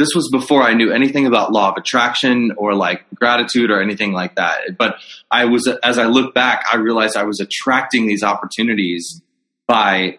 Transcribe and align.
this 0.00 0.14
was 0.14 0.30
before 0.32 0.62
I 0.62 0.72
knew 0.72 0.90
anything 0.90 1.26
about 1.26 1.52
law 1.52 1.70
of 1.70 1.76
attraction 1.76 2.52
or 2.56 2.74
like 2.74 3.04
gratitude 3.14 3.70
or 3.70 3.82
anything 3.82 4.12
like 4.12 4.36
that. 4.36 4.78
But 4.78 4.96
I 5.30 5.44
was, 5.44 5.68
as 5.82 5.98
I 5.98 6.06
look 6.06 6.34
back, 6.34 6.64
I 6.72 6.76
realized 6.76 7.18
I 7.18 7.24
was 7.24 7.38
attracting 7.38 8.06
these 8.06 8.22
opportunities 8.22 9.20
by, 9.68 10.18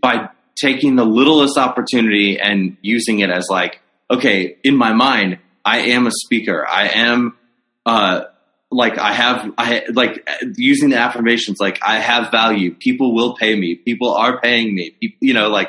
by 0.00 0.30
taking 0.56 0.96
the 0.96 1.04
littlest 1.04 1.58
opportunity 1.58 2.40
and 2.40 2.78
using 2.80 3.20
it 3.20 3.28
as 3.28 3.48
like, 3.50 3.82
okay, 4.10 4.56
in 4.64 4.76
my 4.76 4.94
mind, 4.94 5.40
I 5.62 5.78
am 5.90 6.06
a 6.06 6.10
speaker. 6.10 6.66
I 6.66 6.88
am, 6.88 7.36
uh, 7.84 8.22
like 8.70 8.96
I 8.98 9.12
have, 9.12 9.52
I 9.58 9.84
like 9.92 10.26
using 10.56 10.88
the 10.88 10.96
affirmations, 10.96 11.60
like 11.60 11.80
I 11.82 11.98
have 11.98 12.30
value. 12.30 12.74
People 12.74 13.14
will 13.14 13.36
pay 13.36 13.54
me. 13.54 13.74
People 13.74 14.14
are 14.14 14.40
paying 14.40 14.74
me. 14.74 14.96
You 15.20 15.34
know, 15.34 15.48
like, 15.48 15.68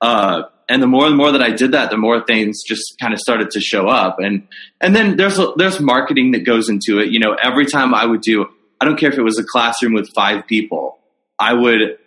uh, 0.00 0.44
and 0.72 0.82
the 0.82 0.86
more 0.86 1.06
and 1.06 1.18
more 1.18 1.30
that 1.32 1.42
I 1.42 1.50
did 1.50 1.72
that, 1.72 1.90
the 1.90 1.98
more 1.98 2.24
things 2.24 2.62
just 2.66 2.94
kind 2.98 3.12
of 3.12 3.20
started 3.20 3.50
to 3.50 3.60
show 3.60 3.88
up. 3.88 4.16
And 4.18 4.48
and 4.80 4.96
then 4.96 5.18
there's 5.18 5.38
there's 5.56 5.78
marketing 5.80 6.30
that 6.30 6.46
goes 6.46 6.70
into 6.70 6.98
it. 6.98 7.10
You 7.10 7.20
know, 7.20 7.36
every 7.42 7.66
time 7.66 7.94
I 7.94 8.06
would 8.06 8.22
do, 8.22 8.46
I 8.80 8.86
don't 8.86 8.98
care 8.98 9.12
if 9.12 9.18
it 9.18 9.22
was 9.22 9.38
a 9.38 9.44
classroom 9.44 9.92
with 9.92 10.08
five 10.14 10.46
people, 10.46 10.98
I 11.38 11.52
would 11.52 11.98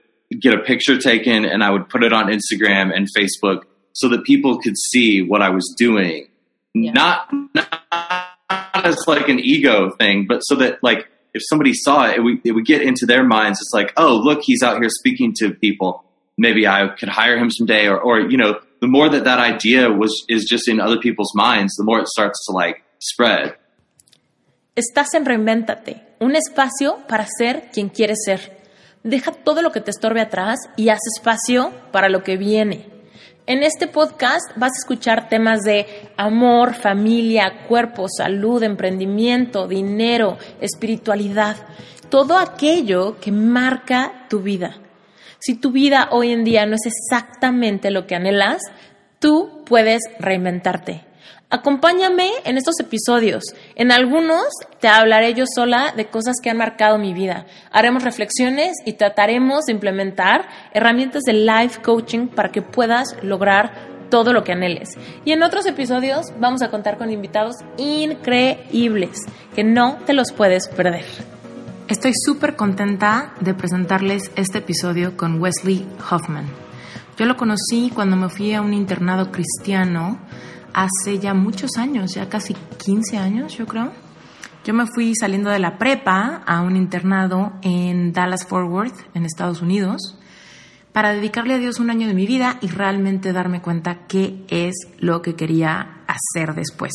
get 0.42 0.56
a 0.56 0.64
picture 0.64 0.98
taken 0.98 1.46
and 1.46 1.64
I 1.64 1.70
would 1.70 1.90
put 1.90 2.04
it 2.04 2.12
on 2.12 2.26
Instagram 2.26 2.92
and 2.92 3.08
Facebook 3.16 3.66
so 3.94 4.10
that 4.10 4.24
people 4.24 4.58
could 4.60 4.78
see 4.78 5.22
what 5.22 5.44
I 5.44 5.50
was 5.52 5.76
doing. 5.78 6.28
Yeah. 6.74 6.92
Not, 6.94 7.32
not 7.54 8.28
as 8.74 8.98
like 9.06 9.30
an 9.30 9.40
ego 9.40 9.92
thing, 9.92 10.26
but 10.28 10.40
so 10.40 10.56
that 10.56 10.84
like 10.84 11.08
if 11.36 11.44
somebody 11.48 11.74
saw 11.76 12.08
it, 12.08 12.18
it 12.18 12.22
would, 12.22 12.42
it 12.44 12.52
would 12.54 12.66
get 12.66 12.82
into 12.82 13.06
their 13.06 13.24
minds. 13.24 13.60
It's 13.62 13.74
like, 13.74 13.94
oh, 13.96 14.16
look, 14.16 14.42
he's 14.42 14.64
out 14.64 14.80
here 14.82 14.90
speaking 14.90 15.34
to 15.38 15.52
people 15.52 16.06
maybe 16.38 16.68
I 16.68 16.88
could 16.88 17.10
hire 17.10 17.38
him 17.38 17.50
someday 17.50 17.88
or, 17.88 18.00
or, 18.00 18.20
you 18.20 18.38
know, 18.38 18.60
the 18.86 18.92
more 18.92 19.10
that 19.10 19.24
that 19.24 19.40
idea 19.40 19.90
was, 19.90 20.12
is 20.28 20.46
just 20.46 20.68
in 20.68 20.80
other 20.80 21.00
people's 21.00 21.34
minds, 21.34 21.74
the 21.76 21.84
more 21.84 22.00
it 22.00 22.08
starts 22.08 22.46
to 22.46 22.54
like 22.54 22.84
spread. 23.00 23.56
Estás 24.76 25.14
en 25.16 25.26
Reinventate, 25.26 26.04
un 26.20 26.36
espacio 26.36 27.00
para 27.08 27.26
ser 27.26 27.70
quien 27.74 27.90
quieres 27.90 28.20
ser. 28.26 28.64
Deja 29.04 29.32
todo 29.32 29.62
lo 29.62 29.72
que 29.72 29.82
te 29.82 29.90
estorbe 29.90 30.22
atrás 30.22 30.60
y 30.78 30.90
haz 30.90 31.00
espacio 31.16 31.74
para 31.92 32.10
lo 32.10 32.24
que 32.24 32.38
viene. 32.38 32.88
En 33.48 33.64
este 33.64 33.88
podcast 33.88 34.52
vas 34.56 34.72
a 34.72 34.82
escuchar 34.82 35.30
temas 35.30 35.62
de 35.62 35.86
amor, 36.18 36.76
familia, 36.76 37.66
cuerpo, 37.68 38.08
salud, 38.08 38.62
emprendimiento, 38.62 39.68
dinero, 39.68 40.38
espiritualidad, 40.62 41.56
todo 42.10 42.38
aquello 42.38 43.20
que 43.20 43.32
marca 43.32 44.28
tu 44.30 44.42
vida. 44.42 44.78
Si 45.40 45.54
tu 45.54 45.72
vida 45.72 46.10
hoy 46.12 46.32
en 46.32 46.44
día 46.44 46.66
no 46.66 46.76
es 46.76 46.88
exactamente 46.88 47.92
lo 47.92 48.08
que 48.08 48.16
anhelas, 48.16 48.64
tú 49.26 49.50
puedes 49.66 50.04
reinventarte. 50.20 51.04
Acompáñame 51.50 52.30
en 52.44 52.60
estos 52.60 52.80
episodios. 52.80 53.44
En 53.74 53.92
algunos 53.92 54.46
te 54.80 54.88
hablaré 54.88 55.34
yo 55.34 55.46
sola 55.48 55.94
de 55.98 56.06
cosas 56.06 56.36
que 56.44 56.52
han 56.52 56.58
marcado 56.58 57.00
mi 57.00 57.12
vida. 57.12 57.48
Haremos 57.72 58.04
reflexiones 58.04 58.74
y 58.86 58.94
trataremos 58.94 59.66
de 59.66 59.74
implementar 59.74 60.48
herramientas 60.76 61.24
de 61.24 61.34
life 61.34 61.82
coaching 61.82 62.28
para 62.28 62.52
que 62.52 62.62
puedas 62.62 63.18
lograr 63.24 63.74
todo 64.12 64.32
lo 64.32 64.44
que 64.44 64.52
anheles. 64.52 64.90
Y 65.24 65.32
en 65.32 65.42
otros 65.42 65.66
episodios 65.66 66.28
vamos 66.40 66.62
a 66.62 66.70
contar 66.70 67.00
con 67.00 67.12
invitados 67.12 67.56
increíbles 67.78 69.22
que 69.56 69.64
no 69.64 69.98
te 70.06 70.14
los 70.14 70.34
puedes 70.34 70.68
perder. 70.68 71.06
Estoy 71.88 72.12
súper 72.14 72.56
contenta 72.56 73.34
de 73.40 73.56
presentarles 73.56 74.30
este 74.36 74.60
episodio 74.60 75.18
con 75.18 75.42
Wesley 75.42 75.84
Hoffman. 76.12 76.65
Yo 77.18 77.26
lo 77.26 77.38
conocí 77.38 77.92
cuando 77.96 78.18
me 78.18 78.28
fui 78.28 78.54
a 78.54 78.62
un 78.62 78.74
internado 78.74 79.32
cristiano 79.32 80.20
hace 80.74 81.18
ya 81.18 81.34
muchos 81.34 81.78
años, 81.78 82.14
ya 82.14 82.28
casi 82.28 82.54
15 82.54 83.18
años 83.18 83.58
yo 83.58 83.66
creo. 83.66 83.94
Yo 84.66 84.74
me 84.74 84.86
fui 84.86 85.14
saliendo 85.16 85.50
de 85.50 85.60
la 85.60 85.78
prepa 85.78 86.44
a 86.46 86.62
un 86.62 86.76
internado 86.76 87.54
en 87.62 88.12
Dallas 88.12 88.46
Fort 88.46 88.70
Worth, 88.70 89.16
en 89.16 89.24
Estados 89.24 89.62
Unidos, 89.62 90.18
para 90.92 91.14
dedicarle 91.14 91.54
a 91.54 91.58
Dios 91.58 91.80
un 91.80 91.90
año 91.90 92.08
de 92.08 92.14
mi 92.14 92.28
vida 92.28 92.58
y 92.62 92.68
realmente 92.68 93.32
darme 93.32 93.62
cuenta 93.62 94.08
qué 94.08 94.44
es 94.50 94.74
lo 95.00 95.22
que 95.22 95.36
quería 95.36 96.00
hacer 96.08 96.54
después. 96.54 96.94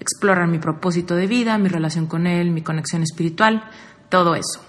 Explorar 0.00 0.48
mi 0.48 0.58
propósito 0.58 1.14
de 1.14 1.28
vida, 1.28 1.56
mi 1.58 1.68
relación 1.68 2.06
con 2.06 2.26
Él, 2.26 2.50
mi 2.50 2.62
conexión 2.62 3.04
espiritual, 3.04 3.70
todo 4.08 4.34
eso. 4.34 4.65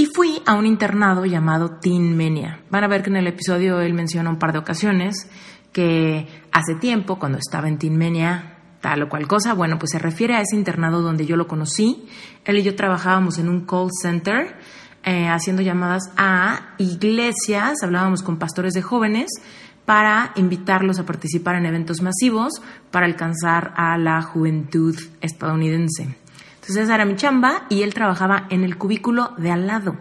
Y 0.00 0.06
fui 0.06 0.40
a 0.46 0.54
un 0.54 0.64
internado 0.64 1.26
llamado 1.26 1.72
Teen 1.72 2.16
Menia. 2.16 2.62
Van 2.70 2.84
a 2.84 2.88
ver 2.88 3.02
que 3.02 3.10
en 3.10 3.16
el 3.16 3.26
episodio 3.26 3.82
él 3.82 3.92
menciona 3.92 4.30
un 4.30 4.38
par 4.38 4.54
de 4.54 4.58
ocasiones 4.58 5.28
que 5.74 6.26
hace 6.52 6.74
tiempo, 6.76 7.18
cuando 7.18 7.36
estaba 7.36 7.68
en 7.68 7.76
Teen 7.76 7.98
Menia, 7.98 8.56
tal 8.80 9.02
o 9.02 9.10
cual 9.10 9.28
cosa, 9.28 9.52
bueno, 9.52 9.78
pues 9.78 9.90
se 9.90 9.98
refiere 9.98 10.36
a 10.36 10.40
ese 10.40 10.56
internado 10.56 11.02
donde 11.02 11.26
yo 11.26 11.36
lo 11.36 11.46
conocí. 11.46 12.06
Él 12.46 12.56
y 12.56 12.62
yo 12.62 12.74
trabajábamos 12.76 13.36
en 13.36 13.50
un 13.50 13.66
call 13.66 13.90
center 14.00 14.56
eh, 15.04 15.28
haciendo 15.28 15.60
llamadas 15.60 16.10
a 16.16 16.70
iglesias, 16.78 17.82
hablábamos 17.82 18.22
con 18.22 18.38
pastores 18.38 18.72
de 18.72 18.80
jóvenes 18.80 19.28
para 19.84 20.32
invitarlos 20.36 20.98
a 20.98 21.04
participar 21.04 21.56
en 21.56 21.66
eventos 21.66 22.00
masivos 22.00 22.54
para 22.90 23.04
alcanzar 23.04 23.74
a 23.76 23.98
la 23.98 24.22
juventud 24.22 24.96
estadounidense. 25.20 26.16
Entonces 26.70 26.84
esa 26.84 26.94
era 26.94 27.04
mi 27.04 27.16
chamba 27.16 27.66
y 27.68 27.82
él 27.82 27.92
trabajaba 27.94 28.46
en 28.48 28.62
el 28.62 28.78
cubículo 28.78 29.32
de 29.38 29.50
al 29.50 29.66
lado. 29.66 29.96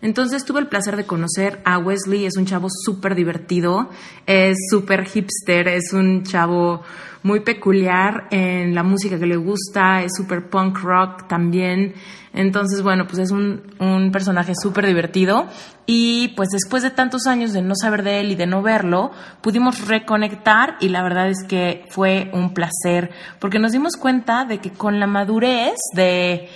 Entonces 0.00 0.46
tuve 0.46 0.60
el 0.60 0.66
placer 0.66 0.96
de 0.96 1.04
conocer 1.04 1.60
a 1.66 1.76
Wesley, 1.76 2.24
es 2.24 2.38
un 2.38 2.46
chavo 2.46 2.68
súper 2.70 3.14
divertido, 3.14 3.90
es 4.24 4.56
súper 4.70 5.04
hipster, 5.04 5.68
es 5.68 5.92
un 5.92 6.22
chavo 6.22 6.82
muy 7.22 7.40
peculiar 7.40 8.28
en 8.30 8.74
la 8.74 8.82
música 8.82 9.18
que 9.18 9.26
le 9.26 9.36
gusta, 9.36 10.04
es 10.04 10.12
súper 10.16 10.48
punk 10.48 10.78
rock 10.78 11.28
también. 11.28 11.92
Entonces, 12.36 12.82
bueno, 12.82 13.06
pues 13.06 13.18
es 13.18 13.30
un, 13.30 13.62
un 13.80 14.12
personaje 14.12 14.52
súper 14.54 14.86
divertido. 14.86 15.46
Y 15.86 16.28
pues 16.36 16.50
después 16.50 16.82
de 16.82 16.90
tantos 16.90 17.26
años 17.26 17.52
de 17.52 17.62
no 17.62 17.74
saber 17.74 18.02
de 18.02 18.20
él 18.20 18.30
y 18.30 18.34
de 18.34 18.46
no 18.46 18.62
verlo, 18.62 19.10
pudimos 19.40 19.88
reconectar 19.88 20.76
y 20.80 20.90
la 20.90 21.02
verdad 21.02 21.28
es 21.28 21.44
que 21.48 21.86
fue 21.90 22.30
un 22.34 22.52
placer 22.52 23.10
porque 23.40 23.58
nos 23.58 23.72
dimos 23.72 23.96
cuenta 23.96 24.44
de 24.44 24.58
que 24.58 24.70
con 24.70 25.00
la 25.00 25.06
madurez 25.06 25.78
de, 25.94 26.48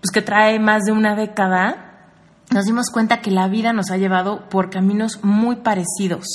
pues 0.00 0.10
que 0.12 0.22
trae 0.22 0.58
más 0.58 0.84
de 0.84 0.92
una 0.92 1.16
década, 1.16 2.10
nos 2.50 2.66
dimos 2.66 2.90
cuenta 2.90 3.20
que 3.20 3.30
la 3.30 3.48
vida 3.48 3.72
nos 3.72 3.90
ha 3.90 3.96
llevado 3.96 4.48
por 4.48 4.70
caminos 4.70 5.24
muy 5.24 5.56
parecidos. 5.56 6.26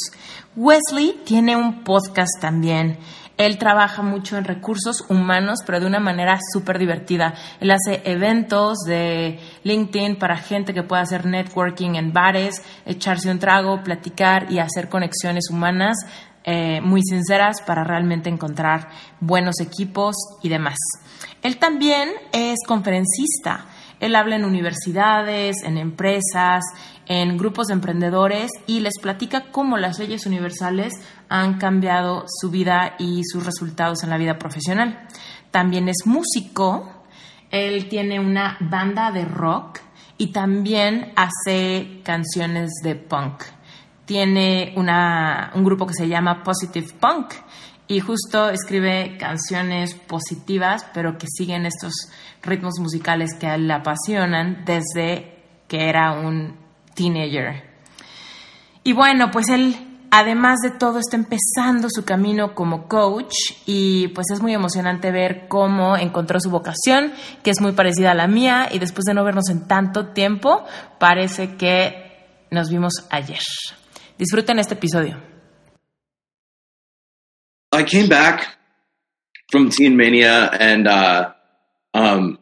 Wesley 0.55 1.21
tiene 1.23 1.55
un 1.55 1.83
podcast 1.83 2.41
también 2.41 2.97
él 3.39 3.57
trabaja 3.57 4.01
mucho 4.01 4.37
en 4.37 4.43
recursos 4.43 5.05
humanos, 5.07 5.59
pero 5.65 5.79
de 5.79 5.85
una 5.85 6.01
manera 6.01 6.37
súper 6.51 6.77
divertida. 6.77 7.33
Él 7.61 7.71
hace 7.71 8.01
eventos 8.03 8.79
de 8.85 9.39
LinkedIn 9.63 10.17
para 10.17 10.35
gente 10.35 10.73
que 10.73 10.83
pueda 10.83 11.03
hacer 11.03 11.25
networking 11.25 11.95
en 11.95 12.11
bares, 12.11 12.61
echarse 12.85 13.31
un 13.31 13.39
trago, 13.39 13.81
platicar 13.81 14.51
y 14.51 14.59
hacer 14.59 14.89
conexiones 14.89 15.49
humanas 15.49 15.95
eh, 16.43 16.81
muy 16.81 17.01
sinceras 17.01 17.61
para 17.61 17.85
realmente 17.85 18.29
encontrar 18.29 18.89
buenos 19.21 19.61
equipos 19.61 20.17
y 20.43 20.49
demás. 20.49 20.77
Él 21.41 21.57
también 21.59 22.09
es 22.33 22.57
conferencista. 22.67 23.67
Él 24.01 24.15
habla 24.15 24.35
en 24.35 24.43
universidades, 24.43 25.63
en 25.63 25.77
empresas, 25.77 26.61
en 27.05 27.37
grupos 27.37 27.67
de 27.67 27.73
emprendedores 27.73 28.51
y 28.67 28.81
les 28.81 28.99
platica 29.01 29.45
cómo 29.51 29.77
las 29.77 29.97
leyes 29.97 30.25
universales 30.25 30.93
han 31.29 31.57
cambiado 31.57 32.25
su 32.27 32.49
vida 32.49 32.95
y 32.99 33.23
sus 33.23 33.45
resultados 33.45 34.03
en 34.03 34.09
la 34.09 34.17
vida 34.17 34.37
profesional. 34.37 35.07
También 35.51 35.87
es 35.87 36.05
músico, 36.05 36.91
él 37.51 37.87
tiene 37.87 38.19
una 38.19 38.57
banda 38.59 39.11
de 39.11 39.25
rock 39.25 39.79
y 40.17 40.27
también 40.27 41.13
hace 41.15 42.01
canciones 42.03 42.71
de 42.83 42.95
punk. 42.95 43.43
Tiene 44.05 44.73
un 44.75 45.63
grupo 45.63 45.85
que 45.87 45.93
se 45.93 46.07
llama 46.07 46.43
Positive 46.43 46.87
Punk 46.99 47.33
y 47.87 47.99
justo 48.01 48.49
escribe 48.49 49.17
canciones 49.17 49.95
positivas, 49.95 50.85
pero 50.93 51.17
que 51.17 51.27
siguen 51.27 51.65
estos 51.65 51.93
ritmos 52.43 52.79
musicales 52.79 53.33
que 53.39 53.47
a 53.47 53.55
él 53.55 53.67
le 53.67 53.73
apasionan 53.73 54.63
desde 54.65 55.43
que 55.67 55.89
era 55.89 56.11
un 56.11 56.55
teenager. 56.93 57.63
Y 58.83 58.93
bueno, 58.93 59.31
pues 59.31 59.49
él, 59.49 59.88
además 60.11 60.59
de 60.63 60.71
todo, 60.71 60.99
está 60.99 61.15
empezando 61.15 61.87
su 61.89 62.05
camino 62.05 62.55
como 62.55 62.87
coach 62.87 63.33
y 63.65 64.09
pues 64.09 64.27
es 64.33 64.41
muy 64.41 64.53
emocionante 64.53 65.11
ver 65.11 65.47
cómo 65.47 65.97
encontró 65.97 66.39
su 66.39 66.49
vocación, 66.49 67.13
que 67.43 67.51
es 67.51 67.61
muy 67.61 67.71
parecida 67.73 68.11
a 68.11 68.15
la 68.15 68.27
mía 68.27 68.69
y 68.71 68.79
después 68.79 69.05
de 69.05 69.13
no 69.13 69.23
vernos 69.23 69.49
en 69.49 69.67
tanto 69.67 70.07
tiempo, 70.07 70.65
parece 70.99 71.55
que 71.55 72.27
nos 72.51 72.69
vimos 72.69 73.05
ayer. 73.09 73.39
Disfruten 74.17 74.59
este 74.59 74.73
episodio. 74.73 75.17
I 77.71 77.83
came 77.83 78.07
back 78.07 78.57
from 79.51 79.69
Teen 79.69 79.95
Mania 79.95 80.49
and 80.51 80.87
uh, 80.87 81.33
um, 81.93 82.39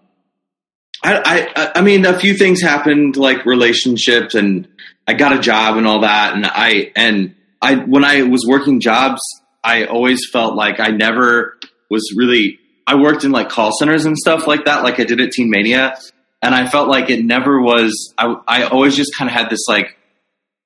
I, 1.04 1.48
I, 1.56 1.72
I 1.75 1.81
mean, 1.81 2.06
a 2.06 2.18
few 2.20 2.34
things 2.34 2.62
happened, 2.62 3.18
like 3.18 3.46
relationships, 3.46 4.36
and 4.36 4.68
I 5.08 5.13
got 5.13 5.34
a 5.34 5.40
job 5.40 5.78
and 5.78 5.86
all 5.86 6.02
that. 6.02 6.34
And 6.34 6.46
I, 6.46 6.92
and 6.96 7.36
I, 7.62 7.75
when 7.75 8.04
I 8.04 8.24
was 8.24 8.45
working 8.48 8.80
jobs, 8.80 9.21
I 9.63 9.86
always 9.86 10.21
felt 10.31 10.56
like 10.56 10.80
I 10.80 10.89
never 10.89 11.57
was 11.89 12.13
really. 12.15 12.59
I 12.86 12.95
worked 12.95 13.25
in 13.25 13.31
like 13.31 13.50
call 13.50 13.71
centers 13.77 14.06
and 14.06 14.18
stuff 14.18 14.48
like 14.48 14.65
that, 14.65 14.83
like 14.83 15.00
I 15.00 15.04
did 15.04 15.19
at 15.19 15.31
Teen 15.31 15.50
Mania, 15.50 15.98
and 16.42 16.56
I 16.56 16.68
felt 16.68 16.88
like 16.88 17.09
it 17.09 17.24
never 17.25 17.62
was. 17.62 18.13
I 18.18 18.36
I 18.48 18.63
always 18.63 18.95
just 18.95 19.15
kind 19.18 19.30
of 19.30 19.36
had 19.36 19.50
this 19.50 19.65
like. 19.68 19.98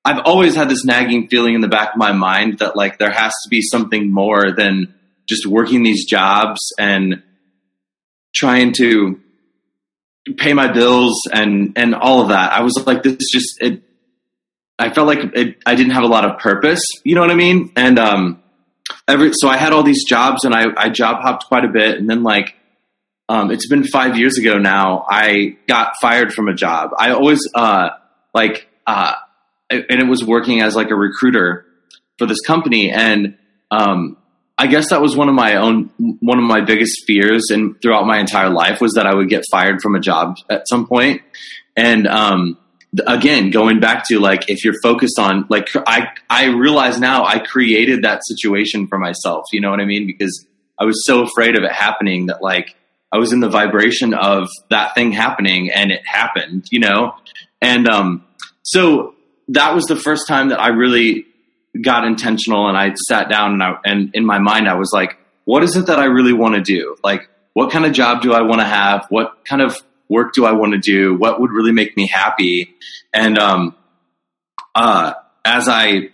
I've 0.04 0.22
always 0.26 0.56
had 0.56 0.68
this 0.68 0.84
nagging 0.84 1.28
feeling 1.28 1.54
in 1.54 1.62
the 1.62 1.68
back 1.68 1.92
of 1.92 1.98
my 1.98 2.12
mind 2.12 2.60
that 2.60 2.76
like 2.76 2.98
there 2.98 3.12
has 3.12 3.34
to 3.44 3.50
be 3.50 3.62
something 3.62 4.12
more 4.12 4.52
than 4.52 4.96
just 5.30 5.46
working 5.46 5.84
these 5.84 6.06
jobs 6.06 6.60
and 6.80 7.22
trying 8.34 8.74
to 8.74 9.20
pay 10.38 10.54
my 10.54 10.72
bills 10.72 11.22
and 11.32 11.74
and 11.76 11.96
all 11.96 12.22
of 12.22 12.30
that. 12.30 12.52
I 12.52 12.62
was 12.62 12.82
like, 12.86 13.04
this 13.04 13.18
just 13.32 13.62
it. 13.62 13.84
I 14.82 14.94
felt 14.94 15.08
like 15.08 15.20
it, 15.36 15.58
I 15.66 15.76
didn't 15.76 15.94
have 15.94 16.04
a 16.04 16.08
lot 16.08 16.26
of 16.26 16.40
purpose. 16.40 16.82
You 17.04 17.16
know 17.16 17.22
what 17.22 17.32
I 17.32 17.36
mean? 17.36 17.72
And 17.76 18.00
um, 18.00 18.44
every 19.08 19.32
so 19.34 19.48
I 19.48 19.58
had 19.58 19.74
all 19.74 19.84
these 19.84 20.04
jobs 20.06 20.44
and 20.44 20.54
I 20.54 20.66
I 20.76 20.90
job 20.90 21.22
hopped 21.22 21.46
quite 21.46 21.66
a 21.66 21.70
bit, 21.70 21.98
and 21.98 22.10
then 22.10 22.24
like. 22.24 22.56
Um, 23.30 23.50
it's 23.50 23.66
been 23.70 23.86
five 23.86 24.18
years 24.18 24.38
ago 24.38 24.58
now. 24.58 25.06
I 25.10 25.56
got 25.66 25.94
fired 26.02 26.34
from 26.34 26.50
a 26.50 26.54
job. 26.54 26.90
I 27.00 27.12
always 27.12 27.40
uh, 27.56 27.92
like, 28.34 28.68
uh, 28.86 29.14
and 29.70 30.02
it 30.02 30.10
was 30.10 30.22
working 30.26 30.62
as 30.62 30.76
like 30.76 30.90
a 30.90 30.96
recruiter 30.96 31.66
for 32.18 32.28
this 32.28 32.42
company, 32.46 32.92
and 32.92 33.38
um, 33.70 34.18
I 34.58 34.68
guess 34.68 34.90
that 34.90 35.02
was 35.02 35.16
one 35.16 35.30
of 35.30 35.34
my 35.34 35.56
own 35.56 35.90
one 36.20 36.38
of 36.38 36.44
my 36.44 36.62
biggest 36.62 37.04
fears 37.08 37.46
and 37.50 37.82
throughout 37.82 38.06
my 38.06 38.20
entire 38.20 38.50
life 38.50 38.80
was 38.80 38.94
that 38.94 39.08
I 39.08 39.16
would 39.16 39.30
get 39.30 39.44
fired 39.50 39.82
from 39.82 39.96
a 39.96 40.00
job 40.00 40.36
at 40.50 40.68
some 40.68 40.86
point. 40.86 41.22
And 41.76 42.06
um, 42.08 42.58
again, 43.08 43.52
going 43.52 43.80
back 43.80 44.08
to 44.10 44.20
like 44.20 44.50
if 44.50 44.64
you're 44.64 44.80
focused 44.82 45.20
on 45.20 45.46
like 45.50 45.70
I 45.76 46.08
I 46.30 46.48
realize 46.48 47.00
now 47.00 47.26
I 47.26 47.40
created 47.40 48.04
that 48.04 48.22
situation 48.26 48.88
for 48.88 48.98
myself. 48.98 49.46
You 49.52 49.62
know 49.62 49.70
what 49.70 49.80
I 49.80 49.86
mean? 49.86 50.08
Because 50.08 50.46
I 50.80 50.86
was 50.86 51.06
so 51.06 51.24
afraid 51.24 51.58
of 51.58 51.64
it 51.64 51.72
happening 51.72 52.28
that 52.28 52.42
like 52.42 52.76
I 53.12 53.18
was 53.18 53.34
in 53.34 53.40
the 53.40 53.50
vibration 53.50 54.14
of 54.14 54.48
that 54.70 54.96
thing 54.96 55.12
happening 55.12 55.72
and 55.72 55.92
it 55.92 56.02
happened. 56.06 56.66
You 56.72 56.80
know, 56.80 57.16
and 57.62 57.88
um, 57.88 58.26
so 58.64 59.16
that 59.50 59.74
was 59.74 59.86
the 59.86 59.96
first 59.96 60.28
time 60.28 60.50
that 60.50 60.60
I 60.60 60.70
really 60.70 61.26
got 61.82 62.06
intentional 62.06 62.68
and 62.68 62.78
I 62.78 62.94
sat 63.08 63.30
down 63.30 63.54
and 63.54 63.64
I, 63.64 63.76
and 63.86 64.12
in 64.14 64.26
my 64.26 64.40
mind 64.40 64.68
I 64.68 64.76
was 64.76 64.92
like, 64.94 65.18
what 65.46 65.64
is 65.64 65.76
it 65.76 65.88
that 65.88 66.00
I 66.00 66.06
really 66.06 66.34
want 66.34 66.56
to 66.56 66.62
do? 66.62 66.96
Like, 67.04 67.30
what 67.54 67.72
kind 67.72 67.86
of 67.86 67.94
job 67.94 68.22
do 68.22 68.34
I 68.34 68.42
want 68.42 68.60
to 68.60 68.66
have? 68.66 69.06
What 69.10 69.46
kind 69.46 69.62
of 69.62 69.82
work 70.12 70.34
do 70.34 70.46
I 70.46 70.52
want 70.52 70.74
to 70.74 70.80
do? 70.80 71.16
What 71.16 71.40
would 71.40 71.52
really 71.52 71.72
make 71.72 71.98
me 71.98 72.08
happy? 72.08 72.76
And 73.14 73.40
um, 73.40 73.76
uh, 74.76 75.14
as 75.44 75.68
I 75.68 76.10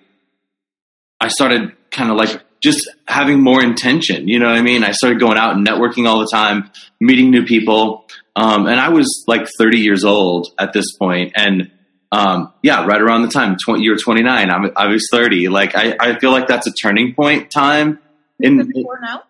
I 1.19 1.27
started 1.27 1.73
kind 1.91 2.11
of 2.11 2.17
like 2.17 2.41
just 2.61 2.89
having 3.07 3.41
more 3.41 3.61
intention, 3.61 4.27
you 4.27 4.39
know 4.39 4.47
what 4.47 4.57
I 4.57 4.61
mean? 4.61 4.83
I 4.83 4.91
started 4.91 5.19
going 5.19 5.37
out 5.37 5.55
and 5.55 5.65
networking 5.65 6.07
all 6.07 6.19
the 6.19 6.29
time, 6.31 6.71
meeting 6.99 7.31
new 7.31 7.45
people. 7.45 8.07
Um, 8.35 8.67
and 8.67 8.79
I 8.79 8.89
was 8.89 9.25
like 9.27 9.47
30 9.57 9.79
years 9.79 10.03
old 10.03 10.49
at 10.59 10.71
this 10.71 10.95
point, 10.97 11.33
and 11.35 11.71
um, 12.11 12.53
yeah, 12.61 12.85
right 12.85 13.01
around 13.01 13.23
the 13.23 13.29
time 13.29 13.57
20, 13.63 13.83
you 13.83 13.91
were 13.91 13.97
29. 13.97 14.49
I'm, 14.49 14.71
I 14.75 14.87
was 14.87 15.07
30. 15.11 15.49
Like, 15.49 15.75
I, 15.75 15.95
I 15.99 16.19
feel 16.19 16.31
like 16.31 16.47
that's 16.47 16.67
a 16.67 16.71
turning 16.71 17.13
point 17.13 17.51
time. 17.51 17.99
In 18.39 18.57
now? 19.01 19.23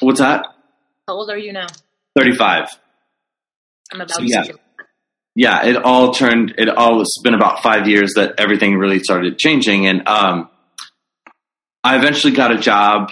what's 0.00 0.20
that? 0.20 0.46
How 1.06 1.14
old 1.14 1.30
are 1.30 1.38
you 1.38 1.52
now? 1.52 1.66
35. 2.16 2.68
I'm 3.92 4.00
about 4.00 4.10
So, 4.10 4.22
to 4.22 4.28
yeah. 4.28 4.44
Yeah, 5.34 5.64
it 5.66 5.76
all 5.76 6.12
turned. 6.12 6.54
It 6.58 6.68
all 6.68 7.00
it's 7.00 7.20
been 7.22 7.34
about 7.34 7.62
five 7.62 7.88
years 7.88 8.12
that 8.16 8.34
everything 8.38 8.76
really 8.76 8.98
started 8.98 9.38
changing, 9.38 9.86
and 9.86 10.06
um, 10.06 10.50
I 11.82 11.96
eventually 11.96 12.34
got 12.34 12.52
a 12.52 12.58
job 12.58 13.10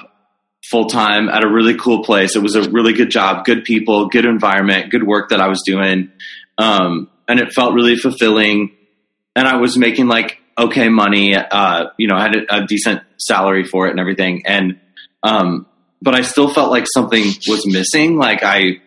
full 0.71 0.87
time 0.87 1.31
at 1.31 1.43
a 1.43 1.49
really 1.49 1.77
cool 1.77 2.05
place. 2.05 2.37
It 2.37 2.43
was 2.43 2.57
a 2.57 2.69
really 2.71 2.93
good 2.93 3.11
job, 3.11 3.47
good 3.47 3.65
people, 3.65 4.09
good 4.09 4.27
environment, 4.27 4.91
good 4.91 5.07
work 5.07 5.31
that 5.31 5.41
I 5.41 5.49
was 5.49 5.63
doing, 5.65 6.11
um, 6.59 7.09
and 7.27 7.41
it 7.41 7.53
felt 7.53 7.73
really 7.73 7.97
fulfilling. 7.97 8.77
And 9.35 9.49
I 9.49 9.57
was 9.57 9.79
making 9.79 10.09
like 10.09 10.39
okay 10.59 10.91
money. 10.91 11.35
Uh, 11.35 11.87
you 11.97 12.07
know, 12.07 12.17
I 12.17 12.23
had 12.23 12.37
a, 12.37 12.57
a 12.57 12.67
decent 12.67 13.01
salary 13.19 13.65
for 13.65 13.87
it 13.87 13.93
and 13.93 14.01
everything, 14.01 14.43
and 14.47 14.79
um, 15.23 15.67
but 16.03 16.15
I 16.15 16.21
still 16.21 16.53
felt 16.53 16.71
like 16.71 16.85
something 16.93 17.25
was 17.49 17.67
missing. 17.67 18.19
Like 18.19 18.43
I, 18.43 18.83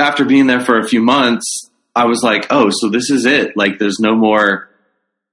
after 0.00 0.24
being 0.24 0.46
there 0.46 0.60
for 0.60 0.78
a 0.78 0.88
few 0.88 1.00
months, 1.02 1.70
I 1.94 2.06
was 2.06 2.22
like, 2.22 2.46
oh, 2.50 2.70
so 2.70 2.88
this 2.88 3.10
is 3.10 3.26
it. 3.26 3.56
Like, 3.56 3.78
there's 3.78 3.98
no 4.00 4.14
more. 4.14 4.68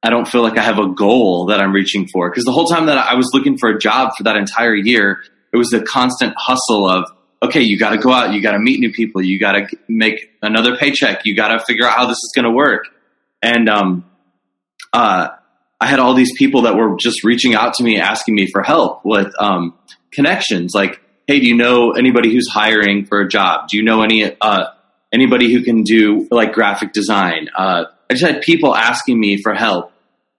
I 0.03 0.09
don't 0.09 0.27
feel 0.27 0.43
like 0.43 0.57
I 0.57 0.63
have 0.63 0.77
a 0.77 0.89
goal 0.93 1.47
that 1.47 1.59
I'm 1.59 1.73
reaching 1.73 2.07
for 2.07 2.29
because 2.29 2.45
the 2.45 2.51
whole 2.51 2.67
time 2.67 2.85
that 2.85 2.97
I 2.97 3.15
was 3.15 3.29
looking 3.33 3.57
for 3.57 3.69
a 3.69 3.79
job 3.79 4.11
for 4.15 4.23
that 4.23 4.37
entire 4.37 4.75
year, 4.75 5.23
it 5.51 5.57
was 5.57 5.69
the 5.69 5.81
constant 5.81 6.33
hustle 6.37 6.87
of 6.87 7.11
okay, 7.41 7.61
you 7.61 7.77
got 7.77 7.91
to 7.91 7.97
go 7.97 8.11
out, 8.11 8.33
you 8.33 8.41
got 8.41 8.53
to 8.53 8.59
meet 8.59 8.79
new 8.79 8.91
people, 8.91 9.21
you 9.21 9.39
got 9.39 9.51
to 9.51 9.77
make 9.87 10.31
another 10.41 10.75
paycheck, 10.75 11.23
you 11.23 11.35
got 11.35 11.49
to 11.49 11.63
figure 11.65 11.85
out 11.85 11.95
how 11.95 12.05
this 12.07 12.17
is 12.17 12.31
going 12.35 12.45
to 12.45 12.51
work, 12.51 12.85
and 13.41 13.69
um, 13.69 14.05
uh, 14.93 15.29
I 15.79 15.85
had 15.85 15.99
all 15.99 16.15
these 16.15 16.31
people 16.37 16.63
that 16.63 16.75
were 16.75 16.95
just 16.97 17.23
reaching 17.23 17.53
out 17.53 17.75
to 17.75 17.83
me 17.83 17.99
asking 17.99 18.35
me 18.35 18.47
for 18.47 18.63
help 18.63 19.05
with 19.05 19.31
um, 19.39 19.77
connections, 20.11 20.73
like, 20.73 20.99
hey, 21.27 21.39
do 21.39 21.45
you 21.47 21.55
know 21.55 21.91
anybody 21.91 22.31
who's 22.31 22.47
hiring 22.49 23.05
for 23.05 23.19
a 23.21 23.27
job? 23.27 23.67
Do 23.69 23.77
you 23.77 23.83
know 23.83 24.01
any 24.01 24.23
uh, 24.39 24.65
anybody 25.13 25.53
who 25.53 25.61
can 25.63 25.83
do 25.83 26.27
like 26.31 26.53
graphic 26.53 26.93
design? 26.93 27.49
Uh, 27.55 27.85
I 28.09 28.13
just 28.13 28.25
had 28.25 28.41
people 28.41 28.75
asking 28.75 29.19
me 29.19 29.41
for 29.41 29.53
help. 29.53 29.91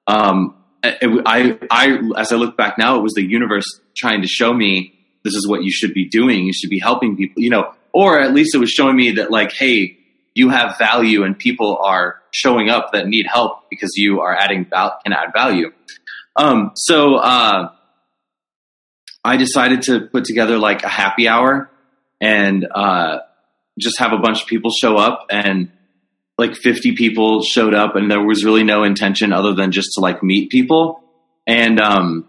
Um, 0.06 0.54
it- 0.82 1.22
I, 1.26 1.58
I, 1.70 1.98
as 2.16 2.32
I 2.32 2.36
look 2.36 2.56
back 2.56 2.78
now, 2.78 2.96
it 2.96 3.02
was 3.02 3.12
the 3.14 3.22
universe 3.22 3.66
trying 3.96 4.22
to 4.22 4.28
show 4.28 4.52
me 4.52 4.94
this 5.24 5.34
is 5.34 5.46
what 5.46 5.62
you 5.62 5.70
should 5.70 5.92
be 5.92 6.08
doing. 6.08 6.46
You 6.46 6.52
should 6.52 6.70
be 6.70 6.78
helping 6.78 7.16
people, 7.16 7.42
you 7.42 7.50
know, 7.50 7.74
or 7.92 8.20
at 8.20 8.32
least 8.32 8.54
it 8.54 8.58
was 8.58 8.70
showing 8.70 8.96
me 8.96 9.12
that 9.12 9.30
like, 9.30 9.52
hey, 9.52 9.98
you 10.34 10.50
have 10.50 10.78
value 10.78 11.24
and 11.24 11.36
people 11.36 11.78
are 11.84 12.20
showing 12.30 12.70
up 12.70 12.92
that 12.92 13.08
need 13.08 13.26
help 13.26 13.68
because 13.68 13.90
you 13.96 14.20
are 14.20 14.34
adding 14.34 14.64
val- 14.70 14.98
can 15.04 15.12
add 15.12 15.32
value. 15.34 15.72
Um, 16.36 16.70
so 16.76 17.16
uh, 17.16 17.72
I 19.24 19.36
decided 19.36 19.82
to 19.82 20.00
put 20.00 20.24
together 20.24 20.58
like 20.58 20.82
a 20.82 20.88
happy 20.88 21.28
hour 21.28 21.70
and 22.20 22.66
uh, 22.72 23.18
just 23.78 23.98
have 23.98 24.12
a 24.12 24.18
bunch 24.18 24.42
of 24.42 24.48
people 24.48 24.70
show 24.70 24.96
up 24.96 25.26
and 25.30 25.70
like 26.36 26.54
50 26.54 26.94
people 26.94 27.42
showed 27.42 27.74
up 27.74 27.96
and 27.96 28.10
there 28.10 28.22
was 28.22 28.44
really 28.44 28.62
no 28.62 28.84
intention 28.84 29.32
other 29.32 29.54
than 29.54 29.72
just 29.72 29.90
to 29.94 30.00
like 30.00 30.22
meet 30.22 30.50
people. 30.50 31.02
And 31.46 31.80
um, 31.80 32.28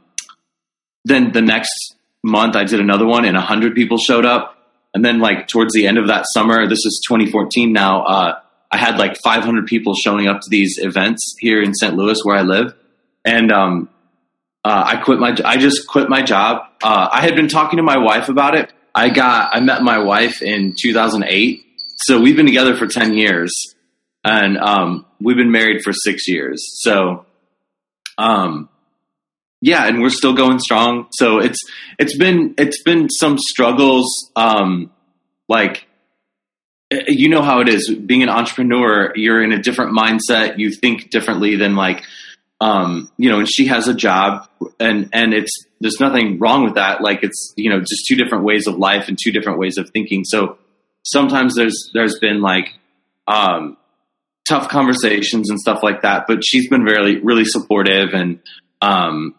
then 1.05 1.31
the 1.31 1.41
next 1.41 1.95
month 2.21 2.55
i 2.57 2.65
did 2.65 2.81
another 2.81 3.05
one 3.05 3.23
and 3.23 3.35
100 3.35 3.75
people 3.75 3.97
showed 3.97 4.25
up. 4.25 4.55
And 4.93 5.05
then 5.05 5.19
like 5.19 5.47
towards 5.47 5.73
the 5.73 5.87
end 5.87 5.97
of 5.97 6.07
that 6.07 6.25
summer 6.33 6.67
this 6.67 6.79
is 6.79 7.01
2014 7.07 7.71
now 7.71 8.03
uh, 8.03 8.39
i 8.71 8.77
had 8.77 8.97
like 8.97 9.15
500 9.23 9.67
people 9.67 9.93
showing 9.93 10.27
up 10.27 10.41
to 10.41 10.49
these 10.49 10.79
events 10.79 11.35
here 11.39 11.61
in 11.61 11.73
st 11.73 11.95
louis 11.95 12.19
where 12.23 12.37
i 12.37 12.41
live. 12.41 12.73
And 13.23 13.51
um, 13.51 13.89
uh, 14.69 14.83
i 14.85 14.95
quit 14.97 15.19
my 15.19 15.35
i 15.45 15.57
just 15.57 15.87
quit 15.87 16.09
my 16.09 16.21
job 16.21 16.63
uh, 16.83 17.07
i 17.11 17.21
had 17.21 17.35
been 17.35 17.47
talking 17.47 17.77
to 17.77 17.83
my 17.83 17.97
wife 17.97 18.29
about 18.29 18.55
it 18.55 18.71
i 18.93 19.09
got 19.09 19.49
i 19.53 19.59
met 19.59 19.81
my 19.81 19.99
wife 19.99 20.41
in 20.41 20.73
2008 20.81 21.65
so 21.97 22.19
we've 22.21 22.35
been 22.35 22.45
together 22.45 22.75
for 22.75 22.87
10 22.87 23.13
years 23.13 23.51
and 24.23 24.57
um, 24.57 25.05
we've 25.21 25.37
been 25.37 25.51
married 25.51 25.81
for 25.83 25.93
six 25.93 26.27
years. 26.27 26.63
So, 26.81 27.25
um, 28.17 28.69
yeah, 29.61 29.87
and 29.87 30.01
we're 30.01 30.09
still 30.09 30.33
going 30.33 30.59
strong. 30.59 31.07
So 31.11 31.39
it's 31.39 31.59
it's 31.97 32.17
been 32.17 32.53
it's 32.57 32.81
been 32.83 33.09
some 33.09 33.37
struggles. 33.37 34.31
Um, 34.35 34.91
like 35.47 35.85
eh, 36.91 37.03
you 37.07 37.29
know 37.29 37.41
how 37.41 37.59
it 37.61 37.69
is 37.69 37.89
being 37.89 38.23
an 38.23 38.29
entrepreneur. 38.29 39.11
You're 39.15 39.43
in 39.43 39.51
a 39.51 39.61
different 39.61 39.97
mindset. 39.97 40.59
You 40.59 40.71
think 40.71 41.09
differently 41.09 41.55
than 41.55 41.75
like 41.75 42.03
um, 42.61 43.11
you 43.17 43.29
know. 43.29 43.39
And 43.39 43.49
she 43.49 43.67
has 43.67 43.87
a 43.87 43.93
job, 43.93 44.47
and 44.79 45.09
and 45.13 45.33
it's 45.33 45.51
there's 45.79 45.99
nothing 45.99 46.39
wrong 46.39 46.63
with 46.63 46.75
that. 46.75 47.01
Like 47.01 47.23
it's 47.23 47.53
you 47.55 47.69
know 47.69 47.79
just 47.79 48.05
two 48.07 48.15
different 48.15 48.43
ways 48.43 48.67
of 48.67 48.77
life 48.77 49.07
and 49.07 49.17
two 49.21 49.31
different 49.31 49.59
ways 49.59 49.77
of 49.77 49.89
thinking. 49.91 50.23
So 50.23 50.57
sometimes 51.03 51.55
there's 51.55 51.89
there's 51.93 52.19
been 52.19 52.41
like 52.41 52.73
um, 53.27 53.77
tough 54.49 54.67
conversations 54.67 55.49
and 55.49 55.59
stuff 55.59 55.83
like 55.83 56.01
that. 56.01 56.25
But 56.27 56.39
she's 56.43 56.67
been 56.67 56.81
really, 56.81 57.19
really 57.19 57.45
supportive. 57.45 58.13
And, 58.13 58.39
um, 58.81 59.35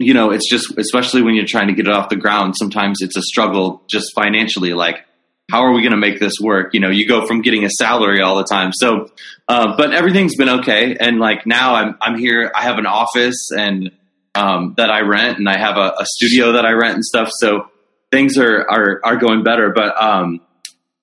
you 0.00 0.14
know, 0.14 0.30
it's 0.30 0.48
just, 0.50 0.76
especially 0.78 1.22
when 1.22 1.34
you're 1.34 1.46
trying 1.46 1.68
to 1.68 1.74
get 1.74 1.86
it 1.86 1.92
off 1.92 2.08
the 2.08 2.16
ground, 2.16 2.54
sometimes 2.58 2.98
it's 3.00 3.16
a 3.16 3.22
struggle 3.22 3.82
just 3.88 4.12
financially. 4.14 4.72
Like, 4.72 5.05
how 5.50 5.60
are 5.60 5.72
we 5.72 5.80
going 5.82 5.92
to 5.92 5.98
make 5.98 6.18
this 6.18 6.34
work? 6.40 6.74
You 6.74 6.80
know, 6.80 6.90
you 6.90 7.06
go 7.06 7.26
from 7.26 7.42
getting 7.42 7.64
a 7.64 7.70
salary 7.70 8.20
all 8.20 8.36
the 8.36 8.44
time. 8.44 8.72
So, 8.72 9.10
uh, 9.46 9.76
but 9.76 9.94
everything's 9.94 10.34
been 10.34 10.48
okay. 10.60 10.96
And 10.98 11.18
like 11.20 11.46
now 11.46 11.74
I'm, 11.74 11.96
I'm 12.00 12.18
here, 12.18 12.50
I 12.54 12.62
have 12.62 12.78
an 12.78 12.86
office 12.86 13.50
and, 13.56 13.92
um, 14.34 14.74
that 14.76 14.90
I 14.90 15.00
rent 15.00 15.38
and 15.38 15.48
I 15.48 15.58
have 15.58 15.76
a, 15.76 15.94
a 16.00 16.04
studio 16.04 16.52
that 16.52 16.66
I 16.66 16.72
rent 16.72 16.94
and 16.94 17.04
stuff. 17.04 17.30
So 17.32 17.70
things 18.10 18.38
are, 18.38 18.68
are, 18.68 19.00
are 19.04 19.16
going 19.16 19.44
better. 19.44 19.72
But, 19.74 20.00
um, 20.02 20.40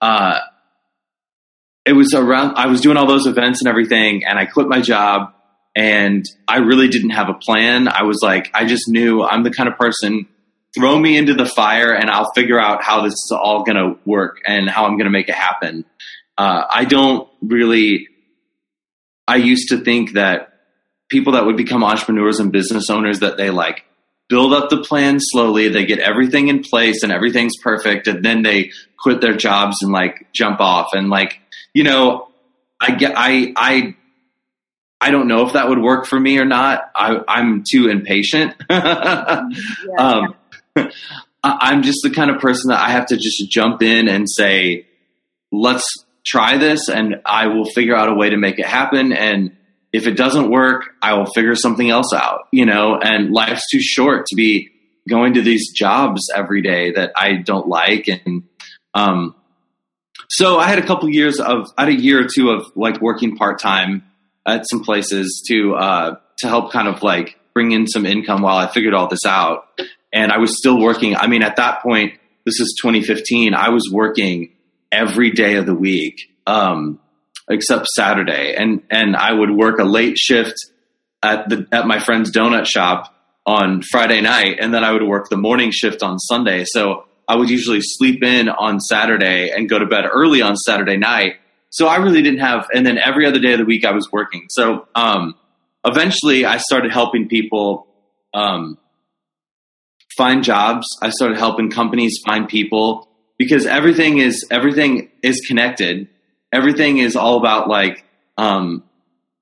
uh, 0.02 0.40
it 1.86 1.94
was 1.94 2.14
around 2.14 2.56
I 2.56 2.68
was 2.68 2.82
doing 2.82 2.98
all 2.98 3.08
those 3.08 3.26
events 3.26 3.62
and 3.62 3.68
everything 3.68 4.24
and 4.26 4.40
I 4.40 4.46
quit 4.46 4.68
my 4.68 4.82
job 4.82 5.34
and 5.76 6.26
I 6.48 6.58
really 6.58 6.88
didn't 6.88 7.12
have 7.12 7.30
a 7.30 7.34
plan. 7.34 7.88
I 7.88 8.04
was 8.04 8.20
like, 8.22 8.50
I 8.54 8.66
just 8.66 8.84
knew 8.88 9.24
I'm 9.24 9.44
the 9.44 9.52
kind 9.52 9.68
of 9.68 9.78
person 9.78 10.28
throw 10.76 10.98
me 10.98 11.18
into 11.18 11.34
the 11.34 11.46
fire 11.46 11.94
and 11.94 12.10
I'll 12.10 12.32
figure 12.34 12.60
out 12.60 12.84
how 12.84 13.02
this 13.02 13.14
is 13.14 13.32
all 13.32 13.64
going 13.64 13.78
to 13.78 14.00
work 14.06 14.40
and 14.46 14.70
how 14.70 14.86
I'm 14.86 14.98
going 14.98 15.06
to 15.06 15.12
make 15.12 15.30
it 15.30 15.36
happen. 15.36 15.86
Uh, 16.38 16.64
I 16.70 16.86
don't 16.86 17.30
really, 17.42 18.08
I 19.28 19.36
used 19.36 19.70
to 19.70 19.84
think 19.84 20.14
that 20.14 20.50
people 21.10 21.34
that 21.34 21.46
would 21.46 21.58
become 21.58 21.84
entrepreneurs 21.84 22.40
and 22.40 22.52
business 22.52 22.90
owners 22.90 23.20
that 23.20 23.38
they 23.38 23.52
like 23.52 23.86
build 24.30 24.54
up 24.54 24.70
the 24.70 24.82
plan 24.82 25.20
slowly, 25.20 25.68
they 25.70 25.86
get 25.86 26.00
everything 26.00 26.48
in 26.48 26.64
place 26.64 27.04
and 27.04 27.12
everything's 27.12 27.58
perfect 27.62 28.08
and 28.08 28.26
then 28.26 28.42
they 28.42 28.72
quit 28.98 29.22
their 29.22 29.36
jobs 29.36 29.84
and 29.84 29.92
like 29.92 30.28
jump 30.34 30.60
off 30.60 30.90
and 30.94 31.10
like, 31.10 31.40
you 31.74 31.84
know, 31.84 32.30
I 32.82 32.96
get, 32.96 33.14
I, 33.16 33.54
I, 33.56 33.96
I 35.00 35.12
don't 35.12 35.28
know 35.28 35.46
if 35.46 35.54
that 35.54 35.68
would 35.68 35.82
work 35.82 36.08
for 36.08 36.20
me 36.20 36.40
or 36.40 36.46
not. 36.46 36.90
I, 36.96 37.20
I'm 37.28 37.64
too 37.70 37.90
impatient. 37.90 38.56
yeah. 38.70 39.44
um, 39.98 40.36
I'm 41.44 41.84
just 41.84 42.00
the 42.04 42.10
kind 42.10 42.32
of 42.32 42.40
person 42.40 42.70
that 42.70 42.80
I 42.80 42.92
have 42.92 43.08
to 43.08 43.18
just 43.18 43.50
jump 43.50 43.82
in 43.82 44.08
and 44.08 44.30
say, 44.30 44.88
let's 45.52 45.86
try 46.26 46.58
this 46.58 46.88
and 46.90 47.18
I 47.26 47.48
will 47.48 47.66
figure 47.66 47.96
out 47.96 48.10
a 48.10 48.14
way 48.14 48.30
to 48.30 48.38
make 48.38 48.60
it 48.60 48.66
happen. 48.66 49.12
And 49.12 49.56
if 49.92 50.08
it 50.08 50.16
doesn't 50.16 50.50
work, 50.50 50.96
I 51.02 51.14
will 51.14 51.26
figure 51.26 51.56
something 51.56 51.90
else 51.90 52.14
out, 52.14 52.48
you 52.52 52.66
know, 52.66 52.98
and 53.00 53.32
life's 53.32 53.70
too 53.70 53.82
short 53.82 54.26
to 54.28 54.36
be 54.36 54.70
going 55.08 55.34
to 55.34 55.42
these 55.42 55.74
jobs 55.74 56.22
every 56.34 56.62
day 56.62 56.92
that 56.92 57.12
I 57.16 57.36
don't 57.36 57.68
like. 57.68 58.08
And, 58.08 58.44
um, 58.94 59.36
so 60.30 60.58
I 60.58 60.68
had 60.68 60.80
a 60.80 60.86
couple 60.86 61.10
years 61.10 61.40
of, 61.40 61.72
I 61.78 61.86
had 61.86 61.94
a 61.94 62.02
year 62.02 62.22
or 62.22 62.28
two 62.34 62.52
of 62.52 62.72
like 62.76 63.02
working 63.02 63.36
part 63.36 63.60
time 63.60 64.04
at 64.48 64.68
some 64.70 64.84
places 64.84 65.44
to, 65.50 65.76
uh, 65.76 66.16
to 66.40 66.48
help 66.48 66.72
kind 66.72 66.88
of 66.88 67.04
like 67.04 67.38
bring 67.54 67.72
in 67.74 67.86
some 67.86 68.06
income 68.06 68.42
while 68.42 68.58
I 68.58 68.68
figured 68.72 68.94
all 68.94 69.08
this 69.08 69.26
out 69.26 69.68
and 70.14 70.32
I 70.32 70.38
was 70.38 70.58
still 70.58 70.80
working. 70.80 71.16
I 71.16 71.28
mean, 71.28 71.42
at 71.42 71.58
that 71.58 71.82
point, 71.82 72.14
this 72.46 72.60
is 72.60 72.78
2015. 72.82 73.54
I 73.56 73.70
was 73.70 73.90
working 73.92 74.54
every 74.92 75.32
day 75.32 75.56
of 75.56 75.66
the 75.66 75.74
week, 75.74 76.32
um, 76.46 77.00
except 77.50 77.88
Saturday, 77.88 78.56
and 78.56 78.84
and 78.90 79.16
I 79.16 79.34
would 79.34 79.52
work 79.52 79.80
a 79.80 79.84
late 79.84 80.18
shift 80.18 80.56
at 81.22 81.50
the 81.50 81.68
at 81.72 81.88
my 81.88 82.00
friend's 82.00 82.32
donut 82.32 82.66
shop 82.66 83.14
on 83.46 83.82
Friday 83.82 84.22
night, 84.22 84.58
and 84.62 84.74
then 84.74 84.84
I 84.84 84.92
would 84.92 85.04
work 85.04 85.30
the 85.30 85.38
morning 85.38 85.72
shift 85.72 86.04
on 86.04 86.20
Sunday. 86.20 86.64
So 86.66 87.06
I 87.28 87.36
would 87.36 87.50
usually 87.50 87.82
sleep 87.82 88.24
in 88.24 88.50
on 88.50 88.80
Saturday 88.80 89.50
and 89.50 89.68
go 89.68 89.80
to 89.80 89.86
bed 89.86 90.06
early 90.12 90.42
on 90.42 90.56
Saturday 90.56 90.98
night. 90.98 91.38
So 91.70 91.88
I 91.88 91.98
really 91.98 92.22
didn't 92.22 92.42
have, 92.42 92.68
and 92.72 92.86
then 92.86 93.00
every 93.00 93.26
other 93.26 93.40
day 93.40 93.54
of 93.54 93.60
the 93.60 93.66
week 93.66 93.84
I 93.84 93.92
was 93.92 94.12
working. 94.12 94.46
So 94.50 94.88
um, 94.94 95.34
eventually, 95.84 96.46
I 96.46 96.58
started 96.58 96.92
helping 96.92 97.28
people. 97.28 97.88
Um, 98.34 98.78
find 100.18 100.44
jobs. 100.44 100.88
I 101.02 101.10
started 101.10 101.38
helping 101.38 101.70
companies 101.70 102.20
find 102.26 102.48
people 102.48 103.08
because 103.38 103.66
everything 103.66 104.20
is 104.20 104.46
everything 104.52 105.10
is 105.22 105.42
connected. 105.42 106.08
Everything 106.52 107.00
is 107.00 107.16
all 107.16 107.38
about 107.38 107.68
like 107.68 108.06
um, 108.38 108.84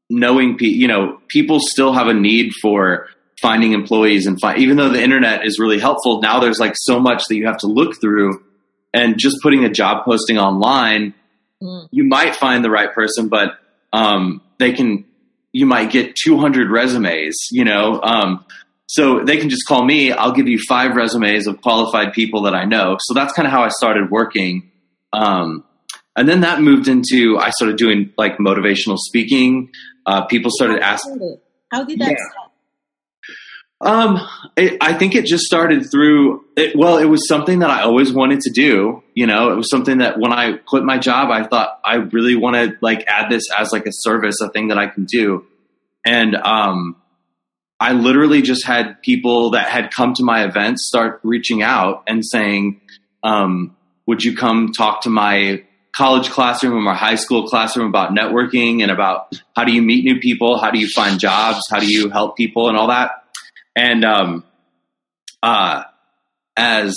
knowing. 0.10 0.58
Pe- 0.58 0.66
you 0.68 0.88
know, 0.88 1.20
people 1.28 1.60
still 1.60 1.94
have 1.94 2.08
a 2.08 2.14
need 2.14 2.54
for 2.62 3.08
finding 3.42 3.74
employees 3.74 4.28
and 4.28 4.40
find. 4.40 4.60
Even 4.60 4.78
though 4.78 4.90
the 4.90 5.02
internet 5.02 5.46
is 5.46 5.60
really 5.60 5.80
helpful, 5.80 6.22
now 6.22 6.40
there's 6.40 6.60
like 6.60 6.74
so 6.76 7.00
much 7.00 7.24
that 7.28 7.36
you 7.36 7.46
have 7.46 7.58
to 7.58 7.68
look 7.68 8.00
through, 8.00 8.44
and 8.94 9.18
just 9.18 9.38
putting 9.42 9.66
a 9.66 9.70
job 9.70 10.06
posting 10.06 10.38
online, 10.38 11.14
mm. 11.62 11.88
you 11.92 12.04
might 12.06 12.36
find 12.36 12.64
the 12.64 12.70
right 12.70 12.94
person, 12.94 13.28
but 13.28 13.60
um, 13.94 14.42
they 14.60 14.74
can. 14.74 15.06
You 15.54 15.66
might 15.66 15.92
get 15.92 16.16
200 16.16 16.70
resumes. 16.70 17.36
You 17.52 17.66
know. 17.66 18.02
Um, 18.02 18.46
so 18.92 19.24
they 19.24 19.38
can 19.38 19.50
just 19.50 19.66
call 19.66 19.86
me. 19.86 20.12
I'll 20.12 20.34
give 20.34 20.50
you 20.50 20.60
five 20.68 20.98
resumes 20.98 21.48
of 21.48 21.62
qualified 21.62 22.12
people 22.12 22.42
that 22.42 22.54
I 22.54 22.66
know. 22.66 22.98
So 23.00 23.14
that's 23.14 23.32
kind 23.32 23.48
of 23.48 23.52
how 23.54 23.64
I 23.64 23.70
started 23.70 24.12
working. 24.12 24.70
Um, 25.14 25.64
and 26.18 26.28
then 26.28 26.42
that 26.42 26.60
moved 26.60 26.90
into 26.90 27.38
I 27.40 27.52
started 27.52 27.78
doing 27.78 28.12
like 28.18 28.38
motivational 28.38 28.98
speaking. 28.98 29.70
Uh, 30.06 30.26
people 30.26 30.52
started 30.54 30.82
asking. 30.82 31.38
How 31.72 31.86
did 31.86 32.00
that 32.00 32.10
yeah. 32.10 32.16
start? 32.32 32.52
Um, 33.80 34.20
it, 34.58 34.78
I 34.82 34.94
think 34.94 35.16
it 35.16 35.26
just 35.26 35.46
started 35.46 35.90
through. 35.90 36.44
It, 36.58 36.76
well, 36.76 36.98
it 36.98 37.06
was 37.06 37.30
something 37.30 37.60
that 37.60 37.70
I 37.70 37.84
always 37.84 38.12
wanted 38.12 38.42
to 38.42 38.52
do. 38.52 39.04
You 39.16 39.26
know, 39.26 39.54
it 39.54 39.56
was 39.56 39.70
something 39.70 40.00
that 40.00 40.20
when 40.20 40.34
I 40.34 40.58
quit 40.58 40.84
my 40.84 40.98
job, 40.98 41.30
I 41.32 41.48
thought 41.48 41.80
I 41.86 41.96
really 41.96 42.36
want 42.36 42.58
to 42.58 42.78
like 42.82 43.06
add 43.08 43.32
this 43.32 43.44
as 43.58 43.72
like 43.72 43.86
a 43.86 43.92
service, 43.92 44.42
a 44.42 44.50
thing 44.50 44.68
that 44.68 44.78
I 44.78 44.88
can 44.88 45.06
do. 45.06 45.46
And 46.06 46.36
um, 46.36 47.01
I 47.82 47.94
literally 47.94 48.44
just 48.44 48.64
had 48.64 49.02
people 49.02 49.52
that 49.52 49.68
had 49.68 49.90
come 49.90 50.14
to 50.14 50.24
my 50.24 50.46
events 50.46 50.86
start 50.88 51.20
reaching 51.24 51.64
out 51.64 52.04
and 52.06 52.24
saying, 52.24 52.80
um, 53.24 53.76
would 54.06 54.24
you 54.24 54.38
come 54.38 54.72
talk 54.72 55.02
to 55.02 55.10
my 55.10 55.64
college 55.96 56.30
classroom 56.30 56.74
or 56.76 56.82
my 56.82 56.94
high 56.96 57.16
school 57.16 57.48
classroom 57.48 57.88
about 57.88 58.12
networking 58.12 58.84
and 58.84 58.92
about 58.92 59.34
how 59.56 59.64
do 59.64 59.74
you 59.74 59.82
meet 59.82 60.06
new 60.06 60.20
people? 60.20 60.60
How 60.60 60.70
do 60.70 60.78
you 60.78 60.88
find 60.90 61.20
jobs? 61.20 61.62
How 61.72 61.80
do 61.80 61.92
you 61.92 62.12
help 62.12 62.38
people 62.38 62.70
and 62.70 62.78
all 62.78 62.90
that? 62.90 63.14
And, 63.76 64.06
um, 64.06 64.44
uh, 65.42 65.84
as, 66.56 66.96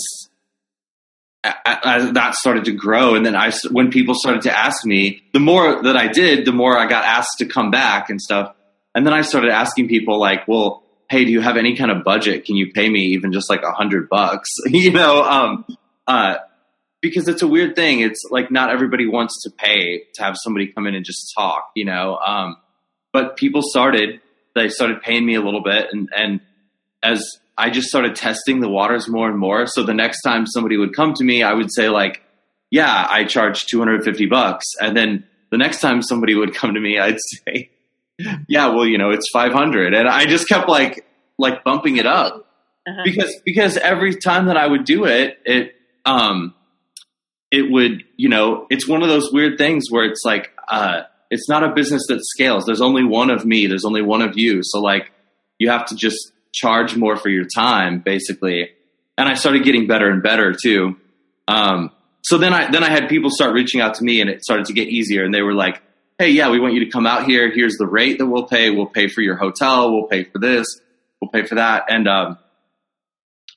as 1.42 2.12
that 2.12 2.34
started 2.34 2.66
to 2.66 2.72
grow 2.72 3.14
and 3.14 3.24
then 3.24 3.34
I, 3.34 3.52
when 3.70 3.90
people 3.90 4.14
started 4.14 4.42
to 4.42 4.54
ask 4.54 4.84
me, 4.84 5.22
the 5.32 5.40
more 5.40 5.82
that 5.82 5.96
I 5.96 6.08
did, 6.08 6.44
the 6.44 6.52
more 6.52 6.76
I 6.76 6.86
got 6.86 7.04
asked 7.04 7.38
to 7.38 7.46
come 7.46 7.70
back 7.70 8.10
and 8.10 8.20
stuff 8.20 8.54
and 8.94 9.06
then 9.06 9.12
I 9.12 9.22
started 9.22 9.50
asking 9.50 9.88
people 9.88 10.18
like, 10.18 10.46
well, 10.46 10.82
hey, 11.10 11.24
do 11.24 11.32
you 11.32 11.40
have 11.40 11.56
any 11.56 11.76
kind 11.76 11.90
of 11.90 12.04
budget? 12.04 12.44
Can 12.44 12.56
you 12.56 12.72
pay 12.72 12.88
me 12.88 13.00
even 13.14 13.32
just 13.32 13.50
like 13.50 13.62
a 13.62 13.72
hundred 13.72 14.08
bucks? 14.08 14.50
you 14.66 14.90
know, 14.92 15.22
um, 15.22 15.64
uh, 16.06 16.36
because 17.00 17.28
it's 17.28 17.42
a 17.42 17.48
weird 17.48 17.76
thing. 17.76 18.00
It's 18.00 18.22
like 18.30 18.50
not 18.50 18.70
everybody 18.70 19.06
wants 19.06 19.42
to 19.42 19.50
pay 19.50 20.04
to 20.14 20.22
have 20.22 20.36
somebody 20.42 20.68
come 20.72 20.86
in 20.86 20.94
and 20.94 21.04
just 21.04 21.32
talk, 21.36 21.70
you 21.74 21.84
know. 21.84 22.16
Um, 22.16 22.56
but 23.12 23.36
people 23.36 23.60
started, 23.62 24.20
they 24.54 24.68
started 24.68 25.02
paying 25.02 25.26
me 25.26 25.34
a 25.34 25.42
little 25.42 25.62
bit, 25.62 25.88
and 25.92 26.08
and 26.16 26.40
as 27.02 27.22
I 27.56 27.70
just 27.70 27.88
started 27.88 28.16
testing 28.16 28.60
the 28.60 28.68
waters 28.68 29.08
more 29.08 29.28
and 29.28 29.38
more. 29.38 29.66
So 29.66 29.84
the 29.84 29.94
next 29.94 30.22
time 30.22 30.46
somebody 30.46 30.76
would 30.76 30.94
come 30.94 31.14
to 31.14 31.24
me, 31.24 31.42
I 31.42 31.52
would 31.52 31.72
say 31.72 31.88
like, 31.88 32.22
yeah, 32.70 33.06
I 33.08 33.24
charge 33.24 33.66
250 33.66 34.26
bucks. 34.26 34.66
And 34.80 34.96
then 34.96 35.24
the 35.50 35.58
next 35.58 35.80
time 35.80 36.02
somebody 36.02 36.34
would 36.34 36.54
come 36.54 36.74
to 36.74 36.80
me, 36.80 36.98
I'd 36.98 37.18
say, 37.46 37.70
yeah, 38.48 38.68
well, 38.68 38.86
you 38.86 38.98
know, 38.98 39.10
it's 39.10 39.28
500. 39.32 39.94
And 39.94 40.08
I 40.08 40.26
just 40.26 40.48
kept 40.48 40.68
like, 40.68 41.06
like 41.38 41.64
bumping 41.64 41.96
it 41.96 42.06
up 42.06 42.46
uh-huh. 42.86 43.02
because, 43.04 43.34
because 43.44 43.76
every 43.76 44.16
time 44.16 44.46
that 44.46 44.56
I 44.56 44.66
would 44.66 44.84
do 44.84 45.04
it, 45.04 45.38
it, 45.44 45.74
um, 46.04 46.54
it 47.50 47.70
would, 47.70 48.04
you 48.16 48.28
know, 48.28 48.66
it's 48.70 48.88
one 48.88 49.02
of 49.02 49.08
those 49.08 49.32
weird 49.32 49.58
things 49.58 49.84
where 49.90 50.04
it's 50.04 50.24
like, 50.24 50.50
uh, 50.68 51.02
it's 51.30 51.48
not 51.48 51.64
a 51.64 51.72
business 51.72 52.02
that 52.08 52.20
scales. 52.22 52.64
There's 52.66 52.80
only 52.80 53.04
one 53.04 53.30
of 53.30 53.44
me. 53.44 53.66
There's 53.66 53.84
only 53.84 54.02
one 54.02 54.22
of 54.22 54.36
you. 54.36 54.60
So 54.62 54.80
like, 54.80 55.10
you 55.58 55.70
have 55.70 55.86
to 55.86 55.96
just 55.96 56.32
charge 56.52 56.96
more 56.96 57.16
for 57.16 57.28
your 57.28 57.46
time, 57.54 58.00
basically. 58.00 58.70
And 59.18 59.28
I 59.28 59.34
started 59.34 59.64
getting 59.64 59.86
better 59.86 60.08
and 60.08 60.22
better 60.22 60.52
too. 60.52 60.96
Um, 61.48 61.90
so 62.22 62.38
then 62.38 62.54
I 62.54 62.70
then 62.70 62.82
I 62.82 62.90
had 62.90 63.08
people 63.08 63.30
start 63.30 63.52
reaching 63.52 63.80
out 63.80 63.94
to 63.94 64.04
me, 64.04 64.20
and 64.20 64.30
it 64.30 64.42
started 64.42 64.66
to 64.66 64.72
get 64.72 64.88
easier. 64.88 65.24
And 65.24 65.34
they 65.34 65.42
were 65.42 65.52
like, 65.52 65.82
hey, 66.18 66.30
yeah, 66.30 66.50
we 66.50 66.60
want 66.60 66.74
you 66.74 66.84
to 66.84 66.90
come 66.90 67.06
out 67.06 67.24
here. 67.24 67.50
Here's 67.52 67.76
the 67.76 67.86
rate 67.86 68.18
that 68.18 68.26
we'll 68.26 68.46
pay. 68.46 68.70
We'll 68.70 68.86
pay 68.86 69.08
for 69.08 69.20
your 69.20 69.36
hotel. 69.36 69.92
We'll 69.92 70.06
pay 70.06 70.24
for 70.24 70.38
this. 70.38 70.66
We'll 71.20 71.30
pay 71.30 71.46
for 71.46 71.56
that. 71.56 71.84
And 71.88 72.08
um, 72.08 72.38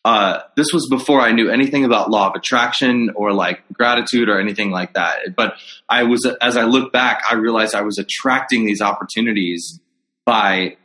uh, 0.04 0.40
this 0.56 0.68
was 0.74 0.88
before 0.90 1.22
I 1.22 1.34
knew 1.34 1.50
anything 1.50 1.86
about 1.86 2.10
law 2.10 2.30
of 2.30 2.36
attraction 2.36 3.12
or 3.16 3.34
like 3.34 3.62
gratitude 3.74 4.30
or 4.30 4.40
anything 4.40 4.72
like 4.72 4.94
that. 4.94 5.36
But 5.36 5.56
I 5.90 6.04
was, 6.04 6.26
as 6.42 6.58
I 6.58 6.64
look 6.64 6.94
back, 6.94 7.24
I 7.30 7.36
realized 7.36 7.76
I 7.76 7.82
was 7.82 7.98
attracting 7.98 8.66
these 8.66 8.82
opportunities 8.82 9.80
by 10.26 10.78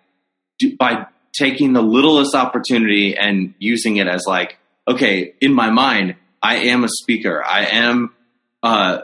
by 0.78 1.06
taking 1.32 1.72
the 1.72 1.82
littlest 1.82 2.34
opportunity 2.34 3.16
and 3.16 3.54
using 3.58 3.96
it 3.96 4.06
as 4.06 4.24
like, 4.26 4.58
okay, 4.86 5.34
in 5.40 5.52
my 5.52 5.70
mind, 5.70 6.16
I 6.42 6.56
am 6.66 6.84
a 6.84 6.88
speaker. 6.88 7.42
I 7.44 7.66
am 7.66 8.14
uh, 8.62 8.98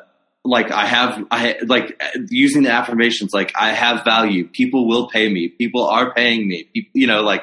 like 0.45 0.71
I 0.71 0.87
have, 0.87 1.25
I 1.30 1.57
like 1.66 2.00
using 2.30 2.62
the 2.62 2.71
affirmations, 2.71 3.33
like 3.33 3.52
I 3.57 3.71
have 3.73 4.04
value. 4.04 4.49
People 4.49 4.88
will 4.88 5.09
pay 5.09 5.28
me. 5.28 5.49
People 5.49 5.85
are 5.87 6.14
paying 6.14 6.49
me. 6.49 6.64
People, 6.73 6.90
you 6.95 7.07
know, 7.07 7.23
like, 7.23 7.42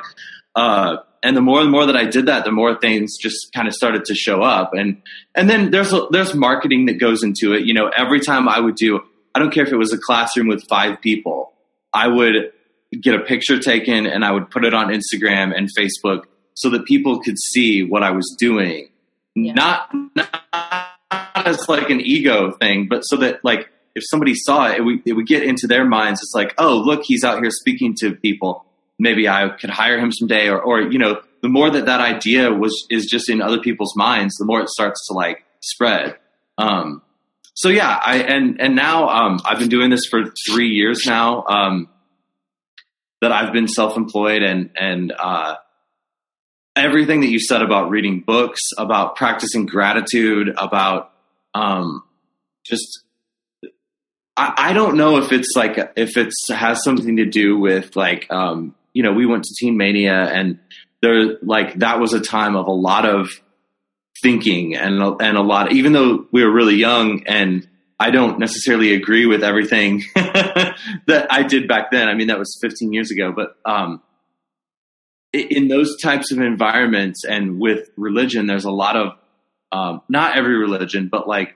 uh, 0.55 0.97
and 1.21 1.35
the 1.35 1.41
more 1.41 1.59
and 1.59 1.71
more 1.71 1.85
that 1.87 1.97
I 1.97 2.05
did 2.05 2.27
that, 2.27 2.45
the 2.45 2.51
more 2.51 2.79
things 2.79 3.17
just 3.17 3.51
kind 3.53 3.67
of 3.67 3.73
started 3.73 4.05
to 4.05 4.15
show 4.15 4.41
up. 4.41 4.73
And, 4.73 5.01
and 5.33 5.49
then 5.49 5.71
there's, 5.71 5.93
there's 6.11 6.35
marketing 6.35 6.85
that 6.85 6.99
goes 6.99 7.23
into 7.23 7.53
it. 7.53 7.65
You 7.65 7.73
know, 7.73 7.89
every 7.95 8.19
time 8.19 8.47
I 8.47 8.59
would 8.59 8.75
do, 8.75 9.01
I 9.33 9.39
don't 9.39 9.51
care 9.51 9.65
if 9.65 9.71
it 9.71 9.77
was 9.77 9.91
a 9.91 9.97
classroom 9.97 10.47
with 10.47 10.63
five 10.69 11.01
people, 11.01 11.53
I 11.93 12.07
would 12.07 12.51
get 13.01 13.15
a 13.15 13.19
picture 13.19 13.59
taken 13.59 14.05
and 14.05 14.23
I 14.23 14.31
would 14.31 14.49
put 14.49 14.65
it 14.65 14.73
on 14.73 14.87
Instagram 14.87 15.51
and 15.55 15.69
Facebook 15.77 16.23
so 16.53 16.69
that 16.69 16.85
people 16.85 17.19
could 17.19 17.37
see 17.37 17.83
what 17.83 18.03
I 18.03 18.11
was 18.11 18.35
doing. 18.39 18.89
Yeah. 19.35 19.53
Not, 19.53 19.89
not 20.15 20.89
as 21.45 21.67
like 21.69 21.89
an 21.89 22.01
ego 22.01 22.51
thing, 22.51 22.87
but 22.89 23.01
so 23.01 23.17
that 23.17 23.43
like 23.43 23.69
if 23.95 24.03
somebody 24.09 24.33
saw 24.35 24.67
it, 24.67 24.79
it 24.79 24.81
would, 24.81 25.01
it 25.05 25.13
would 25.13 25.27
get 25.27 25.43
into 25.43 25.67
their 25.67 25.85
minds. 25.85 26.19
It's 26.21 26.33
like, 26.35 26.53
oh, 26.57 26.77
look, 26.77 27.03
he's 27.05 27.23
out 27.23 27.39
here 27.39 27.51
speaking 27.51 27.95
to 28.01 28.13
people. 28.13 28.65
Maybe 28.99 29.27
I 29.27 29.49
could 29.49 29.69
hire 29.69 29.99
him 29.99 30.11
someday, 30.11 30.49
or, 30.49 30.61
or 30.61 30.81
you 30.81 30.99
know, 30.99 31.21
the 31.41 31.49
more 31.49 31.69
that 31.69 31.85
that 31.85 32.01
idea 32.01 32.51
was 32.51 32.85
is 32.89 33.05
just 33.05 33.29
in 33.29 33.41
other 33.41 33.59
people's 33.59 33.95
minds, 33.95 34.35
the 34.35 34.45
more 34.45 34.61
it 34.61 34.69
starts 34.69 35.05
to 35.07 35.13
like 35.13 35.45
spread. 35.61 36.17
Um, 36.57 37.01
so 37.53 37.69
yeah, 37.69 37.99
I 38.03 38.17
and 38.17 38.59
and 38.59 38.75
now 38.75 39.07
um, 39.09 39.39
I've 39.45 39.59
been 39.59 39.69
doing 39.69 39.89
this 39.89 40.05
for 40.09 40.23
three 40.49 40.69
years 40.69 41.03
now. 41.05 41.45
Um, 41.47 41.89
that 43.21 43.31
I've 43.31 43.53
been 43.53 43.67
self-employed 43.67 44.43
and 44.43 44.69
and 44.75 45.13
uh, 45.17 45.55
everything 46.75 47.21
that 47.21 47.29
you 47.29 47.39
said 47.39 47.61
about 47.61 47.89
reading 47.89 48.21
books, 48.21 48.61
about 48.77 49.15
practicing 49.15 49.65
gratitude, 49.65 50.49
about 50.57 51.11
um, 51.55 52.03
just 52.65 53.03
I, 54.35 54.53
I, 54.57 54.73
don't 54.73 54.97
know 54.97 55.17
if 55.17 55.31
it's 55.31 55.53
like 55.55 55.77
if 55.95 56.17
it's 56.17 56.35
has 56.49 56.83
something 56.83 57.15
to 57.15 57.25
do 57.25 57.57
with 57.57 57.95
like 57.95 58.27
um, 58.29 58.75
you 58.93 59.01
know 59.01 59.13
we 59.13 59.25
went 59.25 59.45
to 59.45 59.55
Teen 59.57 59.77
Mania 59.77 60.25
and 60.25 60.59
there 61.01 61.37
like 61.41 61.75
that 61.75 61.99
was 61.99 62.13
a 62.13 62.19
time 62.19 62.57
of 62.57 62.67
a 62.67 62.73
lot 62.73 63.05
of 63.05 63.29
thinking 64.21 64.75
and 64.75 65.01
and 65.21 65.37
a 65.37 65.41
lot 65.41 65.71
even 65.71 65.93
though 65.93 66.27
we 66.31 66.43
were 66.43 66.51
really 66.51 66.75
young 66.75 67.23
and 67.25 67.67
I 67.97 68.11
don't 68.11 68.39
necessarily 68.39 68.93
agree 68.93 69.25
with 69.25 69.41
everything 69.41 70.03
that 70.15 71.27
I 71.29 71.43
did 71.43 71.69
back 71.69 71.91
then. 71.91 72.09
I 72.09 72.15
mean 72.15 72.27
that 72.27 72.39
was 72.39 72.57
15 72.61 72.91
years 72.91 73.11
ago, 73.11 73.31
but 73.31 73.55
um, 73.63 74.01
in 75.31 75.69
those 75.69 75.95
types 76.01 76.33
of 76.33 76.39
environments 76.39 77.23
and 77.23 77.59
with 77.59 77.89
religion, 77.95 78.47
there's 78.47 78.65
a 78.65 78.71
lot 78.71 78.97
of 78.97 79.13
um, 79.71 80.01
not 80.09 80.37
every 80.37 80.57
religion, 80.57 81.09
but 81.11 81.27
like 81.27 81.55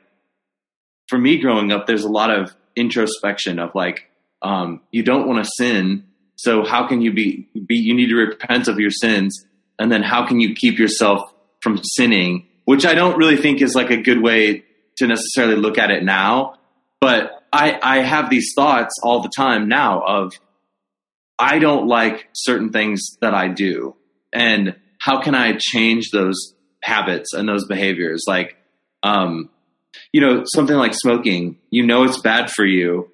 for 1.07 1.17
me 1.17 1.37
growing 1.37 1.71
up, 1.71 1.87
there's 1.87 2.03
a 2.03 2.09
lot 2.09 2.31
of 2.31 2.55
introspection 2.75 3.59
of 3.59 3.71
like 3.75 4.09
um, 4.41 4.81
you 4.91 5.03
don't 5.03 5.27
want 5.27 5.43
to 5.43 5.51
sin, 5.57 6.05
so 6.35 6.63
how 6.63 6.87
can 6.87 7.01
you 7.01 7.11
be, 7.11 7.49
be? 7.67 7.75
You 7.75 7.93
need 7.93 8.07
to 8.07 8.15
repent 8.15 8.67
of 8.67 8.79
your 8.79 8.91
sins, 8.91 9.45
and 9.77 9.91
then 9.91 10.03
how 10.03 10.25
can 10.25 10.39
you 10.39 10.55
keep 10.55 10.79
yourself 10.79 11.33
from 11.61 11.79
sinning? 11.83 12.47
Which 12.65 12.85
I 12.85 12.93
don't 12.93 13.17
really 13.17 13.37
think 13.37 13.61
is 13.61 13.75
like 13.75 13.89
a 13.89 14.01
good 14.01 14.21
way 14.21 14.63
to 14.97 15.07
necessarily 15.07 15.55
look 15.55 15.77
at 15.77 15.91
it 15.91 16.03
now, 16.03 16.55
but 17.01 17.43
I 17.51 17.79
I 17.81 17.97
have 17.99 18.29
these 18.29 18.53
thoughts 18.55 18.93
all 19.03 19.21
the 19.21 19.31
time 19.35 19.67
now 19.67 20.01
of 20.01 20.33
I 21.39 21.59
don't 21.59 21.87
like 21.87 22.27
certain 22.33 22.71
things 22.71 23.17
that 23.21 23.33
I 23.33 23.47
do. 23.47 23.95
And 24.33 24.75
how 24.99 25.21
can 25.21 25.33
I 25.33 25.57
change 25.57 26.11
those 26.11 26.53
habits 26.81 27.33
and 27.33 27.47
those 27.47 27.65
behaviors? 27.65 28.23
Like, 28.27 28.57
um, 29.03 29.49
you 30.11 30.21
know, 30.21 30.43
something 30.45 30.75
like 30.75 30.93
smoking, 30.93 31.57
you 31.69 31.85
know, 31.85 32.03
it's 32.03 32.21
bad 32.21 32.51
for 32.51 32.65
you. 32.65 33.09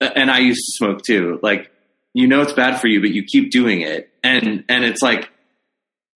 And 0.00 0.30
I 0.30 0.38
used 0.38 0.60
to 0.60 0.72
smoke 0.76 1.02
too. 1.02 1.38
Like, 1.42 1.70
you 2.12 2.26
know, 2.26 2.42
it's 2.42 2.52
bad 2.52 2.80
for 2.80 2.88
you, 2.88 3.00
but 3.00 3.10
you 3.10 3.24
keep 3.24 3.50
doing 3.50 3.80
it. 3.80 4.10
And, 4.22 4.64
and 4.68 4.84
it's 4.84 5.02
like, 5.02 5.30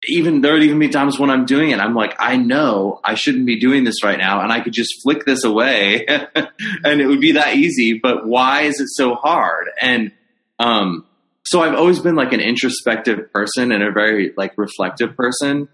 even 0.08 0.40
there 0.40 0.52
would 0.54 0.62
even 0.62 0.78
be 0.78 0.88
times 0.88 1.18
when 1.18 1.30
I'm 1.30 1.46
doing 1.46 1.70
it, 1.70 1.80
I'm 1.80 1.94
like, 1.94 2.14
I 2.18 2.36
know 2.36 3.00
I 3.04 3.14
shouldn't 3.14 3.46
be 3.46 3.58
doing 3.58 3.84
this 3.84 4.02
right 4.02 4.18
now, 4.18 4.40
and 4.42 4.52
I 4.52 4.60
could 4.60 4.72
just 4.72 5.02
flick 5.02 5.24
this 5.24 5.44
away, 5.44 6.06
and 6.34 7.00
it 7.00 7.06
would 7.06 7.20
be 7.20 7.32
that 7.32 7.56
easy. 7.56 7.98
But 8.02 8.26
why 8.26 8.62
is 8.62 8.80
it 8.80 8.88
so 8.88 9.14
hard? 9.14 9.68
And 9.80 10.12
um, 10.58 11.06
so 11.44 11.60
I've 11.62 11.74
always 11.74 12.00
been 12.00 12.16
like 12.16 12.32
an 12.32 12.40
introspective 12.40 13.32
person 13.32 13.72
and 13.72 13.82
a 13.82 13.92
very 13.92 14.32
like 14.36 14.56
reflective 14.56 15.16
person. 15.16 15.68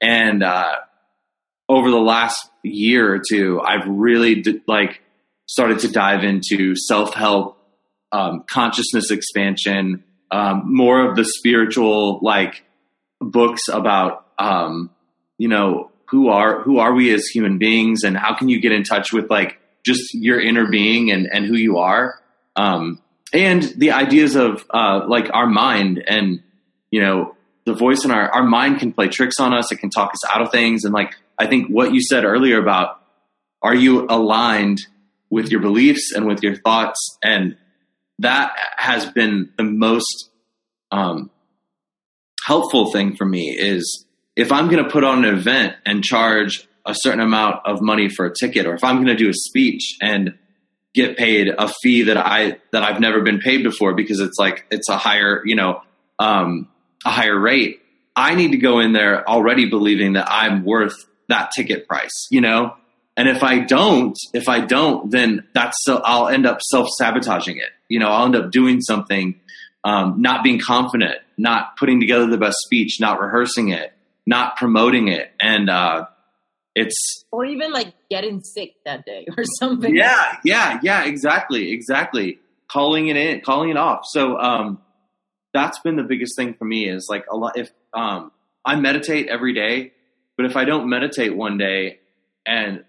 And 0.00 0.42
uh, 0.42 0.74
over 1.68 1.90
the 1.90 1.98
last 1.98 2.48
year 2.62 3.14
or 3.14 3.20
two, 3.26 3.60
I've 3.60 3.86
really 3.86 4.42
d- 4.42 4.60
like 4.66 5.00
started 5.46 5.80
to 5.80 5.88
dive 5.88 6.24
into 6.24 6.76
self 6.76 7.14
help, 7.14 7.58
um, 8.12 8.44
consciousness 8.48 9.10
expansion, 9.10 10.04
um, 10.30 10.62
more 10.64 11.08
of 11.08 11.16
the 11.16 11.24
spiritual 11.24 12.18
like 12.22 12.64
books 13.20 13.68
about 13.68 14.26
um, 14.38 14.90
you 15.38 15.48
know 15.48 15.90
who 16.10 16.28
are 16.28 16.62
who 16.62 16.78
are 16.78 16.92
we 16.92 17.12
as 17.12 17.26
human 17.26 17.58
beings 17.58 18.02
and 18.04 18.16
how 18.16 18.34
can 18.34 18.48
you 18.48 18.60
get 18.60 18.72
in 18.72 18.82
touch 18.82 19.12
with 19.12 19.30
like 19.30 19.58
just 19.84 20.14
your 20.14 20.40
inner 20.40 20.68
being 20.68 21.10
and 21.10 21.28
and 21.32 21.44
who 21.44 21.56
you 21.56 21.78
are. 21.78 22.20
Um, 22.56 23.00
and 23.32 23.62
the 23.62 23.92
ideas 23.92 24.36
of 24.36 24.64
uh, 24.70 25.06
like 25.08 25.28
our 25.32 25.46
mind 25.46 26.02
and 26.06 26.42
you 26.90 27.00
know 27.00 27.33
the 27.64 27.74
voice 27.74 28.04
in 28.04 28.10
our 28.10 28.30
our 28.30 28.44
mind 28.44 28.78
can 28.78 28.92
play 28.92 29.08
tricks 29.08 29.40
on 29.40 29.54
us. 29.54 29.72
It 29.72 29.76
can 29.76 29.90
talk 29.90 30.12
us 30.12 30.24
out 30.30 30.42
of 30.42 30.50
things. 30.50 30.84
And 30.84 30.92
like 30.92 31.14
I 31.38 31.46
think 31.46 31.68
what 31.68 31.92
you 31.92 32.00
said 32.00 32.24
earlier 32.24 32.60
about 32.60 33.00
are 33.62 33.74
you 33.74 34.06
aligned 34.08 34.80
with 35.30 35.50
your 35.50 35.60
beliefs 35.60 36.12
and 36.14 36.26
with 36.26 36.42
your 36.42 36.56
thoughts, 36.56 37.18
and 37.22 37.56
that 38.18 38.52
has 38.76 39.06
been 39.06 39.50
the 39.56 39.64
most 39.64 40.30
um, 40.90 41.30
helpful 42.44 42.92
thing 42.92 43.16
for 43.16 43.24
me. 43.24 43.56
Is 43.58 44.06
if 44.36 44.52
I'm 44.52 44.68
going 44.68 44.84
to 44.84 44.90
put 44.90 45.04
on 45.04 45.24
an 45.24 45.34
event 45.34 45.76
and 45.86 46.04
charge 46.04 46.68
a 46.86 46.94
certain 46.94 47.20
amount 47.20 47.60
of 47.64 47.80
money 47.80 48.08
for 48.08 48.26
a 48.26 48.34
ticket, 48.38 48.66
or 48.66 48.74
if 48.74 48.84
I'm 48.84 48.96
going 48.96 49.06
to 49.06 49.16
do 49.16 49.30
a 49.30 49.34
speech 49.34 49.96
and 50.02 50.34
get 50.94 51.16
paid 51.16 51.48
a 51.48 51.68
fee 51.82 52.02
that 52.04 52.16
I 52.16 52.58
that 52.72 52.82
I've 52.82 53.00
never 53.00 53.22
been 53.22 53.40
paid 53.40 53.64
before 53.64 53.94
because 53.94 54.20
it's 54.20 54.38
like 54.38 54.66
it's 54.70 54.88
a 54.88 54.96
higher 54.96 55.42
you 55.44 55.56
know 55.56 55.82
um, 56.18 56.68
a 57.04 57.10
higher 57.10 57.38
rate. 57.38 57.80
I 58.16 58.34
need 58.34 58.52
to 58.52 58.58
go 58.58 58.80
in 58.80 58.92
there 58.92 59.28
already 59.28 59.68
believing 59.68 60.12
that 60.14 60.28
I'm 60.30 60.64
worth 60.64 60.94
that 61.28 61.50
ticket 61.54 61.88
price, 61.88 62.28
you 62.30 62.40
know. 62.40 62.76
And 63.16 63.28
if 63.28 63.42
I 63.42 63.60
don't, 63.60 64.16
if 64.32 64.48
I 64.48 64.60
don't, 64.60 65.10
then 65.10 65.46
that's 65.54 65.76
so 65.82 66.00
I'll 66.04 66.28
end 66.28 66.46
up 66.46 66.60
self 66.62 66.88
sabotaging 66.98 67.58
it. 67.58 67.70
You 67.88 68.00
know, 68.00 68.08
I'll 68.08 68.24
end 68.26 68.36
up 68.36 68.50
doing 68.50 68.80
something, 68.80 69.38
um, 69.84 70.20
not 70.20 70.42
being 70.42 70.60
confident, 70.60 71.18
not 71.36 71.76
putting 71.76 72.00
together 72.00 72.26
the 72.26 72.38
best 72.38 72.56
speech, 72.64 72.98
not 73.00 73.20
rehearsing 73.20 73.68
it, 73.68 73.92
not 74.26 74.56
promoting 74.56 75.08
it, 75.08 75.30
and 75.40 75.70
uh, 75.70 76.06
it's 76.74 77.24
or 77.30 77.44
even 77.44 77.72
like 77.72 77.94
getting 78.10 78.40
sick 78.40 78.74
that 78.84 79.04
day 79.04 79.26
or 79.36 79.44
something. 79.60 79.94
Yeah, 79.94 80.38
yeah, 80.44 80.80
yeah, 80.82 81.04
exactly, 81.04 81.72
exactly. 81.72 82.40
Calling 82.68 83.08
it 83.08 83.16
in, 83.16 83.40
calling 83.42 83.70
it 83.70 83.76
off. 83.76 84.00
So 84.10 84.38
um, 84.38 84.80
that's 85.54 85.78
been 85.78 85.96
the 85.96 86.02
biggest 86.02 86.36
thing 86.36 86.54
for 86.54 86.64
me 86.64 86.88
is 86.88 87.06
like 87.08 87.24
a 87.30 87.36
lot. 87.36 87.56
If 87.56 87.70
um, 87.94 88.32
I 88.64 88.76
meditate 88.76 89.28
every 89.28 89.54
day, 89.54 89.92
but 90.36 90.46
if 90.46 90.56
I 90.56 90.64
don't 90.64 90.90
meditate 90.90 91.34
one 91.34 91.56
day 91.56 92.00
and 92.44 92.84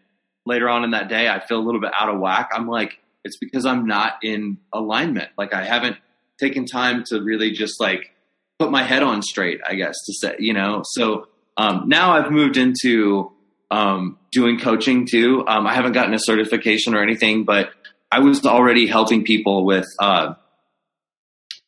later 0.45 0.67
on 0.67 0.83
in 0.83 0.91
that 0.91 1.07
day 1.07 1.29
I 1.29 1.45
feel 1.45 1.59
a 1.59 1.63
little 1.63 1.79
bit 1.79 1.91
out 1.97 2.09
of 2.09 2.19
whack, 2.19 2.49
I'm 2.53 2.67
like, 2.67 2.99
it's 3.23 3.37
because 3.37 3.65
I'm 3.65 3.85
not 3.85 4.13
in 4.23 4.57
alignment. 4.73 5.29
Like 5.37 5.53
I 5.53 5.63
haven't 5.63 5.97
taken 6.39 6.65
time 6.65 7.03
to 7.05 7.21
really 7.21 7.51
just 7.51 7.79
like 7.79 8.11
put 8.59 8.71
my 8.71 8.83
head 8.83 9.03
on 9.03 9.21
straight, 9.21 9.61
I 9.67 9.75
guess 9.75 9.95
to 10.05 10.13
say, 10.13 10.35
you 10.39 10.53
know. 10.53 10.81
So 10.83 11.27
um, 11.57 11.87
now 11.87 12.13
I've 12.13 12.31
moved 12.31 12.57
into 12.57 13.31
um, 13.71 14.17
doing 14.31 14.59
coaching 14.59 15.07
too. 15.07 15.43
Um, 15.47 15.67
I 15.67 15.73
haven't 15.73 15.93
gotten 15.93 16.13
a 16.13 16.19
certification 16.19 16.95
or 16.95 17.01
anything, 17.01 17.45
but 17.45 17.69
I 18.11 18.19
was 18.19 18.45
already 18.45 18.87
helping 18.87 19.23
people 19.23 19.65
with 19.65 19.85
uh, 19.99 20.35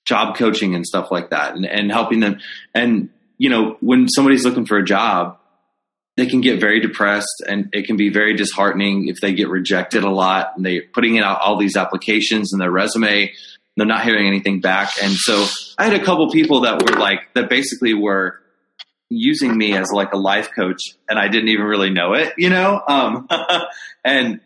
job 0.07 0.37
coaching 0.37 0.73
and 0.75 0.85
stuff 0.85 1.11
like 1.11 1.31
that, 1.31 1.55
and, 1.55 1.65
and 1.65 1.91
helping 1.91 2.19
them. 2.19 2.39
And 2.73 3.09
you 3.37 3.49
know, 3.49 3.77
when 3.81 4.07
somebody's 4.07 4.45
looking 4.45 4.65
for 4.65 4.77
a 4.77 4.85
job, 4.85 5.37
they 6.15 6.25
can 6.25 6.41
get 6.41 6.59
very 6.59 6.79
depressed, 6.79 7.43
and 7.47 7.69
it 7.73 7.85
can 7.85 7.97
be 7.97 8.09
very 8.09 8.35
disheartening 8.35 9.07
if 9.07 9.19
they 9.21 9.33
get 9.33 9.49
rejected 9.49 10.03
a 10.03 10.09
lot, 10.09 10.53
and 10.55 10.65
they're 10.65 10.83
putting 10.93 11.15
in 11.15 11.23
all 11.23 11.57
these 11.57 11.75
applications 11.75 12.53
and 12.53 12.61
their 12.61 12.71
resume. 12.71 13.31
They're 13.75 13.85
not 13.85 14.03
hearing 14.03 14.27
anything 14.27 14.61
back, 14.61 14.91
and 15.03 15.13
so 15.13 15.45
I 15.77 15.83
had 15.83 15.93
a 15.93 16.03
couple 16.03 16.31
people 16.31 16.61
that 16.61 16.81
were 16.81 16.97
like 16.97 17.19
that 17.35 17.49
basically 17.49 17.93
were 17.93 18.39
using 19.09 19.57
me 19.57 19.75
as 19.75 19.91
like 19.91 20.13
a 20.13 20.17
life 20.17 20.49
coach 20.55 20.81
and 21.09 21.17
I 21.17 21.27
didn't 21.27 21.49
even 21.49 21.65
really 21.65 21.89
know 21.89 22.13
it, 22.13 22.33
you 22.37 22.49
know? 22.49 22.81
Um, 22.87 23.27
and, 24.05 24.41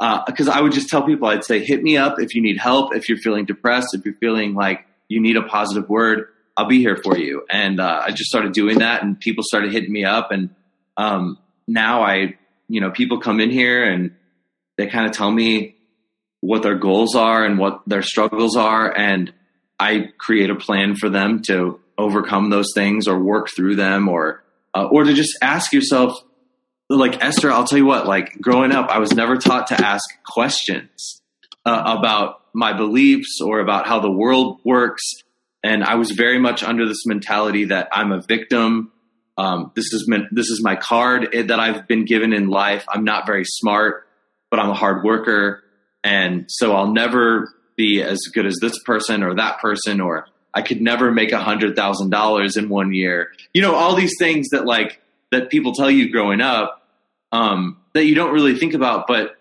uh, 0.00 0.24
cause 0.32 0.48
I 0.48 0.60
would 0.60 0.72
just 0.72 0.88
tell 0.88 1.02
people, 1.02 1.28
I'd 1.28 1.44
say, 1.44 1.64
hit 1.64 1.82
me 1.82 1.96
up 1.96 2.18
if 2.18 2.34
you 2.34 2.42
need 2.42 2.58
help, 2.58 2.94
if 2.94 3.08
you're 3.08 3.18
feeling 3.18 3.44
depressed, 3.44 3.94
if 3.94 4.04
you're 4.04 4.14
feeling 4.14 4.54
like 4.54 4.84
you 5.10 5.20
need 5.20 5.36
a 5.36 5.42
positive 5.42 5.88
word, 5.88 6.28
I'll 6.56 6.68
be 6.68 6.78
here 6.78 6.96
for 6.96 7.18
you. 7.18 7.44
And, 7.50 7.80
uh, 7.80 8.02
I 8.06 8.10
just 8.10 8.30
started 8.30 8.52
doing 8.52 8.78
that 8.78 9.02
and 9.02 9.18
people 9.18 9.44
started 9.44 9.72
hitting 9.72 9.92
me 9.92 10.04
up. 10.04 10.30
And, 10.30 10.50
um, 10.96 11.38
now 11.66 12.02
I, 12.02 12.38
you 12.68 12.80
know, 12.80 12.90
people 12.90 13.20
come 13.20 13.40
in 13.40 13.50
here 13.50 13.84
and 13.84 14.12
they 14.78 14.86
kind 14.86 15.06
of 15.06 15.12
tell 15.12 15.30
me 15.30 15.76
what 16.40 16.62
their 16.62 16.76
goals 16.76 17.14
are 17.14 17.44
and 17.44 17.58
what 17.58 17.82
their 17.86 18.02
struggles 18.02 18.56
are. 18.56 18.96
And 18.96 19.32
I 19.78 20.10
create 20.18 20.50
a 20.50 20.54
plan 20.54 20.94
for 20.94 21.08
them 21.08 21.42
to 21.48 21.80
overcome 21.98 22.50
those 22.50 22.68
things 22.74 23.08
or 23.08 23.18
work 23.18 23.48
through 23.54 23.76
them 23.76 24.08
or 24.08 24.42
uh, 24.74 24.84
or 24.84 25.04
to 25.04 25.12
just 25.12 25.36
ask 25.42 25.72
yourself 25.72 26.18
like 26.88 27.22
Esther 27.22 27.50
I'll 27.50 27.64
tell 27.64 27.78
you 27.78 27.86
what 27.86 28.06
like 28.06 28.40
growing 28.40 28.72
up 28.72 28.88
I 28.88 28.98
was 28.98 29.12
never 29.12 29.36
taught 29.36 29.68
to 29.68 29.80
ask 29.80 30.04
questions 30.24 31.22
uh, 31.64 31.96
about 31.98 32.39
my 32.52 32.72
beliefs 32.72 33.40
or 33.40 33.60
about 33.60 33.86
how 33.86 34.00
the 34.00 34.10
world 34.10 34.60
works. 34.64 35.02
And 35.62 35.84
I 35.84 35.96
was 35.96 36.12
very 36.12 36.38
much 36.38 36.62
under 36.62 36.86
this 36.86 37.04
mentality 37.06 37.66
that 37.66 37.88
I'm 37.92 38.12
a 38.12 38.22
victim. 38.22 38.92
Um, 39.36 39.72
this 39.74 39.92
is 39.92 40.10
this 40.32 40.48
is 40.48 40.62
my 40.62 40.76
card 40.76 41.28
that 41.32 41.60
I've 41.60 41.86
been 41.86 42.04
given 42.04 42.32
in 42.32 42.48
life. 42.48 42.84
I'm 42.88 43.04
not 43.04 43.26
very 43.26 43.44
smart 43.44 44.06
but 44.50 44.58
I'm 44.58 44.70
a 44.70 44.74
hard 44.74 45.04
worker. 45.04 45.62
And 46.02 46.46
so 46.48 46.74
I'll 46.74 46.92
never 46.92 47.54
be 47.76 48.02
as 48.02 48.18
good 48.34 48.46
as 48.46 48.58
this 48.60 48.78
person 48.84 49.22
or 49.22 49.34
that 49.36 49.60
person, 49.60 50.00
or 50.00 50.26
I 50.52 50.62
could 50.62 50.80
never 50.80 51.10
make 51.12 51.32
a 51.32 51.40
hundred 51.40 51.76
thousand 51.76 52.10
dollars 52.10 52.56
in 52.56 52.68
one 52.68 52.92
year. 52.92 53.32
You 53.54 53.62
know, 53.62 53.74
all 53.74 53.94
these 53.94 54.14
things 54.18 54.48
that 54.50 54.66
like 54.66 55.00
that 55.30 55.50
people 55.50 55.72
tell 55.72 55.90
you 55.90 56.10
growing 56.10 56.40
up 56.40 56.86
um, 57.32 57.78
that 57.94 58.06
you 58.06 58.14
don't 58.14 58.32
really 58.32 58.58
think 58.58 58.74
about, 58.74 59.06
but 59.06 59.36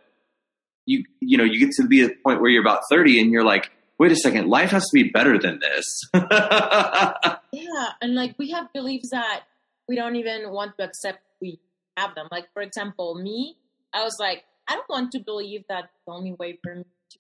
you 0.89 1.03
you 1.21 1.37
know 1.37 1.43
you 1.43 1.59
get 1.59 1.71
to 1.73 1.87
be 1.87 2.01
at 2.01 2.21
point 2.23 2.41
where 2.41 2.49
you're 2.49 2.63
about 2.63 2.81
thirty 2.89 3.21
and 3.21 3.31
you're 3.31 3.45
like, 3.45 3.71
wait 3.99 4.11
a 4.11 4.15
second, 4.15 4.49
life 4.49 4.71
has 4.71 4.83
to 4.83 4.93
be 4.93 5.09
better 5.09 5.37
than 5.37 5.59
this. 5.59 5.85
yeah, 6.13 7.89
and 8.01 8.15
like 8.15 8.33
we 8.39 8.49
have 8.49 8.73
beliefs 8.73 9.09
that 9.11 9.43
we 9.87 9.95
don't 9.95 10.15
even 10.15 10.49
want 10.49 10.75
to 10.79 10.85
accept 10.85 11.19
we 11.39 11.59
have 11.95 12.15
them. 12.15 12.27
Like 12.31 12.47
for 12.53 12.63
example, 12.63 13.13
me, 13.15 13.55
I 13.93 14.03
was 14.03 14.17
like, 14.19 14.43
I 14.67 14.73
don't 14.73 14.89
want 14.89 15.11
to 15.11 15.19
believe 15.19 15.63
that 15.69 15.91
the 16.07 16.13
only 16.13 16.33
way 16.33 16.57
for 16.63 16.75
me 16.75 16.85
to 17.11 17.19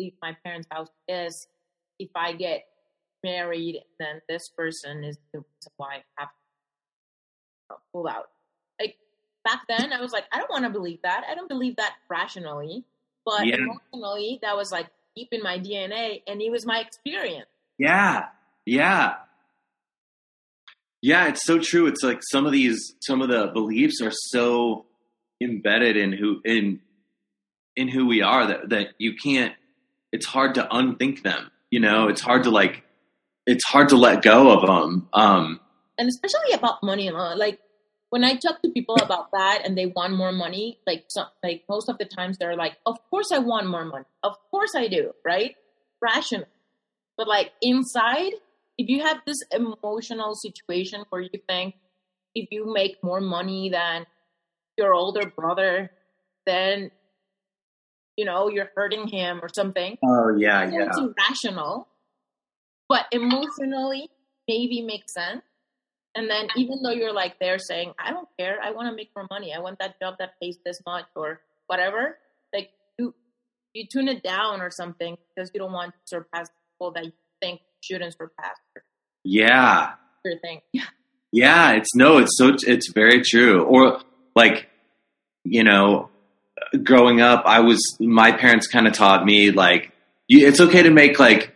leave 0.00 0.14
my 0.20 0.36
parents' 0.44 0.66
house 0.70 0.88
is 1.06 1.46
if 2.00 2.10
I 2.16 2.32
get 2.32 2.64
married, 3.22 3.80
then 4.00 4.20
this 4.28 4.48
person 4.48 5.04
is 5.04 5.16
the 5.32 5.38
reason 5.38 5.72
why 5.76 6.02
I 6.18 6.22
have 6.22 6.28
to 7.70 7.76
pull 7.92 8.08
out. 8.08 8.30
Like 8.80 8.96
back 9.44 9.60
then, 9.68 9.92
I 9.92 10.00
was 10.00 10.10
like, 10.10 10.24
I 10.32 10.38
don't 10.38 10.50
want 10.50 10.64
to 10.64 10.70
believe 10.70 10.98
that. 11.04 11.22
I 11.30 11.36
don't 11.36 11.48
believe 11.48 11.76
that 11.76 11.94
rationally, 12.10 12.84
but 13.24 13.46
yeah. 13.46 13.56
emotionally, 13.56 14.38
that 14.42 14.56
was 14.56 14.70
like 14.70 14.86
deep 15.16 15.28
in 15.32 15.42
my 15.42 15.58
DNA, 15.58 16.22
and 16.26 16.40
it 16.40 16.50
was 16.50 16.66
my 16.66 16.80
experience. 16.80 17.46
Yeah, 17.78 18.26
yeah, 18.66 19.14
yeah. 21.02 21.28
It's 21.28 21.44
so 21.44 21.58
true. 21.58 21.86
It's 21.86 22.02
like 22.02 22.20
some 22.30 22.46
of 22.46 22.52
these, 22.52 22.94
some 23.02 23.22
of 23.22 23.28
the 23.28 23.48
beliefs 23.48 24.00
are 24.02 24.12
so 24.12 24.86
embedded 25.42 25.96
in 25.96 26.12
who 26.12 26.40
in 26.44 26.80
in 27.76 27.88
who 27.88 28.06
we 28.06 28.22
are 28.22 28.46
that 28.46 28.68
that 28.70 28.88
you 28.98 29.14
can't. 29.16 29.54
It's 30.12 30.26
hard 30.26 30.54
to 30.54 30.68
unthink 30.74 31.22
them. 31.22 31.50
You 31.70 31.80
know, 31.80 32.08
it's 32.08 32.20
hard 32.20 32.44
to 32.44 32.50
like 32.50 32.84
it's 33.46 33.64
hard 33.64 33.88
to 33.90 33.96
let 33.96 34.22
go 34.22 34.50
of 34.50 34.66
them. 34.66 35.08
Um, 35.12 35.60
and 35.98 36.08
especially 36.08 36.52
about 36.52 36.82
money, 36.82 37.08
and 37.08 37.16
like 37.38 37.58
when 38.14 38.22
I 38.22 38.36
talk 38.36 38.62
to 38.62 38.68
people 38.70 38.94
about 38.94 39.32
that 39.32 39.62
and 39.64 39.76
they 39.76 39.86
want 39.86 40.12
more 40.14 40.30
money, 40.30 40.78
like 40.86 41.06
so, 41.08 41.24
like 41.42 41.64
most 41.68 41.88
of 41.88 41.98
the 41.98 42.04
times 42.04 42.38
they're 42.38 42.54
like, 42.54 42.76
"Of 42.86 42.98
course 43.10 43.32
I 43.32 43.38
want 43.38 43.66
more 43.66 43.84
money. 43.84 44.04
Of 44.22 44.36
course 44.52 44.76
I 44.76 44.86
do." 44.86 45.10
Right? 45.24 45.56
Rational. 46.00 46.46
But 47.16 47.26
like 47.26 47.50
inside, 47.60 48.34
if 48.78 48.88
you 48.88 49.02
have 49.02 49.18
this 49.26 49.42
emotional 49.50 50.36
situation 50.36 51.04
where 51.10 51.22
you 51.22 51.40
think 51.48 51.74
if 52.36 52.46
you 52.52 52.72
make 52.72 53.02
more 53.02 53.20
money 53.20 53.70
than 53.70 54.06
your 54.78 54.94
older 54.94 55.26
brother, 55.26 55.90
then 56.46 56.92
you 58.16 58.24
know 58.24 58.48
you're 58.48 58.70
hurting 58.76 59.08
him 59.08 59.40
or 59.42 59.48
something. 59.52 59.98
Oh 60.04 60.36
yeah, 60.38 60.70
yeah. 60.70 60.86
It's 60.86 60.98
irrational 60.98 61.88
but 62.88 63.06
emotionally 63.10 64.08
maybe 64.46 64.82
makes 64.82 65.12
sense. 65.12 65.42
And 66.14 66.30
then 66.30 66.48
even 66.56 66.82
though 66.82 66.92
you're 66.92 67.12
like 67.12 67.38
they're 67.40 67.58
saying, 67.58 67.92
I 67.98 68.12
don't 68.12 68.28
care, 68.38 68.58
I 68.62 68.70
want 68.70 68.88
to 68.88 68.94
make 68.94 69.10
more 69.16 69.26
money, 69.30 69.52
I 69.52 69.58
want 69.58 69.78
that 69.80 69.98
job 70.00 70.14
that 70.18 70.40
pays 70.40 70.58
this 70.64 70.80
much 70.86 71.06
or 71.16 71.40
whatever, 71.66 72.18
like 72.52 72.70
you 72.98 73.14
you 73.72 73.86
tune 73.90 74.08
it 74.08 74.22
down 74.22 74.60
or 74.60 74.70
something 74.70 75.16
because 75.34 75.50
you 75.52 75.60
don't 75.60 75.72
want 75.72 75.92
to 75.92 75.98
surpass 76.06 76.48
people 76.72 76.92
that 76.92 77.04
you 77.04 77.12
think 77.42 77.60
shouldn't 77.82 78.16
surpass. 78.16 78.56
Yeah. 79.24 79.94
Your 80.24 80.38
thing. 80.40 80.60
Yeah. 80.72 80.84
Yeah, 81.36 81.72
it's 81.72 81.96
no, 81.96 82.18
it's 82.18 82.38
so 82.38 82.54
it's 82.64 82.92
very 82.92 83.20
true. 83.20 83.64
Or 83.64 84.00
like, 84.36 84.68
you 85.42 85.64
know, 85.64 86.08
growing 86.84 87.20
up, 87.20 87.42
I 87.44 87.58
was 87.58 87.80
my 87.98 88.30
parents 88.30 88.68
kind 88.68 88.86
of 88.86 88.92
taught 88.92 89.24
me 89.24 89.50
like 89.50 89.90
you, 90.28 90.46
it's 90.46 90.60
okay 90.60 90.84
to 90.84 90.90
make 90.90 91.18
like 91.18 91.53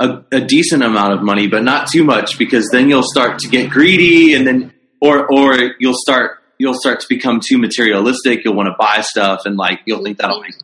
a, 0.00 0.24
a, 0.32 0.40
decent 0.40 0.82
amount 0.82 1.12
of 1.12 1.22
money, 1.22 1.46
but 1.46 1.62
not 1.62 1.88
too 1.88 2.04
much 2.04 2.38
because 2.38 2.68
then 2.70 2.88
you'll 2.88 3.02
start 3.02 3.38
to 3.40 3.48
get 3.48 3.70
greedy 3.70 4.34
and 4.34 4.46
then, 4.46 4.72
or, 5.00 5.32
or 5.32 5.74
you'll 5.78 5.96
start, 5.96 6.38
you'll 6.58 6.74
start 6.74 7.00
to 7.00 7.06
become 7.08 7.40
too 7.40 7.58
materialistic. 7.58 8.44
You'll 8.44 8.54
want 8.54 8.68
to 8.68 8.74
buy 8.78 9.00
stuff 9.02 9.42
and 9.44 9.56
like, 9.56 9.80
you'll, 9.86 10.02
think 10.02 10.18
that'll 10.18 10.40
make, 10.40 10.54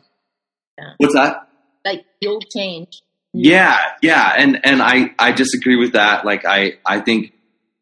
yeah. 0.77 0.93
what's 0.97 1.13
that? 1.13 1.47
Like 1.85 2.05
you'll 2.19 2.41
change. 2.41 3.01
Yeah. 3.33 3.77
Yeah. 4.01 4.33
And, 4.35 4.59
and 4.63 4.81
I, 4.81 5.11
I 5.19 5.31
disagree 5.31 5.75
with 5.75 5.93
that. 5.93 6.25
Like, 6.25 6.45
I, 6.45 6.79
I 6.85 6.99
think 6.99 7.33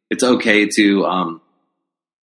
it's 0.10 0.24
okay 0.24 0.68
to, 0.78 1.06
um, 1.06 1.42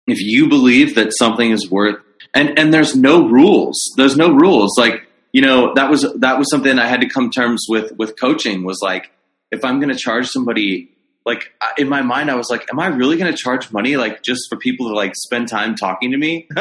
if 0.07 0.20
you 0.20 0.49
believe 0.49 0.94
that 0.94 1.12
something 1.16 1.51
is 1.51 1.70
worth, 1.70 1.96
and, 2.33 2.59
and 2.59 2.73
there's 2.73 2.94
no 2.94 3.29
rules, 3.29 3.92
there's 3.96 4.16
no 4.16 4.31
rules. 4.31 4.79
Like, 4.79 5.07
you 5.33 5.43
know 5.43 5.75
that 5.75 5.90
was 5.90 6.07
that 6.19 6.38
was 6.38 6.51
something 6.51 6.79
I 6.79 6.87
had 6.87 7.01
to 7.01 7.09
come 7.09 7.31
terms 7.31 7.66
with 7.69 7.93
with 7.97 8.19
coaching 8.19 8.64
was 8.64 8.81
like 8.83 9.11
if 9.51 9.64
I'm 9.64 9.81
going 9.81 9.93
to 9.93 9.99
charge 9.99 10.29
somebody 10.29 10.90
like 11.27 11.53
in 11.77 11.88
my 11.88 12.03
mind 12.03 12.31
I 12.31 12.35
was 12.35 12.51
like 12.51 12.66
am 12.71 12.81
I 12.81 12.87
really 12.87 13.16
going 13.16 13.31
to 13.31 13.37
charge 13.37 13.71
money 13.73 13.97
like 13.97 14.23
just 14.23 14.43
for 14.49 14.57
people 14.57 14.88
to 14.88 14.95
like 14.95 15.14
spend 15.14 15.49
time 15.49 15.75
talking 15.75 16.11
to 16.12 16.19
me? 16.19 16.49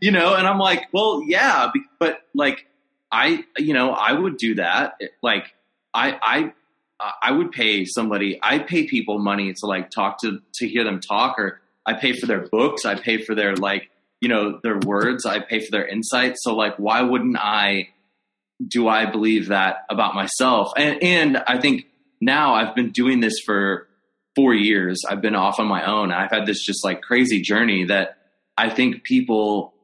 You 0.00 0.12
know 0.12 0.34
and 0.34 0.46
I'm 0.46 0.58
like 0.58 0.84
well 0.92 1.22
yeah 1.26 1.70
but 1.98 2.20
like 2.34 2.66
I 3.10 3.44
you 3.58 3.74
know 3.74 3.90
I 3.90 4.12
would 4.12 4.36
do 4.36 4.54
that 4.56 5.00
like 5.22 5.52
I 5.92 6.18
I 6.22 6.52
I 7.20 7.32
would 7.32 7.50
pay 7.50 7.84
somebody 7.84 8.38
I 8.42 8.58
pay 8.60 8.86
people 8.86 9.18
money 9.18 9.52
to 9.52 9.66
like 9.66 9.90
talk 9.90 10.20
to 10.20 10.40
to 10.54 10.68
hear 10.68 10.84
them 10.84 11.00
talk 11.00 11.38
or 11.38 11.60
I 11.84 11.94
pay 11.94 12.12
for 12.12 12.26
their 12.26 12.46
books 12.46 12.84
I 12.84 12.94
pay 12.94 13.22
for 13.22 13.34
their 13.34 13.56
like 13.56 13.90
you 14.22 14.28
know 14.28 14.60
their 14.62 14.78
words 14.78 15.26
i 15.26 15.40
pay 15.40 15.58
for 15.58 15.72
their 15.72 15.86
insights. 15.86 16.40
So 16.44 16.54
like 16.54 16.76
why 16.76 17.02
wouldn't 17.02 17.36
i 17.36 17.88
do 18.66 18.88
i 18.88 19.10
believe 19.10 19.48
that 19.48 19.84
about 19.90 20.14
myself? 20.14 20.72
And 20.76 21.02
and 21.02 21.36
i 21.46 21.60
think 21.60 21.86
now 22.20 22.54
i've 22.54 22.74
been 22.74 22.92
doing 22.92 23.20
this 23.20 23.40
for 23.44 23.88
four 24.34 24.54
years. 24.54 25.02
I've 25.06 25.20
been 25.20 25.34
off 25.34 25.60
on 25.60 25.66
my 25.66 25.84
own. 25.84 26.10
I've 26.10 26.30
had 26.30 26.46
this 26.46 26.64
just 26.64 26.82
like 26.84 27.02
crazy 27.02 27.42
journey 27.42 27.84
that 27.86 28.16
i 28.56 28.70
think 28.70 29.02
people 29.02 29.74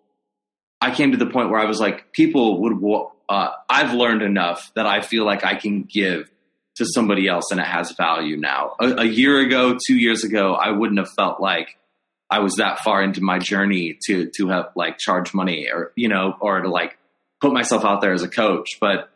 i 0.81 0.95
came 0.95 1.11
to 1.13 1.19
the 1.19 1.27
point 1.27 1.51
where 1.51 1.61
i 1.61 1.65
was 1.65 1.81
like 1.81 2.13
people 2.13 2.61
would 2.63 3.09
uh, 3.29 3.51
i've 3.69 3.93
learned 3.93 4.23
enough 4.23 4.71
that 4.75 4.87
i 4.87 5.01
feel 5.01 5.25
like 5.25 5.45
i 5.45 5.55
can 5.55 5.83
give 5.83 6.31
to 6.77 6.85
somebody 6.87 7.27
else 7.27 7.51
and 7.51 7.59
it 7.59 7.67
has 7.67 7.91
value 7.93 8.37
now. 8.37 8.77
A, 8.81 8.99
a 8.99 9.05
year 9.05 9.41
ago 9.41 9.77
two 9.87 9.97
years 9.97 10.23
ago 10.23 10.55
i 10.55 10.71
wouldn't 10.71 10.99
have 10.99 11.11
felt 11.17 11.41
like 11.41 11.77
I 12.31 12.41
was 12.41 12.57
that 12.57 12.81
far 12.81 13.03
into 13.03 13.23
my 13.23 13.39
journey 13.39 13.99
to 14.07 14.31
to 14.37 14.49
have 14.49 14.71
like 14.77 14.99
charge 14.99 15.33
money 15.33 15.69
or 15.73 15.93
you 15.97 16.09
know 16.09 16.35
or 16.41 16.61
to 16.61 16.69
like 16.69 16.99
put 17.41 17.53
myself 17.53 17.85
out 17.85 18.01
there 18.01 18.13
as 18.13 18.23
a 18.23 18.29
coach, 18.29 18.79
but 18.81 19.11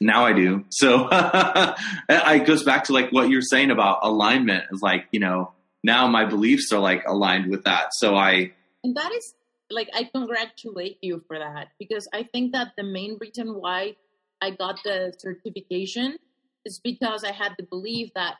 now 0.00 0.24
I 0.24 0.32
do. 0.32 0.64
So 0.70 1.08
it 2.08 2.46
goes 2.46 2.62
back 2.62 2.84
to 2.84 2.92
like 2.92 3.10
what 3.10 3.28
you're 3.28 3.42
saying 3.42 3.70
about 3.70 4.00
alignment 4.02 4.64
is 4.70 4.80
like 4.82 5.06
you 5.10 5.20
know 5.20 5.52
now 5.84 6.06
my 6.08 6.24
beliefs 6.24 6.72
are 6.72 6.80
like 6.80 7.04
aligned 7.06 7.50
with 7.50 7.64
that. 7.64 7.88
So 7.92 8.16
I 8.16 8.52
and 8.82 8.96
that 8.96 9.12
is 9.12 9.34
like 9.70 9.88
I 9.94 10.04
congratulate 10.04 10.98
you 11.02 11.22
for 11.26 11.38
that 11.38 11.68
because 11.78 12.08
I 12.14 12.22
think 12.22 12.52
that 12.52 12.72
the 12.76 12.84
main 12.84 13.18
reason 13.20 13.48
why 13.54 13.96
I 14.40 14.50
got 14.50 14.80
the 14.84 15.12
certification 15.18 16.18
is 16.64 16.80
because 16.82 17.24
I 17.24 17.32
had 17.32 17.52
the 17.58 17.64
belief 17.64 18.12
that 18.14 18.36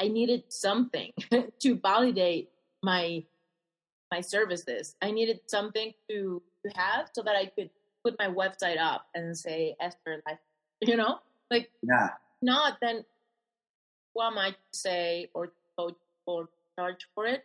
I 0.00 0.08
needed 0.08 0.44
something 0.48 1.12
to 1.60 1.74
validate 1.74 2.50
my 2.82 3.24
my 4.10 4.20
services. 4.20 4.96
I 5.02 5.10
needed 5.10 5.40
something 5.46 5.92
to 6.10 6.42
to 6.64 6.72
have 6.76 7.10
so 7.12 7.22
that 7.22 7.36
I 7.36 7.46
could 7.46 7.70
put 8.04 8.18
my 8.18 8.28
website 8.28 8.78
up 8.78 9.06
and 9.14 9.36
say 9.36 9.76
Esther 9.80 10.22
Life. 10.26 10.38
You 10.80 10.96
know, 10.96 11.18
like 11.50 11.72
yeah. 11.82 12.10
Not 12.40 12.78
then, 12.80 13.04
what 14.12 14.32
might 14.32 14.54
say 14.72 15.28
or 15.34 15.50
coach 15.76 15.96
or 16.24 16.48
charge 16.78 17.08
for 17.16 17.26
it 17.26 17.44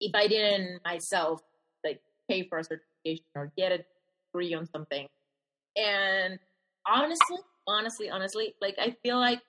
if 0.00 0.14
I 0.14 0.28
didn't 0.28 0.80
myself 0.84 1.40
like 1.84 2.00
pay 2.28 2.46
for 2.48 2.58
a 2.58 2.64
certification 2.64 3.24
or 3.34 3.50
get 3.56 3.72
a 3.72 3.84
degree 4.28 4.54
on 4.54 4.66
something. 4.66 5.08
And 5.76 6.38
honestly, 6.86 7.38
honestly, 7.66 8.10
honestly, 8.10 8.54
like 8.60 8.76
I 8.78 8.96
feel 9.02 9.18
like 9.18 9.40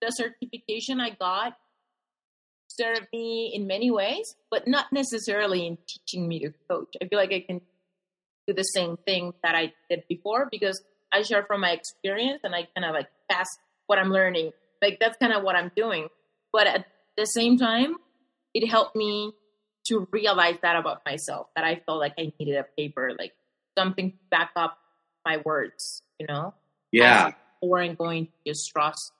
the 0.00 0.10
certification 0.10 1.00
I 1.00 1.10
got 1.10 1.56
served 2.68 3.06
me 3.12 3.52
in 3.54 3.66
many 3.66 3.90
ways, 3.90 4.34
but 4.50 4.66
not 4.66 4.86
necessarily 4.92 5.66
in 5.66 5.78
teaching 5.86 6.28
me 6.28 6.40
to 6.40 6.52
coach. 6.68 6.94
I 7.00 7.06
feel 7.06 7.18
like 7.18 7.32
I 7.32 7.40
can 7.46 7.60
do 8.46 8.54
the 8.54 8.62
same 8.62 8.96
thing 8.96 9.32
that 9.42 9.54
I 9.54 9.72
did 9.90 10.04
before 10.08 10.48
because 10.50 10.82
I 11.12 11.22
share 11.22 11.44
from 11.44 11.60
my 11.60 11.70
experience 11.70 12.40
and 12.44 12.54
I 12.54 12.68
kind 12.74 12.84
of 12.84 12.94
like 12.94 13.08
pass 13.30 13.46
what 13.86 13.98
I'm 13.98 14.10
learning. 14.10 14.52
Like 14.82 14.98
that's 15.00 15.16
kind 15.18 15.32
of 15.32 15.42
what 15.42 15.56
I'm 15.56 15.70
doing. 15.76 16.08
But 16.52 16.66
at 16.66 16.86
the 17.16 17.26
same 17.26 17.56
time, 17.56 17.96
it 18.54 18.68
helped 18.68 18.96
me 18.96 19.32
to 19.88 20.08
realize 20.12 20.56
that 20.62 20.76
about 20.76 21.02
myself 21.04 21.48
that 21.54 21.64
I 21.64 21.80
felt 21.86 21.98
like 21.98 22.14
I 22.18 22.32
needed 22.38 22.56
a 22.56 22.64
paper, 22.76 23.12
like 23.18 23.32
something 23.78 24.12
to 24.12 24.16
back 24.30 24.50
up 24.56 24.78
my 25.24 25.38
words, 25.44 26.02
you 26.18 26.26
know? 26.26 26.54
Yeah. 26.92 27.32
Or 27.60 27.78
I 27.78 27.82
weren't 27.82 27.98
going 27.98 28.26
to 28.26 28.32
just 28.46 28.70
trust 28.70 29.12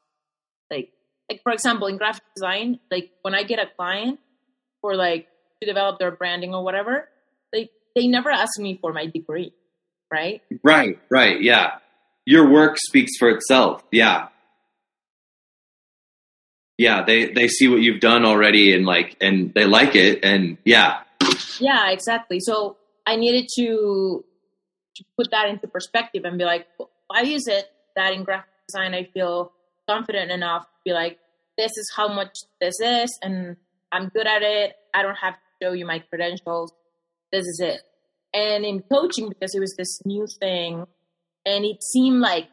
like 0.70 0.90
like 1.30 1.42
for 1.42 1.52
example 1.52 1.86
in 1.86 1.96
graphic 1.96 2.24
design 2.34 2.78
like 2.90 3.10
when 3.22 3.34
i 3.34 3.42
get 3.42 3.58
a 3.58 3.66
client 3.76 4.18
for 4.80 4.96
like 4.96 5.28
to 5.60 5.66
develop 5.66 5.98
their 5.98 6.10
branding 6.10 6.54
or 6.54 6.62
whatever 6.62 7.08
they 7.52 7.70
they 7.94 8.06
never 8.06 8.30
ask 8.30 8.58
me 8.58 8.78
for 8.80 8.92
my 8.92 9.06
degree 9.06 9.52
right? 10.10 10.42
Right, 10.62 10.98
right, 11.10 11.40
yeah. 11.40 11.78
Your 12.24 12.50
work 12.50 12.76
speaks 12.78 13.12
for 13.18 13.28
itself. 13.30 13.82
Yeah. 13.90 14.28
Yeah, 16.78 17.04
they 17.04 17.32
they 17.32 17.48
see 17.48 17.68
what 17.68 17.80
you've 17.80 18.00
done 18.00 18.26
already 18.26 18.74
and 18.74 18.84
like 18.84 19.16
and 19.20 19.54
they 19.54 19.64
like 19.64 19.94
it 19.94 20.24
and 20.24 20.58
yeah. 20.64 21.00
Yeah, 21.58 21.90
exactly. 21.90 22.38
So 22.40 22.76
I 23.06 23.16
needed 23.16 23.48
to 23.56 24.24
to 24.96 25.04
put 25.16 25.30
that 25.30 25.48
into 25.48 25.68
perspective 25.68 26.24
and 26.24 26.36
be 26.36 26.44
like, 26.44 26.66
why 27.06 27.22
is 27.22 27.46
it 27.46 27.70
that 27.94 28.12
in 28.12 28.24
graphic 28.24 28.50
design 28.68 28.94
I 28.94 29.04
feel 29.04 29.52
confident 29.88 30.30
enough 30.30 30.62
to 30.64 30.68
be 30.84 30.92
like, 30.92 31.18
this 31.58 31.76
is 31.76 31.90
how 31.96 32.08
much 32.08 32.38
this 32.60 32.80
is 32.80 33.18
and 33.22 33.56
I'm 33.92 34.08
good 34.08 34.26
at 34.26 34.42
it. 34.42 34.74
I 34.94 35.02
don't 35.02 35.16
have 35.16 35.34
to 35.34 35.64
show 35.66 35.72
you 35.72 35.86
my 35.86 36.00
credentials. 36.00 36.72
This 37.32 37.46
is 37.46 37.60
it. 37.60 37.80
And 38.34 38.64
in 38.64 38.82
coaching, 38.92 39.28
because 39.28 39.54
it 39.54 39.60
was 39.60 39.74
this 39.76 40.00
new 40.04 40.26
thing, 40.40 40.84
and 41.46 41.64
it 41.64 41.82
seemed 41.82 42.20
like 42.20 42.48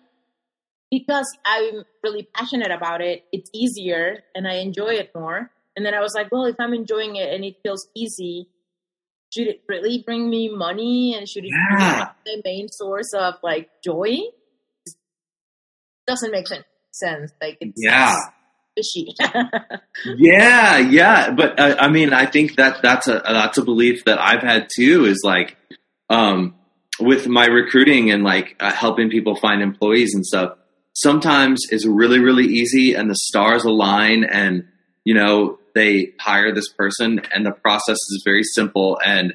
because 0.92 1.28
I'm 1.46 1.84
really 2.04 2.28
passionate 2.36 2.70
about 2.72 3.02
it, 3.02 3.24
it's 3.32 3.50
easier 3.54 4.20
and 4.36 4.48
I 4.48 4.56
enjoy 4.58 4.94
it 4.94 5.12
more. 5.16 5.50
And 5.76 5.84
then 5.84 5.96
I 5.96 6.00
was 6.02 6.14
like, 6.14 6.32
well, 6.32 6.46
if 6.46 6.56
I'm 6.60 6.74
enjoying 6.74 7.16
it 7.16 7.34
and 7.34 7.44
it 7.44 7.56
feels 7.64 7.88
easy, 7.96 8.48
should 9.34 9.48
it 9.48 9.64
really 9.68 10.04
bring 10.06 10.30
me 10.30 10.50
money 10.50 11.16
and 11.18 11.28
should 11.28 11.46
it 11.46 11.52
Yeah. 11.52 12.12
be 12.24 12.36
the 12.36 12.42
main 12.46 12.68
source 12.70 13.12
of 13.14 13.34
like 13.42 13.70
joy? 13.84 14.18
Doesn't 16.06 16.32
make 16.32 16.48
sen- 16.48 16.64
sense. 16.96 17.32
Like 17.42 17.58
it's 17.62 17.74
Yeah. 17.82 18.16
fishy. 18.76 19.14
Yeah, 20.18 20.80
yeah, 20.80 21.32
but 21.32 21.60
uh, 21.60 21.76
I 21.80 21.90
mean, 21.90 22.14
I 22.14 22.26
think 22.26 22.56
that 22.56 22.82
that's 22.82 23.08
a 23.08 23.22
that's 23.26 23.58
a 23.58 23.64
belief 23.64 24.06
that 24.06 24.20
I've 24.20 24.42
had 24.42 24.68
too. 24.76 25.06
Is 25.06 25.22
like, 25.24 25.56
um, 26.10 26.56
with 27.00 27.28
my 27.28 27.46
recruiting 27.46 28.12
and 28.12 28.24
like 28.24 28.56
uh, 28.60 28.72
helping 28.72 29.10
people 29.10 29.36
find 29.36 29.62
employees 29.62 30.14
and 30.14 30.26
stuff. 30.26 30.58
Sometimes 30.96 31.62
it's 31.72 31.86
really 31.86 32.20
really 32.20 32.46
easy, 32.46 32.94
and 32.96 33.10
the 33.10 33.16
stars 33.16 33.64
align, 33.64 34.24
and 34.24 34.66
you 35.06 35.14
know 35.14 35.60
they 35.76 36.14
hire 36.20 36.54
this 36.54 36.70
person, 36.70 37.22
and 37.34 37.46
the 37.46 37.52
process 37.52 37.98
is 37.98 38.22
very 38.26 38.44
simple, 38.44 39.00
and 39.06 39.34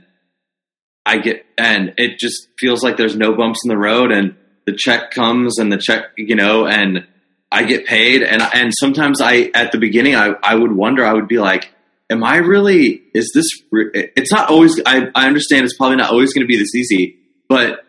I 1.07 1.19
get 1.19 1.47
and 1.57 1.95
it 1.97 2.19
just 2.19 2.49
feels 2.59 2.83
like 2.83 2.97
there's 2.97 3.17
no 3.17 3.35
bumps 3.35 3.61
in 3.65 3.69
the 3.71 3.79
road, 3.79 4.13
and 4.13 4.37
the 4.67 4.75
check 4.77 5.11
comes, 5.13 5.59
and 5.59 5.73
the 5.73 5.79
check, 5.79 6.05
you 6.17 6.37
know, 6.37 6.67
and 6.67 7.07
I 7.51 7.65
get 7.65 7.87
paid, 7.87 8.23
and 8.23 8.43
and 8.43 8.73
sometimes 8.75 9.21
I 9.21 9.51
at 9.55 9.73
the 9.73 9.79
beginning 9.79 10.15
I 10.15 10.35
I 10.43 10.55
would 10.55 10.73
wonder 10.73 11.05
I 11.05 11.15
would 11.15 11.29
be 11.29 11.39
like, 11.39 11.73
am 12.11 12.23
I 12.23 12.37
really? 12.37 13.03
Is 13.15 13.31
this? 13.35 13.49
re- 13.71 13.91
It's 14.17 14.31
not 14.33 14.51
always. 14.51 14.81
I 14.85 15.09
I 15.15 15.27
understand 15.27 15.65
it's 15.65 15.77
probably 15.77 15.97
not 15.97 16.11
always 16.11 16.33
going 16.35 16.45
to 16.47 16.49
be 16.49 16.59
this 16.59 16.75
easy, 16.75 17.17
but 17.49 17.81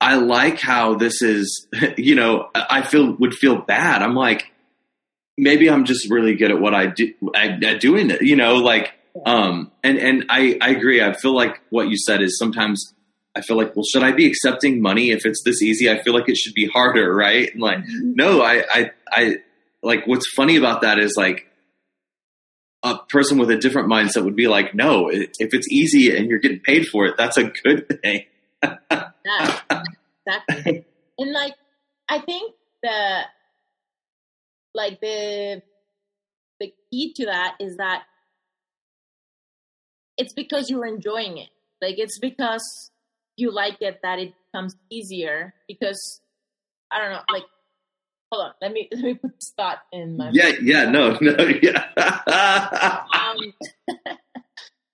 I 0.00 0.16
like 0.16 0.60
how 0.60 0.94
this 0.94 1.22
is. 1.22 1.66
You 1.96 2.14
know, 2.14 2.48
I 2.54 2.82
feel 2.82 3.16
would 3.18 3.34
feel 3.34 3.56
bad. 3.62 4.02
I'm 4.02 4.14
like, 4.14 4.50
maybe 5.36 5.68
I'm 5.68 5.84
just 5.84 6.08
really 6.10 6.34
good 6.36 6.50
at 6.50 6.60
what 6.60 6.74
I 6.74 6.86
do 6.86 7.12
at, 7.34 7.62
at 7.64 7.80
doing 7.80 8.10
it. 8.10 8.22
You 8.22 8.36
know, 8.36 8.54
like 8.56 8.92
um, 9.26 9.72
and 9.82 9.98
and 9.98 10.24
I 10.28 10.56
I 10.60 10.70
agree. 10.70 11.02
I 11.02 11.12
feel 11.14 11.34
like 11.34 11.60
what 11.70 11.88
you 11.88 11.96
said 11.96 12.22
is 12.22 12.38
sometimes. 12.38 12.94
I 13.34 13.40
feel 13.40 13.56
like, 13.56 13.74
well, 13.74 13.84
should 13.90 14.02
I 14.02 14.12
be 14.12 14.26
accepting 14.26 14.82
money 14.82 15.10
if 15.10 15.24
it's 15.24 15.42
this 15.44 15.62
easy? 15.62 15.90
I 15.90 16.02
feel 16.02 16.14
like 16.14 16.28
it 16.28 16.36
should 16.36 16.54
be 16.54 16.66
harder, 16.66 17.14
right? 17.14 17.50
And 17.52 17.62
like, 17.62 17.78
mm-hmm. 17.78 18.12
no, 18.14 18.42
I, 18.42 18.64
I, 18.70 18.90
I, 19.10 19.36
like, 19.82 20.06
what's 20.06 20.28
funny 20.34 20.56
about 20.56 20.82
that 20.82 20.98
is 20.98 21.14
like, 21.16 21.46
a 22.84 22.98
person 23.08 23.38
with 23.38 23.48
a 23.48 23.56
different 23.56 23.88
mindset 23.88 24.24
would 24.24 24.34
be 24.34 24.48
like, 24.48 24.74
no, 24.74 25.08
if 25.08 25.30
it's 25.38 25.70
easy 25.70 26.16
and 26.16 26.28
you're 26.28 26.40
getting 26.40 26.58
paid 26.58 26.84
for 26.88 27.06
it, 27.06 27.14
that's 27.16 27.36
a 27.36 27.44
good 27.44 27.86
thing. 28.02 28.24
Yeah, 28.60 29.82
exactly. 30.26 30.84
and 31.16 31.32
like, 31.32 31.54
I 32.08 32.18
think 32.18 32.54
the 32.82 33.22
like 34.74 35.00
the 35.00 35.62
the 36.60 36.72
key 36.90 37.12
to 37.14 37.26
that 37.26 37.54
is 37.60 37.76
that 37.76 38.02
it's 40.16 40.32
because 40.32 40.68
you're 40.70 40.86
enjoying 40.86 41.38
it. 41.38 41.48
Like 41.80 41.98
it's 41.98 42.18
because 42.18 42.90
you 43.36 43.52
like 43.52 43.78
it 43.80 44.00
that 44.02 44.18
it 44.18 44.34
becomes 44.52 44.76
easier. 44.90 45.54
Because 45.68 46.20
I 46.90 47.00
don't 47.00 47.12
know, 47.12 47.22
like. 47.30 47.44
Hold 48.30 48.46
on, 48.46 48.52
let 48.62 48.72
me 48.72 48.88
let 48.92 49.04
me 49.04 49.12
put 49.12 49.34
this 49.34 49.52
thought 49.58 49.80
in 49.92 50.16
my 50.16 50.30
yeah, 50.32 50.52
yeah, 50.62 50.84
no, 50.90 51.18
no, 51.20 51.36
yeah. 51.60 51.84
um, 53.12 53.36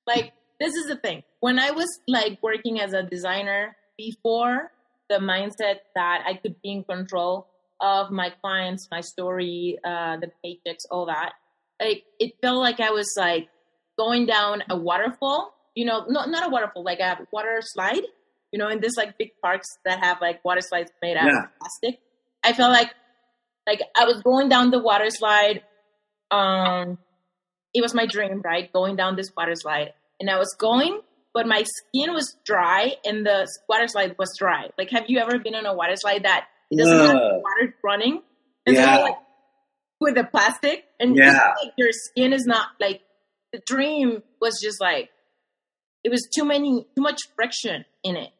like 0.09 0.33
this 0.59 0.75
is 0.75 0.87
the 0.87 0.97
thing 0.97 1.23
when 1.41 1.59
i 1.59 1.71
was 1.71 2.01
like 2.09 2.39
working 2.43 2.81
as 2.81 2.93
a 2.93 3.03
designer 3.03 3.77
before 3.97 4.73
the 5.09 5.19
mindset 5.19 5.77
that 5.95 6.25
i 6.27 6.35
could 6.35 6.61
be 6.63 6.73
in 6.73 6.85
control 6.85 7.47
of 7.81 8.11
my 8.11 8.31
clients 8.41 8.89
my 8.91 9.01
story 9.01 9.79
uh, 9.85 10.17
the 10.17 10.31
paychecks 10.45 10.85
all 10.91 11.07
that 11.07 11.33
like 11.81 12.03
it 12.19 12.33
felt 12.43 12.59
like 12.59 12.81
i 12.81 12.91
was 12.91 13.13
like 13.17 13.49
going 13.97 14.27
down 14.27 14.63
a 14.71 14.77
waterfall 14.77 15.55
you 15.75 15.85
know 15.85 16.05
not, 16.09 16.29
not 16.29 16.47
a 16.47 16.51
waterfall 16.51 16.83
like 16.83 17.01
a 17.01 17.19
water 17.33 17.61
slide 17.61 18.03
you 18.53 18.59
know 18.59 18.69
in 18.69 18.81
this 18.81 18.97
like 18.97 19.17
big 19.19 19.31
parks 19.43 19.67
that 19.85 20.03
have 20.05 20.19
like 20.21 20.45
water 20.45 20.61
slides 20.61 20.91
made 21.03 21.17
out 21.17 21.27
Yeah. 21.27 21.45
of 21.45 21.51
plastic 21.61 22.01
i 22.45 22.53
felt 22.53 22.73
like 22.73 22.91
like 23.67 23.81
i 23.97 24.05
was 24.05 24.23
going 24.23 24.49
down 24.49 24.71
the 24.71 24.79
water 24.79 25.11
slide 25.11 25.63
um 26.31 26.99
it 27.75 27.83
was 27.83 27.95
my 27.95 28.07
dream, 28.07 28.41
right? 28.43 28.73
Going 28.73 28.97
down 28.97 29.15
this 29.15 29.31
water 29.37 29.53
slide. 29.55 29.93
And 30.19 30.31
I 30.31 30.39
was 30.39 30.57
going, 30.59 31.01
but 31.35 31.47
my 31.47 31.65
skin 31.65 32.15
was 32.15 32.35
dry 32.45 32.95
and 33.05 33.27
the 33.27 33.47
water 33.69 33.87
slide 33.87 34.17
was 34.19 34.35
dry. 34.39 34.71
Like, 34.79 34.89
have 34.91 35.05
you 35.09 35.19
ever 35.19 35.39
been 35.39 35.55
on 35.55 35.67
a 35.67 35.75
water 35.75 35.93
slide 35.97 36.23
that 36.25 36.47
it 36.71 36.79
doesn't 36.79 36.99
have 36.99 37.15
water 37.15 37.75
running? 37.85 38.23
And 38.67 38.75
Yeah. 38.75 38.95
you're, 38.97 39.05
like 39.05 39.19
with 40.01 40.15
the 40.15 40.25
plastic 40.25 40.87
and 40.99 41.15
Yeah. 41.15 41.53
like 41.63 41.75
your 41.77 41.91
skin 41.93 42.33
is 42.33 42.47
not 42.47 42.69
like 42.81 43.03
the 43.53 43.61
dream 43.67 44.23
was 44.41 44.59
just 44.63 44.81
like 44.81 45.11
it 46.05 46.11
was 46.11 46.27
too 46.35 46.47
many 46.47 46.87
too 46.97 47.03
much 47.03 47.21
friction 47.37 47.85
in 48.03 48.17
it. 48.17 48.31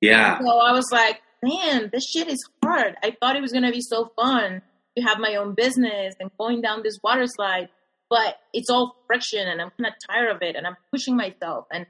Yeah, 0.00 0.38
So 0.38 0.58
I 0.58 0.72
was 0.72 0.90
like, 0.92 1.20
man, 1.42 1.90
this 1.92 2.08
shit 2.08 2.28
is 2.28 2.44
hard. 2.64 2.96
I 3.02 3.16
thought 3.18 3.36
it 3.36 3.42
was 3.42 3.52
gonna 3.52 3.72
be 3.72 3.80
so 3.80 4.12
fun 4.16 4.62
to 4.96 5.02
have 5.02 5.18
my 5.18 5.36
own 5.36 5.54
business 5.54 6.14
and 6.20 6.30
going 6.38 6.60
down 6.60 6.82
this 6.82 6.98
water 7.02 7.26
slide, 7.26 7.68
but 8.10 8.36
it's 8.52 8.70
all 8.70 8.96
friction 9.06 9.46
and 9.46 9.60
I'm 9.60 9.70
kind 9.70 9.86
of 9.86 9.94
tired 10.08 10.34
of 10.34 10.42
it 10.42 10.56
and 10.56 10.66
I'm 10.66 10.76
pushing 10.92 11.16
myself 11.16 11.66
and 11.72 11.86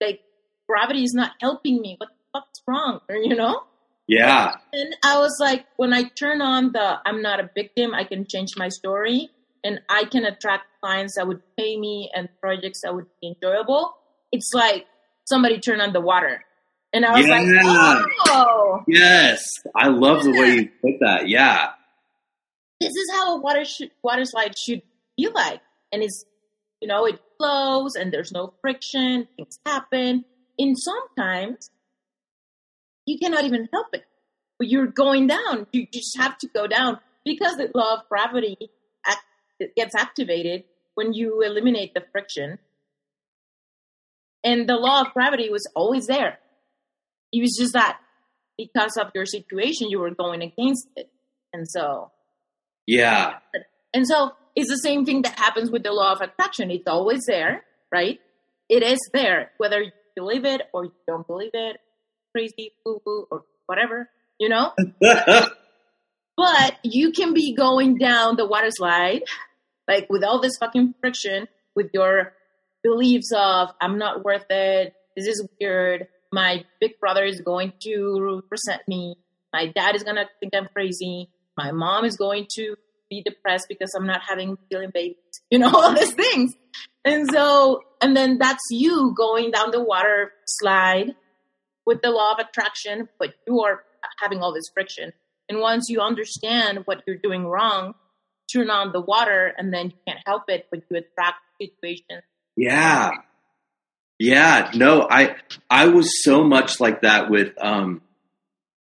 like 0.00 0.20
gravity 0.68 1.02
is 1.04 1.14
not 1.14 1.32
helping 1.40 1.80
me. 1.80 1.96
What 1.98 2.08
the 2.10 2.38
fuck's 2.40 2.60
wrong? 2.66 3.00
Or 3.08 3.16
you 3.22 3.34
know? 3.34 3.62
yeah, 4.06 4.56
And 4.72 4.96
I 5.04 5.18
was 5.18 5.36
like, 5.40 5.66
when 5.76 5.92
I 5.94 6.04
turn 6.04 6.42
on 6.42 6.72
the 6.72 6.98
I'm 7.06 7.22
not 7.22 7.40
a 7.40 7.50
victim, 7.54 7.94
I 7.94 8.04
can 8.04 8.26
change 8.26 8.50
my 8.56 8.68
story 8.68 9.30
and 9.62 9.80
I 9.88 10.04
can 10.04 10.24
attract 10.24 10.64
clients 10.80 11.14
that 11.16 11.26
would 11.28 11.42
pay 11.56 11.78
me 11.78 12.10
and 12.14 12.28
projects 12.40 12.80
that 12.82 12.94
would 12.94 13.06
be 13.20 13.28
enjoyable. 13.28 13.94
It's 14.32 14.50
like 14.54 14.86
somebody 15.24 15.60
turned 15.60 15.82
on 15.82 15.92
the 15.92 16.00
water. 16.00 16.44
And 16.92 17.04
I 17.04 17.12
was 17.16 17.26
Yeah. 17.26 17.38
like, 17.38 18.12
oh, 18.28 18.84
yes. 18.88 19.42
I 19.76 19.88
love 19.88 20.24
the 20.24 20.32
way 20.32 20.48
you 20.54 20.70
put 20.82 20.98
that. 21.00 21.28
Yeah, 21.28 21.70
this 22.80 22.90
is 22.90 23.10
how 23.12 23.36
a 23.36 23.40
water 23.40 23.64
sh- 23.64 23.90
water 24.02 24.24
slide 24.24 24.58
should 24.58 24.82
feel 25.16 25.32
like. 25.32 25.60
And 25.92 26.02
it's, 26.02 26.24
you 26.80 26.88
know, 26.88 27.06
it 27.06 27.20
flows 27.38 27.94
and 27.94 28.12
there's 28.12 28.32
no 28.32 28.54
friction, 28.60 29.28
things 29.36 29.58
happen. 29.64 30.24
And 30.58 30.76
sometimes 30.78 31.70
you 33.06 33.18
cannot 33.18 33.44
even 33.44 33.68
help 33.72 33.88
it. 33.92 34.04
But 34.58 34.68
you're 34.68 34.86
going 34.86 35.26
down. 35.26 35.66
You 35.72 35.86
just 35.92 36.16
have 36.18 36.36
to 36.38 36.48
go 36.48 36.66
down 36.66 36.98
because 37.24 37.56
the 37.56 37.70
law 37.74 37.94
of 38.00 38.08
gravity 38.08 38.56
act- 39.06 39.24
it 39.58 39.74
gets 39.76 39.94
activated 39.94 40.64
when 40.94 41.12
you 41.12 41.40
eliminate 41.42 41.94
the 41.94 42.02
friction. 42.12 42.58
And 44.42 44.68
the 44.68 44.74
law 44.76 45.02
of 45.02 45.12
gravity 45.12 45.50
was 45.50 45.66
always 45.74 46.06
there. 46.06 46.38
It 47.32 47.40
was 47.40 47.56
just 47.58 47.72
that 47.74 47.98
because 48.58 48.96
of 48.96 49.10
your 49.14 49.26
situation, 49.26 49.88
you 49.88 50.00
were 50.00 50.14
going 50.14 50.42
against 50.42 50.88
it. 50.96 51.10
And 51.52 51.66
so 51.68 52.10
yeah, 52.86 53.38
and 53.94 54.06
so 54.06 54.32
it's 54.54 54.68
the 54.68 54.76
same 54.76 55.04
thing 55.04 55.22
that 55.22 55.38
happens 55.38 55.70
with 55.70 55.82
the 55.82 55.92
law 55.92 56.12
of 56.12 56.20
attraction. 56.20 56.70
It's 56.70 56.86
always 56.86 57.24
there, 57.26 57.62
right? 57.92 58.18
It 58.68 58.82
is 58.82 58.98
there, 59.12 59.50
whether 59.58 59.80
you 59.82 59.92
believe 60.16 60.44
it 60.44 60.62
or 60.72 60.84
you 60.84 60.92
don't 61.06 61.26
believe 61.26 61.50
it, 61.54 61.78
crazy, 62.32 62.72
boo 62.84 63.00
boo, 63.04 63.26
or 63.30 63.44
whatever, 63.66 64.08
you 64.38 64.48
know? 64.48 64.72
but 65.00 66.78
you 66.82 67.12
can 67.12 67.34
be 67.34 67.54
going 67.54 67.96
down 67.96 68.36
the 68.36 68.46
water 68.46 68.70
slide, 68.70 69.22
like 69.88 70.08
with 70.08 70.22
all 70.22 70.40
this 70.40 70.56
fucking 70.58 70.94
friction, 71.00 71.48
with 71.74 71.90
your 71.92 72.32
beliefs 72.82 73.30
of, 73.34 73.70
I'm 73.80 73.98
not 73.98 74.24
worth 74.24 74.50
it, 74.50 74.94
this 75.16 75.26
is 75.26 75.46
weird, 75.60 76.08
my 76.32 76.64
big 76.80 76.98
brother 77.00 77.24
is 77.24 77.40
going 77.40 77.72
to 77.80 78.42
resent 78.50 78.82
me, 78.86 79.16
my 79.52 79.66
dad 79.66 79.96
is 79.96 80.02
gonna 80.02 80.26
think 80.38 80.54
I'm 80.54 80.68
crazy, 80.72 81.28
my 81.56 81.72
mom 81.72 82.04
is 82.04 82.16
going 82.16 82.46
to 82.56 82.76
be 83.08 83.22
depressed 83.22 83.66
because 83.68 83.92
I'm 83.94 84.06
not 84.06 84.20
having 84.26 84.56
feeling 84.70 84.90
babies, 84.94 85.16
you 85.50 85.58
know, 85.58 85.70
all 85.70 85.92
these 85.94 86.12
things. 86.12 86.54
And 87.04 87.28
so, 87.30 87.80
and 88.00 88.16
then 88.16 88.38
that's 88.38 88.64
you 88.70 89.14
going 89.16 89.50
down 89.50 89.70
the 89.70 89.82
water 89.82 90.32
slide 90.46 91.14
with 91.86 92.02
the 92.02 92.10
law 92.10 92.32
of 92.32 92.38
attraction, 92.38 93.08
but 93.18 93.34
you 93.46 93.60
are 93.62 93.82
having 94.20 94.40
all 94.40 94.54
this 94.54 94.70
friction. 94.72 95.12
And 95.48 95.60
once 95.60 95.88
you 95.88 96.00
understand 96.00 96.80
what 96.84 97.02
you're 97.06 97.16
doing 97.16 97.46
wrong, 97.46 97.94
turn 98.52 98.70
on 98.70 98.92
the 98.92 99.00
water 99.00 99.52
and 99.58 99.72
then 99.72 99.86
you 99.86 99.96
can't 100.06 100.20
help 100.26 100.44
it, 100.48 100.66
but 100.70 100.80
you 100.88 100.98
attract 100.98 101.38
situations. 101.60 102.22
Yeah. 102.56 103.10
Yeah. 104.20 104.70
No, 104.74 105.08
I, 105.10 105.36
I 105.70 105.86
was 105.86 106.22
so 106.22 106.44
much 106.44 106.78
like 106.78 107.00
that 107.00 107.30
with, 107.30 107.54
um, 107.58 108.02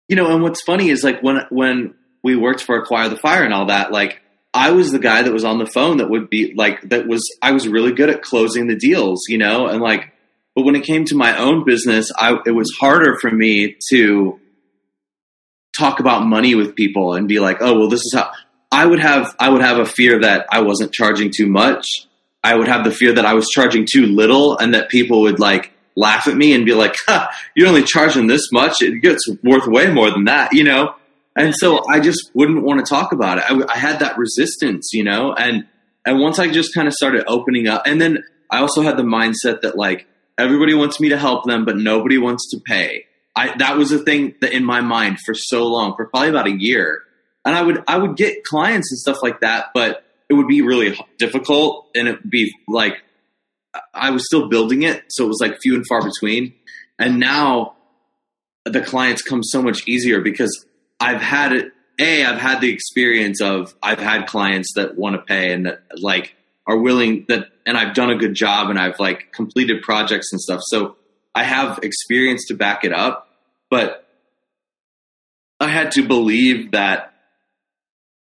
you 0.10 0.16
know, 0.16 0.34
and 0.34 0.42
what's 0.42 0.64
funny 0.64 0.90
is 0.90 1.04
like 1.04 1.22
when, 1.22 1.42
when 1.52 1.94
we 2.24 2.36
worked 2.36 2.64
for 2.64 2.76
Acquire 2.76 3.08
the 3.08 3.18
Fire 3.18 3.44
and 3.44 3.54
all 3.54 3.68
that, 3.68 3.92
like 3.92 4.20
I 4.52 4.72
was 4.72 4.92
the 4.92 4.98
guy 4.98 5.22
that 5.22 5.32
was 5.32 5.46
on 5.46 5.60
the 5.60 5.68
phone 5.68 5.98
that 5.98 6.10
would 6.10 6.32
be 6.32 6.56
like, 6.56 6.82
that 6.90 7.08
was, 7.08 7.22
I 7.44 7.52
was 7.52 7.68
really 7.68 7.92
good 7.92 8.10
at 8.10 8.24
closing 8.24 8.66
the 8.66 8.76
deals, 8.76 9.26
you 9.28 9.38
know, 9.38 9.68
and 9.68 9.80
like, 9.80 10.12
but 10.56 10.66
when 10.66 10.76
it 10.76 10.86
came 10.86 11.06
to 11.06 11.16
my 11.16 11.38
own 11.38 11.66
business, 11.66 12.12
I, 12.18 12.40
it 12.48 12.52
was 12.52 12.76
harder 12.80 13.16
for 13.22 13.30
me 13.30 13.76
to 13.92 14.40
talk 15.78 16.00
about 16.00 16.26
money 16.26 16.56
with 16.56 16.76
people 16.76 17.14
and 17.14 17.28
be 17.28 17.40
like, 17.40 17.58
oh, 17.62 17.78
well, 17.78 17.90
this 17.90 18.02
is 18.02 18.16
how 18.16 18.32
I 18.72 18.88
would 18.88 19.02
have, 19.02 19.36
I 19.40 19.50
would 19.50 19.62
have 19.62 19.78
a 19.78 19.86
fear 19.86 20.22
that 20.22 20.48
I 20.52 20.62
wasn't 20.62 20.94
charging 20.94 21.32
too 21.32 21.46
much. 21.46 21.86
I 22.44 22.56
would 22.56 22.68
have 22.68 22.84
the 22.84 22.92
fear 22.92 23.14
that 23.14 23.26
I 23.26 23.34
was 23.34 23.48
charging 23.50 23.86
too 23.92 24.06
little 24.06 24.58
and 24.58 24.74
that 24.74 24.90
people 24.90 25.22
would 25.22 25.40
like 25.40 25.72
laugh 25.96 26.28
at 26.28 26.36
me 26.36 26.54
and 26.54 26.66
be 26.66 26.74
like, 26.74 26.96
huh, 27.08 27.28
you're 27.56 27.68
only 27.68 27.84
charging 27.84 28.28
this 28.28 28.52
much. 28.52 28.82
It 28.82 29.02
gets 29.02 29.28
worth 29.44 29.68
way 29.68 29.92
more 29.92 30.12
than 30.12 30.26
that, 30.26 30.54
you 30.54 30.64
know? 30.64 30.96
And 31.36 31.54
so 31.56 31.88
I 31.88 32.00
just 32.00 32.32
wouldn't 32.34 32.64
want 32.64 32.80
to 32.80 32.86
talk 32.86 33.12
about 33.12 33.40
it. 33.40 33.44
I, 33.50 33.74
I 33.74 33.78
had 33.78 34.00
that 34.00 34.18
resistance, 34.18 34.90
you 34.94 35.04
know, 35.04 35.34
and, 35.34 35.68
and 36.06 36.20
once 36.20 36.40
I 36.40 36.48
just 36.48 36.74
kind 36.74 36.88
of 36.88 36.94
started 36.94 37.26
opening 37.28 37.68
up 37.68 37.84
and 37.86 38.00
then 38.00 38.24
I 38.50 38.60
also 38.60 38.82
had 38.82 38.98
the 38.98 39.04
mindset 39.04 39.62
that 39.62 39.76
like, 39.76 40.08
Everybody 40.38 40.76
wants 40.76 41.00
me 41.00 41.10
to 41.10 41.18
help 41.18 41.46
them, 41.46 41.66
but 41.66 41.78
nobody 41.78 42.20
wants 42.20 42.52
to 42.52 42.60
pay. 42.60 43.06
I, 43.36 43.58
that 43.58 43.76
was 43.76 43.92
a 43.92 43.98
thing 43.98 44.36
that 44.42 44.54
in 44.54 44.64
my 44.64 44.82
mind 44.82 45.18
for 45.26 45.34
so 45.34 45.66
long, 45.66 45.96
for 45.96 46.08
probably 46.08 46.30
about 46.30 46.48
a 46.48 46.56
year. 46.56 47.02
And 47.44 47.56
I 47.56 47.62
would 47.62 47.84
I 47.88 47.98
would 47.98 48.16
get 48.18 48.44
clients 48.44 48.92
and 48.92 49.00
stuff 49.00 49.18
like 49.24 49.40
that, 49.40 49.68
but 49.74 50.04
it 50.30 50.34
would 50.34 50.48
be 50.48 50.62
really 50.62 51.00
difficult, 51.18 51.88
and 51.96 52.08
it 52.08 52.22
would 52.22 52.30
be 52.30 52.54
like 52.68 53.02
I 53.94 54.12
was 54.12 54.26
still 54.26 54.50
building 54.50 54.84
it, 54.84 55.04
so 55.10 55.26
it 55.26 55.28
was 55.28 55.40
like 55.42 55.58
few 55.62 55.76
and 55.76 55.86
far 55.88 56.02
between. 56.02 56.54
And 57.00 57.20
now 57.20 57.76
the 58.66 58.82
clients 58.82 59.22
come 59.22 59.44
so 59.44 59.62
much 59.62 59.88
easier 59.88 60.22
because 60.22 60.66
I've 61.00 61.22
had 61.22 61.54
it. 61.54 61.72
A, 62.00 62.26
I've 62.26 62.40
had 62.40 62.62
the 62.62 62.72
experience 62.72 63.42
of 63.42 63.74
I've 63.82 64.00
had 64.00 64.28
clients 64.28 64.74
that 64.76 64.96
want 64.96 65.16
to 65.16 65.22
pay 65.22 65.52
and 65.52 65.66
that 65.66 65.82
like 66.00 66.36
are 66.68 66.78
willing 66.78 67.26
that 67.28 67.48
and 67.66 67.76
I've 67.76 67.96
done 67.96 68.12
a 68.12 68.16
good 68.16 68.36
job 68.36 68.70
and 68.70 68.78
I've 68.78 69.00
like 69.00 69.32
completed 69.32 69.82
projects 69.82 70.32
and 70.32 70.40
stuff. 70.40 70.60
So 70.64 70.96
I 71.34 71.44
have 71.44 71.80
experience 71.82 72.46
to 72.50 72.54
back 72.54 72.84
it 72.84 72.94
up, 72.94 73.30
but 73.72 74.08
I 75.60 75.70
had 75.70 75.92
to 75.94 76.08
believe 76.08 76.72
that 76.72 77.14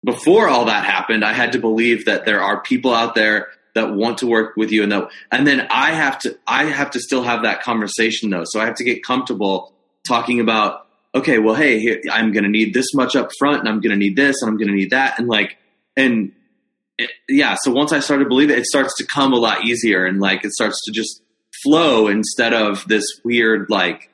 before 0.05 0.49
all 0.49 0.67
that 0.67 0.85
happened, 0.85 1.25
I 1.25 1.33
had 1.33 1.53
to 1.53 1.59
believe 1.59 2.07
that 2.07 2.25
there 2.25 2.41
are 2.41 2.63
people 2.63 2.95
out 2.95 3.15
there 3.15 3.49
that 3.75 3.95
want 3.95 4.19
to 4.19 4.27
work 4.27 4.57
with 4.57 4.73
you 4.73 4.83
and 4.83 4.91
that, 4.93 5.09
and 5.31 5.47
then 5.47 5.67
I 5.71 5.93
have 5.93 6.19
to, 6.21 6.37
I 6.47 6.65
have 6.65 6.91
to 6.93 7.01
still 7.01 7.23
have 7.23 7.43
that 7.43 7.63
conversation 7.63 8.31
though. 8.31 8.45
So 8.45 8.61
I 8.61 8.65
have 8.65 8.77
to 8.77 8.85
get 8.85 9.05
comfortable 9.05 9.73
talking 10.07 10.41
about, 10.41 10.87
okay, 11.15 11.39
well, 11.39 11.55
hey, 11.55 11.79
here, 11.79 12.01
I'm 12.11 12.33
going 12.33 12.45
to 12.45 12.51
need 12.51 12.75
this 12.75 12.95
much 12.95 13.15
up 13.15 13.31
front 13.39 13.61
and 13.61 13.69
I'm 13.69 13.81
going 13.81 13.91
to 13.91 13.97
need 13.97 14.17
this 14.17 14.37
and 14.41 14.49
I'm 14.51 14.57
going 14.57 14.69
to 14.69 14.75
need 14.75 14.91
that. 14.91 15.19
And 15.19 15.29
like, 15.29 15.57
and 15.97 16.33
yeah, 17.29 17.57
so 17.63 17.71
once 17.71 17.93
I 17.93 18.01
started 18.01 18.29
believing 18.29 18.57
it, 18.57 18.61
it 18.61 18.67
starts 18.67 18.97
to 18.99 19.07
come 19.07 19.33
a 19.33 19.37
lot 19.37 19.65
easier 19.65 20.05
and 20.07 20.21
like 20.21 20.45
it 20.45 20.53
starts 20.53 20.81
to 20.85 20.93
just 20.93 21.23
flow 21.63 22.09
instead 22.09 22.55
of 22.55 22.87
this 22.89 23.05
weird 23.25 23.69
like 23.71 24.11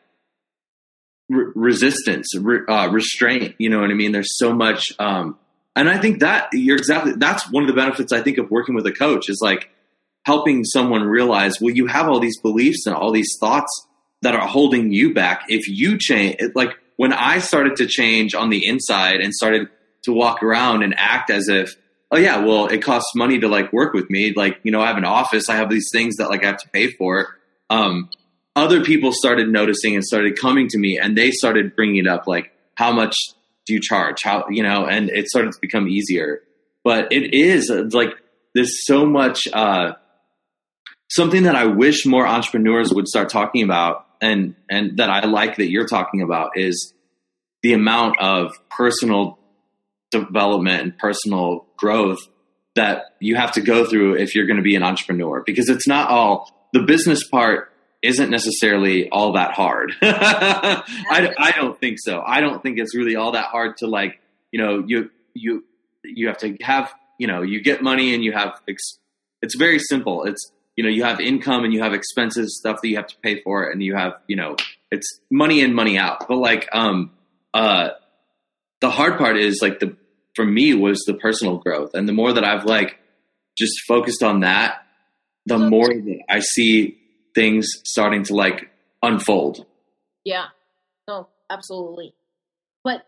re- 1.28 1.52
resistance, 1.54 2.36
re- 2.36 2.66
uh, 2.68 2.88
restraint. 2.90 3.54
You 3.58 3.70
know 3.70 3.80
what 3.80 3.90
I 3.90 3.94
mean? 3.94 4.12
There's 4.12 4.36
so 4.36 4.52
much, 4.52 4.92
um, 4.98 5.38
and 5.76 5.88
I 5.88 5.98
think 5.98 6.20
that 6.20 6.48
you're 6.52 6.76
exactly 6.76 7.12
that's 7.16 7.50
one 7.50 7.62
of 7.62 7.68
the 7.68 7.74
benefits 7.74 8.12
I 8.12 8.22
think 8.22 8.38
of 8.38 8.50
working 8.50 8.74
with 8.74 8.86
a 8.86 8.92
coach 8.92 9.28
is 9.28 9.40
like 9.42 9.68
helping 10.24 10.64
someone 10.64 11.02
realize, 11.02 11.60
well, 11.60 11.74
you 11.74 11.86
have 11.86 12.08
all 12.08 12.18
these 12.18 12.40
beliefs 12.40 12.86
and 12.86 12.96
all 12.96 13.12
these 13.12 13.36
thoughts 13.38 13.70
that 14.22 14.34
are 14.34 14.46
holding 14.46 14.90
you 14.90 15.14
back. 15.14 15.44
If 15.48 15.68
you 15.68 15.98
change, 15.98 16.36
like 16.54 16.70
when 16.96 17.12
I 17.12 17.38
started 17.38 17.76
to 17.76 17.86
change 17.86 18.34
on 18.34 18.50
the 18.50 18.66
inside 18.66 19.20
and 19.20 19.32
started 19.32 19.68
to 20.04 20.12
walk 20.12 20.42
around 20.42 20.82
and 20.82 20.94
act 20.96 21.30
as 21.30 21.48
if 21.48 21.76
oh 22.10 22.16
yeah, 22.16 22.38
well, 22.38 22.66
it 22.66 22.82
costs 22.82 23.14
money 23.14 23.38
to 23.40 23.48
like 23.48 23.72
work 23.72 23.92
with 23.92 24.08
me. 24.08 24.32
Like, 24.34 24.58
you 24.62 24.72
know, 24.72 24.80
I 24.80 24.86
have 24.86 24.96
an 24.96 25.04
office, 25.04 25.48
I 25.48 25.56
have 25.56 25.68
these 25.68 25.88
things 25.92 26.16
that 26.16 26.30
like 26.30 26.44
I 26.44 26.48
have 26.48 26.58
to 26.58 26.68
pay 26.70 26.90
for. 26.92 27.36
Um, 27.68 28.10
other 28.54 28.82
people 28.82 29.12
started 29.12 29.48
noticing 29.48 29.94
and 29.94 30.04
started 30.04 30.38
coming 30.40 30.68
to 30.68 30.78
me 30.78 30.98
and 30.98 31.16
they 31.16 31.30
started 31.30 31.76
bringing 31.76 31.96
it 31.96 32.06
up 32.06 32.26
like, 32.26 32.52
how 32.76 32.92
much 32.92 33.14
do 33.66 33.74
you 33.74 33.80
charge? 33.80 34.22
How, 34.22 34.46
you 34.50 34.62
know, 34.62 34.86
and 34.86 35.10
it 35.10 35.28
started 35.28 35.52
to 35.52 35.58
become 35.60 35.88
easier. 35.88 36.40
But 36.84 37.12
it 37.12 37.34
is 37.34 37.70
like, 37.92 38.10
there's 38.54 38.86
so 38.86 39.04
much, 39.04 39.48
uh, 39.52 39.92
something 41.10 41.44
that 41.44 41.56
I 41.56 41.66
wish 41.66 42.06
more 42.06 42.26
entrepreneurs 42.26 42.92
would 42.92 43.08
start 43.08 43.28
talking 43.28 43.62
about 43.62 44.06
and, 44.20 44.54
and 44.70 44.98
that 44.98 45.10
I 45.10 45.26
like 45.26 45.56
that 45.56 45.70
you're 45.70 45.86
talking 45.86 46.22
about 46.22 46.52
is 46.54 46.94
the 47.62 47.72
amount 47.72 48.20
of 48.20 48.52
personal 48.70 49.38
development 50.10 50.82
and 50.82 50.98
personal 50.98 51.66
growth 51.76 52.18
that 52.76 53.06
you 53.20 53.34
have 53.34 53.52
to 53.52 53.60
go 53.60 53.84
through 53.84 54.14
if 54.16 54.34
you're 54.34 54.46
going 54.46 54.58
to 54.58 54.62
be 54.62 54.76
an 54.76 54.82
entrepreneur 54.82 55.42
because 55.44 55.68
it's 55.68 55.88
not 55.88 56.08
all 56.08 56.68
the 56.72 56.82
business 56.82 57.26
part 57.28 57.72
isn't 58.06 58.30
necessarily 58.30 59.08
all 59.10 59.32
that 59.32 59.52
hard. 59.52 59.92
I, 60.02 61.32
I 61.38 61.52
don't 61.52 61.78
think 61.78 61.98
so. 62.00 62.22
I 62.24 62.40
don't 62.40 62.62
think 62.62 62.78
it's 62.78 62.94
really 62.96 63.16
all 63.16 63.32
that 63.32 63.46
hard 63.46 63.76
to 63.78 63.86
like, 63.86 64.20
you 64.52 64.62
know, 64.62 64.84
you, 64.86 65.10
you, 65.34 65.64
you 66.04 66.28
have 66.28 66.38
to 66.38 66.56
have, 66.60 66.92
you 67.18 67.26
know, 67.26 67.42
you 67.42 67.60
get 67.60 67.82
money 67.82 68.14
and 68.14 68.24
you 68.24 68.32
have, 68.32 68.60
ex- 68.68 68.98
it's 69.42 69.56
very 69.56 69.78
simple. 69.78 70.24
It's, 70.24 70.52
you 70.76 70.84
know, 70.84 70.90
you 70.90 71.04
have 71.04 71.20
income 71.20 71.64
and 71.64 71.72
you 71.72 71.82
have 71.82 71.92
expenses, 71.92 72.58
stuff 72.58 72.80
that 72.82 72.88
you 72.88 72.96
have 72.96 73.06
to 73.08 73.16
pay 73.22 73.42
for, 73.42 73.70
and 73.70 73.82
you 73.82 73.94
have, 73.94 74.14
you 74.26 74.36
know, 74.36 74.56
it's 74.90 75.20
money 75.30 75.60
in, 75.60 75.74
money 75.74 75.98
out. 75.98 76.28
But 76.28 76.36
like, 76.36 76.68
um, 76.72 77.12
uh, 77.54 77.90
the 78.80 78.90
hard 78.90 79.18
part 79.18 79.36
is 79.36 79.60
like 79.62 79.80
the 79.80 79.96
for 80.34 80.44
me 80.44 80.74
was 80.74 81.02
the 81.06 81.14
personal 81.14 81.58
growth 81.58 81.94
and 81.94 82.08
the 82.08 82.12
more 82.12 82.32
that 82.32 82.44
i've 82.44 82.64
like 82.64 82.98
just 83.56 83.74
focused 83.86 84.22
on 84.22 84.40
that 84.40 84.82
the 85.46 85.58
more 85.58 85.88
that 85.88 86.20
i 86.28 86.40
see 86.40 86.98
things 87.36 87.68
starting 87.84 88.24
to 88.24 88.34
like 88.34 88.68
unfold. 89.02 89.64
Yeah. 90.24 90.46
No 91.06 91.28
absolutely. 91.48 92.14
But 92.82 93.06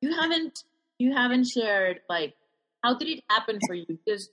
you 0.00 0.12
haven't 0.18 0.64
you 0.98 1.14
haven't 1.14 1.46
shared 1.46 2.00
like 2.08 2.34
how 2.82 2.96
did 2.96 3.08
it 3.08 3.24
happen 3.30 3.60
for 3.66 3.74
you? 3.74 3.86
Because 3.86 4.30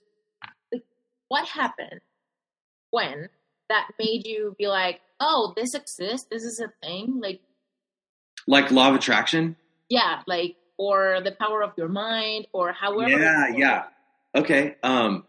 like 0.72 0.82
what 1.28 1.46
happened 1.46 2.00
when 2.90 3.28
that 3.68 3.88
made 3.98 4.26
you 4.26 4.56
be 4.58 4.66
like 4.66 5.00
oh 5.20 5.52
this 5.56 5.74
exists. 5.74 6.26
This 6.30 6.42
is 6.42 6.58
a 6.58 6.72
thing 6.84 7.20
like 7.22 7.40
like 8.48 8.70
law 8.72 8.88
of 8.88 8.96
attraction? 8.96 9.56
Yeah 9.88 10.22
like 10.26 10.56
or 10.76 11.20
the 11.22 11.32
power 11.32 11.62
of 11.62 11.72
your 11.76 11.88
mind 11.88 12.48
or 12.52 12.72
however 12.72 13.10
yeah 13.10 13.46
yeah. 13.54 13.82
Okay 14.34 14.74
um 14.82 15.24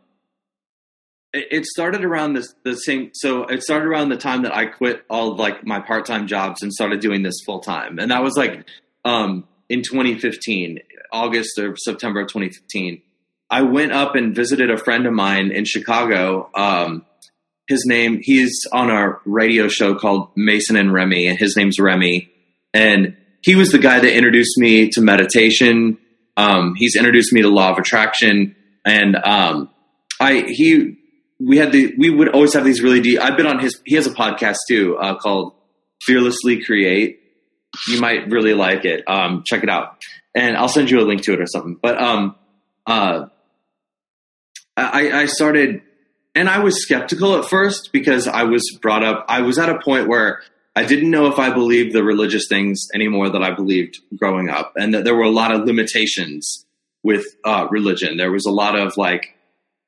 it, 1.52 1.66
started 1.66 2.04
around 2.04 2.34
this 2.34 2.54
the 2.64 2.76
same 2.76 3.12
so 3.14 3.44
it 3.44 3.62
started 3.62 3.86
around 3.86 4.10
the 4.10 4.18
time 4.18 4.44
that 4.44 4.54
i 4.54 4.66
quit 4.66 5.04
all 5.10 5.36
like 5.36 5.66
my 5.66 5.80
part-time 5.80 6.28
jobs 6.28 6.62
and 6.62 6.72
started 6.74 7.00
doing 7.00 7.24
this 7.24 7.36
full-time. 7.46 8.00
And 8.00 8.12
that 8.12 8.24
was 8.24 8.36
like 8.36 8.66
um 9.04 9.48
in 9.70 9.82
2015 9.82 10.80
august 11.12 11.58
or 11.60 11.76
september 11.78 12.22
of 12.22 12.28
2015 12.28 13.02
i 13.50 13.62
went 13.62 13.92
up 13.92 14.16
and 14.16 14.36
visited 14.36 14.72
a 14.72 14.78
friend 14.78 15.06
of 15.06 15.14
mine 15.14 15.52
in 15.52 15.66
chicago 15.66 16.50
um 16.56 17.06
his 17.68 17.86
name 17.86 18.20
he's 18.22 18.66
on 18.72 18.90
a 18.90 19.18
radio 19.26 19.68
show 19.68 19.96
called 19.96 20.30
mason 20.36 20.76
and 20.76 20.94
remy 20.94 21.28
and 21.28 21.38
his 21.38 21.56
name's 21.58 21.80
remy. 21.80 22.30
And 22.74 23.18
he 23.42 23.56
was 23.56 23.72
the 23.72 23.80
guy 23.80 24.00
that 24.00 24.16
introduced 24.16 24.58
me 24.58 24.90
to 24.90 25.02
meditation. 25.02 25.98
Um, 26.38 26.76
he's 26.76 26.96
introduced 26.96 27.32
me 27.32 27.42
to 27.42 27.50
law 27.50 27.72
of 27.72 27.78
attraction, 27.78 28.56
and 28.84 29.16
um, 29.16 29.70
I 30.20 30.44
he 30.48 30.98
we 31.40 31.58
had 31.58 31.72
the 31.72 31.94
we 31.98 32.10
would 32.10 32.30
always 32.30 32.54
have 32.54 32.64
these 32.64 32.82
really 32.82 33.02
deep. 33.02 33.20
I've 33.20 33.38
been 33.38 33.48
on 33.48 33.60
his. 33.60 33.82
He 33.86 33.96
has 33.96 34.08
a 34.08 34.12
podcast 34.12 34.58
too 34.68 34.98
uh, 34.98 35.18
called 35.18 35.54
Fearlessly 36.04 36.64
Create. 36.64 37.20
You 37.88 38.00
might 38.00 38.30
really 38.30 38.54
like 38.54 38.86
it. 38.86 39.04
Um, 39.08 39.44
check 39.46 39.64
it 39.64 39.70
out, 39.70 39.98
and 40.34 40.56
I'll 40.56 40.70
send 40.70 40.90
you 40.90 41.00
a 41.02 41.04
link 41.04 41.24
to 41.24 41.34
it 41.34 41.42
or 41.42 41.48
something. 41.48 41.78
But 41.82 42.02
um, 42.02 42.36
uh, 42.86 43.26
I, 44.78 45.12
I 45.12 45.26
started, 45.26 45.82
and 46.34 46.50
I 46.50 46.60
was 46.60 46.82
skeptical 46.82 47.36
at 47.38 47.46
first 47.46 47.90
because 47.92 48.28
I 48.28 48.44
was 48.44 48.64
brought 48.82 49.04
up. 49.04 49.26
I 49.28 49.42
was 49.42 49.60
at 49.60 49.70
a 49.70 49.80
point 49.80 50.08
where 50.08 50.42
I 50.74 50.86
didn't 50.86 51.12
know 51.12 51.28
if 51.28 51.38
I 51.38 51.54
believed 51.54 51.94
the 51.94 52.04
religious 52.04 52.48
things 52.48 52.88
anymore 52.94 53.30
that 53.30 53.44
I 53.44 53.54
believed 53.54 54.00
growing 54.18 54.50
up, 54.50 54.72
and 54.78 54.94
that 54.94 55.04
there 55.04 55.16
were 55.16 55.24
a 55.24 55.30
lot 55.30 55.52
of 55.52 55.66
limitations 55.66 56.66
with 57.04 57.26
uh, 57.44 57.68
religion. 57.70 58.16
There 58.16 58.32
was 58.32 58.46
a 58.46 58.52
lot 58.52 58.80
of 58.80 58.96
like 58.96 59.35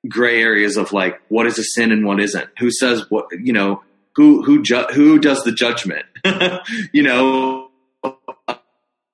gray 0.08 0.42
areas 0.42 0.78
of 0.78 0.92
like 0.94 1.22
what 1.30 1.48
is 1.48 1.58
a 1.60 1.64
sin 1.64 1.92
and 1.92 2.06
what 2.06 2.20
isn't. 2.20 2.50
Who 2.60 2.70
says 2.72 3.06
what? 3.10 3.28
You 3.32 3.54
know, 3.54 3.84
who 4.16 4.44
who 4.44 4.64
ju- 4.64 4.88
who 4.94 5.20
does 5.20 5.44
the 5.44 5.52
judgment? 5.52 6.06
you 6.92 7.04
know, 7.04 7.70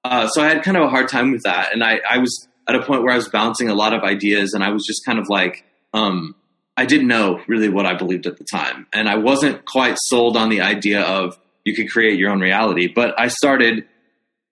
uh, 0.04 0.28
so 0.28 0.42
I 0.42 0.48
had 0.48 0.64
kind 0.64 0.78
of 0.78 0.84
a 0.84 0.90
hard 0.90 1.10
time 1.10 1.32
with 1.32 1.44
that, 1.44 1.74
and 1.74 1.84
I, 1.84 2.00
I 2.10 2.18
was 2.18 2.48
at 2.68 2.76
a 2.76 2.84
point 2.84 3.04
where 3.04 3.12
I 3.12 3.16
was 3.16 3.30
bouncing 3.30 3.70
a 3.70 3.76
lot 3.76 3.94
of 3.94 4.04
ideas, 4.04 4.54
and 4.54 4.64
I 4.64 4.70
was 4.70 4.84
just 4.86 5.06
kind 5.06 5.20
of 5.20 5.28
like, 5.30 5.66
um, 5.94 6.36
I 6.78 6.86
didn't 6.86 7.08
know 7.08 7.42
really 7.48 7.70
what 7.70 7.86
I 7.86 7.96
believed 7.96 8.26
at 8.26 8.38
the 8.38 8.46
time, 8.46 8.88
and 8.94 9.08
I 9.08 9.18
wasn't 9.18 9.66
quite 9.66 9.98
sold 10.06 10.38
on 10.38 10.50
the 10.50 10.62
idea 10.62 11.02
of 11.02 11.38
you 11.66 11.76
could 11.76 11.90
create 11.90 12.20
your 12.20 12.32
own 12.32 12.40
reality. 12.42 12.88
But 12.88 13.20
I 13.20 13.28
started 13.28 13.86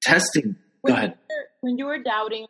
testing. 0.02 0.56
When 0.82 0.94
Go 0.94 0.98
ahead. 0.98 1.18
You 1.30 1.36
were, 1.36 1.46
when 1.62 1.78
you 1.78 1.86
were 1.86 2.00
doubting 2.00 2.48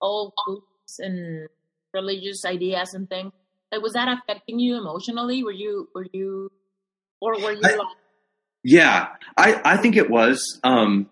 all 0.00 0.32
books 0.46 0.98
and 0.98 1.48
religious 1.94 2.44
ideas 2.44 2.94
and 2.94 3.08
things, 3.08 3.32
like 3.72 3.82
was 3.82 3.92
that 3.94 4.08
affecting 4.08 4.58
you 4.58 4.76
emotionally? 4.76 5.42
Were 5.42 5.52
you 5.52 5.88
were 5.94 6.06
you 6.12 6.50
or 7.20 7.32
were 7.40 7.52
you 7.52 7.60
I- 7.64 7.76
like 7.76 7.88
Yeah, 8.64 9.08
I, 9.36 9.60
I 9.64 9.76
think 9.76 9.96
it 9.96 10.10
was. 10.10 10.60
Um, 10.64 11.08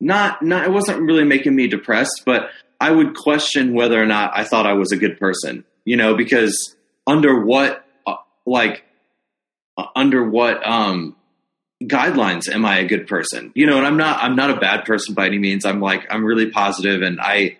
not 0.00 0.42
not 0.42 0.64
it 0.64 0.70
wasn't 0.72 1.00
really 1.00 1.24
making 1.24 1.54
me 1.56 1.66
depressed, 1.68 2.22
but 2.26 2.50
I 2.80 2.90
would 2.90 3.14
question 3.16 3.72
whether 3.72 4.00
or 4.00 4.06
not 4.06 4.32
I 4.34 4.44
thought 4.44 4.66
I 4.66 4.74
was 4.74 4.92
a 4.92 4.96
good 4.96 5.18
person. 5.18 5.64
You 5.84 5.96
know, 5.96 6.14
because 6.16 6.76
under 7.06 7.44
what 7.44 7.84
uh, 8.06 8.16
like 8.44 8.84
uh, 9.76 9.86
under 9.94 10.28
what 10.28 10.66
um 10.66 11.16
guidelines 11.82 12.48
am 12.52 12.64
I 12.64 12.78
a 12.78 12.86
good 12.86 13.06
person? 13.06 13.52
You 13.54 13.66
know, 13.66 13.78
and 13.78 13.86
I'm 13.86 13.96
not 13.96 14.22
I'm 14.22 14.36
not 14.36 14.50
a 14.50 14.56
bad 14.56 14.84
person 14.84 15.14
by 15.14 15.26
any 15.26 15.38
means. 15.38 15.64
I'm 15.64 15.80
like 15.80 16.06
I'm 16.10 16.24
really 16.24 16.50
positive 16.50 17.02
and 17.02 17.18
I 17.20 17.56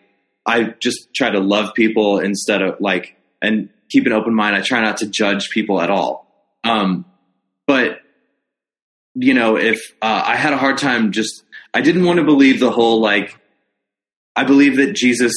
I 0.47 0.75
just 0.81 1.13
try 1.15 1.31
to 1.31 1.41
love 1.41 1.75
people 1.75 2.19
instead 2.19 2.63
of 2.63 2.81
like 2.81 3.17
and 3.43 3.69
keep 3.91 4.07
an 4.07 4.13
open 4.13 4.35
mind. 4.35 4.57
I 4.57 4.61
try 4.61 4.81
not 4.81 4.99
to 4.99 5.07
judge 5.07 5.51
people 5.51 5.81
at 5.81 5.91
all. 5.91 6.27
Um 6.65 7.05
but 7.67 8.01
you 9.19 9.33
know, 9.35 9.57
if 9.57 9.81
uh, 10.03 10.23
I 10.27 10.37
had 10.37 10.53
a 10.53 10.59
hard 10.59 10.79
time 10.79 11.11
just 11.13 11.43
I 11.75 11.81
didn't 11.81 12.05
want 12.05 12.19
to 12.19 12.25
believe 12.25 12.61
the 12.61 12.71
whole 12.71 13.01
like 13.01 13.39
I 14.35 14.45
believe 14.45 14.77
that 14.77 14.93
Jesus 14.93 15.33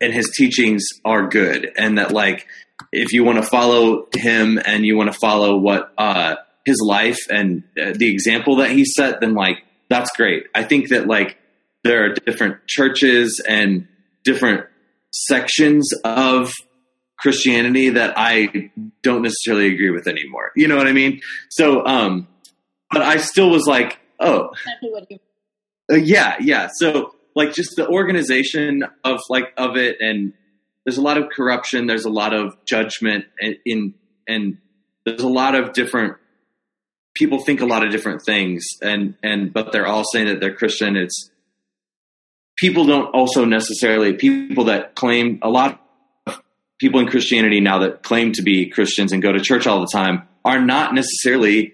and 0.00 0.12
his 0.12 0.30
teachings 0.36 0.84
are 1.04 1.28
good 1.28 1.70
and 1.76 1.98
that 1.98 2.12
like 2.12 2.46
if 2.92 3.12
you 3.12 3.24
want 3.24 3.38
to 3.38 3.48
follow 3.48 4.06
him 4.14 4.58
and 4.64 4.84
you 4.84 4.96
want 4.96 5.12
to 5.12 5.18
follow 5.18 5.56
what 5.56 5.92
uh 5.98 6.36
his 6.64 6.80
life 6.84 7.18
and 7.30 7.62
uh, 7.80 7.92
the 7.94 8.10
example 8.10 8.56
that 8.56 8.70
he 8.70 8.84
set 8.84 9.20
then 9.20 9.34
like 9.34 9.62
that's 9.88 10.10
great 10.16 10.46
i 10.54 10.62
think 10.62 10.88
that 10.88 11.06
like 11.06 11.38
there 11.84 12.04
are 12.04 12.14
different 12.26 12.56
churches 12.66 13.42
and 13.48 13.86
different 14.24 14.66
sections 15.10 15.92
of 16.04 16.52
christianity 17.18 17.90
that 17.90 18.12
i 18.16 18.70
don't 19.02 19.22
necessarily 19.22 19.72
agree 19.72 19.90
with 19.90 20.06
anymore 20.06 20.52
you 20.54 20.68
know 20.68 20.76
what 20.76 20.86
i 20.86 20.92
mean 20.92 21.20
so 21.50 21.84
um 21.86 22.26
but 22.90 23.02
i 23.02 23.16
still 23.16 23.50
was 23.50 23.66
like 23.66 23.98
oh 24.20 24.50
exactly 24.50 24.90
what 24.90 25.10
you 25.10 25.18
uh, 25.90 25.96
yeah, 25.96 26.36
yeah. 26.40 26.68
So 26.74 27.14
like 27.34 27.54
just 27.54 27.76
the 27.76 27.88
organization 27.88 28.84
of 29.04 29.20
like 29.28 29.52
of 29.56 29.76
it, 29.76 30.00
and 30.00 30.32
there's 30.84 30.98
a 30.98 31.02
lot 31.02 31.18
of 31.18 31.30
corruption. 31.30 31.86
There's 31.86 32.04
a 32.04 32.10
lot 32.10 32.34
of 32.34 32.56
judgment 32.64 33.24
in, 33.40 33.56
in 33.64 33.94
and 34.26 34.58
there's 35.04 35.22
a 35.22 35.28
lot 35.28 35.54
of 35.54 35.72
different 35.72 36.16
people 37.14 37.40
think 37.40 37.60
a 37.60 37.66
lot 37.66 37.84
of 37.84 37.90
different 37.90 38.22
things, 38.22 38.64
and 38.82 39.14
and 39.22 39.52
but 39.52 39.72
they're 39.72 39.86
all 39.86 40.04
saying 40.12 40.26
that 40.26 40.40
they're 40.40 40.54
Christian. 40.54 40.96
It's 40.96 41.30
people 42.58 42.84
don't 42.84 43.14
also 43.14 43.44
necessarily 43.44 44.12
people 44.12 44.64
that 44.64 44.94
claim 44.94 45.38
a 45.42 45.48
lot 45.48 45.80
of 46.26 46.42
people 46.78 47.00
in 47.00 47.06
Christianity 47.06 47.60
now 47.60 47.78
that 47.78 48.02
claim 48.02 48.32
to 48.32 48.42
be 48.42 48.68
Christians 48.68 49.12
and 49.12 49.22
go 49.22 49.32
to 49.32 49.40
church 49.40 49.66
all 49.66 49.80
the 49.80 49.88
time 49.92 50.24
are 50.44 50.60
not 50.60 50.94
necessarily 50.94 51.72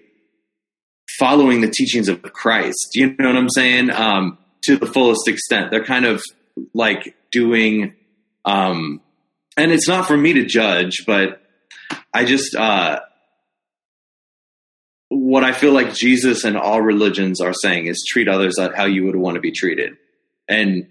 following 1.19 1.61
the 1.61 1.69
teachings 1.69 2.07
of 2.07 2.21
Christ. 2.21 2.89
You 2.93 3.15
know 3.17 3.27
what 3.27 3.35
I'm 3.35 3.49
saying? 3.49 3.89
Um, 3.91 4.37
to 4.63 4.77
the 4.77 4.85
fullest 4.85 5.27
extent, 5.27 5.71
they're 5.71 5.83
kind 5.83 6.05
of 6.05 6.23
like 6.73 7.15
doing, 7.31 7.93
um, 8.43 9.01
and 9.57 9.71
it's 9.71 9.87
not 9.87 10.07
for 10.07 10.17
me 10.17 10.33
to 10.33 10.45
judge, 10.45 11.03
but 11.05 11.41
I 12.13 12.25
just, 12.25 12.55
uh, 12.55 13.01
what 15.09 15.43
I 15.43 15.51
feel 15.51 15.71
like 15.71 15.93
Jesus 15.93 16.43
and 16.43 16.57
all 16.57 16.81
religions 16.81 17.39
are 17.39 17.53
saying 17.53 17.85
is 17.85 18.03
treat 18.09 18.27
others 18.27 18.55
how 18.75 18.85
you 18.85 19.05
would 19.05 19.15
want 19.15 19.35
to 19.35 19.41
be 19.41 19.51
treated. 19.51 19.97
And 20.47 20.87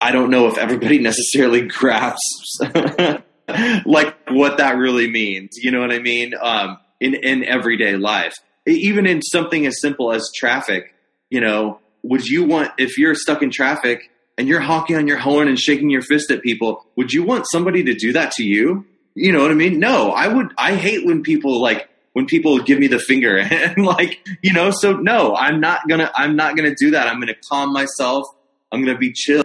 I 0.00 0.12
don't 0.12 0.30
know 0.30 0.48
if 0.48 0.58
everybody 0.58 0.98
necessarily 1.00 1.62
grasps 1.62 2.58
like 3.84 4.16
what 4.28 4.58
that 4.58 4.76
really 4.76 5.10
means. 5.10 5.56
You 5.56 5.70
know 5.70 5.80
what 5.80 5.92
I 5.92 5.98
mean? 5.98 6.34
Um, 6.40 6.78
in, 7.00 7.14
in 7.14 7.44
everyday 7.44 7.96
life 7.96 8.34
even 8.66 9.06
in 9.06 9.22
something 9.22 9.66
as 9.66 9.80
simple 9.80 10.12
as 10.12 10.30
traffic, 10.34 10.94
you 11.30 11.40
know, 11.40 11.80
would 12.02 12.26
you 12.26 12.44
want 12.44 12.72
if 12.78 12.98
you're 12.98 13.14
stuck 13.14 13.42
in 13.42 13.50
traffic 13.50 14.10
and 14.36 14.48
you're 14.48 14.60
honking 14.60 14.96
on 14.96 15.06
your 15.06 15.18
horn 15.18 15.48
and 15.48 15.58
shaking 15.58 15.90
your 15.90 16.02
fist 16.02 16.30
at 16.30 16.42
people, 16.42 16.84
would 16.96 17.12
you 17.12 17.22
want 17.22 17.46
somebody 17.50 17.84
to 17.84 17.94
do 17.94 18.12
that 18.12 18.32
to 18.32 18.44
you? 18.44 18.84
You 19.14 19.32
know 19.32 19.40
what 19.40 19.50
I 19.50 19.54
mean? 19.54 19.78
No, 19.78 20.10
I 20.10 20.28
would. 20.28 20.52
I 20.58 20.74
hate 20.74 21.06
when 21.06 21.22
people 21.22 21.60
like 21.60 21.88
when 22.16 22.24
people 22.24 22.58
give 22.60 22.78
me 22.78 22.86
the 22.86 22.98
finger 22.98 23.36
and 23.50 23.84
like 23.84 24.26
you 24.40 24.54
know. 24.54 24.70
So 24.70 24.94
no, 24.94 25.36
I'm 25.36 25.60
not 25.60 25.86
gonna. 25.86 26.10
I'm 26.14 26.34
not 26.34 26.56
gonna 26.56 26.74
do 26.74 26.92
that. 26.92 27.08
I'm 27.08 27.20
gonna 27.20 27.34
calm 27.46 27.74
myself. 27.74 28.24
I'm 28.72 28.82
gonna 28.82 28.96
be 28.96 29.12
chill. 29.12 29.44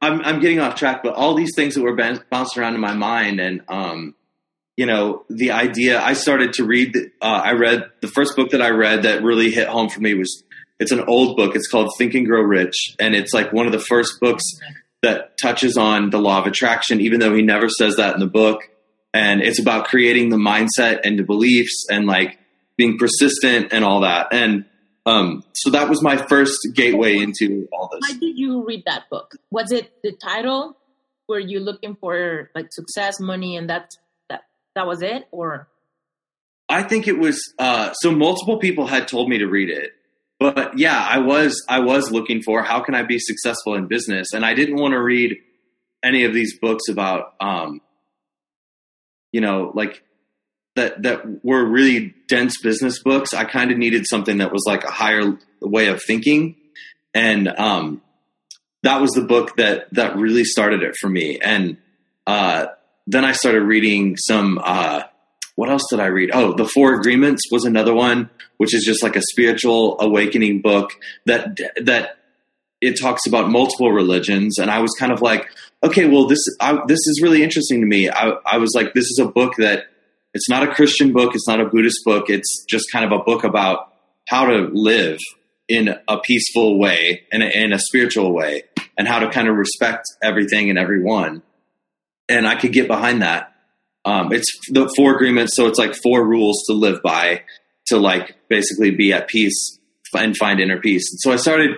I'm, 0.00 0.22
I'm 0.22 0.40
getting 0.40 0.58
off 0.58 0.76
track, 0.76 1.02
but 1.02 1.14
all 1.14 1.34
these 1.34 1.52
things 1.54 1.74
that 1.74 1.82
were 1.82 1.94
boun- 1.94 2.24
bouncing 2.30 2.62
around 2.62 2.74
in 2.74 2.80
my 2.80 2.94
mind, 2.94 3.38
and 3.38 3.60
um, 3.68 4.14
you 4.78 4.86
know, 4.86 5.24
the 5.28 5.50
idea. 5.50 6.00
I 6.00 6.14
started 6.14 6.54
to 6.54 6.64
read. 6.64 6.96
Uh, 7.20 7.42
I 7.44 7.52
read 7.52 7.84
the 8.00 8.08
first 8.08 8.34
book 8.34 8.50
that 8.52 8.62
I 8.62 8.70
read 8.70 9.02
that 9.02 9.22
really 9.22 9.50
hit 9.50 9.68
home 9.68 9.90
for 9.90 10.00
me 10.00 10.14
was. 10.14 10.42
It's 10.78 10.92
an 10.92 11.04
old 11.06 11.38
book. 11.38 11.54
It's 11.54 11.68
called 11.68 11.90
Think 11.96 12.14
and 12.14 12.26
Grow 12.26 12.42
Rich, 12.42 12.96
and 12.98 13.14
it's 13.14 13.32
like 13.32 13.52
one 13.52 13.66
of 13.66 13.72
the 13.72 13.78
first 13.78 14.20
books 14.20 14.44
that 15.02 15.36
touches 15.38 15.76
on 15.76 16.10
the 16.10 16.18
law 16.18 16.38
of 16.38 16.46
attraction, 16.46 17.00
even 17.00 17.20
though 17.20 17.34
he 17.34 17.42
never 17.42 17.68
says 17.68 17.96
that 17.96 18.14
in 18.14 18.20
the 18.20 18.26
book. 18.26 18.60
And 19.14 19.40
it's 19.40 19.58
about 19.58 19.86
creating 19.86 20.28
the 20.28 20.36
mindset 20.36 21.00
and 21.04 21.18
the 21.18 21.22
beliefs 21.22 21.86
and 21.90 22.06
like 22.06 22.38
being 22.76 22.98
persistent 22.98 23.72
and 23.72 23.84
all 23.84 24.00
that. 24.02 24.28
And 24.32 24.66
um, 25.06 25.44
so 25.54 25.70
that 25.70 25.88
was 25.88 26.02
my 26.02 26.16
first 26.16 26.58
gateway 26.74 27.18
into 27.18 27.68
all 27.72 27.88
this. 27.92 28.00
Why 28.10 28.18
did 28.18 28.36
you 28.36 28.64
read 28.64 28.82
that 28.86 29.08
book? 29.08 29.36
Was 29.50 29.70
it 29.70 29.92
the 30.02 30.12
title? 30.12 30.76
Were 31.28 31.38
you 31.38 31.60
looking 31.60 31.96
for 31.96 32.50
like 32.54 32.66
success, 32.72 33.18
money, 33.20 33.56
and 33.56 33.70
that 33.70 33.90
that 34.28 34.42
that 34.74 34.86
was 34.86 35.02
it, 35.02 35.26
or 35.30 35.68
I 36.68 36.82
think 36.82 37.08
it 37.08 37.18
was 37.18 37.40
uh, 37.58 37.92
so 37.94 38.12
multiple 38.12 38.58
people 38.58 38.86
had 38.86 39.08
told 39.08 39.28
me 39.28 39.38
to 39.38 39.46
read 39.46 39.68
it, 39.68 39.90
but 40.38 40.78
yeah, 40.78 41.04
I 41.08 41.18
was 41.18 41.64
I 41.68 41.80
was 41.80 42.12
looking 42.12 42.42
for 42.42 42.62
how 42.62 42.80
can 42.80 42.94
I 42.94 43.02
be 43.02 43.18
successful 43.18 43.74
in 43.74 43.86
business, 43.86 44.28
and 44.32 44.44
I 44.44 44.54
didn't 44.54 44.76
want 44.76 44.92
to 44.92 45.02
read 45.02 45.36
any 46.04 46.24
of 46.24 46.32
these 46.32 46.58
books 46.60 46.88
about 46.88 47.34
um, 47.40 47.80
you 49.36 49.42
know 49.42 49.70
like 49.74 50.02
that 50.76 51.02
that 51.02 51.44
were 51.44 51.62
really 51.62 52.14
dense 52.26 52.58
business 52.62 53.02
books. 53.02 53.34
I 53.34 53.44
kind 53.44 53.70
of 53.70 53.76
needed 53.76 54.06
something 54.08 54.38
that 54.38 54.50
was 54.50 54.64
like 54.66 54.82
a 54.82 54.90
higher 54.90 55.38
way 55.60 55.88
of 55.88 56.02
thinking, 56.02 56.56
and 57.12 57.46
um, 57.48 58.00
that 58.82 59.02
was 59.02 59.10
the 59.10 59.26
book 59.34 59.56
that 59.58 59.92
that 59.92 60.16
really 60.16 60.44
started 60.44 60.82
it 60.82 60.94
for 60.98 61.10
me. 61.10 61.38
And 61.38 61.76
uh, 62.26 62.68
then 63.06 63.26
I 63.26 63.32
started 63.32 63.60
reading 63.60 64.16
some. 64.16 64.58
Uh, 64.64 65.02
what 65.56 65.68
else 65.68 65.84
did 65.90 66.00
I 66.00 66.06
read? 66.06 66.30
Oh, 66.32 66.54
The 66.54 66.68
Four 66.68 66.94
Agreements 66.94 67.42
was 67.50 67.66
another 67.66 67.94
one, 67.94 68.30
which 68.56 68.74
is 68.74 68.84
just 68.84 69.02
like 69.02 69.16
a 69.16 69.22
spiritual 69.32 70.00
awakening 70.00 70.62
book 70.62 70.92
that 71.26 71.58
that 71.82 72.16
it 72.80 72.98
talks 72.98 73.26
about 73.26 73.50
multiple 73.50 73.92
religions. 73.92 74.58
And 74.58 74.70
I 74.70 74.78
was 74.80 74.92
kind 74.98 75.12
of 75.12 75.20
like, 75.20 75.48
okay, 75.86 76.06
well, 76.06 76.26
this 76.26 76.44
I, 76.60 76.78
this 76.86 76.98
is 76.98 77.20
really 77.22 77.42
interesting 77.42 77.80
to 77.80 77.86
me. 77.86 78.08
I, 78.08 78.36
I 78.44 78.58
was 78.58 78.72
like, 78.74 78.94
this 78.94 79.04
is 79.04 79.20
a 79.22 79.28
book 79.28 79.54
that 79.58 79.84
it's 80.34 80.48
not 80.48 80.62
a 80.62 80.74
Christian 80.74 81.12
book, 81.12 81.34
it's 81.34 81.48
not 81.48 81.60
a 81.60 81.64
Buddhist 81.64 82.04
book. 82.04 82.28
It's 82.28 82.64
just 82.68 82.86
kind 82.92 83.04
of 83.04 83.12
a 83.12 83.22
book 83.22 83.44
about 83.44 83.92
how 84.28 84.46
to 84.46 84.68
live 84.72 85.18
in 85.68 85.94
a 86.08 86.18
peaceful 86.18 86.78
way 86.78 87.22
and 87.32 87.42
in, 87.42 87.72
a 87.72 87.78
spiritual 87.78 88.32
way, 88.32 88.64
and 88.98 89.08
how 89.08 89.18
to 89.18 89.30
kind 89.30 89.48
of 89.48 89.56
respect 89.56 90.04
everything 90.22 90.70
and 90.70 90.78
everyone. 90.78 91.42
And 92.28 92.46
I 92.46 92.56
could 92.56 92.72
get 92.72 92.86
behind 92.86 93.22
that. 93.22 93.52
Um, 94.04 94.32
it's 94.32 94.46
the 94.70 94.92
four 94.96 95.14
agreements, 95.14 95.56
so 95.56 95.66
it's 95.66 95.78
like 95.78 95.94
four 96.02 96.26
rules 96.26 96.62
to 96.68 96.74
live 96.74 97.02
by 97.02 97.42
to 97.86 97.98
like 97.98 98.36
basically 98.48 98.90
be 98.90 99.12
at 99.12 99.28
peace 99.28 99.78
and 100.16 100.36
find 100.36 100.60
inner 100.60 100.80
peace. 100.80 101.10
And 101.12 101.20
so 101.20 101.32
I 101.32 101.36
started 101.36 101.70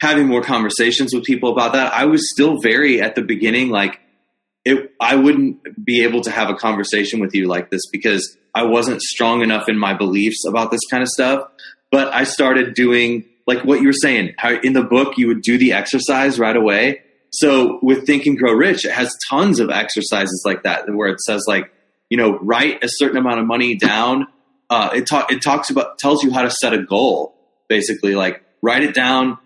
having 0.00 0.26
more 0.26 0.42
conversations 0.42 1.14
with 1.14 1.24
people 1.24 1.52
about 1.52 1.72
that. 1.72 1.92
I 1.92 2.06
was 2.06 2.30
still 2.32 2.60
very 2.60 3.00
at 3.00 3.14
the 3.14 3.22
beginning 3.22 3.70
like 3.70 4.00
it 4.64 4.92
I 5.00 5.16
wouldn't 5.16 5.84
be 5.84 6.02
able 6.02 6.22
to 6.22 6.30
have 6.30 6.50
a 6.50 6.54
conversation 6.54 7.20
with 7.20 7.34
you 7.34 7.46
like 7.46 7.70
this 7.70 7.82
because 7.90 8.36
I 8.54 8.64
wasn't 8.64 9.00
strong 9.00 9.42
enough 9.42 9.68
in 9.68 9.78
my 9.78 9.94
beliefs 9.94 10.44
about 10.46 10.70
this 10.70 10.80
kind 10.90 11.02
of 11.02 11.08
stuff. 11.08 11.48
But 11.90 12.12
I 12.12 12.24
started 12.24 12.74
doing 12.74 13.26
like 13.46 13.64
what 13.64 13.80
you 13.80 13.86
were 13.86 13.92
saying, 13.92 14.34
how 14.38 14.54
in 14.54 14.72
the 14.72 14.82
book 14.82 15.14
you 15.16 15.28
would 15.28 15.42
do 15.42 15.56
the 15.56 15.72
exercise 15.72 16.38
right 16.38 16.56
away. 16.56 17.02
So 17.30 17.78
with 17.82 18.06
Think 18.06 18.26
and 18.26 18.36
Grow 18.36 18.52
Rich, 18.52 18.84
it 18.84 18.92
has 18.92 19.14
tons 19.30 19.60
of 19.60 19.70
exercises 19.70 20.42
like 20.44 20.64
that 20.64 20.92
where 20.92 21.08
it 21.08 21.20
says 21.20 21.44
like, 21.46 21.70
you 22.10 22.16
know, 22.16 22.38
write 22.38 22.82
a 22.82 22.88
certain 22.88 23.18
amount 23.18 23.40
of 23.40 23.46
money 23.46 23.76
down. 23.76 24.26
Uh, 24.68 24.90
it, 24.94 25.06
ta- 25.06 25.26
it 25.30 25.42
talks 25.42 25.70
about 25.70 25.98
tells 25.98 26.24
you 26.24 26.32
how 26.32 26.42
to 26.42 26.50
set 26.50 26.72
a 26.72 26.82
goal 26.82 27.36
basically 27.68 28.14
like 28.14 28.42
write 28.62 28.82
it 28.82 28.94
down, 28.94 29.38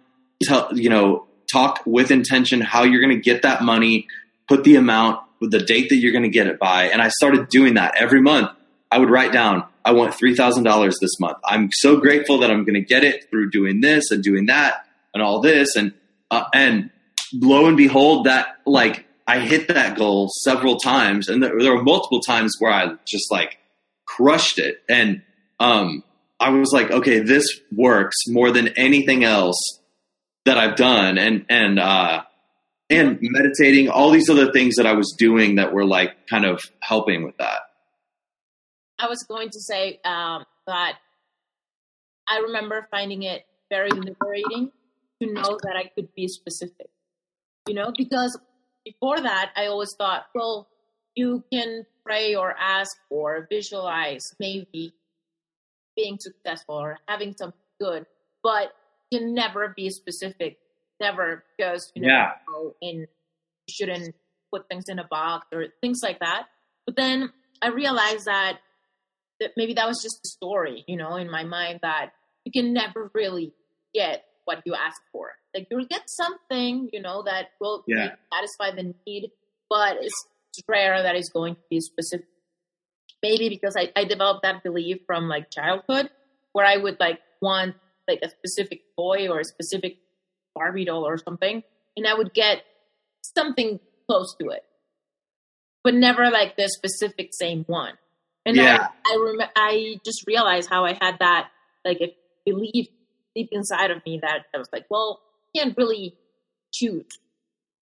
tell, 0.42 0.76
you 0.76 0.88
know, 0.88 1.26
talk 1.50 1.82
with 1.86 2.10
intention 2.10 2.60
how 2.60 2.84
you're 2.84 3.00
going 3.00 3.16
to 3.16 3.22
get 3.22 3.42
that 3.42 3.62
money, 3.62 4.06
put 4.48 4.64
the 4.64 4.76
amount, 4.76 5.20
with 5.40 5.50
the 5.50 5.60
date 5.60 5.88
that 5.88 5.96
you're 5.96 6.12
going 6.12 6.24
to 6.24 6.28
get 6.30 6.46
it 6.46 6.58
by. 6.58 6.84
And 6.84 7.00
I 7.00 7.08
started 7.08 7.48
doing 7.48 7.74
that 7.74 7.94
every 7.96 8.20
month. 8.20 8.50
I 8.90 8.98
would 8.98 9.10
write 9.10 9.32
down, 9.32 9.64
I 9.84 9.92
want 9.92 10.14
$3,000 10.14 10.92
this 11.00 11.18
month. 11.18 11.38
I'm 11.44 11.70
so 11.72 11.96
grateful 11.96 12.38
that 12.40 12.50
I'm 12.50 12.64
going 12.64 12.74
to 12.74 12.82
get 12.82 13.04
it 13.04 13.30
through 13.30 13.50
doing 13.50 13.80
this 13.80 14.10
and 14.10 14.22
doing 14.22 14.46
that 14.46 14.86
and 15.14 15.22
all 15.22 15.40
this. 15.40 15.76
And, 15.76 15.94
uh, 16.30 16.44
and 16.52 16.90
lo 17.32 17.66
and 17.66 17.76
behold, 17.76 18.26
that 18.26 18.58
like 18.66 19.06
I 19.26 19.40
hit 19.40 19.68
that 19.68 19.96
goal 19.96 20.28
several 20.42 20.76
times. 20.76 21.28
And 21.28 21.42
there, 21.42 21.58
there 21.58 21.74
were 21.74 21.82
multiple 21.82 22.20
times 22.20 22.56
where 22.58 22.72
I 22.72 22.94
just 23.06 23.30
like 23.30 23.58
crushed 24.06 24.58
it. 24.58 24.82
And, 24.88 25.22
um, 25.58 26.04
I 26.38 26.50
was 26.50 26.72
like, 26.72 26.90
okay, 26.90 27.20
this 27.20 27.46
works 27.70 28.16
more 28.26 28.50
than 28.50 28.68
anything 28.68 29.24
else 29.24 29.79
that 30.50 30.58
I've 30.58 30.74
done. 30.74 31.16
And, 31.16 31.46
and, 31.48 31.78
uh, 31.78 32.22
and 32.90 33.18
meditating, 33.22 33.88
all 33.88 34.10
these 34.10 34.28
other 34.28 34.50
things 34.50 34.74
that 34.76 34.86
I 34.86 34.94
was 34.94 35.14
doing 35.16 35.54
that 35.54 35.72
were 35.72 35.84
like 35.84 36.26
kind 36.26 36.44
of 36.44 36.60
helping 36.80 37.24
with 37.24 37.36
that. 37.38 37.60
I 38.98 39.06
was 39.06 39.24
going 39.28 39.50
to 39.50 39.60
say 39.60 40.00
um, 40.04 40.44
that 40.66 40.94
I 42.28 42.38
remember 42.38 42.88
finding 42.90 43.22
it 43.22 43.44
very 43.70 43.90
liberating 43.90 44.72
to 45.22 45.32
know 45.32 45.56
that 45.62 45.76
I 45.76 45.88
could 45.94 46.12
be 46.16 46.26
specific. 46.26 46.90
You 47.68 47.74
know, 47.74 47.92
because 47.96 48.36
before 48.84 49.20
that, 49.20 49.52
I 49.56 49.66
always 49.66 49.94
thought, 49.96 50.24
well, 50.34 50.66
you 51.14 51.44
can 51.52 51.86
pray 52.04 52.34
or 52.34 52.56
ask 52.58 52.90
or 53.08 53.46
visualize 53.48 54.22
maybe 54.40 54.94
being 55.96 56.18
successful 56.18 56.74
or 56.74 56.98
having 57.06 57.36
something 57.38 57.60
good, 57.80 58.06
but 58.42 58.72
can 59.12 59.34
never 59.34 59.72
be 59.76 59.90
specific. 59.90 60.58
Never 61.00 61.44
because 61.56 61.90
you 61.94 62.02
know 62.02 62.08
Yeah. 62.08 62.32
in 62.82 63.00
you 63.00 63.06
shouldn't 63.68 64.14
put 64.52 64.68
things 64.68 64.84
in 64.88 64.98
a 64.98 65.06
box 65.06 65.46
or 65.52 65.66
things 65.80 66.00
like 66.02 66.18
that. 66.20 66.46
But 66.86 66.96
then 66.96 67.32
I 67.62 67.68
realized 67.68 68.26
that 68.26 68.58
that 69.40 69.52
maybe 69.56 69.72
that 69.74 69.86
was 69.86 70.02
just 70.02 70.20
a 70.24 70.28
story, 70.28 70.84
you 70.86 70.96
know, 70.96 71.16
in 71.16 71.30
my 71.30 71.44
mind 71.44 71.80
that 71.82 72.10
you 72.44 72.52
can 72.52 72.72
never 72.74 73.10
really 73.14 73.54
get 73.94 74.24
what 74.44 74.58
you 74.66 74.74
ask 74.74 75.00
for. 75.12 75.30
Like 75.54 75.68
you'll 75.70 75.86
get 75.86 76.02
something, 76.10 76.90
you 76.92 77.00
know, 77.00 77.22
that 77.22 77.52
will 77.60 77.82
Yeah. 77.86 78.16
satisfy 78.32 78.70
the 78.72 78.94
need, 79.06 79.30
but 79.70 79.96
it's 80.00 80.26
rare 80.68 81.02
that 81.02 81.16
it's 81.16 81.30
going 81.30 81.54
to 81.54 81.60
be 81.70 81.80
specific. 81.80 82.26
Maybe 83.22 83.48
because 83.48 83.76
I, 83.76 83.92
I 83.96 84.04
developed 84.04 84.42
that 84.42 84.62
belief 84.62 84.98
from 85.06 85.28
like 85.28 85.50
childhood 85.50 86.10
where 86.52 86.66
I 86.66 86.76
would 86.76 86.98
like 87.00 87.20
want 87.40 87.76
like 88.10 88.20
a 88.22 88.30
specific 88.30 88.80
toy 88.98 89.28
or 89.28 89.40
a 89.40 89.44
specific 89.44 89.98
Barbie 90.54 90.84
doll 90.84 91.06
or 91.06 91.16
something, 91.18 91.62
and 91.96 92.06
I 92.06 92.14
would 92.14 92.32
get 92.34 92.62
something 93.36 93.78
close 94.08 94.34
to 94.40 94.48
it, 94.50 94.64
but 95.84 95.94
never 95.94 96.30
like 96.30 96.56
the 96.56 96.68
specific 96.68 97.28
same 97.32 97.64
one. 97.68 97.94
And 98.46 98.56
Yeah. 98.56 98.88
I 99.06 99.12
I, 99.14 99.24
rem- 99.24 99.50
I 99.56 99.72
just 100.04 100.26
realized 100.26 100.68
how 100.68 100.84
I 100.84 100.94
had 101.00 101.16
that 101.20 101.48
like 101.84 102.00
a 102.00 102.14
belief 102.44 102.88
deep 103.36 103.48
inside 103.52 103.90
of 103.90 104.04
me 104.04 104.18
that 104.22 104.46
I 104.54 104.58
was 104.58 104.68
like, 104.72 104.86
well, 104.90 105.20
you 105.52 105.62
can't 105.62 105.76
really 105.76 106.16
choose. 106.74 107.06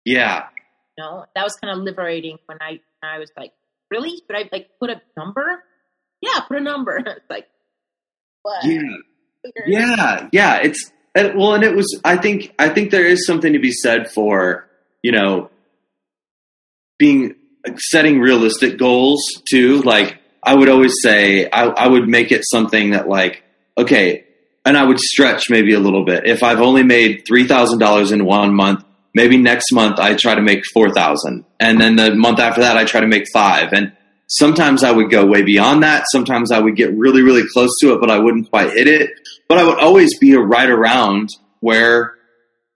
Yeah. 0.04 0.46
You 0.96 1.02
know, 1.04 1.24
that 1.34 1.42
was 1.42 1.54
kind 1.60 1.76
of 1.76 1.82
liberating 1.82 2.38
when 2.46 2.58
I 2.60 2.80
I 3.02 3.18
was 3.18 3.30
like, 3.36 3.52
really? 3.90 4.10
Should 4.26 4.36
I 4.36 4.48
like 4.52 4.68
put 4.80 4.90
a 4.90 5.00
number? 5.16 5.62
Yeah, 6.20 6.40
put 6.46 6.58
a 6.58 6.60
number. 6.60 6.96
It's 7.06 7.28
like, 7.30 7.48
what? 8.42 8.64
Yeah. 8.64 8.80
Yeah, 9.66 10.28
yeah. 10.32 10.60
It's 10.62 10.90
and, 11.14 11.38
well, 11.38 11.54
and 11.54 11.62
it 11.64 11.74
was. 11.74 12.00
I 12.04 12.16
think. 12.16 12.52
I 12.58 12.68
think 12.68 12.90
there 12.90 13.06
is 13.06 13.26
something 13.26 13.52
to 13.52 13.58
be 13.58 13.72
said 13.72 14.10
for 14.10 14.68
you 15.02 15.12
know 15.12 15.50
being 16.98 17.34
setting 17.76 18.20
realistic 18.20 18.78
goals 18.78 19.22
too. 19.50 19.82
Like 19.82 20.18
I 20.42 20.54
would 20.54 20.68
always 20.68 20.94
say, 21.02 21.48
I, 21.50 21.66
I 21.66 21.88
would 21.88 22.08
make 22.08 22.32
it 22.32 22.42
something 22.50 22.90
that 22.90 23.08
like 23.08 23.42
okay, 23.78 24.24
and 24.64 24.76
I 24.76 24.84
would 24.84 24.98
stretch 24.98 25.50
maybe 25.50 25.74
a 25.74 25.80
little 25.80 26.04
bit. 26.04 26.26
If 26.26 26.42
I've 26.42 26.60
only 26.60 26.82
made 26.82 27.24
three 27.26 27.46
thousand 27.46 27.78
dollars 27.78 28.12
in 28.12 28.24
one 28.24 28.54
month, 28.54 28.84
maybe 29.14 29.36
next 29.36 29.72
month 29.72 29.98
I 29.98 30.14
try 30.14 30.34
to 30.34 30.42
make 30.42 30.64
four 30.72 30.90
thousand, 30.90 31.44
and 31.60 31.80
then 31.80 31.96
the 31.96 32.14
month 32.14 32.40
after 32.40 32.62
that 32.62 32.76
I 32.76 32.84
try 32.84 33.00
to 33.00 33.06
make 33.06 33.26
five, 33.32 33.72
and 33.72 33.92
sometimes 34.26 34.82
I 34.82 34.90
would 34.90 35.10
go 35.10 35.26
way 35.26 35.42
beyond 35.42 35.82
that. 35.82 36.04
Sometimes 36.12 36.50
I 36.50 36.58
would 36.58 36.76
get 36.76 36.92
really, 36.96 37.22
really 37.22 37.44
close 37.52 37.70
to 37.80 37.92
it, 37.94 38.00
but 38.00 38.10
I 38.10 38.18
wouldn't 38.18 38.50
quite 38.50 38.72
hit 38.72 38.88
it. 38.88 39.10
But 39.48 39.58
I 39.58 39.64
would 39.64 39.78
always 39.78 40.18
be 40.18 40.34
right 40.36 40.68
around 40.68 41.28
where 41.60 42.14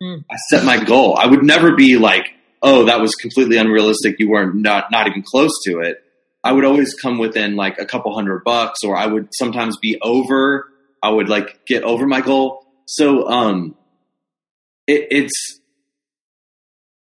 Mm. 0.03 0.25
I 0.31 0.37
set 0.49 0.65
my 0.65 0.83
goal. 0.83 1.17
I 1.17 1.27
would 1.27 1.43
never 1.43 1.75
be 1.75 1.99
like, 1.99 2.33
oh, 2.63 2.85
that 2.85 3.01
was 3.01 3.15
completely 3.17 3.57
unrealistic. 3.57 4.17
You 4.19 4.31
weren't 4.31 4.55
not, 4.55 4.91
not 4.91 5.09
even 5.09 5.23
close 5.23 5.51
to 5.65 5.81
it. 5.81 6.03
I 6.45 6.53
would 6.53 6.65
always 6.65 6.95
come 6.95 7.19
within 7.19 7.57
like 7.57 7.79
a 7.79 7.85
couple 7.85 8.15
hundred 8.15 8.45
bucks, 8.45 8.85
or 8.85 8.97
I 8.97 9.07
would 9.07 9.29
sometimes 9.33 9.77
be 9.79 9.99
over. 10.01 10.69
I 11.03 11.11
would 11.11 11.29
like 11.29 11.67
get 11.67 11.83
over 11.83 12.07
my 12.07 12.21
goal. 12.21 12.65
So, 12.87 13.29
um, 13.29 13.75
it, 14.87 15.09
it's, 15.11 15.61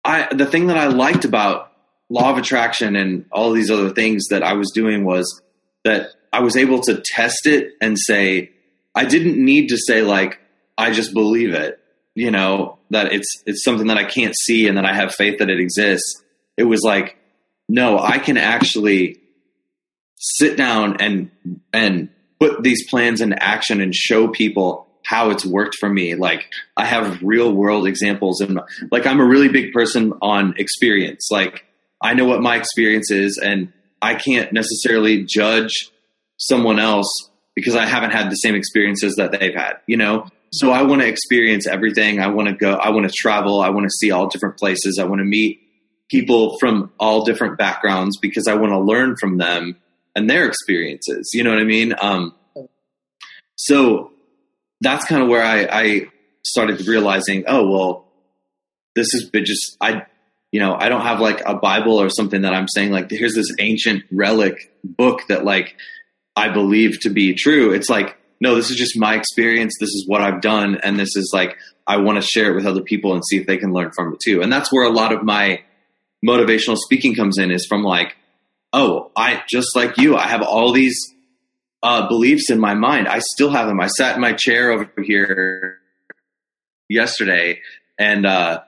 I, 0.03 0.33
the 0.33 0.45
thing 0.45 0.67
that 0.67 0.77
I 0.77 0.87
liked 0.87 1.25
about 1.25 1.71
law 2.09 2.31
of 2.31 2.37
attraction 2.37 2.95
and 2.95 3.25
all 3.31 3.51
these 3.51 3.71
other 3.71 3.89
things 3.91 4.27
that 4.29 4.43
I 4.43 4.53
was 4.53 4.71
doing 4.73 5.05
was 5.05 5.41
that 5.83 6.09
I 6.31 6.41
was 6.41 6.55
able 6.55 6.81
to 6.81 7.01
test 7.03 7.45
it 7.45 7.73
and 7.81 7.97
say, 7.97 8.51
I 8.93 9.05
didn't 9.05 9.43
need 9.43 9.69
to 9.69 9.77
say 9.77 10.01
like, 10.01 10.39
I 10.77 10.91
just 10.91 11.13
believe 11.13 11.53
it, 11.53 11.79
you 12.13 12.31
know, 12.31 12.77
that 12.89 13.11
it's, 13.13 13.43
it's 13.45 13.63
something 13.63 13.87
that 13.87 13.97
I 13.97 14.03
can't 14.03 14.35
see 14.35 14.67
and 14.67 14.77
that 14.77 14.85
I 14.85 14.93
have 14.93 15.15
faith 15.15 15.39
that 15.39 15.49
it 15.49 15.59
exists. 15.59 16.21
It 16.57 16.63
was 16.63 16.81
like, 16.83 17.17
no, 17.67 17.97
I 17.97 18.19
can 18.19 18.37
actually 18.37 19.19
sit 20.15 20.57
down 20.57 20.97
and, 20.99 21.31
and 21.73 22.09
put 22.39 22.63
these 22.63 22.87
plans 22.89 23.21
into 23.21 23.41
action 23.41 23.81
and 23.81 23.93
show 23.93 24.27
people 24.27 24.87
how 25.03 25.29
it's 25.29 25.45
worked 25.45 25.75
for 25.79 25.89
me. 25.89 26.15
Like 26.15 26.51
I 26.75 26.85
have 26.85 27.21
real 27.21 27.51
world 27.53 27.87
examples 27.87 28.41
and 28.41 28.59
like 28.91 29.05
I'm 29.05 29.19
a 29.19 29.25
really 29.25 29.49
big 29.49 29.71
person 29.71 30.13
on 30.21 30.55
experience. 30.57 31.29
Like 31.31 31.65
I 32.01 32.13
know 32.13 32.25
what 32.25 32.41
my 32.41 32.57
experience 32.57 33.11
is 33.11 33.37
and 33.37 33.71
I 34.01 34.15
can't 34.15 34.51
necessarily 34.53 35.23
judge 35.23 35.89
someone 36.37 36.79
else 36.79 37.07
because 37.55 37.75
I 37.75 37.85
haven't 37.85 38.11
had 38.11 38.29
the 38.29 38.35
same 38.35 38.55
experiences 38.55 39.15
that 39.15 39.31
they've 39.31 39.55
had, 39.55 39.75
you 39.87 39.97
know? 39.97 40.27
So 40.51 40.71
I 40.71 40.83
want 40.83 41.01
to 41.01 41.07
experience 41.07 41.67
everything. 41.67 42.19
I 42.19 42.27
want 42.27 42.49
to 42.49 42.53
go, 42.53 42.73
I 42.73 42.89
want 42.89 43.09
to 43.09 43.13
travel. 43.15 43.61
I 43.61 43.69
want 43.69 43.85
to 43.85 43.89
see 43.89 44.11
all 44.11 44.27
different 44.27 44.57
places. 44.57 44.99
I 44.99 45.05
want 45.05 45.19
to 45.19 45.25
meet 45.25 45.59
people 46.09 46.57
from 46.59 46.91
all 46.99 47.25
different 47.25 47.57
backgrounds 47.57 48.17
because 48.21 48.47
I 48.47 48.55
want 48.55 48.71
to 48.71 48.79
learn 48.79 49.15
from 49.19 49.37
them 49.37 49.77
and 50.15 50.29
their 50.29 50.47
experiences. 50.47 51.31
You 51.33 51.43
know 51.43 51.49
what 51.51 51.59
I 51.59 51.65
mean? 51.65 51.93
Um, 51.99 52.35
so 53.55 54.11
that's 54.81 55.05
kind 55.05 55.21
of 55.21 55.29
where 55.29 55.43
I, 55.43 55.67
I 55.71 56.01
started 56.43 56.85
realizing, 56.87 57.45
oh, 57.47 57.69
well, 57.69 58.07
this 58.95 59.13
is 59.13 59.29
just, 59.33 59.77
I, 59.81 60.05
you 60.51 60.59
know, 60.59 60.75
I 60.75 60.89
don't 60.89 61.01
have 61.01 61.19
like 61.19 61.41
a 61.45 61.55
Bible 61.55 61.99
or 61.99 62.09
something 62.09 62.41
that 62.41 62.53
I'm 62.53 62.67
saying 62.67 62.91
like, 62.91 63.09
here's 63.09 63.35
this 63.35 63.53
ancient 63.59 64.03
relic 64.11 64.73
book 64.83 65.21
that 65.27 65.43
like 65.43 65.75
I 66.35 66.49
believe 66.49 66.99
to 67.01 67.09
be 67.09 67.33
true. 67.33 67.71
It's 67.71 67.89
like, 67.89 68.17
no, 68.39 68.55
this 68.55 68.69
is 68.69 68.77
just 68.77 68.97
my 68.97 69.15
experience. 69.15 69.73
This 69.79 69.89
is 69.89 70.05
what 70.07 70.21
I've 70.21 70.41
done. 70.41 70.77
And 70.83 70.99
this 70.99 71.15
is 71.15 71.31
like, 71.33 71.57
I 71.87 71.97
want 71.97 72.21
to 72.21 72.27
share 72.27 72.51
it 72.51 72.55
with 72.55 72.65
other 72.65 72.81
people 72.81 73.13
and 73.13 73.23
see 73.25 73.37
if 73.37 73.47
they 73.47 73.57
can 73.57 73.73
learn 73.73 73.91
from 73.91 74.13
it 74.13 74.19
too. 74.23 74.41
And 74.41 74.51
that's 74.51 74.71
where 74.71 74.83
a 74.83 74.93
lot 74.93 75.13
of 75.13 75.23
my 75.23 75.61
motivational 76.25 76.77
speaking 76.77 77.15
comes 77.15 77.37
in 77.37 77.51
is 77.51 77.65
from 77.65 77.83
like, 77.83 78.15
oh, 78.73 79.11
I 79.15 79.43
just 79.47 79.75
like 79.75 79.97
you, 79.97 80.17
I 80.17 80.27
have 80.27 80.41
all 80.41 80.73
these 80.73 80.99
uh, 81.81 82.07
beliefs 82.07 82.49
in 82.49 82.59
my 82.59 82.73
mind. 82.73 83.07
I 83.07 83.19
still 83.19 83.51
have 83.51 83.67
them. 83.67 83.79
I 83.79 83.87
sat 83.87 84.15
in 84.15 84.21
my 84.21 84.33
chair 84.33 84.71
over 84.71 84.91
here 85.03 85.79
yesterday 86.89 87.61
and 87.97 88.25
uh, 88.25 88.61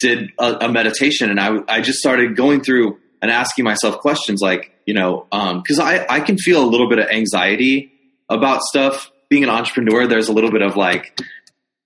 did 0.00 0.32
a, 0.38 0.66
a 0.66 0.68
meditation, 0.68 1.30
and 1.30 1.40
I 1.40 1.58
I 1.68 1.80
just 1.80 1.98
started 1.98 2.36
going 2.36 2.62
through 2.62 2.98
and 3.22 3.30
asking 3.30 3.64
myself 3.64 3.98
questions 3.98 4.40
like, 4.42 4.72
you 4.86 4.94
know, 4.94 5.26
um, 5.32 5.62
because 5.62 5.78
I 5.78 6.06
I 6.08 6.20
can 6.20 6.36
feel 6.36 6.62
a 6.62 6.68
little 6.68 6.88
bit 6.88 6.98
of 6.98 7.08
anxiety 7.08 7.92
about 8.28 8.62
stuff. 8.62 9.10
Being 9.30 9.44
an 9.44 9.50
entrepreneur, 9.50 10.06
there's 10.06 10.28
a 10.28 10.32
little 10.32 10.50
bit 10.50 10.62
of 10.62 10.76
like 10.76 11.18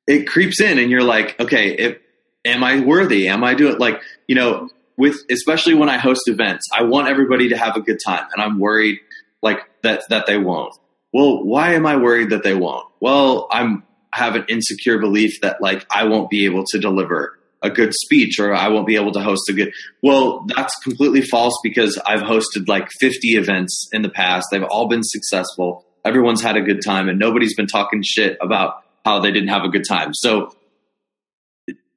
it 0.07 0.27
creeps 0.27 0.61
in, 0.61 0.79
and 0.79 0.91
you're 0.91 1.05
like, 1.05 1.39
okay, 1.41 1.97
am 2.45 2.65
I 2.65 2.81
worthy? 2.81 3.29
Am 3.29 3.45
I 3.45 3.55
doing 3.55 3.79
like 3.79 4.03
you 4.27 4.35
know? 4.35 4.69
With 4.97 5.17
especially 5.31 5.75
when 5.75 5.89
I 5.89 5.97
host 5.97 6.23
events, 6.27 6.67
I 6.77 6.83
want 6.83 7.07
everybody 7.07 7.51
to 7.51 7.57
have 7.57 7.77
a 7.77 7.81
good 7.81 7.99
time, 8.05 8.27
and 8.33 8.43
I'm 8.43 8.59
worried 8.59 8.99
like 9.43 9.61
that 9.83 10.03
that 10.09 10.27
they 10.27 10.39
won't. 10.39 10.75
Well, 11.13 11.45
why 11.45 11.75
am 11.75 11.87
I 11.87 11.97
worried 11.97 12.31
that 12.31 12.43
they 12.43 12.55
won't? 12.55 12.85
Well, 13.01 13.47
I'm 13.53 13.85
have 14.13 14.35
an 14.35 14.47
insecure 14.49 14.99
belief 14.99 15.41
that 15.43 15.61
like 15.61 15.87
I 15.91 16.05
won't 16.05 16.31
be 16.31 16.47
able 16.47 16.65
to 16.73 16.79
deliver 16.81 17.38
a 17.63 17.71
good 17.71 17.93
speech 17.95 18.39
or 18.39 18.55
I 18.55 18.69
won't 18.69 18.87
be 18.87 18.97
able 18.97 19.13
to 19.13 19.21
host 19.21 19.43
a 19.49 19.53
good. 19.53 19.73
Well, 20.03 20.47
that's 20.55 20.75
completely 20.83 21.23
false 21.23 21.59
because 21.63 22.01
I've 22.07 22.21
hosted 22.21 22.69
like 22.69 22.89
50 23.01 23.37
events 23.37 23.89
in 23.93 24.03
the 24.03 24.09
past. 24.09 24.47
They've 24.51 24.63
all 24.63 24.89
been 24.89 25.03
successful. 25.03 25.85
Everyone's 26.05 26.41
had 26.41 26.57
a 26.57 26.63
good 26.63 26.81
time 26.85 27.09
and 27.09 27.19
nobody's 27.19 27.55
been 27.55 27.67
talking 27.67 28.03
shit 28.05 28.39
about 28.41 28.85
how 29.05 29.19
they 29.19 29.33
didn't 29.33 29.49
have 29.49 29.65
a 29.65 29.69
good 29.69 29.85
time. 29.89 30.15
So 30.15 30.55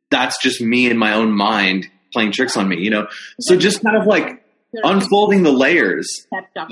that's 0.10 0.42
just 0.42 0.62
me 0.62 0.90
in 0.90 0.98
my 0.98 1.14
own 1.14 1.32
mind 1.32 1.90
playing 2.12 2.32
tricks 2.32 2.58
on 2.58 2.68
me, 2.68 2.78
you 2.80 2.90
know? 2.90 3.08
So 3.40 3.56
just 3.56 3.84
kind 3.84 3.96
of 3.96 4.06
like 4.06 4.44
unfolding 4.74 5.44
the 5.44 5.52
layers. 5.52 6.28
Pep 6.34 6.54
talk. 6.54 6.70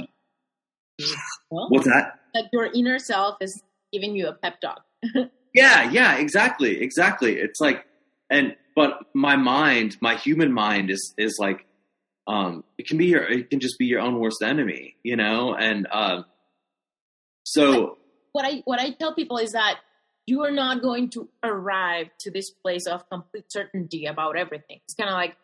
What's 1.49 1.85
that? 1.85 2.19
Like 2.35 2.45
your 2.51 2.65
inner 2.65 2.99
self 2.99 3.37
is 3.41 3.61
giving 3.91 4.15
you 4.15 4.27
a 4.27 4.33
pep 4.33 4.59
talk. 4.61 4.83
yeah, 5.53 5.89
yeah, 5.89 6.17
exactly. 6.17 6.81
Exactly. 6.81 7.35
It's 7.35 7.59
like, 7.59 7.85
and, 8.29 8.55
but 8.75 8.99
my 9.13 9.35
mind, 9.35 9.97
my 10.01 10.15
human 10.15 10.51
mind 10.51 10.89
is, 10.89 11.13
is 11.17 11.37
like, 11.39 11.65
um, 12.27 12.63
it 12.77 12.87
can 12.87 12.97
be 12.97 13.07
your, 13.07 13.23
it 13.23 13.49
can 13.49 13.59
just 13.59 13.77
be 13.79 13.85
your 13.85 13.99
own 13.99 14.19
worst 14.19 14.41
enemy, 14.43 14.95
you 15.03 15.15
know? 15.15 15.55
And, 15.55 15.87
um, 15.91 16.25
so 17.43 17.97
what 18.31 18.45
I, 18.45 18.61
what 18.65 18.79
I 18.79 18.91
tell 18.91 19.13
people 19.13 19.37
is 19.37 19.53
that 19.53 19.79
you 20.27 20.43
are 20.43 20.51
not 20.51 20.83
going 20.83 21.09
to 21.09 21.27
arrive 21.43 22.09
to 22.19 22.29
this 22.29 22.51
place 22.51 22.85
of 22.85 23.09
complete 23.09 23.51
certainty 23.51 24.05
about 24.05 24.37
everything. 24.37 24.79
It's 24.85 24.93
kind 24.93 25.09
of 25.09 25.15
like 25.15 25.35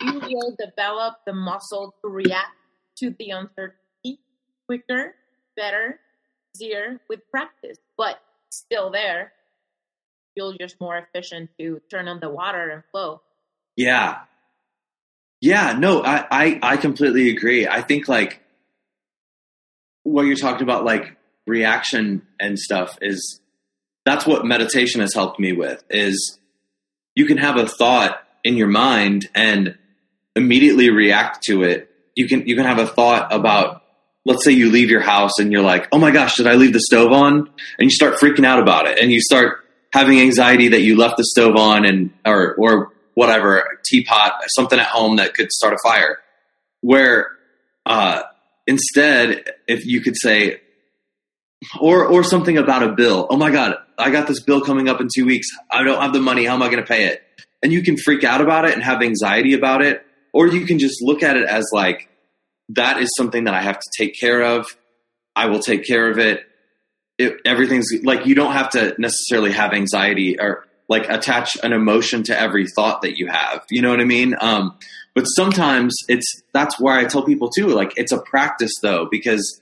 you 0.00 0.20
will 0.20 0.56
develop 0.58 1.16
the 1.26 1.32
muscle 1.32 1.94
to 2.02 2.08
react 2.08 2.54
to 2.98 3.10
the 3.18 3.30
uncertainty 3.30 4.20
quicker, 4.66 5.14
better, 5.56 5.98
easier 6.54 7.00
with 7.08 7.28
practice, 7.30 7.78
but 7.96 8.20
still 8.50 8.90
there. 8.90 9.32
You'll 10.36 10.52
just 10.52 10.80
more 10.80 10.98
efficient 10.98 11.50
to 11.58 11.80
turn 11.90 12.08
on 12.08 12.20
the 12.20 12.28
water 12.28 12.68
and 12.70 12.82
flow. 12.92 13.22
Yeah. 13.74 14.18
Yeah, 15.40 15.76
no, 15.78 16.02
I, 16.02 16.26
I, 16.30 16.58
I 16.62 16.76
completely 16.76 17.30
agree. 17.30 17.66
I 17.66 17.82
think 17.82 18.06
like 18.08 18.42
what 20.02 20.22
you're 20.22 20.36
talking 20.36 20.62
about, 20.62 20.84
like 20.84 21.16
reaction 21.46 22.26
and 22.38 22.58
stuff 22.58 22.98
is 23.00 23.40
that's 24.04 24.26
what 24.26 24.44
meditation 24.44 25.00
has 25.00 25.14
helped 25.14 25.40
me 25.40 25.52
with 25.52 25.82
is 25.90 26.38
you 27.14 27.26
can 27.26 27.38
have 27.38 27.56
a 27.56 27.66
thought 27.66 28.22
in 28.44 28.56
your 28.56 28.68
mind 28.68 29.28
and 29.34 29.76
immediately 30.34 30.90
react 30.90 31.42
to 31.44 31.62
it. 31.62 31.90
You 32.14 32.28
can 32.28 32.46
you 32.46 32.56
can 32.56 32.64
have 32.64 32.78
a 32.78 32.86
thought 32.86 33.32
about 33.32 33.82
let's 34.24 34.44
say 34.44 34.52
you 34.52 34.70
leave 34.70 34.90
your 34.90 35.00
house 35.00 35.38
and 35.38 35.52
you're 35.52 35.62
like, 35.62 35.88
"Oh 35.92 35.98
my 35.98 36.10
gosh, 36.10 36.36
did 36.36 36.46
I 36.46 36.54
leave 36.54 36.72
the 36.72 36.80
stove 36.80 37.12
on?" 37.12 37.50
and 37.78 37.84
you 37.84 37.90
start 37.90 38.18
freaking 38.20 38.46
out 38.46 38.60
about 38.60 38.86
it 38.86 38.98
and 38.98 39.10
you 39.10 39.20
start 39.20 39.65
having 39.96 40.20
anxiety 40.20 40.68
that 40.68 40.82
you 40.82 40.94
left 40.96 41.16
the 41.16 41.24
stove 41.24 41.56
on 41.56 41.86
and 41.86 42.12
or 42.24 42.54
or 42.56 42.92
whatever, 43.14 43.80
teapot, 43.84 44.32
something 44.54 44.78
at 44.78 44.86
home 44.86 45.16
that 45.16 45.32
could 45.32 45.50
start 45.50 45.72
a 45.72 45.78
fire. 45.82 46.18
Where 46.82 47.30
uh, 47.86 48.22
instead, 48.66 49.44
if 49.66 49.86
you 49.86 50.02
could 50.02 50.16
say, 50.16 50.60
or 51.80 52.04
or 52.04 52.22
something 52.22 52.58
about 52.58 52.82
a 52.82 52.92
bill. 52.92 53.26
Oh 53.30 53.38
my 53.38 53.50
god, 53.50 53.76
I 53.96 54.10
got 54.10 54.26
this 54.26 54.42
bill 54.42 54.60
coming 54.60 54.88
up 54.88 55.00
in 55.00 55.08
2 55.14 55.24
weeks. 55.24 55.48
I 55.70 55.82
don't 55.82 56.00
have 56.00 56.12
the 56.12 56.20
money. 56.20 56.44
How 56.44 56.54
am 56.54 56.62
I 56.62 56.66
going 56.66 56.82
to 56.82 56.86
pay 56.86 57.06
it? 57.06 57.22
And 57.62 57.72
you 57.72 57.82
can 57.82 57.96
freak 57.96 58.22
out 58.22 58.42
about 58.42 58.66
it 58.66 58.74
and 58.74 58.82
have 58.82 59.02
anxiety 59.02 59.54
about 59.54 59.82
it, 59.82 60.04
or 60.34 60.46
you 60.46 60.66
can 60.66 60.78
just 60.78 61.02
look 61.02 61.22
at 61.22 61.36
it 61.36 61.48
as 61.48 61.64
like 61.72 62.08
that 62.70 63.00
is 63.00 63.08
something 63.16 63.44
that 63.44 63.54
I 63.54 63.62
have 63.62 63.78
to 63.78 63.90
take 63.96 64.18
care 64.20 64.42
of. 64.42 64.66
I 65.34 65.46
will 65.46 65.60
take 65.60 65.86
care 65.86 66.10
of 66.10 66.18
it. 66.18 66.44
It 67.18 67.40
everything's 67.44 67.86
like 68.02 68.26
you 68.26 68.34
don't 68.34 68.52
have 68.52 68.70
to 68.70 68.94
necessarily 68.98 69.52
have 69.52 69.72
anxiety 69.72 70.38
or 70.38 70.66
like 70.88 71.08
attach 71.08 71.56
an 71.62 71.72
emotion 71.72 72.22
to 72.24 72.38
every 72.38 72.66
thought 72.66 73.02
that 73.02 73.18
you 73.18 73.26
have. 73.26 73.64
You 73.70 73.82
know 73.82 73.90
what 73.90 74.00
I 74.00 74.04
mean? 74.04 74.34
Um, 74.40 74.78
but 75.14 75.24
sometimes 75.24 75.96
it's 76.08 76.42
that's 76.52 76.78
why 76.78 77.00
I 77.00 77.04
tell 77.04 77.24
people 77.24 77.50
too. 77.50 77.68
Like 77.68 77.92
it's 77.96 78.12
a 78.12 78.20
practice 78.20 78.72
though, 78.82 79.08
because 79.10 79.60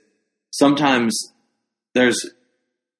sometimes 0.51 1.33
there's 1.93 2.29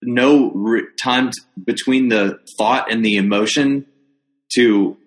no 0.02 0.52
re- 0.52 0.88
time 1.02 1.32
t- 1.32 1.42
between 1.64 2.10
the 2.10 2.40
thought 2.58 2.92
and 2.92 3.04
the 3.04 3.16
emotion 3.16 3.86
to 4.56 4.98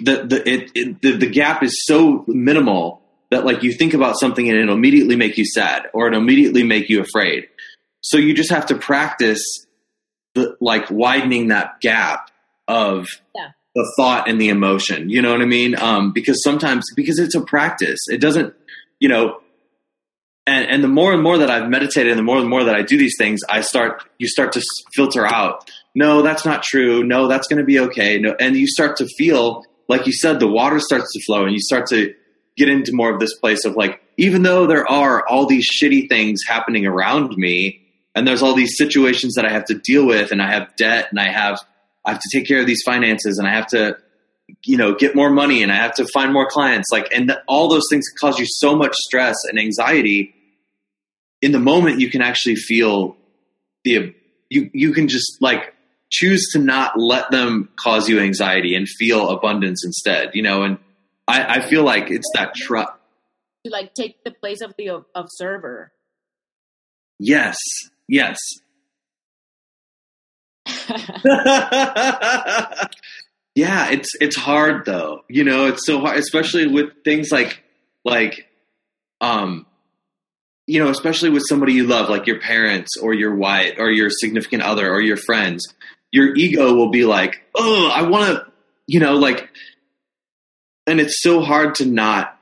the 0.00 0.24
the 0.24 0.48
it, 0.48 0.70
it 0.74 1.02
the, 1.02 1.12
the 1.12 1.26
gap 1.26 1.62
is 1.62 1.84
so 1.84 2.24
minimal 2.26 3.02
that 3.30 3.44
like 3.44 3.62
you 3.62 3.72
think 3.72 3.94
about 3.94 4.18
something 4.18 4.48
and 4.48 4.58
it'll 4.58 4.74
immediately 4.74 5.16
make 5.16 5.38
you 5.38 5.44
sad 5.44 5.86
or 5.92 6.08
it'll 6.08 6.20
immediately 6.20 6.62
make 6.62 6.88
you 6.88 7.00
afraid. 7.00 7.48
So 8.02 8.16
you 8.16 8.34
just 8.34 8.50
have 8.50 8.66
to 8.66 8.74
practice 8.76 9.40
the 10.34 10.56
like 10.60 10.90
widening 10.90 11.48
that 11.48 11.80
gap 11.80 12.30
of 12.68 13.08
Yeah. 13.34 13.48
the 13.74 13.92
thought 13.96 14.28
and 14.28 14.40
the 14.40 14.48
emotion. 14.48 15.10
You 15.10 15.22
know 15.22 15.32
what 15.32 15.42
I 15.42 15.46
mean? 15.46 15.76
Um, 15.76 16.12
because 16.12 16.42
sometimes 16.42 16.84
because 16.96 17.18
it's 17.18 17.34
a 17.34 17.40
practice, 17.40 17.98
it 18.08 18.20
doesn't. 18.20 18.54
You 19.00 19.08
know, 19.08 19.40
and 20.46 20.66
and 20.68 20.84
the 20.84 20.88
more 20.88 21.12
and 21.12 21.22
more 21.22 21.38
that 21.38 21.50
I've 21.50 21.68
meditated, 21.68 22.10
and 22.12 22.18
the 22.18 22.22
more 22.22 22.38
and 22.38 22.48
more 22.48 22.64
that 22.64 22.74
I 22.74 22.82
do 22.82 22.96
these 22.98 23.14
things, 23.18 23.40
I 23.48 23.60
start 23.62 24.04
you 24.18 24.28
start 24.28 24.52
to 24.52 24.62
filter 24.94 25.26
out. 25.26 25.70
No, 25.94 26.22
that's 26.22 26.44
not 26.44 26.62
true. 26.62 27.02
No, 27.02 27.26
that's 27.26 27.48
going 27.48 27.58
to 27.58 27.64
be 27.64 27.80
okay. 27.80 28.18
No, 28.18 28.34
and 28.38 28.56
you 28.56 28.66
start 28.68 28.96
to 28.98 29.06
feel 29.18 29.64
like 29.88 30.06
you 30.06 30.12
said, 30.12 30.38
the 30.38 30.46
water 30.46 30.78
starts 30.78 31.12
to 31.14 31.20
flow, 31.24 31.44
and 31.44 31.52
you 31.52 31.58
start 31.60 31.86
to 31.88 32.14
get 32.56 32.68
into 32.68 32.92
more 32.94 33.12
of 33.12 33.18
this 33.18 33.34
place 33.38 33.64
of 33.64 33.74
like, 33.74 34.00
even 34.18 34.42
though 34.42 34.66
there 34.66 34.86
are 34.88 35.26
all 35.26 35.46
these 35.46 35.66
shitty 35.68 36.08
things 36.08 36.40
happening 36.46 36.86
around 36.86 37.36
me, 37.36 37.80
and 38.14 38.26
there's 38.26 38.42
all 38.42 38.54
these 38.54 38.76
situations 38.76 39.34
that 39.34 39.44
I 39.44 39.50
have 39.50 39.64
to 39.66 39.74
deal 39.74 40.06
with, 40.06 40.32
and 40.32 40.40
I 40.42 40.50
have 40.52 40.74
debt, 40.76 41.08
and 41.10 41.18
I 41.20 41.30
have 41.30 41.58
I 42.04 42.12
have 42.12 42.20
to 42.20 42.28
take 42.32 42.46
care 42.48 42.60
of 42.60 42.66
these 42.66 42.82
finances, 42.84 43.38
and 43.38 43.46
I 43.46 43.52
have 43.54 43.66
to 43.68 43.96
you 44.64 44.76
know 44.76 44.94
get 44.96 45.14
more 45.14 45.30
money 45.30 45.62
and 45.62 45.70
i 45.70 45.76
have 45.76 45.94
to 45.94 46.04
find 46.12 46.32
more 46.32 46.44
clients 46.50 46.88
like 46.90 47.06
and 47.14 47.30
all 47.46 47.68
those 47.68 47.84
things 47.88 48.04
cause 48.20 48.36
you 48.36 48.44
so 48.44 48.74
much 48.74 48.92
stress 48.96 49.36
and 49.48 49.60
anxiety 49.60 50.34
in 51.40 51.52
the 51.52 51.60
moment 51.60 52.00
you 52.00 52.10
can 52.10 52.20
actually 52.20 52.56
feel 52.56 53.16
the 53.84 54.12
you 54.48 54.68
you 54.74 54.92
can 54.92 55.06
just 55.06 55.40
like 55.40 55.72
choose 56.10 56.48
to 56.52 56.58
not 56.58 56.98
let 56.98 57.30
them 57.30 57.68
cause 57.76 58.08
you 58.08 58.18
anxiety 58.18 58.74
and 58.74 58.88
feel 58.88 59.28
abundance 59.28 59.84
instead 59.84 60.30
you 60.34 60.42
know 60.42 60.64
and 60.64 60.78
i 61.28 61.58
i 61.58 61.60
feel 61.68 61.84
like 61.84 62.10
it's 62.10 62.28
that 62.34 62.52
trust 62.52 62.90
To 63.64 63.70
like 63.70 63.94
take 63.94 64.24
the 64.24 64.32
place 64.32 64.62
of 64.62 64.74
the 64.76 65.04
observer. 65.14 65.92
yes 67.20 67.56
yes 68.10 68.36
yeah, 73.54 73.90
it's 73.90 74.10
it's 74.20 74.36
hard 74.36 74.84
though. 74.84 75.22
You 75.28 75.44
know, 75.44 75.66
it's 75.66 75.86
so 75.86 76.00
hard, 76.00 76.18
especially 76.18 76.66
with 76.66 76.88
things 77.04 77.30
like 77.30 77.62
like 78.04 78.48
um 79.20 79.66
you 80.66 80.82
know, 80.82 80.90
especially 80.90 81.30
with 81.30 81.42
somebody 81.48 81.72
you 81.72 81.86
love, 81.86 82.08
like 82.08 82.26
your 82.26 82.38
parents 82.38 82.96
or 82.96 83.12
your 83.12 83.34
wife 83.34 83.74
or 83.78 83.90
your 83.90 84.08
significant 84.08 84.62
other 84.62 84.88
or 84.90 85.00
your 85.00 85.16
friends. 85.16 85.66
Your 86.12 86.34
ego 86.34 86.74
will 86.74 86.90
be 86.90 87.04
like, 87.04 87.40
"Oh, 87.54 87.90
I 87.92 88.02
want 88.02 88.36
to," 88.36 88.46
you 88.86 89.00
know, 89.00 89.14
like 89.14 89.48
and 90.86 91.00
it's 91.00 91.22
so 91.22 91.40
hard 91.40 91.76
to 91.76 91.86
not 91.86 92.38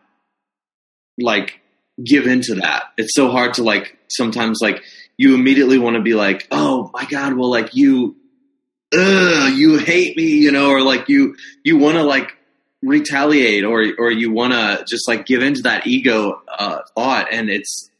like 1.18 1.60
give 2.04 2.26
into 2.26 2.56
that. 2.56 2.84
It's 2.96 3.14
so 3.14 3.30
hard 3.30 3.54
to 3.54 3.62
like 3.62 3.96
sometimes 4.08 4.58
like 4.62 4.82
you 5.18 5.34
immediately 5.34 5.76
want 5.76 5.96
to 5.96 6.02
be 6.02 6.14
like, 6.14 6.48
"Oh 6.50 6.90
my 6.94 7.04
god, 7.04 7.34
well 7.34 7.50
like 7.50 7.74
you 7.74 8.16
ugh, 8.92 9.52
you 9.52 9.76
hate 9.78 10.16
me, 10.16 10.36
you 10.38 10.50
know, 10.52 10.70
or 10.70 10.80
like 10.80 11.08
you 11.08 11.36
you 11.62 11.76
want 11.76 11.96
to 11.96 12.02
like 12.02 12.32
retaliate 12.82 13.64
or 13.64 13.84
or 13.98 14.10
you 14.10 14.32
want 14.32 14.52
to 14.52 14.84
just 14.88 15.06
like 15.08 15.26
give 15.26 15.42
into 15.42 15.62
that 15.62 15.86
ego 15.86 16.40
uh, 16.58 16.78
thought, 16.94 17.28
and 17.30 17.50
it's 17.50 17.90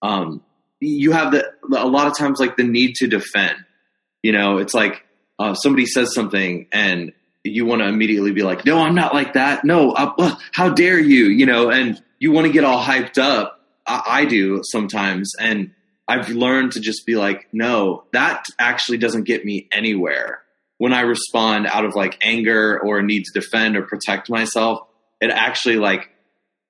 um 0.00 0.42
you 0.80 1.12
have 1.12 1.30
the 1.32 1.52
a 1.76 1.86
lot 1.86 2.08
of 2.08 2.16
times 2.18 2.40
like 2.40 2.56
the 2.56 2.64
need 2.64 2.96
to 2.96 3.06
defend. 3.06 3.56
You 4.22 4.32
know, 4.32 4.58
it's 4.58 4.74
like 4.74 5.04
uh, 5.38 5.54
somebody 5.54 5.86
says 5.86 6.14
something 6.14 6.66
and 6.72 7.12
you 7.44 7.66
want 7.66 7.82
to 7.82 7.88
immediately 7.88 8.30
be 8.32 8.42
like, 8.42 8.64
no, 8.64 8.78
I'm 8.78 8.94
not 8.94 9.14
like 9.14 9.32
that. 9.32 9.64
No, 9.64 9.90
uh, 9.90 10.12
uh, 10.16 10.36
how 10.52 10.68
dare 10.68 11.00
you? 11.00 11.24
You 11.26 11.44
know, 11.46 11.70
and 11.70 12.00
you 12.20 12.30
want 12.30 12.46
to 12.46 12.52
get 12.52 12.62
all 12.62 12.80
hyped 12.80 13.18
up. 13.18 13.60
I, 13.84 14.02
I 14.06 14.24
do 14.26 14.60
sometimes, 14.62 15.32
and 15.40 15.72
I've 16.12 16.28
learned 16.28 16.72
to 16.72 16.80
just 16.80 17.06
be 17.06 17.14
like, 17.14 17.48
no, 17.54 18.04
that 18.12 18.44
actually 18.58 18.98
doesn't 18.98 19.24
get 19.24 19.46
me 19.46 19.66
anywhere. 19.72 20.42
When 20.76 20.92
I 20.92 21.00
respond 21.00 21.66
out 21.66 21.86
of 21.86 21.94
like 21.94 22.18
anger 22.22 22.78
or 22.78 23.00
need 23.00 23.24
to 23.24 23.40
defend 23.40 23.78
or 23.78 23.82
protect 23.82 24.28
myself, 24.28 24.86
it 25.22 25.30
actually 25.30 25.76
like 25.76 26.10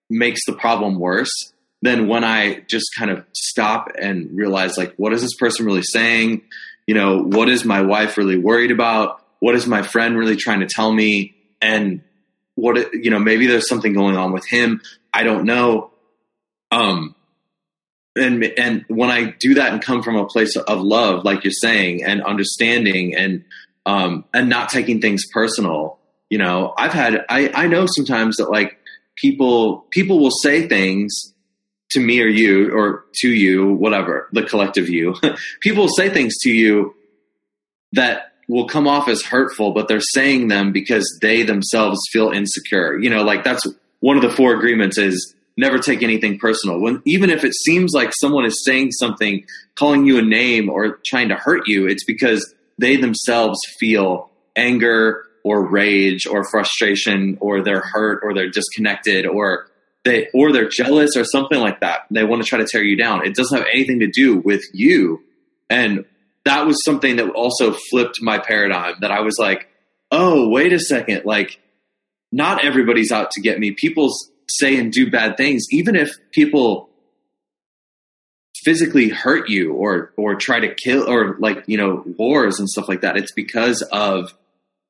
makes 0.08 0.44
the 0.46 0.52
problem 0.52 1.00
worse 1.00 1.32
than 1.80 2.06
when 2.06 2.22
I 2.22 2.62
just 2.70 2.86
kind 2.96 3.10
of 3.10 3.24
stop 3.32 3.88
and 4.00 4.28
realize 4.32 4.78
like, 4.78 4.94
what 4.96 5.12
is 5.12 5.22
this 5.22 5.34
person 5.34 5.66
really 5.66 5.82
saying? 5.82 6.42
You 6.86 6.94
know, 6.94 7.18
what 7.18 7.48
is 7.48 7.64
my 7.64 7.80
wife 7.80 8.16
really 8.16 8.38
worried 8.38 8.70
about? 8.70 9.24
What 9.40 9.56
is 9.56 9.66
my 9.66 9.82
friend 9.82 10.16
really 10.16 10.36
trying 10.36 10.60
to 10.60 10.68
tell 10.68 10.92
me? 10.92 11.34
And 11.60 12.02
what, 12.54 12.94
you 12.94 13.10
know, 13.10 13.18
maybe 13.18 13.48
there's 13.48 13.68
something 13.68 13.92
going 13.92 14.16
on 14.16 14.32
with 14.32 14.46
him. 14.48 14.82
I 15.12 15.24
don't 15.24 15.46
know. 15.46 15.90
Um, 16.70 17.16
and 18.16 18.44
and 18.44 18.84
when 18.88 19.10
I 19.10 19.34
do 19.38 19.54
that 19.54 19.72
and 19.72 19.82
come 19.82 20.02
from 20.02 20.16
a 20.16 20.26
place 20.26 20.56
of 20.56 20.80
love, 20.80 21.24
like 21.24 21.44
you're 21.44 21.50
saying, 21.50 22.04
and 22.04 22.22
understanding, 22.22 23.14
and 23.14 23.44
um, 23.86 24.24
and 24.34 24.48
not 24.48 24.68
taking 24.68 25.00
things 25.00 25.24
personal, 25.32 25.98
you 26.28 26.38
know, 26.38 26.74
I've 26.76 26.92
had 26.92 27.24
I 27.28 27.50
I 27.54 27.66
know 27.66 27.86
sometimes 27.86 28.36
that 28.36 28.50
like 28.50 28.78
people 29.16 29.86
people 29.90 30.18
will 30.18 30.30
say 30.30 30.68
things 30.68 31.12
to 31.90 32.00
me 32.00 32.20
or 32.20 32.28
you 32.28 32.74
or 32.74 33.04
to 33.20 33.28
you, 33.28 33.72
whatever 33.74 34.28
the 34.32 34.42
collective 34.42 34.88
you, 34.88 35.14
people 35.60 35.84
will 35.84 35.94
say 35.96 36.08
things 36.10 36.34
to 36.42 36.50
you 36.50 36.94
that 37.92 38.32
will 38.48 38.66
come 38.66 38.88
off 38.88 39.08
as 39.08 39.22
hurtful, 39.22 39.72
but 39.72 39.88
they're 39.88 40.00
saying 40.00 40.48
them 40.48 40.72
because 40.72 41.18
they 41.22 41.42
themselves 41.42 41.98
feel 42.10 42.30
insecure. 42.30 42.98
You 42.98 43.10
know, 43.10 43.22
like 43.22 43.44
that's 43.44 43.66
one 44.00 44.16
of 44.16 44.22
the 44.22 44.30
four 44.30 44.54
agreements 44.54 44.98
is 44.98 45.34
never 45.56 45.78
take 45.78 46.02
anything 46.02 46.38
personal. 46.38 46.80
When 46.80 47.02
even 47.04 47.30
if 47.30 47.44
it 47.44 47.54
seems 47.54 47.92
like 47.94 48.12
someone 48.20 48.44
is 48.44 48.64
saying 48.64 48.92
something, 48.92 49.44
calling 49.74 50.06
you 50.06 50.18
a 50.18 50.22
name 50.22 50.68
or 50.68 50.98
trying 51.06 51.28
to 51.28 51.34
hurt 51.34 51.62
you, 51.66 51.86
it's 51.86 52.04
because 52.04 52.54
they 52.78 52.96
themselves 52.96 53.58
feel 53.78 54.30
anger 54.56 55.24
or 55.44 55.68
rage 55.68 56.26
or 56.26 56.44
frustration 56.44 57.36
or 57.40 57.62
they're 57.62 57.80
hurt 57.80 58.20
or 58.22 58.34
they're 58.34 58.50
disconnected 58.50 59.26
or 59.26 59.66
they 60.04 60.28
or 60.34 60.52
they're 60.52 60.68
jealous 60.68 61.16
or 61.16 61.24
something 61.24 61.60
like 61.60 61.80
that. 61.80 62.00
They 62.10 62.24
want 62.24 62.42
to 62.42 62.48
try 62.48 62.58
to 62.58 62.66
tear 62.70 62.82
you 62.82 62.96
down. 62.96 63.26
It 63.26 63.34
doesn't 63.34 63.56
have 63.56 63.66
anything 63.72 64.00
to 64.00 64.08
do 64.08 64.38
with 64.38 64.62
you. 64.72 65.22
And 65.70 66.04
that 66.44 66.66
was 66.66 66.76
something 66.84 67.16
that 67.16 67.30
also 67.30 67.74
flipped 67.90 68.20
my 68.20 68.38
paradigm 68.38 68.96
that 69.00 69.12
I 69.12 69.20
was 69.20 69.36
like, 69.38 69.68
"Oh, 70.10 70.48
wait 70.48 70.72
a 70.72 70.80
second. 70.80 71.24
Like 71.24 71.60
not 72.32 72.64
everybody's 72.64 73.12
out 73.12 73.30
to 73.32 73.40
get 73.40 73.58
me. 73.58 73.72
People 73.72 74.10
say 74.48 74.76
and 74.78 74.92
do 74.92 75.10
bad 75.10 75.36
things 75.36 75.64
even 75.70 75.96
if 75.96 76.10
people 76.32 76.88
physically 78.64 79.08
hurt 79.08 79.48
you 79.48 79.72
or 79.72 80.12
or 80.16 80.34
try 80.34 80.60
to 80.60 80.72
kill 80.74 81.08
or 81.08 81.36
like, 81.38 81.64
you 81.66 81.76
know, 81.76 82.04
wars 82.16 82.60
and 82.60 82.68
stuff 82.68 82.88
like 82.88 83.00
that. 83.00 83.16
It's 83.16 83.32
because 83.32 83.82
of 83.90 84.32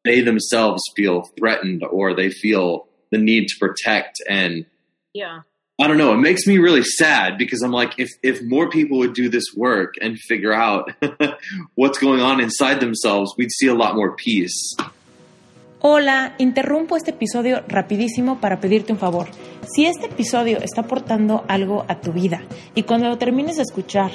they 0.05 0.21
themselves 0.21 0.83
feel 0.97 1.23
threatened 1.39 1.83
or 1.85 2.15
they 2.15 2.31
feel 2.31 2.87
the 3.11 3.19
need 3.19 3.47
to 3.47 3.59
protect 3.59 4.21
and 4.29 4.65
yeah 5.13 5.41
i 5.81 5.87
don't 5.87 5.99
know 5.99 6.13
it 6.13 6.19
makes 6.19 6.47
me 6.47 6.59
really 6.59 6.83
sad 6.83 7.37
because 7.37 7.63
i'm 7.63 7.71
like 7.71 7.93
if 7.99 8.09
if 8.23 8.43
more 8.43 8.71
people 8.71 8.99
would 8.99 9.13
do 9.13 9.29
this 9.29 9.45
work 9.55 9.95
and 10.01 10.19
figure 10.19 10.53
out 10.53 10.91
what's 11.75 11.99
going 11.99 12.21
on 12.21 12.41
inside 12.41 12.81
themselves 12.81 13.35
we'd 13.37 13.53
see 13.53 13.67
a 13.67 13.75
lot 13.75 13.95
more 13.95 14.17
peace 14.17 14.75
Hola, 15.85 16.37
interrumpo 16.39 16.97
este 16.97 17.11
episodio 17.11 17.65
rapidísimo 17.67 18.39
para 18.39 18.61
pedirte 18.61 18.93
un 18.93 19.01
favor. 19.01 19.27
Si 19.63 19.85
este 19.85 20.07
episodio 20.07 20.59
está 20.59 20.83
aportando 20.83 21.45
algo 21.49 21.85
a 21.89 22.01
tu 22.01 22.13
vida 22.13 22.43
y 22.77 22.85
cuando 22.85 23.09
lo 23.09 23.19
termines 23.19 23.57
de 23.57 23.65
escuchar 23.65 24.13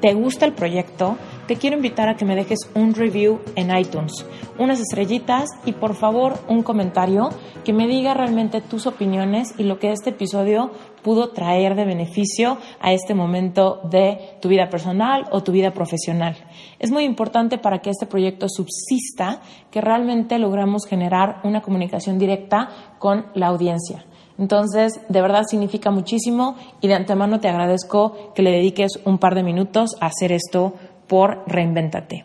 te 0.00 0.14
gusta 0.14 0.46
el 0.46 0.52
proyecto, 0.52 1.18
te 1.48 1.56
quiero 1.56 1.74
invitar 1.74 2.08
a 2.08 2.14
que 2.14 2.24
me 2.24 2.36
dejes 2.36 2.70
un 2.74 2.94
review 2.94 3.40
en 3.56 3.76
iTunes, 3.76 4.24
unas 4.58 4.78
estrellitas 4.78 5.48
y 5.64 5.72
por 5.72 5.96
favor 5.96 6.38
un 6.46 6.62
comentario 6.62 7.30
que 7.64 7.72
me 7.72 7.88
diga 7.88 8.14
realmente 8.14 8.60
tus 8.60 8.86
opiniones 8.86 9.54
y 9.58 9.64
lo 9.64 9.80
que 9.80 9.90
este 9.90 10.10
episodio 10.10 10.70
pudo 11.02 11.30
traer 11.30 11.74
de 11.74 11.84
beneficio 11.84 12.58
a 12.80 12.92
este 12.92 13.14
momento 13.14 13.80
de 13.84 14.36
tu 14.40 14.48
vida 14.48 14.68
personal 14.68 15.24
o 15.30 15.42
tu 15.42 15.52
vida 15.52 15.72
profesional. 15.72 16.36
Es 16.78 16.90
muy 16.90 17.04
importante 17.04 17.58
para 17.58 17.80
que 17.80 17.90
este 17.90 18.06
proyecto 18.06 18.48
subsista 18.48 19.40
que 19.70 19.80
realmente 19.80 20.38
logramos 20.38 20.86
generar 20.86 21.40
una 21.44 21.62
comunicación 21.62 22.18
directa 22.18 22.68
con 22.98 23.26
la 23.34 23.48
audiencia. 23.48 24.04
Entonces, 24.38 25.00
de 25.08 25.20
verdad 25.20 25.44
significa 25.48 25.90
muchísimo 25.90 26.56
y 26.80 26.88
de 26.88 26.94
antemano 26.94 27.40
te 27.40 27.48
agradezco 27.48 28.32
que 28.34 28.42
le 28.42 28.50
dediques 28.50 29.00
un 29.04 29.18
par 29.18 29.34
de 29.34 29.42
minutos 29.42 29.96
a 30.00 30.06
hacer 30.06 30.32
esto 30.32 30.74
por 31.06 31.42
Reinventate. 31.46 32.24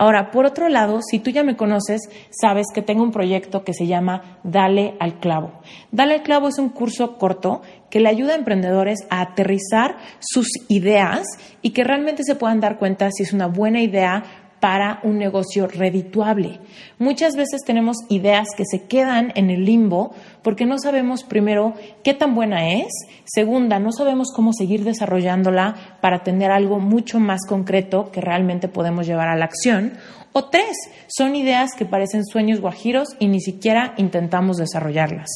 Ahora, 0.00 0.30
por 0.30 0.46
otro 0.46 0.68
lado, 0.68 1.00
si 1.02 1.18
tú 1.18 1.30
ya 1.30 1.42
me 1.42 1.56
conoces, 1.56 2.02
sabes 2.30 2.66
que 2.72 2.82
tengo 2.82 3.02
un 3.02 3.10
proyecto 3.10 3.64
que 3.64 3.74
se 3.74 3.88
llama 3.88 4.38
Dale 4.44 4.94
al 5.00 5.18
Clavo. 5.18 5.50
Dale 5.90 6.14
al 6.14 6.22
Clavo 6.22 6.46
es 6.46 6.58
un 6.58 6.68
curso 6.68 7.18
corto 7.18 7.62
que 7.90 8.00
le 8.00 8.08
ayuda 8.08 8.32
a 8.32 8.38
emprendedores 8.38 8.98
a 9.10 9.20
aterrizar 9.20 9.96
sus 10.20 10.48
ideas 10.68 11.26
y 11.62 11.70
que 11.70 11.84
realmente 11.84 12.22
se 12.24 12.34
puedan 12.34 12.60
dar 12.60 12.78
cuenta 12.78 13.10
si 13.10 13.22
es 13.22 13.32
una 13.32 13.46
buena 13.46 13.80
idea 13.80 14.24
para 14.60 15.00
un 15.02 15.18
negocio 15.18 15.68
redituable. 15.68 16.60
Muchas 16.98 17.36
veces 17.36 17.60
tenemos 17.64 17.96
ideas 18.08 18.48
que 18.56 18.64
se 18.68 18.86
quedan 18.86 19.32
en 19.36 19.50
el 19.50 19.64
limbo 19.64 20.14
porque 20.42 20.66
no 20.66 20.78
sabemos 20.78 21.22
primero 21.22 21.74
qué 22.02 22.14
tan 22.14 22.34
buena 22.34 22.72
es, 22.72 22.88
segunda, 23.24 23.78
no 23.78 23.92
sabemos 23.92 24.32
cómo 24.34 24.52
seguir 24.52 24.84
desarrollándola 24.84 25.98
para 26.00 26.24
tener 26.24 26.50
algo 26.50 26.80
mucho 26.80 27.20
más 27.20 27.40
concreto 27.46 28.10
que 28.10 28.20
realmente 28.20 28.68
podemos 28.68 29.06
llevar 29.06 29.28
a 29.28 29.36
la 29.36 29.44
acción, 29.44 29.92
o 30.32 30.44
tres, 30.44 30.76
son 31.08 31.36
ideas 31.36 31.70
que 31.76 31.86
parecen 31.86 32.24
sueños 32.24 32.60
guajiros 32.60 33.08
y 33.18 33.28
ni 33.28 33.40
siquiera 33.40 33.94
intentamos 33.96 34.58
desarrollarlas. 34.58 35.28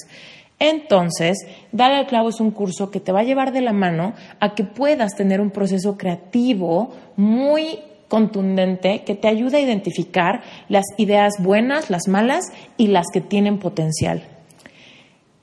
Entonces, 0.64 1.44
Dale 1.72 1.96
al 1.96 2.06
Clavo 2.06 2.28
es 2.28 2.38
un 2.38 2.52
curso 2.52 2.92
que 2.92 3.00
te 3.00 3.10
va 3.10 3.20
a 3.20 3.24
llevar 3.24 3.50
de 3.50 3.62
la 3.62 3.72
mano 3.72 4.12
a 4.38 4.54
que 4.54 4.62
puedas 4.62 5.16
tener 5.16 5.40
un 5.40 5.50
proceso 5.50 5.98
creativo 5.98 6.92
muy 7.16 7.80
contundente 8.06 9.02
que 9.02 9.16
te 9.16 9.26
ayuda 9.26 9.58
a 9.58 9.60
identificar 9.60 10.42
las 10.68 10.84
ideas 10.98 11.32
buenas, 11.40 11.90
las 11.90 12.06
malas 12.06 12.52
y 12.76 12.86
las 12.86 13.06
que 13.12 13.20
tienen 13.20 13.58
potencial. 13.58 14.22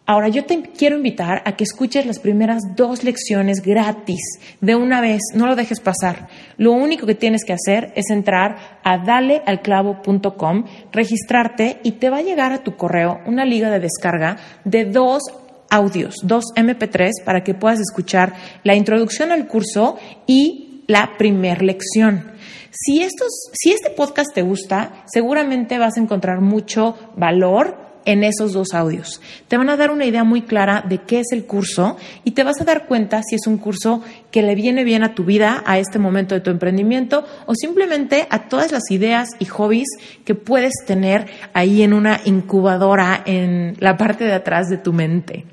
Ahora 0.10 0.28
yo 0.28 0.44
te 0.44 0.60
quiero 0.64 0.98
invitar 0.98 1.44
a 1.46 1.56
que 1.56 1.64
escuches 1.64 2.08
las 2.08 2.18
primeras 2.18 2.64
dos 2.76 3.04
lecciones 3.04 3.62
gratis 3.62 4.40
de 4.60 4.74
una 4.74 5.02
vez, 5.02 5.22
no 5.36 5.46
lo 5.46 5.56
dejes 5.56 5.80
pasar. 5.80 6.30
Lo 6.58 6.72
único 6.72 7.06
que 7.06 7.14
tienes 7.14 7.46
que 7.46 7.54
hacer 7.54 7.94
es 7.96 8.10
entrar 8.10 8.80
a 8.84 8.98
dalealclavo.com, 8.98 10.66
registrarte 10.92 11.80
y 11.84 11.92
te 11.92 12.10
va 12.10 12.18
a 12.18 12.22
llegar 12.24 12.54
a 12.54 12.64
tu 12.64 12.76
correo 12.76 13.20
una 13.28 13.46
liga 13.46 13.70
de 13.70 13.80
descarga 13.80 14.38
de 14.64 14.86
dos 14.86 15.22
audios, 15.70 16.16
dos 16.24 16.46
MP3 16.56 17.24
para 17.24 17.44
que 17.44 17.54
puedas 17.54 17.80
escuchar 17.80 18.34
la 18.64 18.74
introducción 18.74 19.32
al 19.32 19.46
curso 19.46 20.00
y 20.26 20.86
la 20.88 21.20
primer 21.20 21.62
lección. 21.62 22.32
Si, 22.72 23.08
si 23.54 23.72
este 23.72 23.92
podcast 23.92 24.34
te 24.34 24.42
gusta, 24.42 25.04
seguramente 25.06 25.78
vas 25.78 25.98
a 25.98 26.02
encontrar 26.02 26.42
mucho 26.42 26.98
valor 27.16 27.89
en 28.10 28.24
esos 28.24 28.54
dos 28.54 28.74
audios. 28.74 29.22
Te 29.48 29.56
van 29.56 29.70
a 29.70 29.78
dar 29.78 29.92
una 29.92 30.06
idea 30.06 30.24
muy 30.24 30.42
clara 30.42 30.84
de 30.88 30.98
qué 30.98 31.20
es 31.20 31.28
el 31.32 31.46
curso 31.46 31.96
y 32.24 32.32
te 32.32 32.44
vas 32.44 32.60
a 32.60 32.64
dar 32.64 32.88
cuenta 32.88 33.22
si 33.22 33.36
es 33.36 33.46
un 33.46 33.60
curso 33.60 34.04
que 34.32 34.42
le 34.42 34.56
viene 34.56 34.84
bien 34.84 35.04
a 35.04 35.14
tu 35.14 35.24
vida, 35.24 35.62
a 35.64 35.78
este 35.78 36.00
momento 36.00 36.34
de 36.34 36.42
tu 36.42 36.50
emprendimiento 36.50 37.24
o 37.46 37.54
simplemente 37.54 38.26
a 38.32 38.50
todas 38.50 38.72
las 38.72 38.90
ideas 38.90 39.30
y 39.38 39.46
hobbies 39.46 39.90
que 40.26 40.34
puedes 40.34 40.74
tener 40.88 41.28
ahí 41.54 41.84
en 41.84 41.94
una 41.94 42.20
incubadora 42.26 43.22
en 43.28 43.76
la 43.80 43.96
parte 43.96 44.24
de 44.24 44.34
atrás 44.34 44.70
de 44.70 44.78
tu 44.78 44.92
mente. 44.92 45.46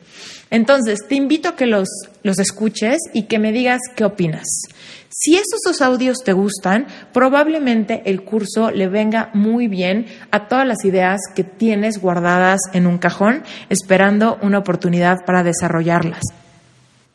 Entonces, 0.51 1.01
te 1.09 1.17
invito 1.17 1.49
a 1.49 1.57
que 1.57 1.67
los, 1.67 1.89
los 2.23 2.39
escuches 2.39 2.99
y 3.13 3.25
que 3.25 3.39
me 3.39 3.53
digas 3.53 3.81
qué 3.97 4.05
opinas. 4.05 4.47
Si 5.09 5.35
estos 5.35 5.61
dos 5.65 5.81
audios 5.81 6.19
te 6.25 6.33
gustan, 6.33 6.87
probablemente 7.13 8.03
el 8.05 8.23
curso 8.23 8.71
le 8.71 8.87
venga 8.89 9.31
muy 9.33 9.67
bien 9.67 10.07
a 10.31 10.47
todas 10.47 10.67
las 10.67 10.85
ideas 10.85 11.21
que 11.35 11.43
tienes 11.43 12.01
guardadas 12.01 12.61
en 12.75 12.87
un 12.87 12.99
cajón, 12.99 13.43
esperando 13.71 14.39
una 14.43 14.59
oportunidad 14.59 15.25
para 15.25 15.43
desarrollarlas. 15.43 16.23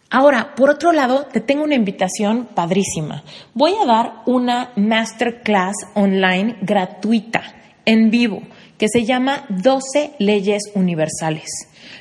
Ahora, 0.10 0.56
por 0.56 0.70
otro 0.70 0.92
lado, 0.92 1.28
te 1.32 1.40
tengo 1.40 1.64
una 1.64 1.76
invitación 1.76 2.50
padrísima. 2.54 3.24
Voy 3.54 3.76
a 3.82 3.86
dar 3.86 4.14
una 4.26 4.72
masterclass 4.76 5.76
online 5.94 6.58
gratuita, 6.62 7.44
en 7.86 8.10
vivo, 8.10 8.42
que 8.82 8.88
se 8.90 9.06
llama 9.06 9.46
12 9.50 10.14
leyes 10.18 10.64
universales. 10.74 11.46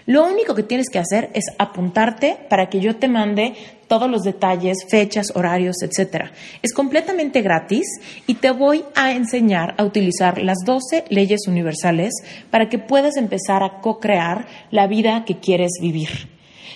Lo 0.06 0.24
único 0.24 0.54
que 0.54 0.62
tienes 0.62 0.88
que 0.88 0.98
hacer 0.98 1.28
es 1.34 1.44
apuntarte 1.58 2.38
para 2.48 2.70
que 2.70 2.80
yo 2.80 2.96
te 2.96 3.06
mande 3.06 3.52
todos 3.86 4.10
los 4.10 4.22
detalles, 4.22 4.86
fechas, 4.88 5.26
horarios, 5.34 5.76
etc. 5.82 6.30
Es 6.62 6.72
completamente 6.72 7.42
gratis 7.42 7.86
y 8.26 8.36
te 8.36 8.50
voy 8.50 8.82
a 8.94 9.12
enseñar 9.12 9.74
a 9.76 9.84
utilizar 9.84 10.40
las 10.40 10.56
12 10.64 11.04
leyes 11.10 11.40
universales 11.48 12.14
para 12.50 12.70
que 12.70 12.78
puedas 12.78 13.18
empezar 13.18 13.62
a 13.62 13.82
co-crear 13.82 14.46
la 14.70 14.86
vida 14.86 15.26
que 15.26 15.38
quieres 15.38 15.72
vivir. 15.82 16.30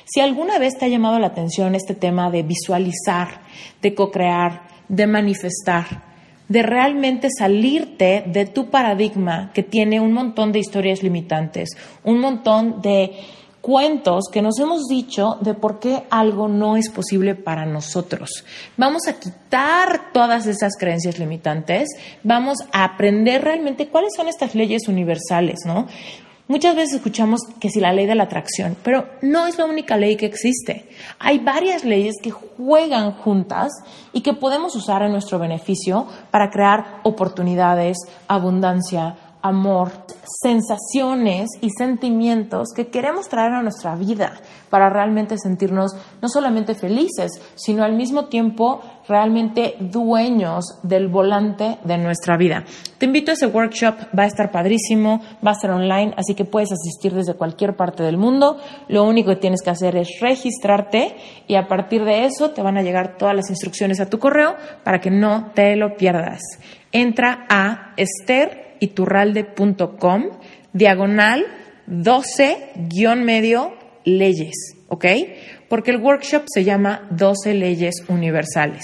Si 0.05 0.21
alguna 0.21 0.59
vez 0.59 0.77
te 0.77 0.85
ha 0.85 0.89
llamado 0.89 1.19
la 1.19 1.29
atención 1.29 1.75
este 1.75 1.95
tema 1.95 2.31
de 2.31 2.43
visualizar, 2.43 3.41
de 3.81 3.95
co-crear, 3.95 4.69
de 4.87 5.07
manifestar, 5.07 6.14
de 6.49 6.63
realmente 6.63 7.29
salirte 7.37 8.25
de 8.27 8.47
tu 8.47 8.71
paradigma 8.71 9.51
que 9.55 9.63
tiene 9.63 10.01
un 10.01 10.13
montón 10.13 10.53
de 10.53 10.59
historias 10.59 11.03
limitantes, 11.03 11.71
un 12.03 12.21
montón 12.21 12.83
de 12.83 13.13
cuentos 13.65 14.25
que 14.31 14.43
nos 14.43 14.59
hemos 14.59 14.89
dicho 14.89 15.39
de 15.41 15.55
por 15.55 15.81
qué 15.81 16.03
algo 16.11 16.49
no 16.49 16.77
es 16.77 16.91
posible 16.91 17.35
para 17.35 17.65
nosotros. 17.65 18.45
Vamos 18.77 19.09
a 19.09 19.19
quitar 19.19 20.13
todas 20.13 20.47
esas 20.47 20.75
creencias 20.79 21.19
limitantes, 21.19 21.89
vamos 22.23 22.59
a 22.73 22.85
aprender 22.85 23.43
realmente 23.43 23.89
cuáles 23.89 24.13
son 24.15 24.29
estas 24.29 24.55
leyes 24.55 24.87
universales, 24.87 25.61
¿no? 25.65 25.89
Muchas 26.47 26.77
veces 26.77 26.97
escuchamos 26.97 27.41
que 27.59 27.71
si 27.71 27.81
la 27.81 27.95
ley 27.95 28.05
de 28.05 28.15
la 28.15 28.25
atracción, 28.25 28.77
pero 28.83 29.09
no 29.23 29.47
es 29.47 29.57
la 29.57 29.65
única 29.65 29.97
ley 29.97 30.17
que 30.17 30.27
existe. 30.27 30.87
Hay 31.19 31.39
varias 31.39 31.85
leyes 31.85 32.17
que 32.23 32.33
juegan 32.33 33.13
juntas 33.13 33.73
y 34.13 34.21
que 34.21 34.35
podemos 34.35 34.77
usar 34.77 35.03
a 35.03 35.09
nuestro 35.09 35.39
beneficio 35.39 36.07
para 36.31 36.51
crear 36.51 37.01
oportunidades, 37.03 37.97
abundancia, 38.29 39.17
amor, 39.45 39.93
sensaciones 40.43 41.51
y 41.61 41.69
sentimientos 41.77 42.69
que 42.75 42.87
queremos 42.87 43.29
traer 43.29 43.53
a 43.53 43.63
nuestra 43.63 43.95
vida 43.95 44.41
para 44.71 44.89
realmente 44.89 45.37
sentirnos 45.37 45.95
no 46.23 46.31
solamente 46.31 46.75
felices, 46.75 47.31
sino 47.55 47.85
al 47.85 47.95
mismo 47.95 48.25
tiempo 48.25 48.81
realmente 49.07 49.77
dueños 49.81 50.65
del 50.83 51.09
volante 51.09 51.77
de 51.85 51.99
nuestra 51.99 52.39
vida. 52.39 52.65
Te 52.97 53.05
invito 53.05 53.33
a 53.33 53.35
ese 53.35 53.47
workshop, 53.47 53.95
va 54.19 54.23
a 54.23 54.27
estar 54.27 54.51
padrísimo, 54.51 55.21
va 55.47 55.51
a 55.51 55.61
ser 55.61 55.73
online, 55.73 56.15
así 56.17 56.35
que 56.35 56.47
puedes 56.47 56.73
asistir 56.73 57.13
desde 57.13 57.35
cualquier 57.35 57.77
parte 57.77 58.03
del 58.03 58.17
mundo. 58.17 58.57
Lo 58.89 59.05
único 59.05 59.29
que 59.29 59.37
tienes 59.37 59.61
que 59.63 59.71
hacer 59.71 59.95
es 59.97 60.09
registrarte 60.23 61.17
y 61.47 61.57
a 61.57 61.69
partir 61.69 62.03
de 62.07 62.25
eso 62.25 62.53
te 62.53 62.63
van 62.63 62.79
a 62.79 62.83
llegar 62.83 63.19
todas 63.19 63.37
las 63.37 63.51
instrucciones 63.51 64.01
a 64.01 64.09
tu 64.09 64.19
correo 64.19 64.57
para 64.85 65.03
que 65.03 65.11
no 65.11 65.51
te 65.55 65.77
lo 65.77 65.97
pierdas. 65.99 66.41
Entra 66.93 67.45
a 67.51 67.93
Esther 67.99 68.64
iturralde.com, 68.85 70.25
diagonal 70.73 71.45
12-medio 71.89 73.73
leyes, 74.05 74.77
¿ok? 74.89 75.05
Porque 75.69 75.91
el 75.91 76.01
workshop 76.01 76.45
se 76.47 76.65
llama 76.65 77.09
12 77.11 77.55
leyes 77.55 77.95
universales. 78.09 78.83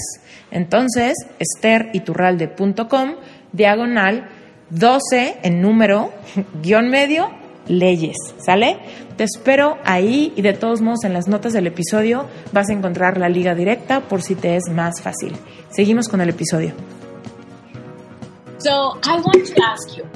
Entonces, 0.50 1.14
esteriturralde.com, 1.38 3.16
diagonal 3.52 4.28
12 4.70 5.36
en 5.42 5.60
número, 5.60 6.12
guion 6.62 6.88
medio, 6.88 7.30
leyes, 7.68 8.16
¿sale? 8.38 8.78
Te 9.16 9.24
espero 9.24 9.78
ahí 9.84 10.32
y 10.36 10.42
de 10.42 10.54
todos 10.54 10.80
modos 10.80 11.04
en 11.04 11.12
las 11.12 11.28
notas 11.28 11.52
del 11.52 11.66
episodio 11.66 12.26
vas 12.52 12.70
a 12.70 12.72
encontrar 12.72 13.18
la 13.18 13.28
liga 13.28 13.54
directa 13.54 14.00
por 14.00 14.22
si 14.22 14.34
te 14.34 14.56
es 14.56 14.64
más 14.72 15.00
fácil. 15.02 15.36
Seguimos 15.70 16.08
con 16.08 16.20
el 16.20 16.30
episodio. 16.30 16.72
So 18.60 18.98
I 19.04 19.20
want 19.20 19.46
to 19.46 19.62
ask 19.62 19.96
you. 19.96 20.08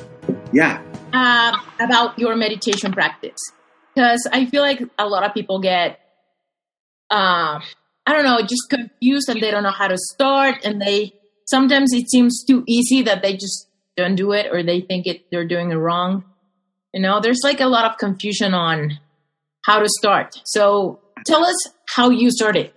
Yeah. 0.52 0.82
Uh, 1.12 1.56
about 1.80 2.18
your 2.18 2.36
meditation 2.36 2.92
practice. 2.92 3.38
Because 3.94 4.28
I 4.32 4.46
feel 4.46 4.62
like 4.62 4.82
a 4.98 5.06
lot 5.06 5.24
of 5.24 5.32
people 5.32 5.60
get, 5.60 6.00
uh, 7.10 7.60
I 8.06 8.12
don't 8.12 8.24
know, 8.24 8.40
just 8.40 8.68
confused 8.68 9.28
and 9.28 9.40
they 9.40 9.50
don't 9.50 9.62
know 9.62 9.70
how 9.70 9.88
to 9.88 9.96
start. 9.96 10.64
And 10.64 10.80
they, 10.80 11.12
sometimes 11.46 11.92
it 11.92 12.10
seems 12.10 12.44
too 12.44 12.64
easy 12.66 13.02
that 13.02 13.22
they 13.22 13.34
just 13.34 13.68
don't 13.96 14.16
do 14.16 14.32
it 14.32 14.52
or 14.52 14.62
they 14.62 14.80
think 14.80 15.06
it, 15.06 15.30
they're 15.30 15.46
doing 15.46 15.70
it 15.70 15.76
wrong. 15.76 16.24
You 16.92 17.00
know, 17.00 17.20
there's 17.20 17.40
like 17.44 17.60
a 17.60 17.66
lot 17.66 17.90
of 17.90 17.98
confusion 17.98 18.52
on 18.52 18.98
how 19.64 19.78
to 19.78 19.88
start. 19.88 20.40
So 20.44 21.00
tell 21.24 21.44
us 21.44 21.68
how 21.88 22.10
you 22.10 22.30
started. 22.30 22.72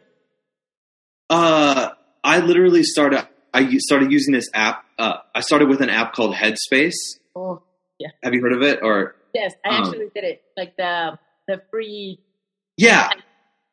Uh, 1.29 1.89
I 2.23 2.39
literally 2.39 2.83
started, 2.83 3.27
I 3.57 3.77
started 3.77 4.11
using 4.11 4.33
this 4.33 4.49
app 4.53 4.83
uh, 4.99 5.17
I 5.35 5.41
started 5.41 5.69
with 5.69 5.81
an 5.81 5.89
app 5.89 6.13
called 6.13 6.33
Headspace. 6.33 6.95
Oh, 7.35 7.61
yeah. 7.99 8.09
Have 8.23 8.33
you 8.33 8.41
heard 8.41 8.53
of 8.53 8.61
it? 8.61 8.79
Or 8.81 9.15
yes, 9.33 9.53
I 9.65 9.69
um, 9.69 9.83
actually 9.83 10.09
did 10.13 10.23
it. 10.23 10.41
Like 10.55 10.75
the 10.77 11.19
the 11.47 11.61
free. 11.71 12.19
Yeah, 12.77 13.09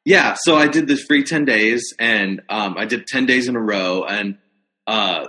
yeah. 0.04 0.36
So 0.38 0.56
I 0.56 0.68
did 0.68 0.86
the 0.86 0.96
free 0.96 1.24
ten 1.24 1.44
days, 1.44 1.94
and 1.98 2.42
um, 2.48 2.76
I 2.76 2.84
did 2.84 3.06
ten 3.06 3.26
days 3.26 3.48
in 3.48 3.56
a 3.56 3.60
row. 3.60 4.04
And 4.04 4.38
uh, 4.86 5.28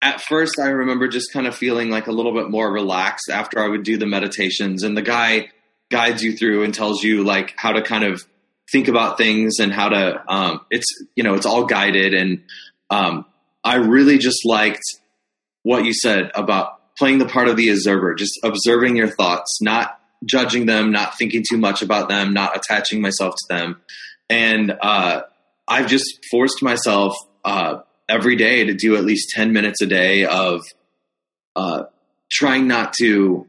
at 0.00 0.20
first, 0.22 0.58
I 0.58 0.68
remember 0.68 1.08
just 1.08 1.32
kind 1.32 1.46
of 1.46 1.54
feeling 1.54 1.90
like 1.90 2.06
a 2.06 2.12
little 2.12 2.32
bit 2.32 2.50
more 2.50 2.70
relaxed 2.70 3.30
after 3.30 3.60
I 3.60 3.68
would 3.68 3.82
do 3.82 3.98
the 3.98 4.06
meditations, 4.06 4.82
and 4.82 4.96
the 4.96 5.02
guy 5.02 5.50
guides 5.90 6.22
you 6.22 6.36
through 6.36 6.64
and 6.64 6.74
tells 6.74 7.02
you 7.02 7.22
like 7.22 7.54
how 7.56 7.72
to 7.72 7.82
kind 7.82 8.04
of 8.04 8.26
think 8.72 8.88
about 8.88 9.18
things 9.18 9.58
and 9.60 9.72
how 9.72 9.90
to. 9.90 10.22
Um, 10.26 10.60
it's 10.70 10.86
you 11.14 11.22
know 11.22 11.34
it's 11.34 11.46
all 11.46 11.66
guided 11.66 12.14
and. 12.14 12.42
Um, 12.88 13.26
I 13.66 13.76
really 13.76 14.18
just 14.18 14.46
liked 14.46 14.84
what 15.64 15.84
you 15.84 15.92
said 15.92 16.30
about 16.36 16.94
playing 16.96 17.18
the 17.18 17.26
part 17.26 17.48
of 17.48 17.56
the 17.56 17.70
observer, 17.70 18.14
just 18.14 18.38
observing 18.44 18.94
your 18.94 19.08
thoughts, 19.08 19.58
not 19.60 19.98
judging 20.24 20.66
them, 20.66 20.92
not 20.92 21.18
thinking 21.18 21.42
too 21.48 21.58
much 21.58 21.82
about 21.82 22.08
them, 22.08 22.32
not 22.32 22.56
attaching 22.56 23.00
myself 23.00 23.34
to 23.34 23.54
them. 23.54 23.80
And 24.30 24.72
uh, 24.80 25.22
I've 25.66 25.88
just 25.88 26.06
forced 26.30 26.62
myself 26.62 27.16
uh, 27.44 27.80
every 28.08 28.36
day 28.36 28.66
to 28.66 28.74
do 28.74 28.94
at 28.96 29.04
least 29.04 29.30
10 29.34 29.52
minutes 29.52 29.82
a 29.82 29.86
day 29.86 30.24
of 30.24 30.62
uh, 31.56 31.84
trying 32.30 32.68
not 32.68 32.92
to 33.00 33.48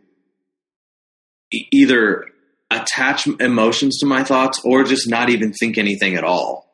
e- 1.53 1.67
either 1.71 2.25
attach 2.71 3.27
emotions 3.39 3.99
to 3.99 4.07
my 4.07 4.23
thoughts 4.23 4.59
or 4.65 4.83
just 4.83 5.07
not 5.07 5.29
even 5.29 5.53
think 5.53 5.77
anything 5.77 6.15
at 6.15 6.23
all. 6.23 6.65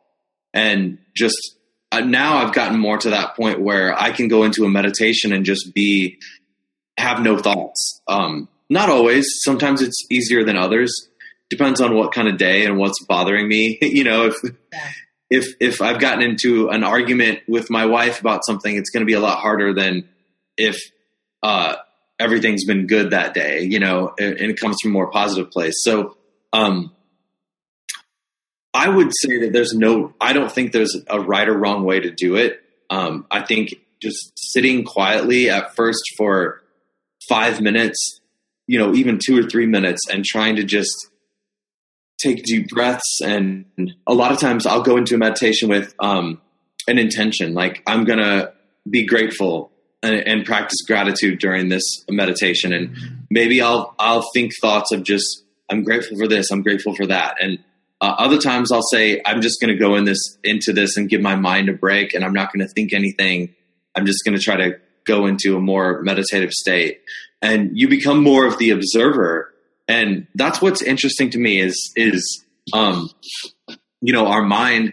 And 0.53 0.99
just 1.13 1.57
now 2.01 2.37
I've 2.37 2.53
gotten 2.53 2.79
more 2.79 2.97
to 2.97 3.11
that 3.11 3.35
point 3.35 3.61
where 3.61 3.97
I 3.99 4.11
can 4.11 4.27
go 4.27 4.43
into 4.43 4.65
a 4.65 4.69
meditation 4.69 5.33
and 5.33 5.45
just 5.45 5.73
be 5.73 6.19
have 6.97 7.21
no 7.21 7.37
thoughts. 7.37 8.01
Um, 8.07 8.47
not 8.69 8.89
always. 8.89 9.27
Sometimes 9.43 9.81
it's 9.81 10.05
easier 10.09 10.43
than 10.43 10.57
others. 10.57 10.93
Depends 11.49 11.81
on 11.81 11.95
what 11.95 12.13
kind 12.13 12.27
of 12.27 12.37
day 12.37 12.65
and 12.65 12.77
what's 12.77 13.03
bothering 13.05 13.47
me. 13.47 13.77
you 13.81 14.03
know, 14.03 14.27
if 14.27 14.35
if 15.29 15.55
if 15.59 15.81
I've 15.81 15.99
gotten 15.99 16.23
into 16.23 16.69
an 16.69 16.83
argument 16.83 17.39
with 17.47 17.69
my 17.69 17.85
wife 17.85 18.19
about 18.19 18.45
something, 18.45 18.75
it's 18.75 18.89
going 18.89 19.01
to 19.01 19.09
be 19.09 19.13
a 19.13 19.19
lot 19.19 19.39
harder 19.39 19.73
than 19.73 20.07
if 20.57 20.79
uh, 21.41 21.75
everything's 22.19 22.65
been 22.65 22.87
good 22.87 23.11
that 23.11 23.33
day. 23.33 23.61
You 23.61 23.79
know, 23.79 24.13
and, 24.17 24.37
and 24.37 24.51
it 24.51 24.59
comes 24.59 24.77
from 24.81 24.91
a 24.91 24.93
more 24.93 25.09
positive 25.11 25.51
place. 25.51 25.75
So. 25.83 26.17
Um, 26.51 26.91
I 28.73 28.89
would 28.89 29.11
say 29.21 29.39
that 29.39 29.53
there's 29.53 29.73
no, 29.73 30.13
I 30.19 30.33
don't 30.33 30.51
think 30.51 30.71
there's 30.71 30.95
a 31.07 31.19
right 31.19 31.47
or 31.47 31.57
wrong 31.57 31.83
way 31.83 31.99
to 31.99 32.11
do 32.11 32.35
it. 32.35 32.61
Um, 32.89 33.27
I 33.29 33.41
think 33.41 33.75
just 34.01 34.31
sitting 34.35 34.83
quietly 34.83 35.49
at 35.49 35.75
first 35.75 36.01
for 36.17 36.61
five 37.27 37.61
minutes, 37.61 38.19
you 38.67 38.79
know, 38.79 38.93
even 38.93 39.19
two 39.23 39.37
or 39.37 39.43
three 39.43 39.65
minutes, 39.65 40.01
and 40.11 40.25
trying 40.25 40.55
to 40.57 40.63
just 40.63 40.91
take 42.17 42.43
deep 42.43 42.69
breaths. 42.69 43.21
And 43.23 43.65
a 44.07 44.13
lot 44.13 44.31
of 44.31 44.39
times 44.39 44.65
I'll 44.65 44.81
go 44.81 44.97
into 44.97 45.15
a 45.15 45.17
meditation 45.17 45.69
with 45.69 45.93
um, 45.99 46.41
an 46.87 46.97
intention, 46.97 47.53
like 47.53 47.83
I'm 47.85 48.05
going 48.05 48.19
to 48.19 48.53
be 48.89 49.05
grateful 49.05 49.71
and, 50.01 50.15
and, 50.15 50.45
practice 50.45 50.81
gratitude 50.85 51.39
during 51.39 51.69
this 51.69 51.83
meditation. 52.09 52.73
And 52.73 52.97
maybe 53.29 53.61
I'll, 53.61 53.95
I'll 53.97 54.29
think 54.33 54.51
thoughts 54.59 54.91
of 54.91 55.03
just, 55.03 55.43
I'm 55.69 55.83
grateful 55.83 56.17
for 56.17 56.27
this, 56.27 56.51
I'm 56.51 56.61
grateful 56.61 56.93
for 56.93 57.07
that. 57.07 57.37
And 57.41 57.59
uh, 58.03 58.15
other 58.17 58.37
times 58.37 58.69
I'll 58.69 58.81
say 58.91 59.21
I'm 59.25 59.41
just 59.41 59.61
going 59.61 59.73
to 59.73 59.79
go 59.79 59.95
in 59.95 60.03
this 60.03 60.19
into 60.43 60.73
this 60.73 60.97
and 60.97 61.07
give 61.07 61.21
my 61.21 61.37
mind 61.37 61.69
a 61.69 61.73
break, 61.73 62.13
and 62.13 62.25
I'm 62.25 62.33
not 62.33 62.51
going 62.51 62.67
to 62.67 62.73
think 62.73 62.91
anything. 62.91 63.55
I'm 63.95 64.05
just 64.05 64.25
going 64.25 64.37
to 64.37 64.43
try 64.43 64.57
to 64.57 64.77
go 65.05 65.25
into 65.25 65.55
a 65.55 65.61
more 65.61 66.01
meditative 66.01 66.51
state, 66.51 66.99
and 67.41 67.71
you 67.73 67.87
become 67.87 68.21
more 68.21 68.45
of 68.45 68.57
the 68.57 68.71
observer. 68.71 69.53
And 69.87 70.27
that's 70.35 70.61
what's 70.61 70.81
interesting 70.81 71.29
to 71.29 71.39
me 71.39 71.61
is 71.61 71.93
is 71.95 72.43
um, 72.73 73.09
you 74.01 74.11
know 74.11 74.27
our 74.27 74.43
mind 74.43 74.91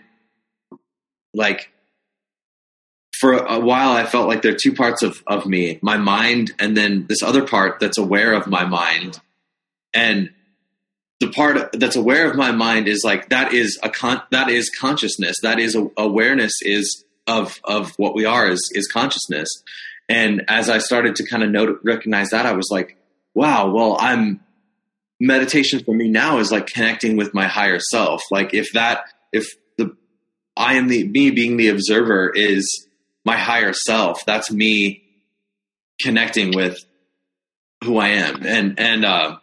like 1.34 1.72
for 3.18 3.32
a 3.32 3.58
while 3.58 3.90
I 3.90 4.06
felt 4.06 4.28
like 4.28 4.42
there 4.42 4.52
are 4.52 4.58
two 4.62 4.72
parts 4.72 5.02
of, 5.02 5.20
of 5.26 5.46
me, 5.46 5.80
my 5.82 5.96
mind 5.96 6.52
and 6.60 6.76
then 6.76 7.06
this 7.08 7.24
other 7.24 7.44
part 7.44 7.80
that's 7.80 7.98
aware 7.98 8.34
of 8.34 8.46
my 8.46 8.64
mind. 8.64 9.18
And 9.92 10.30
the 11.20 11.28
part 11.30 11.72
that's 11.72 11.96
aware 11.96 12.28
of 12.30 12.36
my 12.36 12.50
mind 12.50 12.88
is 12.88 13.02
like 13.04 13.28
that 13.28 13.52
is 13.52 13.78
a 13.82 13.90
con- 13.90 14.22
that 14.30 14.48
is 14.48 14.70
consciousness. 14.70 15.36
That 15.42 15.60
is 15.60 15.76
a- 15.76 15.90
awareness 15.96 16.52
is 16.62 17.04
of 17.26 17.60
of 17.64 17.92
what 17.96 18.14
we 18.14 18.24
are 18.24 18.48
is 18.48 18.70
is 18.74 18.88
consciousness. 18.88 19.48
And 20.08 20.42
as 20.48 20.68
i 20.68 20.78
started 20.78 21.14
to 21.16 21.26
kind 21.28 21.42
of 21.44 21.50
note 21.50 21.78
recognize 21.84 22.30
that 22.30 22.44
i 22.46 22.52
was 22.52 22.68
like 22.70 22.96
wow 23.34 23.70
well 23.70 23.96
i'm 24.00 24.40
meditation 25.20 25.84
for 25.84 25.94
me 25.94 26.08
now 26.08 26.38
is 26.38 26.50
like 26.50 26.66
connecting 26.66 27.16
with 27.16 27.34
my 27.34 27.46
higher 27.46 27.78
self. 27.78 28.22
Like 28.30 28.54
if 28.54 28.72
that 28.72 29.04
if 29.32 29.46
the 29.76 29.94
i 30.56 30.74
am 30.74 30.88
the 30.88 31.06
me 31.06 31.30
being 31.30 31.56
the 31.58 31.68
observer 31.68 32.32
is 32.34 32.88
my 33.24 33.36
higher 33.36 33.74
self 33.74 34.24
that's 34.24 34.50
me 34.50 35.02
connecting 36.00 36.56
with 36.56 36.78
who 37.84 37.98
i 37.98 38.08
am. 38.08 38.44
And 38.44 38.80
and 38.80 39.04
uh 39.04 39.36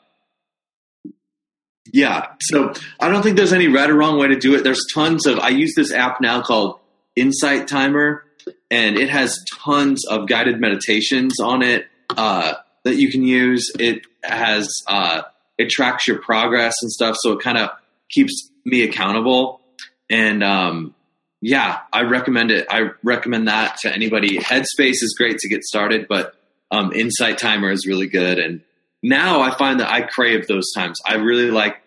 yeah. 1.94 2.28
So 2.42 2.74
I 3.00 3.10
don't 3.10 3.24
think 3.24 3.38
there's 3.38 3.54
any 3.54 3.68
right 3.68 3.90
or 3.90 3.96
wrong 3.96 4.20
way 4.20 4.28
to 4.28 4.38
do 4.38 4.56
it. 4.56 4.64
There's 4.64 4.86
tons 4.94 5.26
of, 5.26 5.40
I 5.40 5.50
use 5.50 5.74
this 5.76 5.92
app 5.92 6.22
now 6.22 6.42
called 6.42 6.80
Insight 7.16 7.68
Timer, 7.68 8.24
and 8.70 8.98
it 8.98 9.10
has 9.10 9.38
tons 9.64 10.06
of 10.08 10.28
guided 10.28 10.60
meditations 10.60 11.40
on 11.42 11.64
it 11.64 11.88
uh, 12.10 12.54
that 12.84 12.96
you 12.96 13.12
can 13.12 13.24
use. 13.24 13.72
It 13.80 14.06
has, 14.24 14.70
uh, 14.88 15.24
it 15.58 15.70
tracks 15.70 16.08
your 16.08 16.20
progress 16.20 16.76
and 16.82 16.92
stuff. 16.92 17.16
So 17.20 17.34
it 17.34 17.42
kind 17.42 17.58
of 17.58 17.72
keeps 18.10 18.50
me 18.66 18.84
accountable. 18.84 19.62
And, 20.10 20.44
um, 20.44 20.94
yeah, 21.42 21.80
I 21.94 22.02
recommend 22.02 22.52
it. 22.52 22.66
I 22.70 22.92
recommend 23.04 23.48
that 23.48 23.78
to 23.82 23.94
anybody. 23.94 24.40
Headspace 24.40 25.02
is 25.02 25.16
great 25.18 25.38
to 25.40 25.50
get 25.50 25.64
started, 25.64 26.08
but 26.08 26.34
um, 26.72 26.92
Insight 26.94 27.38
Timer 27.38 27.72
is 27.72 27.86
really 27.86 28.08
good. 28.08 28.40
And 28.40 28.62
now 29.04 29.42
I 29.42 29.56
find 29.56 29.80
that 29.80 29.92
I 29.92 30.02
crave 30.02 30.48
those 30.48 30.72
times. 30.76 30.98
I 31.06 31.16
really 31.16 31.52
like 31.52 31.78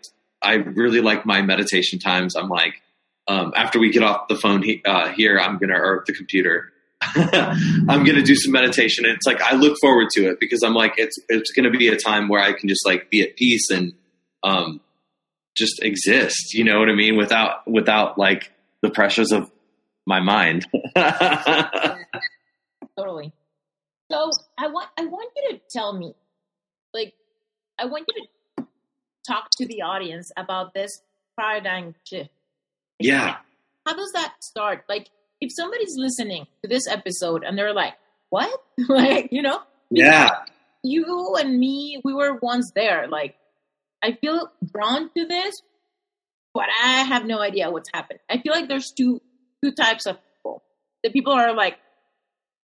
I 0.43 0.55
really 0.55 1.01
like 1.01 1.27
my 1.27 1.43
meditation 1.43 1.99
times. 1.99 2.37
I'm 2.37 2.49
like 2.49 2.75
um, 3.29 3.53
after 3.55 3.79
we 3.79 3.91
get 3.91 4.03
off 4.03 4.29
the 4.29 4.37
phone 4.37 4.63
he, 4.63 4.83
uh, 4.85 5.09
here, 5.09 5.39
I'm 5.39 5.59
gonna 5.59 5.79
or 5.79 6.03
the 6.07 6.13
computer. 6.13 6.73
I'm 7.03 8.05
gonna 8.05 8.23
do 8.23 8.35
some 8.35 8.53
meditation. 8.53 9.05
It's 9.07 9.27
like 9.27 9.41
I 9.41 9.55
look 9.55 9.77
forward 9.81 10.09
to 10.15 10.29
it 10.31 10.41
because 10.41 10.63
I'm 10.63 10.75
like 10.75 10.95
it's 10.99 11.17
it's 11.29 11.51
gonna 11.53 11.71
be 11.71 11.89
a 11.89 11.97
time 11.97 12.29
where 12.29 12.43
I 12.43 12.53
can 12.53 12.69
just 12.69 12.85
like 12.85 13.11
be 13.11 13.23
at 13.23 13.37
peace 13.37 13.71
and 13.71 13.93
um 14.43 14.81
just 15.57 15.83
exist. 15.83 16.55
You 16.55 16.65
know 16.65 16.79
what 16.79 16.89
I 16.89 16.95
mean? 16.95 17.17
Without 17.17 17.67
without 17.71 18.19
like 18.19 18.51
the 18.83 18.91
pressures 18.91 19.33
of 19.33 19.51
my 20.07 20.21
mind. 20.21 20.67
totally. 22.97 23.33
So 24.11 24.31
I 24.59 24.67
want 24.67 24.89
I 24.99 25.07
want 25.07 25.31
you 25.37 25.51
to 25.53 25.61
tell 25.71 25.93
me, 25.97 26.15
like, 26.95 27.15
I 27.79 27.87
want 27.87 28.07
you 28.09 28.23
to 28.59 28.67
talk 29.27 29.51
to 29.59 29.67
the 29.67 29.83
audience 29.83 30.31
about 30.37 30.75
this 30.75 31.03
paradigm 31.39 31.95
shift. 32.05 32.31
Yeah. 32.99 33.37
How 33.87 33.95
does 33.95 34.13
that 34.13 34.35
start? 34.41 34.85
Like, 34.89 35.09
if 35.41 35.53
somebody's 35.53 35.97
listening 35.97 36.47
to 36.63 36.69
this 36.69 36.87
episode 36.87 37.45
and 37.45 37.57
they're 37.57 37.73
like, 37.73 37.95
"What?" 38.29 38.51
like, 38.89 39.29
you 39.33 39.43
know? 39.43 39.61
Yeah. 39.91 40.29
You 40.83 41.37
and 41.39 41.59
me, 41.59 42.01
we 42.05 42.15
were 42.15 42.35
once 42.35 42.73
there. 42.75 43.09
Like, 43.09 43.37
I 44.03 44.13
feel 44.13 44.51
drawn 44.73 45.11
to 45.17 45.27
this, 45.27 45.63
but 46.55 46.67
I 46.83 47.03
have 47.03 47.27
no 47.27 47.41
idea 47.41 47.71
what's 47.71 47.91
happened. 47.93 48.21
I 48.29 48.39
feel 48.39 48.53
like 48.53 48.69
there's 48.69 48.93
two 48.93 49.21
two 49.63 49.73
types 49.73 50.07
of 50.07 50.17
people. 50.37 50.63
The 51.03 51.11
people 51.11 51.33
are 51.33 51.55
like, 51.55 51.79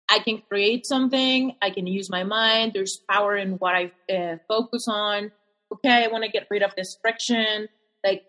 I 0.10 0.20
can 0.20 0.42
create 0.50 0.86
something. 0.86 1.56
I 1.62 1.70
can 1.70 1.88
use 1.88 2.10
my 2.10 2.24
mind. 2.24 2.74
There's 2.74 3.00
power 3.10 3.36
in 3.36 3.54
what 3.54 3.74
I 3.74 3.92
uh, 4.14 4.38
focus 4.48 4.86
on. 4.88 5.32
Okay, 5.74 6.04
I 6.04 6.08
want 6.08 6.24
to 6.24 6.30
get 6.30 6.48
rid 6.52 6.62
of 6.62 6.76
this 6.76 6.98
friction. 7.02 7.68
Like, 8.04 8.24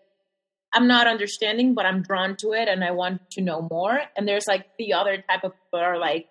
I'm 0.73 0.87
not 0.87 1.07
understanding, 1.07 1.73
but 1.73 1.85
I'm 1.85 2.01
drawn 2.01 2.35
to 2.37 2.53
it 2.53 2.67
and 2.67 2.83
I 2.83 2.91
want 2.91 3.29
to 3.31 3.41
know 3.41 3.67
more. 3.69 3.99
And 4.17 4.27
there's 4.27 4.47
like 4.47 4.65
the 4.77 4.93
other 4.93 5.17
type 5.17 5.43
of 5.43 5.51
people 5.51 5.79
are 5.79 5.97
like, 5.97 6.27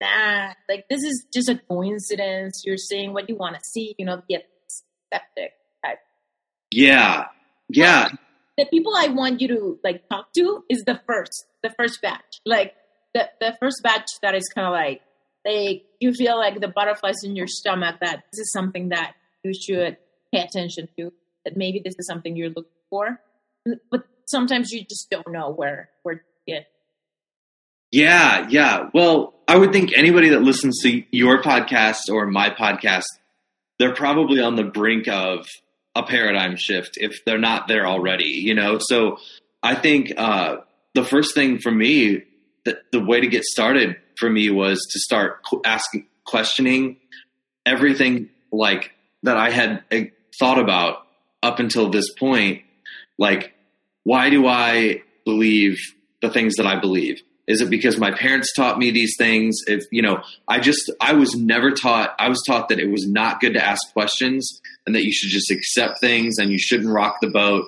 nah, 0.00 0.52
like 0.68 0.86
this 0.90 1.02
is 1.02 1.26
just 1.32 1.48
a 1.48 1.56
coincidence. 1.56 2.62
You're 2.66 2.76
seeing 2.76 3.12
what 3.12 3.28
you 3.28 3.36
want 3.36 3.56
to 3.56 3.64
see, 3.64 3.94
you 3.98 4.04
know, 4.04 4.22
the 4.28 4.38
skeptic 4.68 5.52
type. 5.84 5.98
Yeah. 6.70 7.26
Yeah. 7.68 8.08
The 8.58 8.66
people 8.66 8.94
I 8.96 9.08
want 9.08 9.40
you 9.40 9.48
to 9.48 9.78
like 9.84 10.08
talk 10.08 10.32
to 10.34 10.64
is 10.68 10.84
the 10.84 11.00
first, 11.06 11.46
the 11.62 11.70
first 11.70 12.02
batch. 12.02 12.40
Like 12.44 12.74
the, 13.16 13.30
the 13.40 13.56
first 13.60 13.82
batch 13.82 14.08
that 14.22 14.34
is 14.34 14.48
kind 14.54 14.66
of 14.66 14.72
like, 14.72 15.00
like 15.44 15.84
you 16.00 16.12
feel 16.12 16.36
like 16.36 16.60
the 16.60 16.68
butterflies 16.68 17.22
in 17.24 17.36
your 17.36 17.46
stomach 17.46 17.96
that 18.00 18.24
this 18.32 18.40
is 18.40 18.52
something 18.52 18.90
that 18.90 19.14
you 19.42 19.52
should 19.54 19.96
pay 20.32 20.42
attention 20.42 20.88
to, 20.98 21.12
that 21.44 21.56
maybe 21.56 21.80
this 21.84 21.94
is 21.98 22.06
something 22.06 22.36
you're 22.36 22.48
looking 22.48 22.70
for 22.90 23.20
but 23.90 24.04
sometimes 24.26 24.70
you 24.70 24.84
just 24.84 25.08
don't 25.10 25.30
know 25.30 25.50
where 25.50 25.90
where 26.02 26.16
to 26.16 26.22
get. 26.46 26.66
Yeah, 27.92 28.46
yeah. 28.48 28.90
Well, 28.92 29.34
I 29.48 29.56
would 29.56 29.72
think 29.72 29.96
anybody 29.96 30.30
that 30.30 30.42
listens 30.42 30.80
to 30.82 31.02
your 31.10 31.42
podcast 31.42 32.10
or 32.10 32.26
my 32.26 32.50
podcast, 32.50 33.04
they're 33.78 33.94
probably 33.94 34.40
on 34.40 34.56
the 34.56 34.64
brink 34.64 35.08
of 35.08 35.46
a 35.94 36.02
paradigm 36.02 36.56
shift 36.56 36.98
if 37.00 37.24
they're 37.24 37.38
not 37.38 37.68
there 37.68 37.86
already. 37.86 38.28
You 38.28 38.54
know, 38.54 38.78
so 38.80 39.18
I 39.62 39.74
think 39.74 40.12
uh, 40.16 40.58
the 40.94 41.04
first 41.04 41.34
thing 41.34 41.58
for 41.58 41.70
me, 41.70 42.22
the, 42.66 42.78
the 42.92 43.00
way 43.00 43.20
to 43.20 43.26
get 43.26 43.44
started 43.44 43.96
for 44.18 44.28
me 44.28 44.50
was 44.50 44.78
to 44.90 44.98
start 44.98 45.40
asking, 45.64 46.06
questioning 46.24 46.98
everything 47.64 48.28
like 48.52 48.90
that 49.22 49.36
I 49.36 49.50
had 49.50 49.84
uh, 49.90 50.00
thought 50.38 50.58
about 50.58 51.06
up 51.42 51.58
until 51.58 51.88
this 51.88 52.12
point. 52.12 52.62
Like, 53.18 53.54
why 54.02 54.28
do 54.28 54.46
I 54.46 55.02
believe 55.24 55.78
the 56.20 56.30
things 56.30 56.56
that 56.56 56.66
I 56.66 56.78
believe? 56.78 57.22
Is 57.46 57.60
it 57.60 57.70
because 57.70 57.96
my 57.96 58.10
parents 58.10 58.52
taught 58.54 58.78
me 58.78 58.90
these 58.90 59.14
things? 59.16 59.56
If 59.68 59.84
you 59.92 60.02
know, 60.02 60.22
I 60.48 60.58
just 60.58 60.90
I 61.00 61.12
was 61.12 61.34
never 61.36 61.70
taught. 61.70 62.14
I 62.18 62.28
was 62.28 62.42
taught 62.46 62.68
that 62.70 62.80
it 62.80 62.90
was 62.90 63.08
not 63.08 63.40
good 63.40 63.54
to 63.54 63.64
ask 63.64 63.80
questions 63.92 64.60
and 64.84 64.96
that 64.96 65.04
you 65.04 65.12
should 65.12 65.30
just 65.30 65.50
accept 65.52 66.00
things 66.00 66.38
and 66.38 66.50
you 66.50 66.58
shouldn't 66.58 66.92
rock 66.92 67.18
the 67.20 67.30
boat. 67.30 67.66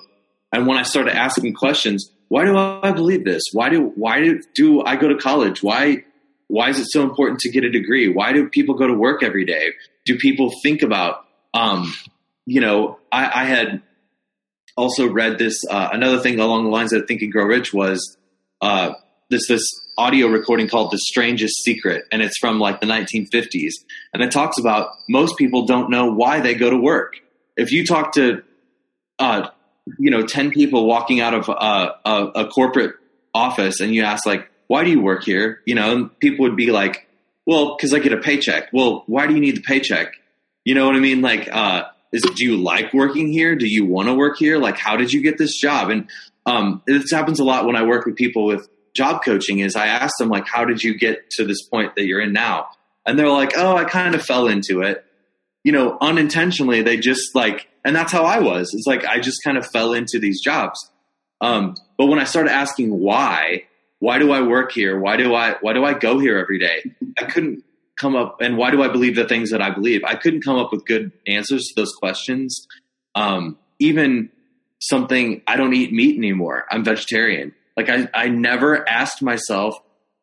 And 0.51 0.67
when 0.67 0.77
I 0.77 0.83
started 0.83 1.15
asking 1.15 1.53
questions, 1.53 2.11
why 2.29 2.45
do 2.45 2.57
I 2.57 2.91
believe 2.91 3.25
this? 3.25 3.43
Why 3.53 3.69
do 3.69 3.91
why 3.95 4.21
do, 4.21 4.41
do 4.55 4.81
I 4.83 4.95
go 4.95 5.09
to 5.09 5.17
college? 5.17 5.61
Why 5.61 6.05
why 6.47 6.69
is 6.69 6.79
it 6.79 6.87
so 6.89 7.03
important 7.03 7.39
to 7.41 7.51
get 7.51 7.63
a 7.63 7.69
degree? 7.69 8.07
Why 8.07 8.33
do 8.33 8.47
people 8.47 8.75
go 8.75 8.87
to 8.87 8.93
work 8.93 9.21
every 9.21 9.45
day? 9.45 9.73
Do 10.05 10.17
people 10.17 10.51
think 10.63 10.81
about 10.81 11.25
um, 11.53 11.93
you 12.45 12.61
know, 12.61 12.99
I, 13.11 13.41
I 13.41 13.43
had 13.45 13.81
also 14.75 15.07
read 15.07 15.37
this 15.37 15.63
uh, 15.69 15.89
another 15.91 16.19
thing 16.19 16.39
along 16.39 16.63
the 16.63 16.69
lines 16.69 16.93
of 16.93 17.05
Think 17.07 17.21
and 17.21 17.31
Grow 17.31 17.45
Rich 17.45 17.73
was 17.73 18.17
uh, 18.61 18.93
this 19.29 19.47
this 19.47 19.63
audio 19.97 20.27
recording 20.27 20.67
called 20.67 20.91
"The 20.91 20.97
Strangest 20.97 21.63
Secret," 21.63 22.05
and 22.11 22.21
it's 22.21 22.37
from 22.39 22.59
like 22.59 22.79
the 22.79 22.87
1950s, 22.87 23.73
and 24.13 24.23
it 24.23 24.31
talks 24.31 24.57
about 24.57 24.89
most 25.07 25.37
people 25.37 25.65
don't 25.65 25.89
know 25.89 26.11
why 26.11 26.39
they 26.39 26.55
go 26.55 26.69
to 26.69 26.77
work. 26.77 27.17
If 27.57 27.71
you 27.71 27.85
talk 27.85 28.13
to, 28.13 28.41
uh, 29.19 29.49
you 29.99 30.09
know, 30.09 30.25
ten 30.25 30.49
people 30.49 30.87
walking 30.87 31.19
out 31.19 31.33
of 31.33 31.49
a, 31.49 31.95
a, 32.05 32.25
a 32.35 32.47
corporate 32.47 32.95
office, 33.33 33.81
and 33.81 33.93
you 33.93 34.03
ask 34.03 34.25
like, 34.25 34.49
"Why 34.67 34.83
do 34.83 34.89
you 34.89 35.01
work 35.01 35.23
here?" 35.23 35.61
You 35.65 35.75
know, 35.75 36.09
people 36.19 36.43
would 36.43 36.55
be 36.55 36.71
like, 36.71 37.07
"Well, 37.45 37.75
because 37.75 37.93
I 37.93 37.99
get 37.99 38.13
a 38.13 38.17
paycheck." 38.17 38.69
Well, 38.73 39.03
why 39.05 39.27
do 39.27 39.35
you 39.35 39.39
need 39.39 39.57
the 39.57 39.61
paycheck? 39.61 40.13
You 40.63 40.73
know 40.73 40.85
what 40.87 40.95
I 40.95 40.99
mean? 40.99 41.21
Like, 41.21 41.49
uh, 41.51 41.83
is 42.11 42.21
do 42.21 42.45
you 42.45 42.57
like 42.57 42.93
working 42.93 43.31
here? 43.31 43.55
Do 43.55 43.67
you 43.67 43.85
want 43.85 44.07
to 44.07 44.13
work 44.13 44.37
here? 44.37 44.57
Like, 44.57 44.77
how 44.77 44.97
did 44.97 45.11
you 45.11 45.21
get 45.21 45.37
this 45.37 45.57
job? 45.57 45.89
And 45.89 46.09
um, 46.45 46.81
this 46.87 47.11
happens 47.11 47.39
a 47.39 47.43
lot 47.43 47.65
when 47.65 47.75
I 47.75 47.83
work 47.83 48.05
with 48.05 48.15
people 48.15 48.45
with 48.45 48.67
job 48.95 49.23
coaching. 49.23 49.59
Is 49.59 49.75
I 49.75 49.87
ask 49.87 50.17
them 50.17 50.29
like, 50.29 50.47
how 50.47 50.65
did 50.65 50.81
you 50.81 50.97
get 50.97 51.29
to 51.31 51.45
this 51.45 51.61
point 51.67 51.95
that 51.95 52.05
you're 52.05 52.21
in 52.21 52.33
now? 52.33 52.67
And 53.05 53.17
they're 53.17 53.29
like, 53.29 53.53
oh, 53.55 53.75
I 53.75 53.85
kind 53.85 54.15
of 54.15 54.23
fell 54.23 54.47
into 54.47 54.81
it. 54.81 55.05
You 55.63 55.71
know, 55.71 55.97
unintentionally, 56.01 56.81
they 56.81 56.97
just 56.97 57.35
like, 57.35 57.67
and 57.83 57.95
that's 57.95 58.11
how 58.11 58.23
I 58.23 58.39
was. 58.39 58.71
It's 58.73 58.87
like 58.87 59.05
I 59.05 59.19
just 59.19 59.43
kind 59.43 59.57
of 59.57 59.65
fell 59.67 59.93
into 59.93 60.19
these 60.19 60.41
jobs. 60.41 60.79
Um, 61.41 61.75
but 61.97 62.07
when 62.07 62.19
I 62.19 62.23
started 62.23 62.51
asking 62.51 62.97
why, 62.97 63.63
why 63.99 64.19
do 64.19 64.31
I 64.31 64.41
work 64.41 64.71
here? 64.71 64.99
Why 64.99 65.17
do 65.17 65.33
I 65.33 65.55
why 65.61 65.73
do 65.73 65.83
I 65.83 65.93
go 65.93 66.19
here 66.19 66.37
every 66.37 66.59
day? 66.59 66.83
I 67.17 67.25
couldn't 67.25 67.63
come 67.99 68.15
up 68.15 68.37
and 68.41 68.57
why 68.57 68.71
do 68.71 68.81
I 68.81 68.87
believe 68.87 69.15
the 69.15 69.27
things 69.27 69.51
that 69.51 69.61
I 69.61 69.71
believe? 69.71 70.03
I 70.05 70.15
couldn't 70.15 70.41
come 70.43 70.57
up 70.57 70.71
with 70.71 70.85
good 70.85 71.11
answers 71.27 71.65
to 71.67 71.73
those 71.81 71.93
questions. 71.93 72.65
Um, 73.15 73.57
even 73.79 74.29
something 74.79 75.41
I 75.45 75.57
don't 75.57 75.73
eat 75.73 75.91
meat 75.91 76.17
anymore. 76.17 76.65
I'm 76.71 76.83
vegetarian. 76.83 77.53
Like 77.75 77.89
I, 77.89 78.07
I 78.13 78.29
never 78.29 78.87
asked 78.87 79.21
myself, 79.21 79.75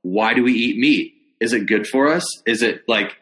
why 0.02 0.34
do 0.34 0.42
we 0.42 0.52
eat 0.52 0.78
meat? 0.78 1.12
Is 1.40 1.52
it 1.52 1.66
good 1.66 1.86
for 1.86 2.08
us? 2.08 2.24
Is 2.46 2.62
it 2.62 2.82
like, 2.88 3.16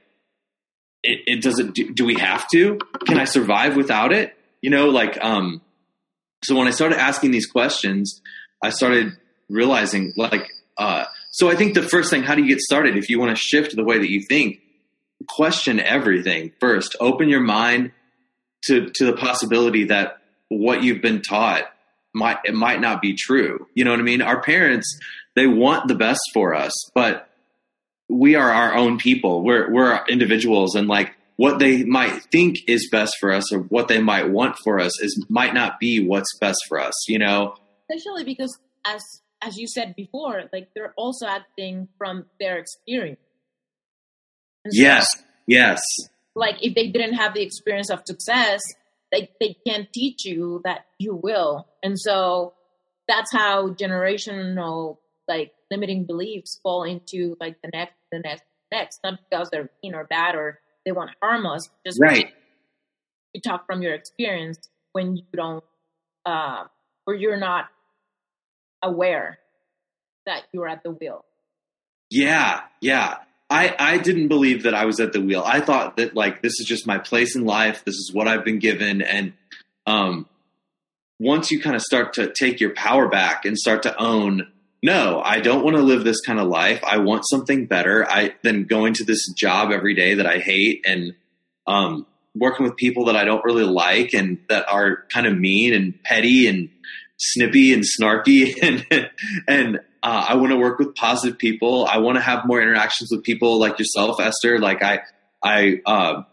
it, 1.05 1.21
it 1.27 1.43
doesn't 1.43 1.75
do, 1.75 1.93
do 1.93 2.05
we 2.05 2.15
have 2.15 2.49
to? 2.53 2.79
Can 3.07 3.19
I 3.19 3.25
survive 3.25 3.77
without 3.77 4.13
it? 4.13 4.37
You 4.61 4.71
know, 4.71 4.89
like, 4.89 5.23
um, 5.23 5.61
so 6.43 6.57
when 6.57 6.67
I 6.67 6.71
started 6.71 6.99
asking 6.99 7.31
these 7.31 7.47
questions, 7.47 8.21
I 8.63 8.71
started 8.71 9.13
realizing 9.49 10.13
like, 10.17 10.51
uh, 10.79 11.05
so 11.31 11.51
I 11.51 11.55
think 11.55 11.75
the 11.75 11.83
first 11.83 12.11
thing, 12.11 12.23
how 12.23 12.35
do 12.35 12.43
you 12.43 12.49
get 12.49 12.61
started? 12.61 12.97
If 12.97 13.09
you 13.09 13.21
want 13.21 13.37
to 13.37 13.41
shift 13.41 13.77
the 13.77 13.85
way 13.85 13.99
that 13.99 14.11
you 14.11 14.23
think, 14.29 14.61
question 15.29 15.81
everything 15.81 16.53
first. 16.61 16.97
Open 17.01 17.29
your 17.29 17.41
mind 17.41 17.93
to 18.67 18.91
to 18.95 19.05
the 19.05 19.13
possibility 19.15 19.85
that 19.85 20.19
what 20.49 20.83
you've 20.83 21.03
been 21.03 21.23
taught 21.23 21.65
might 22.15 22.39
it 22.45 22.55
might 22.55 22.81
not 22.81 23.01
be 23.01 23.15
true. 23.15 23.67
You 23.75 23.85
know 23.85 23.91
what 23.91 24.01
I 24.01 24.05
mean? 24.05 24.23
Our 24.23 24.43
parents 24.43 24.99
they 25.37 25.47
want 25.47 25.89
the 25.89 25.95
best 25.95 26.21
for 26.33 26.55
us, 26.55 26.73
but 26.95 27.29
we 28.09 28.35
are 28.35 28.51
our 28.51 28.75
own 28.75 28.99
people. 28.99 29.43
We're 29.43 29.71
we're 29.71 30.05
individuals, 30.09 30.75
and 30.75 30.89
like 30.89 31.15
what 31.37 31.59
they 31.59 31.85
might 31.85 32.23
think 32.31 32.59
is 32.69 32.89
best 32.91 33.17
for 33.19 33.33
us 33.33 33.53
or 33.53 33.61
what 33.61 33.89
they 33.89 34.01
might 34.01 34.31
want 34.31 34.57
for 34.63 34.79
us 34.79 35.01
is 35.03 35.25
might 35.29 35.55
not 35.55 35.81
be 35.81 36.07
what's 36.07 36.39
best 36.39 36.59
for 36.69 36.79
us. 36.81 36.95
You 37.09 37.19
know, 37.19 37.57
especially 37.91 38.25
because 38.25 38.57
as 38.85 39.03
as 39.43 39.57
you 39.57 39.67
said 39.67 39.95
before, 39.97 40.45
like 40.53 40.69
they're 40.75 40.95
also 40.97 41.27
acting 41.27 41.89
from 41.99 42.27
their 42.39 42.59
experience. 42.59 43.21
And 44.65 44.75
yes, 44.75 45.07
so, 45.17 45.25
yes. 45.47 45.83
Like 46.35 46.57
if 46.63 46.75
they 46.75 46.89
didn't 46.89 47.15
have 47.15 47.35
the 47.35 47.43
experience 47.43 47.91
of 47.91 48.03
success, 48.07 48.61
they 49.13 49.31
they 49.41 49.57
can't 49.67 49.93
teach 49.93 50.25
you 50.25 50.61
that 50.65 50.87
you 50.99 51.15
will, 51.15 51.67
and 51.83 51.99
so 51.99 52.55
that's 53.07 53.33
how 53.33 53.69
generational 53.69 54.99
like 55.29 55.53
limiting 55.75 56.05
beliefs 56.05 56.61
fall 56.63 56.85
into 56.85 57.37
like 57.41 57.57
the 57.63 57.71
next, 57.73 57.95
the 58.13 58.21
next, 58.21 58.45
next. 58.73 59.01
Not 59.03 59.19
because 59.29 59.49
they're 59.51 59.71
mean 59.83 59.95
or 59.95 60.05
bad 60.05 60.37
or 60.37 60.61
they 60.85 60.93
want 60.93 61.11
to 61.11 61.17
harm 61.21 61.47
us, 61.47 61.69
just 61.85 61.99
right. 62.01 62.33
You 63.33 63.41
talk 63.41 63.67
from 63.67 63.83
your 63.83 63.95
experience 63.95 64.59
when 64.93 65.17
you 65.17 65.25
don't, 65.35 65.65
uh, 66.25 66.65
or 67.07 67.15
you're 67.15 67.39
not 67.39 67.65
aware 68.83 69.39
that 70.27 70.43
you're 70.53 70.69
at 70.69 70.85
the 70.85 70.91
wheel. 70.91 71.25
Yeah, 72.11 72.61
yeah. 72.81 73.17
I, 73.51 73.75
I 73.79 73.99
didn't 73.99 74.29
believe 74.29 74.63
that 74.63 74.75
I 74.75 74.85
was 74.85 75.01
at 75.01 75.13
the 75.13 75.21
wheel. 75.21 75.43
I 75.45 75.61
thought 75.61 75.97
that 75.97 76.15
like 76.15 76.43
this 76.43 76.53
is 76.61 76.67
just 76.67 76.87
my 76.87 76.99
place 76.99 77.35
in 77.37 77.45
life. 77.45 77.85
This 77.85 77.97
is 77.97 78.11
what 78.13 78.29
I've 78.29 78.45
been 78.45 78.59
given. 78.59 79.03
And 79.03 79.33
um, 79.87 80.29
once 81.19 81.51
you 81.51 81.61
kind 81.61 81.77
of 81.77 81.83
start 81.83 82.15
to 82.15 82.33
take 82.33 82.61
your 82.61 82.75
power 82.75 83.09
back 83.09 83.45
and 83.45 83.59
start 83.59 83.83
to 83.83 84.01
own, 84.01 84.47
no, 84.85 85.23
I 85.25 85.41
don't 85.41 85.65
want 85.65 85.77
to 85.77 85.83
live 85.83 86.05
this 86.05 86.21
kind 86.21 86.39
of 86.39 86.47
life. 86.47 86.85
I 86.85 86.99
want 86.99 87.27
something 87.27 87.65
better. 87.65 88.07
I 88.07 88.35
than 88.43 88.65
going 88.65 88.93
to 88.95 89.05
this 89.05 89.33
job 89.33 89.73
every 89.73 89.95
day 89.95 90.17
that 90.17 90.27
I 90.27 90.41
hate 90.41 90.85
and 90.87 91.15
um, 91.67 92.07
working 92.35 92.67
with 92.67 92.77
people 92.77 93.07
that 93.07 93.17
I 93.17 93.25
don't 93.25 93.43
really 93.47 93.65
like 93.65 94.13
and 94.13 94.41
that 94.51 94.69
are 94.69 95.07
kind 95.11 95.27
of 95.27 95.39
mean 95.39 95.73
and 95.73 95.95
petty 96.05 96.49
and 96.49 96.69
snippy 97.17 97.73
and 97.73 97.83
snarky 97.83 98.57
and 98.63 99.11
and 99.49 99.77
uh, 100.03 100.27
I 100.29 100.35
want 100.35 100.51
to 100.53 100.59
work 100.59 100.79
with 100.79 100.95
positive 100.95 101.39
people. 101.39 101.87
I 101.87 101.97
want 101.97 102.19
to 102.19 102.23
have 102.23 102.45
more 102.45 102.61
interactions 102.61 103.09
with 103.11 103.25
people 103.25 103.59
like 103.59 103.79
yourself, 103.79 104.21
Esther. 104.21 104.59
Like 104.59 104.83
I, 104.83 104.99
I, 105.43 105.81
uh, 105.87 106.25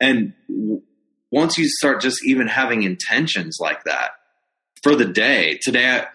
and 0.00 0.32
w- 0.48 0.82
once 1.30 1.56
you 1.56 1.68
start 1.68 2.00
just 2.00 2.26
even 2.26 2.48
having 2.48 2.82
intentions 2.82 3.58
like 3.60 3.84
that 3.84 4.10
for 4.82 4.96
the 4.96 5.04
day, 5.04 5.60
today 5.62 5.88
I, 5.88 6.06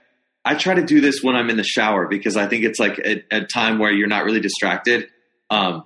I 0.46 0.54
try 0.54 0.76
to 0.76 0.84
do 0.84 1.02
this 1.02 1.24
when 1.24 1.36
I'm 1.36 1.50
in 1.50 1.58
the 1.58 1.64
shower 1.64 2.08
because 2.08 2.38
I 2.38 2.48
think 2.48 2.64
it's 2.64 2.80
like 2.80 3.00
a, 3.00 3.24
a 3.32 3.46
time 3.46 3.80
where 3.80 3.92
you're 3.92 4.08
not 4.08 4.26
really 4.26 4.40
distracted. 4.40 5.10
Um, 5.50 5.86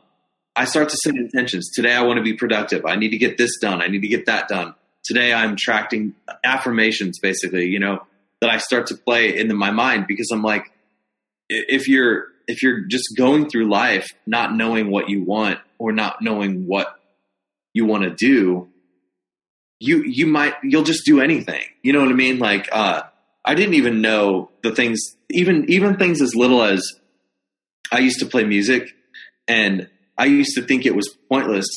I 0.56 0.66
start 0.66 0.90
to 0.90 0.98
set 0.98 1.16
intentions. 1.16 1.72
Today 1.74 1.94
I 1.94 2.02
want 2.02 2.18
to 2.18 2.24
be 2.24 2.34
productive. 2.34 2.86
I 2.86 2.98
need 2.98 3.12
to 3.12 3.18
get 3.18 3.38
this 3.38 3.58
done. 3.62 3.82
I 3.82 3.88
need 3.88 4.02
to 4.02 4.10
get 4.10 4.26
that 4.26 4.50
done. 4.50 4.76
Today 5.06 5.34
I'm 5.34 5.56
tracking 5.58 6.14
affirmations 6.44 7.20
basically, 7.20 7.68
you 7.68 7.80
know, 7.80 8.06
that 8.42 8.50
I 8.50 8.58
start 8.58 8.88
to 8.88 8.96
play 8.96 9.38
in 9.38 9.56
my 9.56 9.72
mind 9.72 10.06
because 10.08 10.30
I'm 10.32 10.44
like, 10.44 10.72
if 11.50 11.88
you're 11.88 12.28
if 12.48 12.64
you're 12.64 12.82
just 12.82 13.06
going 13.16 13.48
through 13.50 13.70
life 13.70 14.08
not 14.26 14.54
knowing 14.54 14.90
what 14.90 15.10
you 15.10 15.24
want 15.24 15.60
or 15.78 15.92
not 15.92 16.22
knowing 16.22 16.66
what 16.68 17.00
you 17.74 17.86
want 17.86 18.04
to 18.04 18.10
do 18.10 18.68
you 19.80 20.04
you 20.04 20.28
might 20.28 20.56
you'll 20.64 20.84
just 20.84 21.06
do 21.06 21.22
anything 21.22 21.64
you 21.84 21.94
know 21.94 22.02
what 22.02 22.10
i 22.10 22.14
mean 22.14 22.40
like 22.40 22.68
uh 22.72 23.04
i 23.50 23.56
didn't 23.56 23.74
even 23.74 24.02
know 24.02 24.50
the 24.64 24.74
things 24.74 25.00
even 25.30 25.66
even 25.70 25.98
things 25.98 26.22
as 26.22 26.36
little 26.36 26.64
as 26.64 26.82
i 27.92 28.00
used 28.00 28.20
to 28.20 28.26
play 28.26 28.44
music 28.44 28.90
and 29.48 29.90
i 30.18 30.26
used 30.26 30.56
to 30.56 30.62
think 30.62 30.86
it 30.86 30.96
was 30.96 31.08
pointless 31.30 31.68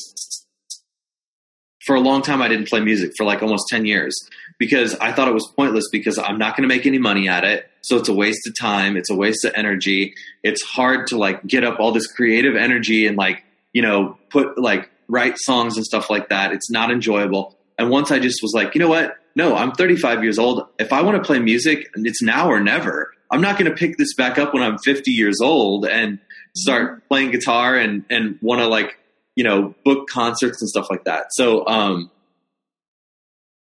for 1.83 1.95
a 1.95 1.99
long 1.99 2.21
time 2.21 2.41
I 2.41 2.47
didn't 2.47 2.69
play 2.69 2.79
music 2.79 3.11
for 3.17 3.25
like 3.25 3.41
almost 3.41 3.65
10 3.69 3.85
years 3.85 4.15
because 4.57 4.95
I 4.95 5.11
thought 5.11 5.27
it 5.27 5.33
was 5.33 5.51
pointless 5.55 5.85
because 5.91 6.17
I'm 6.17 6.37
not 6.37 6.55
going 6.55 6.67
to 6.67 6.73
make 6.73 6.85
any 6.85 6.97
money 6.97 7.27
at 7.27 7.43
it. 7.43 7.69
So 7.81 7.97
it's 7.97 8.09
a 8.09 8.13
waste 8.13 8.47
of 8.47 8.57
time. 8.57 8.95
It's 8.95 9.09
a 9.09 9.15
waste 9.15 9.43
of 9.43 9.53
energy. 9.55 10.13
It's 10.43 10.63
hard 10.63 11.07
to 11.07 11.17
like 11.17 11.45
get 11.45 11.63
up 11.63 11.79
all 11.79 11.91
this 11.91 12.07
creative 12.07 12.55
energy 12.55 13.05
and 13.05 13.17
like, 13.17 13.43
you 13.73 13.81
know, 13.81 14.17
put 14.29 14.57
like 14.57 14.89
write 15.09 15.37
songs 15.37 15.75
and 15.75 15.85
stuff 15.85 16.09
like 16.09 16.29
that. 16.29 16.53
It's 16.53 16.71
not 16.71 16.91
enjoyable. 16.91 17.57
And 17.77 17.89
once 17.89 18.11
I 18.11 18.19
just 18.19 18.41
was 18.41 18.53
like, 18.53 18.75
you 18.75 18.79
know 18.79 18.89
what? 18.89 19.17
No, 19.35 19.55
I'm 19.55 19.71
35 19.71 20.23
years 20.23 20.37
old. 20.37 20.67
If 20.79 20.93
I 20.93 21.01
want 21.01 21.17
to 21.17 21.23
play 21.23 21.39
music, 21.39 21.89
it's 21.95 22.21
now 22.21 22.49
or 22.49 22.59
never. 22.59 23.11
I'm 23.31 23.41
not 23.41 23.57
going 23.57 23.69
to 23.69 23.75
pick 23.75 23.97
this 23.97 24.13
back 24.15 24.37
up 24.37 24.53
when 24.53 24.61
I'm 24.61 24.77
50 24.77 25.09
years 25.11 25.39
old 25.41 25.87
and 25.87 26.19
start 26.55 27.07
playing 27.09 27.31
guitar 27.31 27.75
and, 27.75 28.05
and 28.09 28.37
want 28.41 28.61
to 28.61 28.67
like 28.67 28.97
you 29.35 29.43
know, 29.43 29.73
book 29.83 30.07
concerts 30.09 30.61
and 30.61 30.69
stuff 30.69 30.87
like 30.89 31.05
that. 31.05 31.27
So, 31.31 31.65
um, 31.67 32.11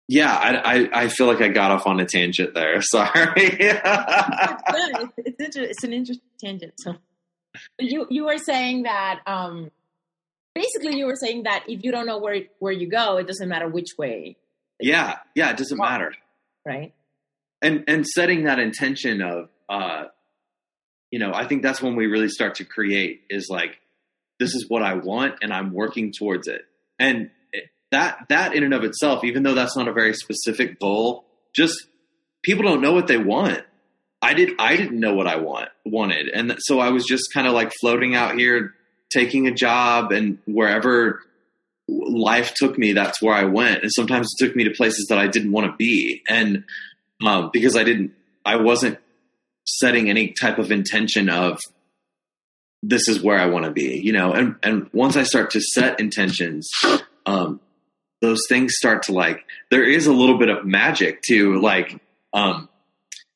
yeah, 0.07 0.33
I, 0.33 0.55
I, 0.55 0.89
I, 1.03 1.07
feel 1.07 1.27
like 1.27 1.41
I 1.41 1.49
got 1.49 1.69
off 1.69 1.85
on 1.85 1.99
a 1.99 2.05
tangent 2.05 2.55
there. 2.55 2.81
Sorry. 2.81 3.11
it's, 3.35 5.11
it's, 5.17 5.55
it's, 5.55 5.83
an 5.83 5.93
interesting 5.93 6.27
tangent. 6.39 6.73
So 6.77 6.95
you, 7.77 8.07
you 8.09 8.25
were 8.25 8.39
saying 8.39 8.83
that, 8.83 9.19
um, 9.27 9.69
basically 10.55 10.97
you 10.97 11.05
were 11.05 11.15
saying 11.15 11.43
that 11.43 11.65
if 11.67 11.83
you 11.83 11.91
don't 11.91 12.07
know 12.07 12.17
where, 12.17 12.41
where 12.57 12.73
you 12.73 12.89
go, 12.89 13.17
it 13.17 13.27
doesn't 13.27 13.47
matter 13.47 13.67
which 13.67 13.89
way. 13.97 14.37
Yeah. 14.79 15.17
Yeah. 15.35 15.51
It 15.51 15.57
doesn't 15.57 15.77
matter. 15.77 16.13
Right. 16.65 16.93
And, 17.61 17.83
and 17.87 18.05
setting 18.05 18.45
that 18.45 18.59
intention 18.59 19.21
of, 19.21 19.49
uh, 19.67 20.05
you 21.11 21.19
know, 21.19 21.31
I 21.33 21.47
think 21.47 21.63
that's 21.63 21.81
when 21.81 21.95
we 21.95 22.05
really 22.05 22.29
start 22.29 22.55
to 22.55 22.65
create 22.65 23.21
is 23.29 23.47
like, 23.49 23.79
this 24.39 24.55
is 24.55 24.65
what 24.69 24.81
I 24.81 24.93
want 24.93 25.35
and 25.41 25.53
I'm 25.53 25.73
working 25.73 26.13
towards 26.17 26.47
it. 26.47 26.61
And 26.97 27.29
that 27.91 28.25
that 28.29 28.53
in 28.53 28.63
and 28.63 28.73
of 28.73 28.83
itself, 28.83 29.23
even 29.23 29.43
though 29.43 29.53
that's 29.53 29.75
not 29.75 29.87
a 29.87 29.93
very 29.93 30.13
specific 30.13 30.79
goal, 30.79 31.25
just 31.55 31.75
people 32.43 32.63
don't 32.63 32.81
know 32.81 32.93
what 32.93 33.07
they 33.07 33.17
want. 33.17 33.63
I 34.21 34.33
did 34.33 34.51
I 34.59 34.75
didn't 34.75 34.99
know 34.99 35.13
what 35.13 35.27
I 35.27 35.37
want 35.37 35.69
wanted. 35.85 36.29
And 36.29 36.55
so 36.59 36.79
I 36.79 36.89
was 36.89 37.05
just 37.05 37.33
kind 37.33 37.47
of 37.47 37.53
like 37.53 37.71
floating 37.81 38.15
out 38.15 38.37
here 38.37 38.73
taking 39.11 39.47
a 39.47 39.51
job 39.51 40.11
and 40.11 40.37
wherever 40.45 41.21
life 42.07 42.53
took 42.55 42.77
me, 42.77 42.93
that's 42.93 43.21
where 43.21 43.33
I 43.33 43.45
went. 43.45 43.83
And 43.83 43.91
sometimes 43.91 44.27
it 44.27 44.45
took 44.45 44.55
me 44.55 44.63
to 44.65 44.71
places 44.71 45.07
that 45.09 45.17
I 45.17 45.27
didn't 45.27 45.51
want 45.51 45.67
to 45.67 45.75
be. 45.75 46.21
And 46.27 46.63
um, 47.25 47.49
because 47.51 47.75
I 47.75 47.83
didn't 47.83 48.13
I 48.45 48.55
wasn't 48.55 48.97
setting 49.65 50.09
any 50.09 50.33
type 50.33 50.57
of 50.57 50.71
intention 50.71 51.29
of 51.29 51.59
this 52.81 53.07
is 53.07 53.21
where 53.21 53.37
I 53.37 53.45
want 53.47 53.65
to 53.65 53.71
be, 53.71 53.99
you 53.99 54.13
know, 54.13 54.31
and, 54.31 54.55
and 54.63 54.89
once 54.93 55.15
I 55.15 55.23
start 55.23 55.51
to 55.51 55.61
set 55.61 55.99
intentions, 55.99 56.69
um, 57.25 57.59
those 58.21 58.39
things 58.47 58.73
start 58.75 59.03
to 59.03 59.11
like, 59.11 59.45
there 59.69 59.83
is 59.83 60.07
a 60.07 60.13
little 60.13 60.37
bit 60.37 60.49
of 60.49 60.65
magic 60.65 61.21
to 61.23 61.59
like, 61.61 61.99
um, 62.33 62.69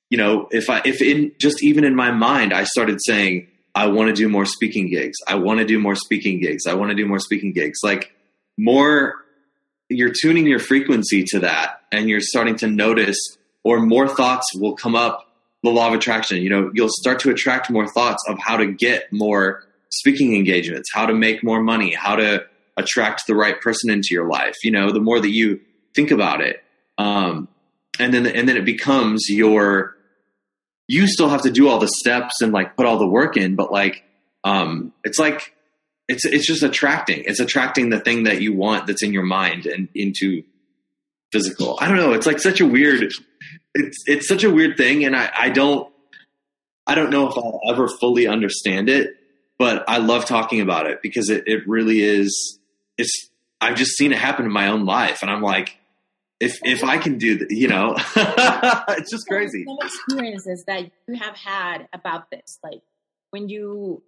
you 0.10 0.18
know, 0.18 0.48
if 0.52 0.70
I, 0.70 0.82
if 0.86 1.02
in 1.02 1.34
just 1.40 1.64
even 1.64 1.84
in 1.84 1.96
my 1.96 2.12
mind, 2.12 2.54
I 2.54 2.64
started 2.64 3.00
saying, 3.04 3.48
I 3.76 3.88
want 3.88 4.08
to 4.08 4.14
do 4.14 4.30
more 4.30 4.46
speaking 4.46 4.90
gigs. 4.90 5.18
I 5.28 5.36
want 5.36 5.60
to 5.60 5.66
do 5.66 5.80
more 5.80 5.96
speaking 5.96 6.40
gigs. 6.40 6.66
I 6.68 6.76
want 6.76 6.92
to 6.92 6.96
do 6.96 7.06
more 7.06 7.20
speaking 7.20 7.54
gigs. 7.54 7.80
Like 7.84 8.14
more, 8.58 9.16
you're 9.90 10.14
tuning 10.14 10.48
your 10.48 10.60
frequency 10.60 11.24
to 11.28 11.40
that 11.40 11.82
and 11.92 12.10
you're 12.10 12.22
starting 12.22 12.56
to 12.58 12.68
notice 12.68 13.18
or 13.64 13.80
more 13.80 14.08
thoughts 14.08 14.52
will 14.56 14.76
come 14.76 14.96
up 14.96 15.28
the 15.64 15.70
law 15.70 15.88
of 15.88 15.94
attraction. 15.94 16.42
You 16.42 16.50
know, 16.50 16.72
you'll 16.74 16.90
start 16.90 17.20
to 17.22 17.30
attract 17.30 17.70
more 17.70 17.88
thoughts 17.88 18.24
of 18.28 18.38
how 18.40 18.58
to 18.58 18.68
get 18.68 19.12
more 19.12 19.64
speaking 19.90 20.36
engagements, 20.36 20.90
how 20.94 21.06
to 21.06 21.14
make 21.14 21.44
more 21.44 21.62
money, 21.62 21.94
how 21.94 22.16
to 22.18 22.46
attract 22.78 23.28
the 23.28 23.36
right 23.36 23.60
person 23.62 23.90
into 23.90 24.10
your 24.12 24.28
life. 24.28 24.56
You 24.64 24.72
know, 24.72 24.92
the 24.92 25.00
more 25.00 25.20
that 25.20 25.32
you 25.32 25.62
think 25.96 26.12
about 26.12 26.42
it, 26.42 26.64
um, 26.98 27.48
and 28.00 28.14
then 28.14 28.26
and 28.26 28.48
then 28.48 28.58
it 28.58 28.66
becomes 28.66 29.28
your. 29.30 29.96
You 30.90 31.08
still 31.08 31.30
have 31.30 31.44
to 31.44 31.52
do 31.52 31.70
all 31.70 31.80
the 31.80 31.88
steps 31.88 32.42
and 32.42 32.52
like 32.52 32.76
put 32.76 32.86
all 32.86 32.98
the 32.98 33.08
work 33.08 33.38
in, 33.38 33.56
but 33.56 33.72
like, 33.72 34.04
um, 34.44 34.92
it's 35.06 35.18
like 35.18 35.53
it's 36.14 36.26
it's 36.26 36.48
just 36.48 36.64
attracting. 36.64 37.24
It's 37.26 37.40
attracting 37.40 37.90
the 37.90 38.00
thing 38.00 38.24
that 38.24 38.42
you 38.42 38.54
want 38.54 38.88
that's 38.88 39.04
in 39.04 39.14
your 39.14 39.24
mind 39.24 39.66
and 39.66 39.90
into 39.94 40.44
physical. 41.32 41.78
I 41.82 41.88
don't 41.88 41.98
know. 41.98 42.14
It's 42.14 42.28
like 42.28 42.40
such 42.40 42.62
a 42.62 42.66
weird 42.66 43.12
it's 43.74 43.98
it's 44.06 44.28
such 44.28 44.44
a 44.44 44.52
weird 44.52 44.78
thing, 44.78 45.04
and 45.04 45.16
I, 45.16 45.32
I 45.36 45.50
don't 45.50 45.92
I 46.86 46.96
don't 46.96 47.10
know 47.10 47.28
if 47.28 47.38
I'll 47.38 47.60
ever 47.70 47.88
fully 47.88 48.28
understand 48.28 48.90
it, 48.90 49.16
but 49.58 49.84
I 49.88 49.98
love 49.98 50.26
talking 50.26 50.62
about 50.62 50.88
it 50.88 51.02
because 51.02 51.30
it, 51.30 51.44
it 51.48 51.68
really 51.68 52.02
is. 52.02 52.60
It's 52.98 53.30
I've 53.60 53.76
just 53.76 53.92
seen 53.98 54.12
it 54.12 54.20
happen 54.20 54.46
in 54.46 54.52
my 54.52 54.68
own 54.68 54.86
life, 54.86 55.22
and 55.22 55.32
I'm 55.32 55.42
like, 55.42 55.78
if 56.40 56.60
if 56.64 56.84
I 56.84 56.98
can 56.98 57.18
do 57.18 57.40
that, 57.40 57.48
you 57.50 57.68
know, 57.68 57.96
it's 58.98 59.12
just 59.12 59.28
crazy. 59.28 59.66
Some 59.66 59.78
experiences 59.82 60.64
that 60.68 60.92
you 61.08 61.16
have 61.16 61.36
had 61.36 61.88
about 61.94 62.30
this, 62.30 62.60
like 62.64 62.82
when 63.32 63.50
you 63.50 64.04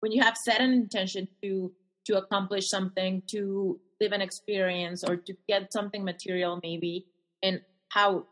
when 0.00 0.12
you 0.12 0.22
have 0.22 0.36
set 0.36 0.60
an 0.60 0.72
intention 0.72 1.28
to 1.42 1.72
to 2.06 2.16
accomplish 2.16 2.68
something, 2.68 3.22
to 3.26 3.80
live 4.00 4.12
an 4.12 4.20
experience, 4.20 5.02
or 5.02 5.16
to 5.16 5.34
get 5.48 5.72
something 5.72 6.04
material, 6.04 6.60
maybe, 6.62 7.06
and 7.42 7.60
how 7.88 8.26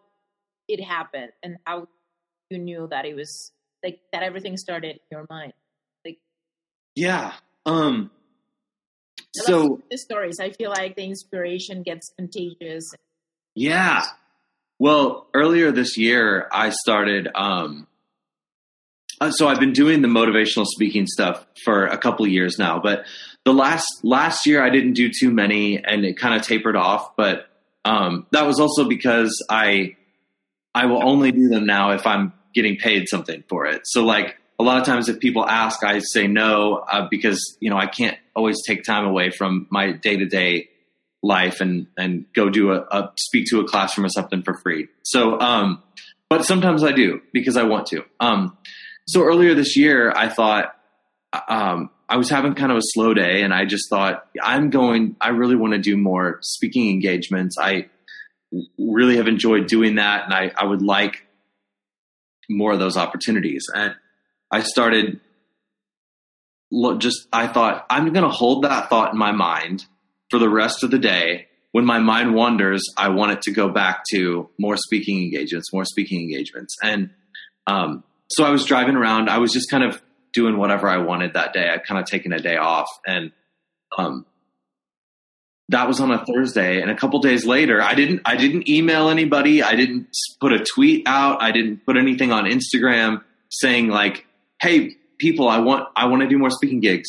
it 0.69 0.83
happened 0.83 1.33
and 1.43 1.57
how 1.67 1.89
you 2.51 2.59
knew 2.59 2.87
that 2.91 3.05
it 3.05 3.15
was 3.15 3.53
like 3.83 4.01
that 4.13 4.23
everything 4.23 4.57
started 4.57 4.93
in 4.97 5.01
your 5.11 5.27
mind 5.29 5.53
like 6.05 6.19
yeah 6.95 7.33
um 7.67 8.11
so 9.35 9.81
the 9.91 9.99
stories. 9.99 10.39
I 10.41 10.51
feel 10.51 10.71
like 10.71 10.95
the 10.95 11.05
inspiration 11.05 11.83
gets 11.83 12.13
contagious. 12.17 12.89
Yeah. 13.55 14.05
Well 14.79 15.27
earlier 15.35 15.73
this 15.73 15.97
year 15.97 16.49
i 16.53 16.71
started 16.71 17.29
um 17.35 17.87
so 19.31 19.49
i've 19.49 19.61
been 19.61 19.73
doing 19.73 20.03
the 20.03 20.09
motivational 20.09 20.67
speaking 20.67 21.07
stuff 21.07 21.47
for 21.65 21.87
a 21.87 21.99
couple 21.99 22.27
years 22.27 22.59
now 22.59 22.79
but 22.79 23.05
the 23.45 23.53
last 23.53 23.87
last 24.03 24.47
year 24.47 24.63
i 24.63 24.71
didn't 24.71 24.95
do 24.95 25.11
too 25.11 25.31
many 25.31 25.83
and 25.83 26.05
it 26.05 26.17
kind 26.17 26.35
of 26.35 26.43
tapered 26.43 26.77
off 26.77 27.17
but 27.17 27.47
um 27.85 28.27
that 28.33 28.47
was 28.47 28.61
also 28.61 28.89
because 28.89 29.45
i 29.51 29.95
I 30.75 30.87
will 30.87 31.07
only 31.07 31.31
do 31.31 31.49
them 31.49 31.67
now 31.67 31.93
if 31.93 32.07
I'm 32.07 32.33
getting 32.55 32.77
paid 32.77 33.09
something 33.09 33.45
for 33.49 33.67
it. 33.67 33.83
So 33.85 34.05
like 34.05 34.37
a 34.59 34.63
lot 34.63 34.79
of 34.79 34.85
times 34.85 35.09
if 35.09 35.21
people 35.21 35.47
ask, 35.47 35.85
I 35.85 36.01
say 36.01 36.27
no 36.27 36.85
uh, 36.91 37.07
because 37.09 37.57
you 37.61 37.71
know 37.71 37.77
I 37.77 37.87
can't 37.87 38.19
always 38.35 38.57
take 38.67 38.83
time 38.83 39.07
away 39.07 39.31
from 39.31 39.67
my 39.71 39.93
day 39.93 40.17
to 40.17 40.27
day 40.27 40.69
life 41.23 41.61
and 41.61 41.87
and 41.97 42.27
go 42.35 42.51
do 42.51 42.73
a, 42.73 42.81
a, 42.91 43.13
speak 43.17 43.47
to 43.51 43.61
a 43.61 43.69
classroom 43.69 44.05
or 44.05 44.11
something 44.11 44.43
for 44.43 44.55
free. 44.55 44.89
So, 45.03 45.39
um, 45.41 45.83
but 46.29 46.45
sometimes 46.45 46.83
I 46.83 46.93
do 46.93 47.21
because 47.33 47.57
I 47.57 47.63
want 47.63 47.87
to. 47.89 48.05
Um, 48.19 48.57
so 49.07 49.23
earlier 49.23 49.55
this 49.55 49.77
year, 49.77 50.13
I 50.15 50.29
thought 50.29 50.75
um, 51.49 51.91
I 52.09 52.17
was 52.17 52.31
having 52.31 52.55
kind 52.55 52.71
of 52.71 52.79
a 52.79 52.83
slow 52.83 53.15
day, 53.15 53.43
and 53.43 53.53
I 53.53 53.65
just 53.65 53.89
thought 53.91 54.27
I'm 54.43 54.71
going. 54.71 55.17
I 55.21 55.29
really 55.31 55.57
want 55.57 55.73
to 55.75 55.79
do 55.79 55.97
more 55.97 56.39
speaking 56.43 56.91
engagements. 56.91 57.57
I 57.61 57.89
really 58.79 59.17
have 59.17 59.29
enjoyed 59.29 59.67
doing 59.67 59.97
that, 59.97 60.25
and 60.25 60.33
I, 60.33 60.53
I 60.57 60.65
would 60.65 60.83
like 60.83 61.27
more 62.49 62.73
of 62.73 62.79
those 62.79 62.97
opportunities. 62.97 63.65
And 63.75 63.95
I 64.51 64.61
started 64.61 65.21
look 66.71 67.01
just 67.01 67.29
I 67.33 67.47
thought 67.47 67.87
I'm 67.89 68.13
going 68.13 68.25
to 68.25 68.31
hold 68.31 68.65
that 68.65 68.89
thought 68.89 69.13
in 69.13 69.19
my 69.19 69.33
mind 69.33 69.87
for 70.31 70.39
the 70.39 70.49
rest 70.49 70.83
of 70.83 70.91
the 70.91 70.99
day. 70.99 71.47
When 71.73 71.85
my 71.85 71.99
mind 71.99 72.35
wanders, 72.35 72.83
I 72.97 73.09
want 73.09 73.33
it 73.33 73.43
to 73.43 73.51
go 73.51 73.69
back 73.69 74.05
to 74.13 74.49
more 74.61 74.77
speaking 74.77 75.23
engagements, 75.23 75.73
more 75.73 75.85
speaking 75.85 76.21
engagements. 76.21 76.77
And 76.81 77.11
um, 77.67 78.05
so 78.31 78.45
I 78.45 78.51
was 78.51 78.65
driving 78.65 78.97
around. 78.97 79.29
I 79.29 79.39
was 79.39 79.53
just 79.53 79.71
kind 79.71 79.85
of 79.85 80.01
doing 80.33 80.57
whatever 80.59 80.89
I 80.89 80.99
wanted 80.99 81.35
that 81.35 81.53
day. 81.53 81.69
I'd 81.69 81.85
kind 81.85 82.01
of 82.01 82.07
taken 82.07 82.33
a 82.33 82.39
day 82.39 82.57
off, 82.57 82.89
and 83.07 83.33
um, 83.97 84.27
that 85.69 85.87
was 85.89 86.01
on 86.01 86.11
a 86.11 86.25
Thursday. 86.25 86.81
And 86.81 86.91
a 86.91 86.97
couple 86.97 87.21
days 87.21 87.47
later, 87.47 87.81
I 87.81 87.95
didn't 87.95 88.23
I 88.25 88.37
didn't 88.37 88.69
email 88.69 89.09
anybody. 89.09 89.63
I 89.63 89.75
didn't 89.75 90.09
put 90.41 90.53
a 90.53 90.65
tweet 90.65 91.07
out. 91.07 91.43
I 91.43 91.53
didn't 91.53 91.85
put 91.87 91.97
anything 91.97 92.33
on 92.33 92.45
Instagram 92.45 93.23
saying 93.51 93.89
like, 93.89 94.27
"Hey, 94.61 94.97
people, 95.19 95.49
I 95.49 95.59
want 95.59 95.89
I 95.97 96.07
want 96.07 96.23
to 96.23 96.29
do 96.29 96.39
more 96.39 96.51
speaking 96.51 96.81
gigs." 96.81 97.09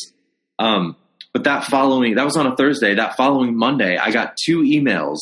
Um, 0.58 0.96
but 1.32 1.44
that 1.44 1.64
following 1.64 2.14
that 2.14 2.24
was 2.24 2.36
on 2.36 2.46
a 2.46 2.56
Thursday. 2.56 2.94
That 2.94 3.16
following 3.16 3.56
Monday, 3.56 3.98
I 3.98 4.10
got 4.10 4.36
two 4.42 4.60
emails 4.60 5.18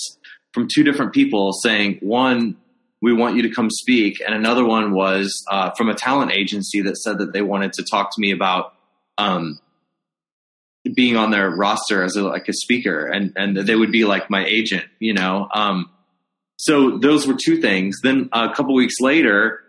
from 0.55 0.69
two 0.73 0.85
different 0.85 1.13
people 1.13 1.53
saying, 1.53 1.99
one, 2.01 2.57
we 3.05 3.13
want 3.13 3.37
you 3.37 3.43
to 3.43 3.51
come 3.51 3.69
speak, 3.69 4.23
and 4.25 4.35
another 4.35 4.65
one 4.65 4.95
was 4.95 5.31
uh, 5.51 5.71
from 5.73 5.91
a 5.91 5.95
talent 5.95 6.33
agency 6.33 6.81
that 6.81 6.97
said 6.97 7.19
that 7.19 7.35
they 7.35 7.43
wanted 7.43 7.75
to 7.75 7.85
talk 7.85 8.09
to 8.15 8.19
me 8.19 8.31
about 8.31 8.73
um, 9.19 9.61
being 10.95 11.15
on 11.15 11.31
their 11.31 11.51
roster 11.51 12.03
as 12.03 12.17
a, 12.17 12.23
like 12.23 12.49
a 12.49 12.55
speaker, 12.55 13.07
and 13.07 13.35
and 13.37 13.59
they 13.59 13.77
would 13.77 13.93
be 13.93 14.07
like 14.07 14.31
my 14.31 14.43
agent, 14.47 14.87
you 15.01 15.13
know. 15.13 15.49
Um, 15.53 15.91
so 16.57 16.97
those 16.97 17.27
were 17.27 17.37
two 17.37 17.61
things. 17.61 17.97
Then 18.03 18.31
a 18.33 18.55
couple 18.55 18.75
weeks 18.75 18.99
later, 19.01 19.61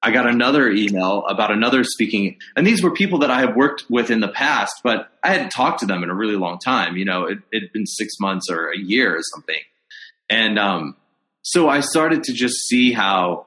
I 0.00 0.12
got 0.12 0.28
another 0.28 0.70
email 0.70 1.26
about 1.26 1.50
another 1.50 1.82
speaking, 1.82 2.36
and 2.54 2.64
these 2.64 2.84
were 2.84 2.92
people 2.92 3.18
that 3.18 3.32
I 3.32 3.40
have 3.40 3.56
worked 3.56 3.86
with 3.90 4.12
in 4.12 4.20
the 4.20 4.28
past, 4.28 4.76
but 4.84 5.10
I 5.24 5.32
hadn't 5.32 5.50
talked 5.50 5.80
to 5.80 5.86
them 5.86 6.04
in 6.04 6.08
a 6.08 6.14
really 6.14 6.36
long 6.36 6.60
time. 6.60 6.96
You 6.96 7.04
know, 7.04 7.24
it 7.24 7.38
had 7.52 7.72
been 7.72 7.86
six 7.86 8.12
months 8.20 8.48
or 8.48 8.70
a 8.70 8.78
year 8.78 9.16
or 9.16 9.22
something, 9.34 9.60
and 10.30 10.56
um, 10.56 10.94
so 11.42 11.68
I 11.68 11.80
started 11.80 12.24
to 12.24 12.32
just 12.32 12.68
see 12.68 12.92
how 12.92 13.46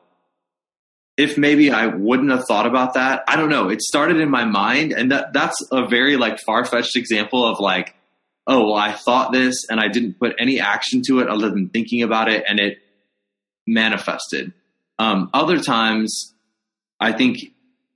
if 1.16 1.38
maybe 1.38 1.72
I 1.72 1.88
wouldn't 1.88 2.32
have 2.32 2.46
thought 2.48 2.66
about 2.66 2.96
that, 2.96 3.24
I 3.28 3.36
don't 3.36 3.50
know. 3.50 3.70
It 3.70 3.82
started 3.82 4.20
in 4.20 4.30
my 4.30 4.46
mind, 4.46 4.94
and 4.94 5.12
that 5.12 5.34
that's 5.34 5.56
a 5.72 5.88
very 5.88 6.18
like 6.18 6.40
far 6.40 6.66
fetched 6.66 6.96
example 6.96 7.46
of 7.46 7.60
like, 7.60 7.96
oh, 8.48 8.72
well, 8.72 8.76
I 8.76 8.94
thought 8.94 9.32
this 9.32 9.56
and 9.70 9.80
I 9.80 9.90
didn't 9.90 10.20
put 10.20 10.36
any 10.40 10.60
action 10.60 11.02
to 11.08 11.20
it 11.20 11.30
other 11.30 11.50
than 11.50 11.70
thinking 11.70 12.02
about 12.02 12.30
it, 12.30 12.44
and 12.48 12.60
it 12.60 12.80
manifested. 13.68 14.54
Um, 14.98 15.30
other 15.34 15.60
times, 15.60 16.34
I 17.00 17.12
think 17.12 17.40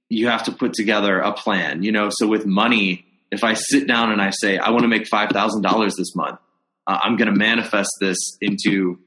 you 0.09 0.27
have 0.27 0.43
to 0.43 0.51
put 0.51 0.73
together 0.73 1.19
a 1.19 1.33
plan. 1.33 1.81
You 1.81 1.91
know, 1.91 2.09
so 2.11 2.27
with 2.27 2.45
money, 2.45 3.05
if 3.31 3.43
I 3.43 3.53
sit 3.53 3.87
down 3.87 4.11
and 4.11 4.21
I 4.21 4.29
say 4.29 4.59
I 4.59 4.69
want 4.69 4.83
to 4.83 4.87
make 4.87 5.07
five 5.07 5.29
thousand 5.29 5.63
dollars 5.63 5.95
this 5.95 6.15
month, 6.15 6.37
uh, 6.85 6.99
I'm 7.01 7.17
going 7.17 7.33
to 7.33 7.37
manifest 7.37 7.89
this 7.99 8.17
into 8.41 8.99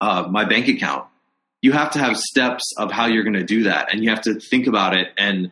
uh, 0.00 0.26
my 0.30 0.44
bank 0.44 0.68
account. 0.68 1.06
You 1.60 1.72
have 1.72 1.90
to 1.92 1.98
have 1.98 2.16
steps 2.16 2.64
of 2.76 2.92
how 2.92 3.06
you're 3.06 3.24
going 3.24 3.34
to 3.34 3.44
do 3.44 3.64
that 3.64 3.92
and 3.92 4.02
you 4.02 4.10
have 4.10 4.22
to 4.22 4.34
think 4.34 4.66
about 4.66 4.94
it 4.94 5.08
and 5.18 5.50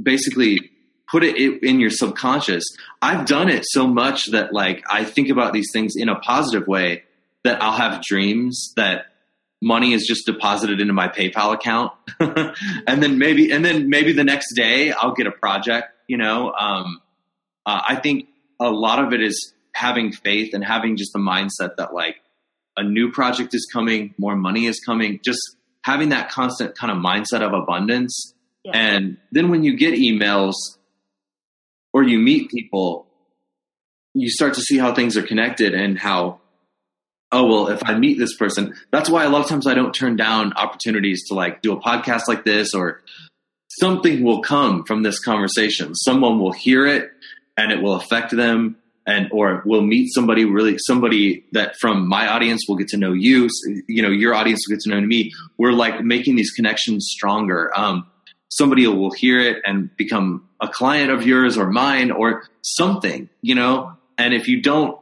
basically 0.00 0.70
put 1.10 1.24
it 1.24 1.36
in 1.62 1.80
your 1.80 1.90
subconscious. 1.90 2.64
I've 3.02 3.26
done 3.26 3.48
it 3.48 3.64
so 3.66 3.86
much 3.86 4.26
that 4.26 4.52
like 4.52 4.84
i 4.90 5.04
think 5.04 5.30
about 5.30 5.52
these 5.52 5.68
things 5.72 5.94
in 5.96 6.08
a 6.08 6.16
positive 6.20 6.68
way 6.68 7.04
that 7.44 7.62
i'll 7.62 7.72
have 7.72 8.02
dreams 8.02 8.72
that 8.76 9.06
money 9.60 9.92
is 9.92 10.06
just 10.06 10.26
deposited 10.26 10.80
into 10.80 10.92
my 10.92 11.08
paypal 11.08 11.52
account. 11.52 11.92
And 12.86 13.02
then 13.02 13.18
maybe 13.18 13.50
and 13.50 13.64
then 13.64 13.88
maybe 13.88 14.12
the 14.12 14.24
next 14.24 14.54
day 14.54 14.92
i'll 14.92 15.14
get 15.14 15.26
a 15.26 15.32
project 15.32 15.88
you 16.06 16.16
know? 16.16 16.52
Um, 16.52 17.00
uh, 17.66 17.80
i 17.88 17.96
think 17.96 18.28
a 18.60 18.70
lot 18.70 19.04
of 19.04 19.12
it 19.12 19.22
is 19.22 19.54
having 19.72 20.12
faith 20.12 20.54
and 20.54 20.64
having 20.64 20.96
just 20.96 21.14
a 21.14 21.18
mindset 21.18 21.76
that 21.76 21.94
like 21.94 22.16
a 22.78 22.84
new 22.84 23.10
project 23.10 23.54
is 23.54 23.68
coming, 23.70 24.14
more 24.18 24.36
money 24.36 24.66
is 24.66 24.80
coming, 24.80 25.20
just 25.22 25.40
having 25.82 26.10
that 26.10 26.30
constant 26.30 26.76
kind 26.76 26.90
of 26.90 26.98
mindset 26.98 27.42
of 27.42 27.52
abundance. 27.52 28.34
Yeah. 28.64 28.72
And 28.74 29.18
then 29.32 29.50
when 29.50 29.64
you 29.64 29.76
get 29.76 29.94
emails 29.94 30.54
or 31.92 32.02
you 32.02 32.18
meet 32.18 32.50
people, 32.50 33.06
you 34.14 34.30
start 34.30 34.54
to 34.54 34.60
see 34.60 34.78
how 34.78 34.94
things 34.94 35.16
are 35.16 35.22
connected 35.22 35.74
and 35.74 35.98
how, 35.98 36.40
oh, 37.32 37.46
well, 37.46 37.68
if 37.68 37.82
I 37.84 37.98
meet 37.98 38.18
this 38.18 38.36
person, 38.36 38.74
that's 38.90 39.10
why 39.10 39.24
a 39.24 39.28
lot 39.28 39.42
of 39.42 39.48
times 39.48 39.66
I 39.66 39.74
don't 39.74 39.92
turn 39.92 40.16
down 40.16 40.52
opportunities 40.54 41.24
to 41.28 41.34
like 41.34 41.62
do 41.62 41.72
a 41.72 41.80
podcast 41.80 42.22
like 42.28 42.44
this 42.44 42.74
or 42.74 43.02
something 43.80 44.22
will 44.22 44.40
come 44.40 44.84
from 44.84 45.02
this 45.02 45.18
conversation. 45.20 45.94
Someone 45.94 46.38
will 46.38 46.52
hear 46.52 46.86
it 46.86 47.10
and 47.56 47.72
it 47.72 47.82
will 47.82 47.94
affect 47.94 48.30
them 48.30 48.76
and 49.08 49.28
or 49.32 49.62
we'll 49.64 49.82
meet 49.82 50.12
somebody 50.12 50.44
really 50.44 50.76
somebody 50.78 51.44
that 51.52 51.74
from 51.80 52.06
my 52.06 52.28
audience 52.28 52.66
will 52.68 52.76
get 52.76 52.88
to 52.88 52.98
know 52.98 53.12
you 53.12 53.48
you 53.88 54.02
know 54.02 54.10
your 54.10 54.34
audience 54.34 54.60
will 54.68 54.76
get 54.76 54.82
to 54.82 54.90
know 54.90 55.00
me. 55.00 55.32
We're 55.56 55.72
like 55.72 56.04
making 56.04 56.36
these 56.36 56.52
connections 56.52 57.08
stronger. 57.10 57.72
Um, 57.76 58.06
somebody 58.50 58.86
will 58.86 59.10
hear 59.10 59.40
it 59.40 59.62
and 59.64 59.90
become 59.96 60.48
a 60.60 60.68
client 60.68 61.10
of 61.10 61.26
yours 61.26 61.56
or 61.56 61.70
mine 61.70 62.10
or 62.10 62.44
something 62.62 63.28
you 63.40 63.54
know? 63.54 63.92
And 64.16 64.34
if 64.34 64.48
you 64.48 64.60
don't 64.60 64.98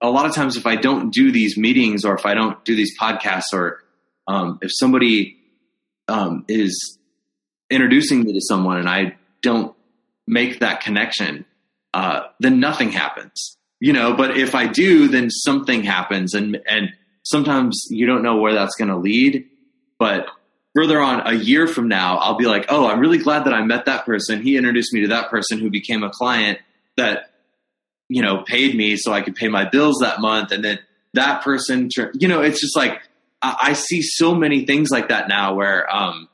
a 0.00 0.10
lot 0.10 0.26
of 0.26 0.34
times 0.34 0.56
if 0.56 0.66
i 0.66 0.74
don't 0.74 1.12
do 1.12 1.30
these 1.30 1.56
meetings 1.56 2.04
or 2.04 2.14
if 2.14 2.26
i 2.26 2.34
don't 2.34 2.64
do 2.64 2.74
these 2.74 2.98
podcasts 2.98 3.52
or 3.52 3.78
um, 4.26 4.58
if 4.62 4.70
somebody 4.72 5.36
um, 6.08 6.44
is 6.48 6.98
introducing 7.70 8.22
me 8.24 8.32
to 8.32 8.40
someone 8.40 8.78
and 8.78 8.88
i 8.88 9.16
don't 9.42 9.76
make 10.26 10.60
that 10.60 10.80
connection 10.80 11.44
uh, 11.94 12.22
then 12.40 12.60
nothing 12.60 12.90
happens. 12.90 13.56
You 13.80 13.92
know, 13.92 14.14
but 14.14 14.36
if 14.36 14.54
I 14.54 14.68
do, 14.68 15.08
then 15.08 15.28
something 15.28 15.82
happens, 15.82 16.34
and 16.34 16.60
and 16.68 16.90
sometimes 17.24 17.86
you 17.90 18.06
don't 18.06 18.22
know 18.22 18.36
where 18.36 18.54
that's 18.54 18.76
going 18.76 18.90
to 18.90 18.96
lead. 18.96 19.48
But 19.98 20.26
further 20.74 21.00
on, 21.00 21.26
a 21.26 21.34
year 21.34 21.66
from 21.66 21.88
now, 21.88 22.18
I'll 22.18 22.36
be 22.36 22.46
like, 22.46 22.66
oh, 22.68 22.86
I'm 22.86 23.00
really 23.00 23.18
glad 23.18 23.44
that 23.44 23.54
I 23.54 23.64
met 23.64 23.86
that 23.86 24.06
person. 24.06 24.40
He 24.40 24.56
introduced 24.56 24.92
me 24.92 25.00
to 25.02 25.08
that 25.08 25.30
person 25.30 25.58
who 25.58 25.68
became 25.68 26.04
a 26.04 26.10
client 26.10 26.60
that 26.96 27.30
you 28.08 28.22
know 28.22 28.44
paid 28.46 28.76
me 28.76 28.96
so 28.96 29.12
I 29.12 29.22
could 29.22 29.34
pay 29.34 29.48
my 29.48 29.68
bills 29.68 29.98
that 30.00 30.20
month, 30.20 30.52
and 30.52 30.64
then 30.64 30.78
that 31.14 31.42
person, 31.42 31.88
you 32.14 32.28
know, 32.28 32.40
it's 32.40 32.60
just 32.60 32.76
like 32.76 33.00
I, 33.42 33.56
I 33.60 33.72
see 33.72 34.02
so 34.02 34.34
many 34.34 34.64
things 34.64 34.90
like 34.90 35.08
that 35.08 35.28
now 35.28 35.54
where 35.54 35.92
um, 35.94 36.28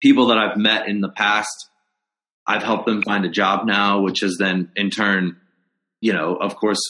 people 0.00 0.28
that 0.28 0.38
I've 0.38 0.56
met 0.56 0.88
in 0.88 1.00
the 1.00 1.08
past 1.08 1.68
I've 2.46 2.62
helped 2.62 2.86
them 2.86 3.02
find 3.02 3.24
a 3.24 3.28
job 3.28 3.66
now, 3.66 4.00
which 4.00 4.20
has 4.20 4.36
then 4.38 4.70
in 4.76 4.90
turn, 4.90 5.36
you 6.00 6.12
know, 6.12 6.36
of 6.36 6.56
course, 6.56 6.80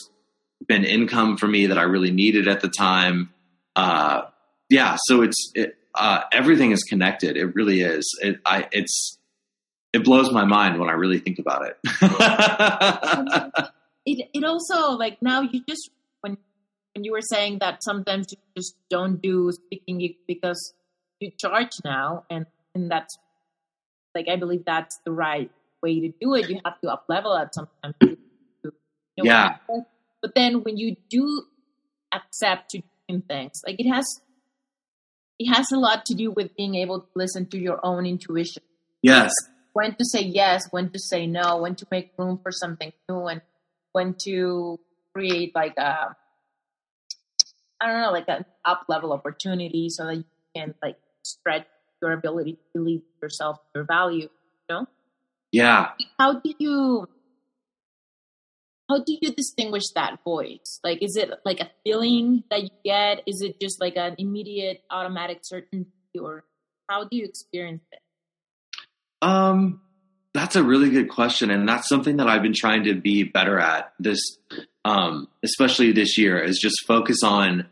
been 0.67 0.83
income 0.83 1.37
for 1.37 1.47
me 1.47 1.67
that 1.67 1.77
I 1.77 1.83
really 1.83 2.11
needed 2.11 2.47
at 2.47 2.61
the 2.61 2.69
time. 2.69 3.33
Uh, 3.75 4.23
yeah, 4.69 4.97
so 5.05 5.21
it's 5.21 5.51
it, 5.53 5.77
uh, 5.93 6.21
everything 6.31 6.71
is 6.71 6.83
connected. 6.83 7.37
It 7.37 7.55
really 7.55 7.81
is. 7.81 8.05
It 8.21 8.39
I 8.45 8.67
it's 8.71 9.17
it 9.93 10.03
blows 10.03 10.31
my 10.31 10.43
mind 10.43 10.79
when 10.79 10.89
I 10.89 10.93
really 10.93 11.19
think 11.19 11.39
about 11.39 11.67
it. 11.67 11.77
it 14.05 14.29
it 14.33 14.43
also 14.43 14.91
like 14.91 15.21
now 15.21 15.41
you 15.41 15.61
just 15.67 15.89
when 16.21 16.37
when 16.93 17.03
you 17.03 17.11
were 17.11 17.21
saying 17.21 17.59
that 17.59 17.83
sometimes 17.83 18.27
you 18.31 18.37
just 18.57 18.75
don't 18.89 19.21
do 19.21 19.51
speaking 19.51 20.15
because 20.27 20.73
you 21.19 21.31
charge 21.39 21.71
now 21.83 22.25
and 22.29 22.45
and 22.73 22.91
that's 22.91 23.17
like 24.15 24.27
I 24.29 24.37
believe 24.37 24.63
that's 24.65 24.97
the 25.05 25.11
right 25.11 25.51
way 25.83 25.99
to 25.99 26.13
do 26.19 26.33
it. 26.33 26.49
You 26.49 26.59
have 26.65 26.79
to 26.81 26.89
up 26.89 27.05
level 27.07 27.35
at 27.35 27.53
sometimes. 27.53 27.95
To, 28.01 28.17
you 28.63 28.71
know, 29.17 29.23
yeah. 29.23 29.57
But 30.21 30.33
then 30.33 30.63
when 30.63 30.77
you 30.77 30.95
do 31.09 31.43
accept 32.13 32.71
to 32.71 32.81
doing 33.07 33.21
things, 33.21 33.61
like 33.67 33.79
it 33.79 33.87
has, 33.87 34.05
it 35.37 35.53
has 35.53 35.71
a 35.71 35.77
lot 35.77 36.05
to 36.05 36.15
do 36.15 36.31
with 36.31 36.55
being 36.55 36.75
able 36.75 37.01
to 37.01 37.07
listen 37.13 37.45
to 37.47 37.59
your 37.59 37.79
own 37.83 38.05
intuition. 38.05 38.63
Yes. 39.01 39.31
When 39.73 39.93
to 39.95 40.05
say 40.05 40.21
yes, 40.21 40.63
when 40.71 40.89
to 40.91 40.99
say 40.99 41.27
no, 41.27 41.57
when 41.57 41.75
to 41.75 41.85
make 41.91 42.13
room 42.17 42.39
for 42.41 42.51
something 42.51 42.93
new, 43.09 43.27
and 43.27 43.41
when 43.91 44.15
to 44.23 44.79
create 45.13 45.53
like 45.53 45.77
a, 45.77 46.15
I 47.81 47.87
don't 47.87 48.01
know, 48.01 48.11
like 48.11 48.29
an 48.29 48.45
up 48.63 48.85
level 48.87 49.11
opportunity 49.11 49.89
so 49.89 50.05
that 50.05 50.15
you 50.15 50.23
can 50.55 50.73
like 50.81 50.97
stretch 51.23 51.67
your 52.01 52.13
ability 52.13 52.53
to 52.53 52.59
believe 52.73 53.01
yourself, 53.21 53.57
your 53.73 53.83
value, 53.83 54.23
you 54.23 54.29
know? 54.69 54.87
Yeah. 55.51 55.91
How 56.19 56.39
do 56.39 56.53
you 56.57 57.07
how 58.89 58.99
do 59.03 59.17
you 59.19 59.33
distinguish 59.33 59.83
that 59.95 60.23
voice? 60.23 60.79
Like 60.83 61.01
is 61.01 61.15
it 61.15 61.31
like 61.43 61.59
a 61.59 61.69
feeling 61.83 62.43
that 62.49 62.63
you 62.63 62.69
get? 62.83 63.23
Is 63.25 63.41
it 63.41 63.59
just 63.59 63.81
like 63.81 63.95
an 63.95 64.15
immediate 64.17 64.83
automatic 64.91 65.39
certainty 65.43 65.89
or 66.19 66.43
how 66.89 67.05
do 67.05 67.17
you 67.17 67.25
experience 67.25 67.83
it? 67.91 67.99
Um 69.21 69.81
that's 70.33 70.57
a 70.57 70.63
really 70.63 70.89
good 70.89 71.09
question 71.09 71.49
and 71.49 71.67
that's 71.67 71.87
something 71.87 72.17
that 72.17 72.27
I've 72.27 72.41
been 72.41 72.53
trying 72.53 72.83
to 72.83 72.93
be 72.93 73.23
better 73.23 73.57
at 73.57 73.93
this 73.97 74.19
um 74.83 75.29
especially 75.43 75.93
this 75.93 76.17
year 76.17 76.37
is 76.43 76.59
just 76.59 76.85
focus 76.85 77.23
on 77.23 77.67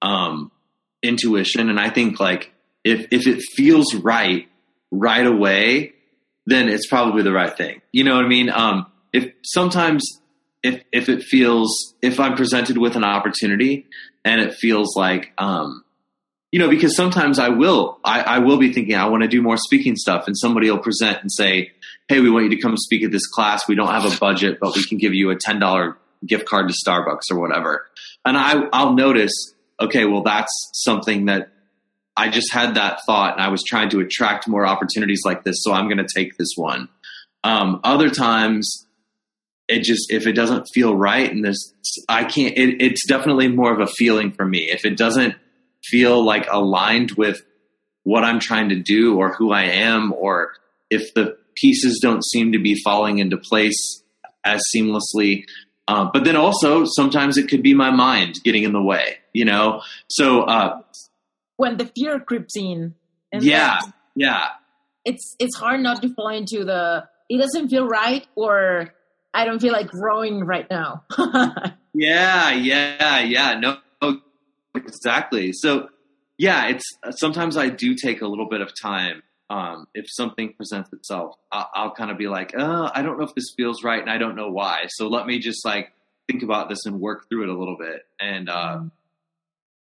um 0.00 0.50
intuition 1.02 1.68
and 1.68 1.78
I 1.78 1.90
think 1.90 2.18
like 2.18 2.52
if 2.86 3.08
if 3.10 3.26
it 3.26 3.42
feels 3.42 3.94
right 3.94 4.48
right 4.92 5.26
away, 5.26 5.92
then 6.46 6.68
it's 6.68 6.86
probably 6.86 7.22
the 7.22 7.32
right 7.32 7.54
thing. 7.54 7.82
You 7.92 8.04
know 8.04 8.14
what 8.14 8.24
I 8.24 8.28
mean? 8.28 8.48
Um, 8.48 8.86
if 9.12 9.32
sometimes 9.42 10.20
if 10.62 10.84
if 10.92 11.08
it 11.08 11.22
feels 11.24 11.94
if 12.00 12.20
I'm 12.20 12.36
presented 12.36 12.78
with 12.78 12.94
an 12.96 13.04
opportunity 13.04 13.86
and 14.24 14.40
it 14.40 14.54
feels 14.54 14.96
like 14.96 15.32
um, 15.36 15.84
you 16.52 16.60
know 16.60 16.68
because 16.68 16.94
sometimes 16.94 17.40
I 17.40 17.48
will 17.48 17.98
I, 18.04 18.20
I 18.20 18.38
will 18.38 18.58
be 18.58 18.72
thinking 18.72 18.94
I 18.94 19.08
want 19.08 19.24
to 19.24 19.28
do 19.28 19.42
more 19.42 19.56
speaking 19.56 19.96
stuff 19.96 20.28
and 20.28 20.38
somebody 20.38 20.70
will 20.70 20.78
present 20.78 21.20
and 21.20 21.30
say 21.30 21.72
hey 22.08 22.20
we 22.20 22.30
want 22.30 22.44
you 22.44 22.56
to 22.56 22.62
come 22.62 22.76
speak 22.76 23.02
at 23.02 23.10
this 23.10 23.26
class 23.26 23.66
we 23.68 23.74
don't 23.74 23.90
have 23.90 24.04
a 24.04 24.16
budget 24.18 24.58
but 24.60 24.76
we 24.76 24.84
can 24.84 24.98
give 24.98 25.12
you 25.12 25.30
a 25.30 25.36
ten 25.36 25.58
dollar 25.58 25.96
gift 26.24 26.46
card 26.46 26.68
to 26.68 26.74
Starbucks 26.74 27.30
or 27.32 27.40
whatever 27.40 27.86
and 28.24 28.36
I 28.36 28.62
I'll 28.72 28.94
notice 28.94 29.32
okay 29.80 30.04
well 30.04 30.22
that's 30.22 30.52
something 30.72 31.26
that 31.26 31.50
I 32.16 32.28
just 32.28 32.52
had 32.52 32.74
that 32.74 33.00
thought 33.06 33.34
and 33.34 33.42
I 33.42 33.48
was 33.48 33.62
trying 33.62 33.90
to 33.90 34.00
attract 34.00 34.48
more 34.48 34.66
opportunities 34.66 35.22
like 35.24 35.44
this 35.44 35.56
so 35.60 35.72
I'm 35.72 35.88
going 35.88 36.04
to 36.04 36.08
take 36.14 36.36
this 36.36 36.52
one. 36.56 36.88
Um, 37.44 37.80
other 37.84 38.10
times 38.10 38.86
it 39.68 39.82
just 39.82 40.12
if 40.12 40.26
it 40.26 40.32
doesn't 40.32 40.68
feel 40.72 40.96
right 40.96 41.30
and 41.30 41.44
there's 41.44 41.74
i 42.08 42.22
can't 42.22 42.56
it, 42.56 42.80
it's 42.80 43.04
definitely 43.06 43.48
more 43.48 43.72
of 43.72 43.80
a 43.80 43.86
feeling 43.86 44.32
for 44.32 44.44
me. 44.44 44.70
If 44.70 44.84
it 44.84 44.96
doesn't 44.96 45.34
feel 45.84 46.24
like 46.24 46.46
aligned 46.50 47.12
with 47.12 47.42
what 48.02 48.24
i'm 48.24 48.40
trying 48.40 48.68
to 48.70 48.76
do 48.76 49.16
or 49.18 49.32
who 49.34 49.52
i 49.52 49.62
am 49.62 50.12
or 50.12 50.52
if 50.90 51.12
the 51.14 51.36
pieces 51.54 51.98
don't 52.02 52.24
seem 52.24 52.52
to 52.52 52.58
be 52.58 52.80
falling 52.82 53.18
into 53.18 53.36
place 53.36 54.02
as 54.44 54.60
seamlessly 54.74 55.44
uh, 55.88 56.08
but 56.12 56.24
then 56.24 56.34
also 56.34 56.84
sometimes 56.84 57.36
it 57.36 57.48
could 57.48 57.62
be 57.62 57.74
my 57.74 57.90
mind 57.90 58.38
getting 58.42 58.64
in 58.64 58.72
the 58.72 58.82
way 58.82 59.16
you 59.36 59.44
know? 59.44 59.82
So 60.08 60.42
uh, 60.42 60.80
when 61.56 61.76
the 61.76 61.86
fear 61.96 62.20
creeps 62.20 62.56
in 62.56 62.94
yeah 63.32 63.80
yeah 64.14 64.48
it's 65.04 65.36
it's 65.38 65.56
hard 65.56 65.80
not 65.80 66.02
to 66.02 66.08
fall 66.14 66.28
into 66.28 66.64
the 66.64 67.04
it 67.28 67.38
doesn't 67.38 67.68
feel 67.68 67.86
right 67.86 68.26
or 68.34 68.92
I 69.36 69.44
don't 69.44 69.60
feel 69.60 69.72
like 69.72 69.88
growing 69.88 70.44
right 70.44 70.66
now. 70.70 71.04
yeah, 71.92 72.52
yeah, 72.52 73.20
yeah. 73.20 73.60
No, 73.60 73.76
exactly. 74.74 75.52
So, 75.52 75.88
yeah, 76.38 76.68
it's 76.68 76.84
sometimes 77.10 77.58
I 77.58 77.68
do 77.68 77.94
take 77.94 78.22
a 78.22 78.26
little 78.26 78.48
bit 78.48 78.62
of 78.62 78.72
time. 78.80 79.22
Um, 79.50 79.86
if 79.94 80.06
something 80.08 80.54
presents 80.54 80.90
itself, 80.92 81.34
I'll, 81.52 81.70
I'll 81.74 81.94
kind 81.94 82.10
of 82.10 82.16
be 82.16 82.28
like, 82.28 82.54
oh, 82.56 82.90
I 82.92 83.02
don't 83.02 83.18
know 83.18 83.26
if 83.26 83.34
this 83.34 83.52
feels 83.56 83.84
right, 83.84 84.00
and 84.00 84.10
I 84.10 84.16
don't 84.16 84.36
know 84.36 84.50
why. 84.50 84.84
So 84.88 85.06
let 85.06 85.26
me 85.26 85.38
just 85.38 85.64
like 85.66 85.92
think 86.26 86.42
about 86.42 86.70
this 86.70 86.86
and 86.86 86.98
work 86.98 87.28
through 87.28 87.42
it 87.42 87.48
a 87.50 87.58
little 87.58 87.76
bit. 87.78 88.02
And 88.18 88.48
uh, 88.48 88.78
mm. 88.78 88.90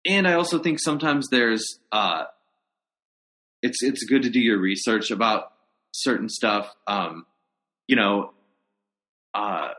And 0.05 0.27
I 0.27 0.33
also 0.33 0.59
think 0.59 0.79
sometimes 0.79 1.27
there's 1.29 1.79
uh, 1.91 2.25
it's 3.61 3.83
it's 3.83 4.03
good 4.05 4.23
to 4.23 4.29
do 4.29 4.39
your 4.39 4.59
research 4.59 5.11
about 5.11 5.51
certain 5.91 6.29
stuff. 6.29 6.73
Um, 6.87 7.25
you 7.87 7.95
know, 7.95 8.33
uh, 9.33 9.69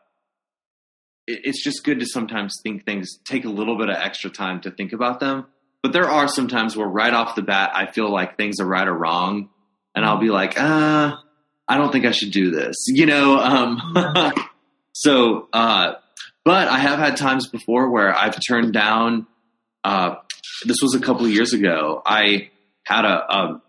it, 1.27 1.41
it's 1.45 1.63
just 1.63 1.85
good 1.85 2.01
to 2.01 2.07
sometimes 2.07 2.55
think 2.63 2.85
things 2.85 3.19
take 3.25 3.45
a 3.45 3.49
little 3.49 3.79
bit 3.79 3.89
of 3.89 3.97
extra 3.97 4.31
time 4.31 4.61
to 4.63 4.71
think 4.71 4.93
about 4.93 5.21
them. 5.21 5.47
But 5.83 5.93
there 5.93 6.09
are 6.09 6.29
some 6.29 6.49
times 6.49 6.77
where 6.77 6.87
right 6.87 7.13
off 7.13 7.35
the 7.35 7.43
bat, 7.43 7.71
I 7.75 7.87
feel 7.87 8.11
like 8.11 8.37
things 8.37 8.61
are 8.61 8.67
right 8.67 8.87
or 8.87 8.93
wrong, 8.93 9.49
and 9.95 10.05
I'll 10.05 10.19
be 10.19 10.29
like, 10.29 10.55
ah, 10.59 11.15
uh, 11.15 11.21
I 11.67 11.79
don't 11.79 11.93
think 11.93 12.05
I 12.05 12.11
should 12.11 12.33
do 12.33 12.51
this, 12.51 12.77
you 12.89 13.07
know. 13.07 13.39
Um, 13.39 14.33
so, 14.93 15.49
uh, 15.53 15.95
but 16.45 16.69
I 16.69 16.79
have 16.79 16.99
had 16.99 17.17
times 17.17 17.49
before 17.49 17.91
where 17.91 18.15
I've 18.15 18.39
turned 18.47 18.73
down. 18.73 19.27
Uh, 19.85 20.17
this 20.65 20.79
was 20.83 20.95
a 20.95 21.01
couple 21.01 21.25
of 21.25 21.33
years 21.33 21.53
ago. 21.53 22.03
I 22.05 22.51
had 22.85 23.05
a, 23.05 23.35
a 23.35 23.63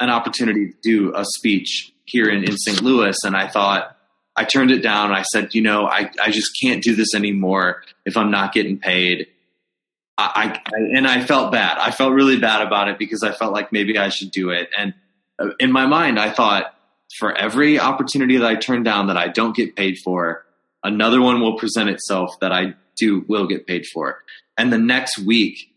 an 0.00 0.10
opportunity 0.10 0.68
to 0.68 0.74
do 0.82 1.12
a 1.14 1.24
speech 1.24 1.92
here 2.04 2.28
in, 2.28 2.44
in 2.44 2.56
St. 2.56 2.80
Louis, 2.82 3.16
and 3.24 3.36
I 3.36 3.48
thought, 3.48 3.96
I 4.36 4.44
turned 4.44 4.70
it 4.70 4.82
down. 4.82 5.10
I 5.12 5.22
said, 5.22 5.54
you 5.54 5.62
know, 5.62 5.86
I, 5.86 6.10
I 6.22 6.30
just 6.30 6.52
can't 6.62 6.82
do 6.82 6.94
this 6.94 7.12
anymore 7.14 7.82
if 8.06 8.16
I'm 8.16 8.30
not 8.30 8.52
getting 8.52 8.78
paid. 8.78 9.26
I, 10.16 10.60
I, 10.64 10.76
and 10.96 11.08
I 11.08 11.24
felt 11.24 11.50
bad. 11.50 11.78
I 11.78 11.90
felt 11.90 12.12
really 12.12 12.38
bad 12.38 12.64
about 12.64 12.88
it 12.88 12.98
because 12.98 13.24
I 13.24 13.32
felt 13.32 13.52
like 13.52 13.72
maybe 13.72 13.98
I 13.98 14.10
should 14.10 14.30
do 14.30 14.50
it. 14.50 14.70
And 14.78 14.94
uh, 15.40 15.50
in 15.58 15.72
my 15.72 15.86
mind, 15.86 16.20
I 16.20 16.30
thought 16.30 16.74
for 17.18 17.36
every 17.36 17.80
opportunity 17.80 18.36
that 18.36 18.46
I 18.46 18.54
turn 18.54 18.84
down 18.84 19.08
that 19.08 19.16
I 19.16 19.28
don't 19.28 19.56
get 19.56 19.74
paid 19.74 19.98
for, 20.04 20.44
another 20.84 21.20
one 21.20 21.40
will 21.40 21.56
present 21.58 21.90
itself 21.90 22.38
that 22.40 22.52
I 22.52 22.74
do 22.96 23.24
will 23.28 23.46
get 23.46 23.66
paid 23.66 23.86
for. 23.92 24.22
And 24.58 24.72
the 24.72 24.78
next 24.78 25.18
week, 25.18 25.72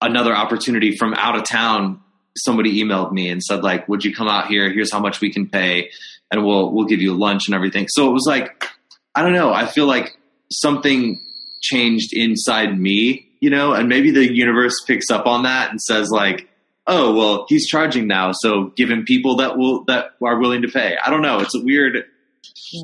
another 0.00 0.34
opportunity 0.34 0.96
from 0.96 1.14
out 1.14 1.36
of 1.36 1.44
town, 1.44 2.00
somebody 2.36 2.82
emailed 2.82 3.12
me 3.12 3.28
and 3.28 3.42
said 3.42 3.62
like, 3.62 3.86
would 3.88 4.04
you 4.04 4.14
come 4.14 4.28
out 4.28 4.48
here? 4.48 4.72
Here's 4.72 4.90
how 4.90 5.00
much 5.00 5.20
we 5.20 5.32
can 5.32 5.48
pay 5.48 5.90
and 6.30 6.44
we'll 6.44 6.72
we'll 6.72 6.86
give 6.86 7.00
you 7.00 7.14
lunch 7.14 7.46
and 7.46 7.54
everything. 7.54 7.86
So 7.88 8.08
it 8.08 8.12
was 8.12 8.24
like 8.26 8.64
I 9.14 9.22
don't 9.22 9.32
know. 9.32 9.52
I 9.52 9.66
feel 9.66 9.86
like 9.86 10.16
something 10.50 11.20
changed 11.60 12.12
inside 12.12 12.78
me, 12.78 13.28
you 13.40 13.50
know, 13.50 13.72
and 13.72 13.88
maybe 13.88 14.10
the 14.10 14.32
universe 14.32 14.74
picks 14.86 15.10
up 15.10 15.26
on 15.26 15.42
that 15.42 15.70
and 15.70 15.80
says 15.80 16.10
like, 16.10 16.48
"Oh, 16.86 17.14
well, 17.14 17.46
he's 17.48 17.66
charging 17.66 18.06
now, 18.06 18.32
so 18.32 18.72
give 18.76 18.90
him 18.90 19.04
people 19.04 19.36
that 19.36 19.56
will 19.56 19.84
that 19.84 20.12
are 20.24 20.38
willing 20.38 20.62
to 20.62 20.68
pay." 20.68 20.96
I 21.04 21.10
don't 21.10 21.22
know. 21.22 21.40
It's 21.40 21.54
a 21.54 21.62
weird 21.62 22.04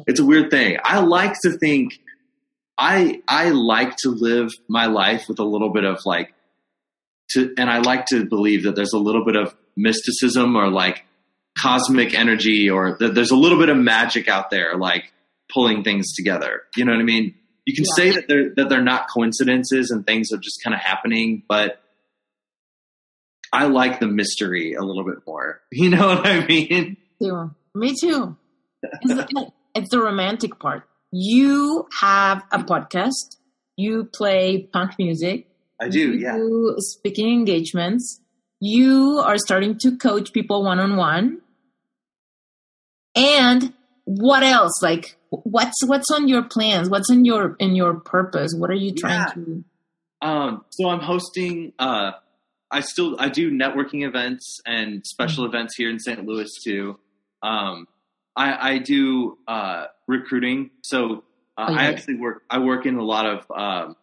it's 0.07 0.21
a 0.21 0.25
weird 0.25 0.51
thing. 0.51 0.79
I 0.83 1.01
like 1.01 1.35
to 1.43 1.57
think 1.59 2.01
I 2.77 3.23
I 3.29 3.51
like 3.51 3.97
to 3.99 4.11
live 4.11 4.51
my 4.69 4.87
life 4.87 5.25
with 5.29 5.39
a 5.39 5.45
little 5.45 5.71
bit 5.71 5.85
of 5.85 6.01
like 6.05 6.35
to 7.31 7.55
and 7.57 7.71
I 7.71 7.79
like 7.79 8.07
to 8.07 8.27
believe 8.27 8.65
that 8.65 8.75
there's 8.75 8.93
a 8.93 8.99
little 8.99 9.25
bit 9.25 9.37
of 9.37 9.55
mysticism 9.77 10.57
or 10.57 10.69
like 10.71 11.05
cosmic 11.59 12.15
energy 12.15 12.69
or 12.69 12.97
th- 12.97 13.13
there's 13.13 13.31
a 13.31 13.37
little 13.37 13.59
bit 13.59 13.69
of 13.69 13.77
magic 13.77 14.29
out 14.29 14.51
there, 14.51 14.77
like 14.77 15.13
pulling 15.53 15.85
things 15.85 16.15
together. 16.15 16.63
You 16.77 16.85
know 16.85 16.93
what 16.93 17.01
I 17.01 17.05
mean? 17.05 17.35
You 17.65 17.75
can 17.75 17.85
yeah. 17.85 17.95
say 17.95 18.11
that 18.13 18.29
they're 18.29 18.51
that 18.57 18.69
they're 18.69 18.83
not 18.83 19.07
coincidences 19.13 19.91
and 19.91 20.07
things 20.07 20.33
are 20.33 20.39
just 20.39 20.63
kind 20.63 20.75
of 20.75 20.81
happening, 20.81 21.43
but 21.49 21.81
I 23.53 23.67
like 23.67 24.01
the 24.01 24.09
mystery 24.09 24.75
a 24.75 24.83
little 24.83 25.05
bit 25.05 25.19
more. 25.27 25.61
You 25.73 25.91
know 25.91 26.07
what 26.07 26.27
I 26.27 26.47
mean? 26.47 26.97
Yeah, 27.19 27.49
me 27.75 27.95
too. 28.01 28.37
It's 28.83 29.15
the, 29.15 29.53
it's 29.75 29.91
the 29.91 30.01
romantic 30.01 30.59
part. 30.59 30.85
You 31.17 31.87
have 32.01 32.43
a 32.51 32.59
podcast. 32.59 33.37
You 33.77 34.07
play 34.13 34.69
punk 34.73 34.99
music. 34.99 35.47
I 35.81 35.89
do. 35.89 36.13
You 36.13 36.19
yeah. 36.19 36.37
Do 36.37 36.75
speaking 36.79 37.33
engagements. 37.33 38.21
You 38.59 39.23
are 39.25 39.39
starting 39.39 39.79
to 39.79 39.97
coach 39.97 40.33
people 40.33 40.65
one 40.65 40.81
on 40.81 40.97
one. 40.97 41.41
And 43.15 43.73
what 44.07 44.43
else? 44.43 44.83
Like 44.83 45.17
what's 45.31 45.85
what's 45.87 46.11
on 46.11 46.27
your 46.27 46.43
plans? 46.43 46.91
What's 46.91 47.09
in 47.09 47.25
your 47.25 47.55
in 47.61 47.77
your 47.77 47.95
purpose? 47.95 48.53
What 48.59 48.71
are 48.71 48.75
you 48.75 48.93
trying 48.93 49.21
yeah. 49.21 49.35
to 49.35 49.65
um 50.21 50.65
so 50.71 50.89
I'm 50.89 50.99
hosting 50.99 51.75
uh 51.79 52.11
I 52.73 52.81
still 52.81 53.15
I 53.21 53.29
do 53.29 53.53
networking 53.53 54.05
events 54.05 54.59
and 54.67 55.07
special 55.07 55.45
mm-hmm. 55.45 55.55
events 55.55 55.77
here 55.77 55.91
in 55.91 56.01
St. 56.01 56.27
Louis 56.27 56.51
too. 56.65 56.99
Um 57.41 57.87
I 58.35 58.73
I 58.73 58.79
do 58.79 59.39
uh 59.47 59.85
recruiting. 60.07 60.71
So 60.83 61.25
uh, 61.57 61.67
oh, 61.69 61.75
I 61.75 61.85
actually 61.85 62.17
work 62.17 62.43
I 62.51 62.59
work 62.59 62.87
in 62.87 62.97
a 62.97 63.05
lot 63.05 63.27
of 63.27 63.51
um 63.51 63.97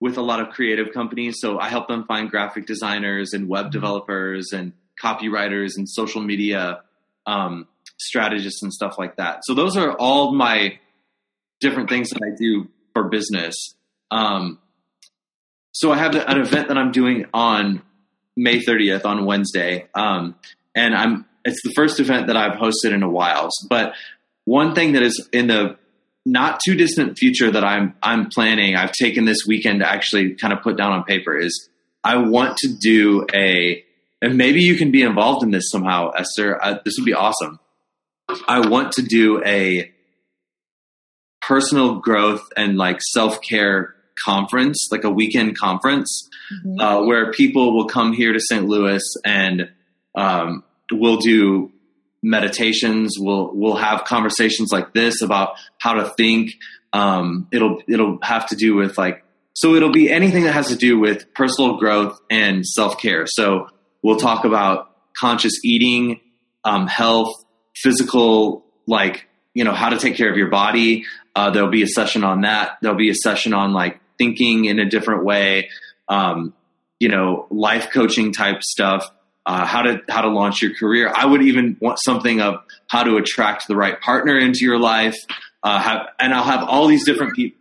with 0.00 0.18
a 0.18 0.22
lot 0.22 0.40
of 0.40 0.50
creative 0.50 0.92
companies. 0.92 1.36
So 1.40 1.58
I 1.58 1.68
help 1.68 1.88
them 1.88 2.04
find 2.04 2.30
graphic 2.30 2.66
designers 2.66 3.32
and 3.32 3.48
web 3.48 3.70
developers 3.70 4.52
and 4.52 4.72
copywriters 5.02 5.70
and 5.76 5.88
social 5.88 6.20
media 6.20 6.82
um, 7.26 7.66
strategists 7.98 8.62
and 8.62 8.72
stuff 8.72 8.98
like 8.98 9.16
that. 9.16 9.40
So 9.44 9.54
those 9.54 9.76
are 9.76 9.92
all 9.92 10.34
my 10.34 10.78
different 11.60 11.88
things 11.88 12.10
that 12.10 12.20
I 12.22 12.34
do 12.36 12.68
for 12.92 13.04
business. 13.04 13.54
Um, 14.10 14.58
so 15.72 15.92
I 15.92 15.96
have 15.98 16.14
an 16.14 16.40
event 16.40 16.68
that 16.68 16.78
I'm 16.78 16.92
doing 16.92 17.26
on 17.34 17.82
May 18.36 18.60
30th 18.60 19.04
on 19.04 19.24
Wednesday, 19.26 19.88
um, 19.94 20.36
and 20.74 20.94
I'm 20.94 21.26
it's 21.44 21.62
the 21.62 21.72
first 21.74 22.00
event 22.00 22.26
that 22.26 22.36
I've 22.36 22.58
hosted 22.58 22.92
in 22.92 23.02
a 23.02 23.08
while. 23.08 23.50
But 23.68 23.94
one 24.46 24.74
thing 24.74 24.92
that 24.92 25.02
is 25.02 25.28
in 25.32 25.48
the 25.48 25.76
not 26.24 26.60
too 26.64 26.74
distant 26.74 27.18
future 27.18 27.50
that 27.50 27.62
I'm 27.62 27.94
I'm 28.02 28.30
planning, 28.30 28.74
I've 28.74 28.92
taken 28.92 29.26
this 29.26 29.44
weekend 29.46 29.80
to 29.80 29.88
actually 29.88 30.34
kind 30.36 30.54
of 30.54 30.62
put 30.62 30.78
down 30.78 30.92
on 30.92 31.04
paper 31.04 31.36
is 31.36 31.68
I 32.02 32.16
want 32.16 32.56
to 32.58 32.68
do 32.80 33.26
a 33.34 33.84
and 34.22 34.38
maybe 34.38 34.62
you 34.62 34.76
can 34.76 34.90
be 34.90 35.02
involved 35.02 35.42
in 35.42 35.50
this 35.50 35.68
somehow, 35.70 36.10
Esther. 36.10 36.62
Uh, 36.62 36.78
this 36.84 36.94
would 36.98 37.04
be 37.04 37.12
awesome. 37.12 37.60
I 38.48 38.66
want 38.66 38.92
to 38.92 39.02
do 39.02 39.42
a 39.44 39.92
personal 41.42 41.96
growth 41.96 42.42
and 42.56 42.76
like 42.76 43.00
self 43.02 43.40
care 43.42 43.94
conference, 44.24 44.88
like 44.90 45.04
a 45.04 45.10
weekend 45.10 45.58
conference, 45.58 46.28
mm-hmm. 46.52 46.80
uh, 46.80 47.04
where 47.04 47.32
people 47.32 47.74
will 47.74 47.86
come 47.86 48.12
here 48.12 48.32
to 48.32 48.40
St. 48.40 48.66
Louis 48.66 49.02
and 49.24 49.70
um, 50.16 50.64
we'll 50.90 51.18
do 51.18 51.72
meditations. 52.26 53.16
We'll 53.18 53.50
we'll 53.54 53.76
have 53.76 54.04
conversations 54.04 54.70
like 54.72 54.92
this 54.92 55.22
about 55.22 55.56
how 55.78 55.94
to 55.94 56.10
think. 56.10 56.52
Um, 56.92 57.48
it'll 57.52 57.82
it'll 57.88 58.18
have 58.22 58.48
to 58.48 58.56
do 58.56 58.74
with 58.74 58.98
like 58.98 59.22
so 59.56 59.74
it'll 59.74 59.92
be 59.92 60.10
anything 60.10 60.44
that 60.44 60.52
has 60.52 60.68
to 60.68 60.76
do 60.76 60.98
with 60.98 61.32
personal 61.32 61.78
growth 61.78 62.20
and 62.30 62.64
self 62.66 62.98
care. 62.98 63.24
So 63.26 63.68
we'll 64.02 64.18
talk 64.18 64.44
about 64.44 64.90
conscious 65.18 65.64
eating, 65.64 66.20
um, 66.62 66.86
health, 66.86 67.32
physical, 67.74 68.66
like, 68.86 69.26
you 69.54 69.64
know, 69.64 69.72
how 69.72 69.88
to 69.88 69.98
take 69.98 70.14
care 70.14 70.30
of 70.30 70.36
your 70.36 70.50
body. 70.50 71.06
Uh, 71.34 71.50
there'll 71.50 71.70
be 71.70 71.82
a 71.82 71.88
session 71.88 72.22
on 72.22 72.42
that. 72.42 72.72
There'll 72.82 72.98
be 72.98 73.08
a 73.08 73.14
session 73.14 73.54
on 73.54 73.72
like 73.72 73.98
thinking 74.18 74.66
in 74.66 74.78
a 74.78 74.84
different 74.84 75.24
way. 75.24 75.70
Um, 76.06 76.52
you 77.00 77.08
know, 77.08 77.46
life 77.50 77.88
coaching 77.92 78.34
type 78.34 78.62
stuff. 78.62 79.10
Uh, 79.46 79.64
how 79.64 79.80
to 79.80 80.00
how 80.08 80.22
to 80.22 80.28
launch 80.28 80.60
your 80.60 80.74
career. 80.74 81.12
I 81.14 81.24
would 81.24 81.40
even 81.40 81.76
want 81.80 82.00
something 82.04 82.40
of 82.40 82.56
how 82.88 83.04
to 83.04 83.16
attract 83.16 83.68
the 83.68 83.76
right 83.76 84.00
partner 84.00 84.36
into 84.36 84.64
your 84.64 84.80
life. 84.80 85.14
Uh, 85.62 85.78
have, 85.78 86.08
and 86.18 86.34
I'll 86.34 86.42
have 86.42 86.68
all 86.68 86.88
these 86.88 87.04
different 87.04 87.36
people. 87.36 87.56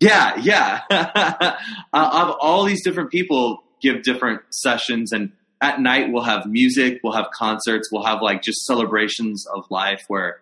Yeah, 0.00 0.36
yeah. 0.42 0.82
I'll 1.94 2.26
have 2.26 2.36
all 2.40 2.64
these 2.64 2.84
different 2.84 3.10
people 3.10 3.62
give 3.80 4.02
different 4.02 4.42
sessions, 4.50 5.12
and 5.12 5.32
at 5.60 5.80
night 5.80 6.10
we'll 6.10 6.24
have 6.24 6.46
music, 6.46 7.00
we'll 7.02 7.12
have 7.12 7.26
concerts, 7.34 7.90
we'll 7.92 8.04
have 8.04 8.22
like 8.22 8.42
just 8.42 8.64
celebrations 8.64 9.46
of 9.54 9.64
life 9.70 10.02
where, 10.08 10.40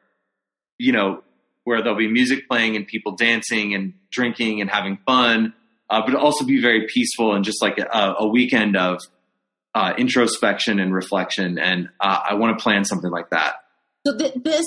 you 0.78 0.92
know, 0.92 1.22
where 1.64 1.82
there'll 1.82 1.98
be 1.98 2.10
music 2.10 2.48
playing 2.48 2.76
and 2.76 2.86
people 2.86 3.12
dancing 3.12 3.74
and 3.74 3.94
drinking 4.10 4.60
and 4.60 4.70
having 4.70 4.98
fun, 5.04 5.52
uh, 5.90 6.02
but 6.04 6.14
also 6.14 6.44
be 6.44 6.60
very 6.60 6.86
peaceful 6.86 7.34
and 7.34 7.44
just 7.44 7.60
like 7.60 7.78
a, 7.78 8.14
a 8.18 8.26
weekend 8.26 8.76
of 8.76 9.00
uh, 9.78 9.94
introspection 9.96 10.80
and 10.80 10.92
reflection. 10.92 11.56
And 11.56 11.88
uh, 12.00 12.18
I 12.30 12.34
want 12.34 12.58
to 12.58 12.62
plan 12.62 12.84
something 12.84 13.10
like 13.10 13.30
that. 13.30 13.54
So 14.04 14.18
th- 14.18 14.34
this, 14.42 14.66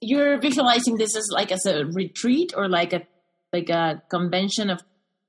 you're 0.00 0.40
visualizing 0.40 0.96
this 0.96 1.16
as 1.16 1.26
like 1.32 1.50
as 1.50 1.66
a 1.66 1.86
retreat 1.86 2.52
or 2.56 2.68
like 2.68 2.92
a 2.92 3.02
like 3.52 3.68
a 3.68 4.02
convention 4.08 4.70
of. 4.70 4.80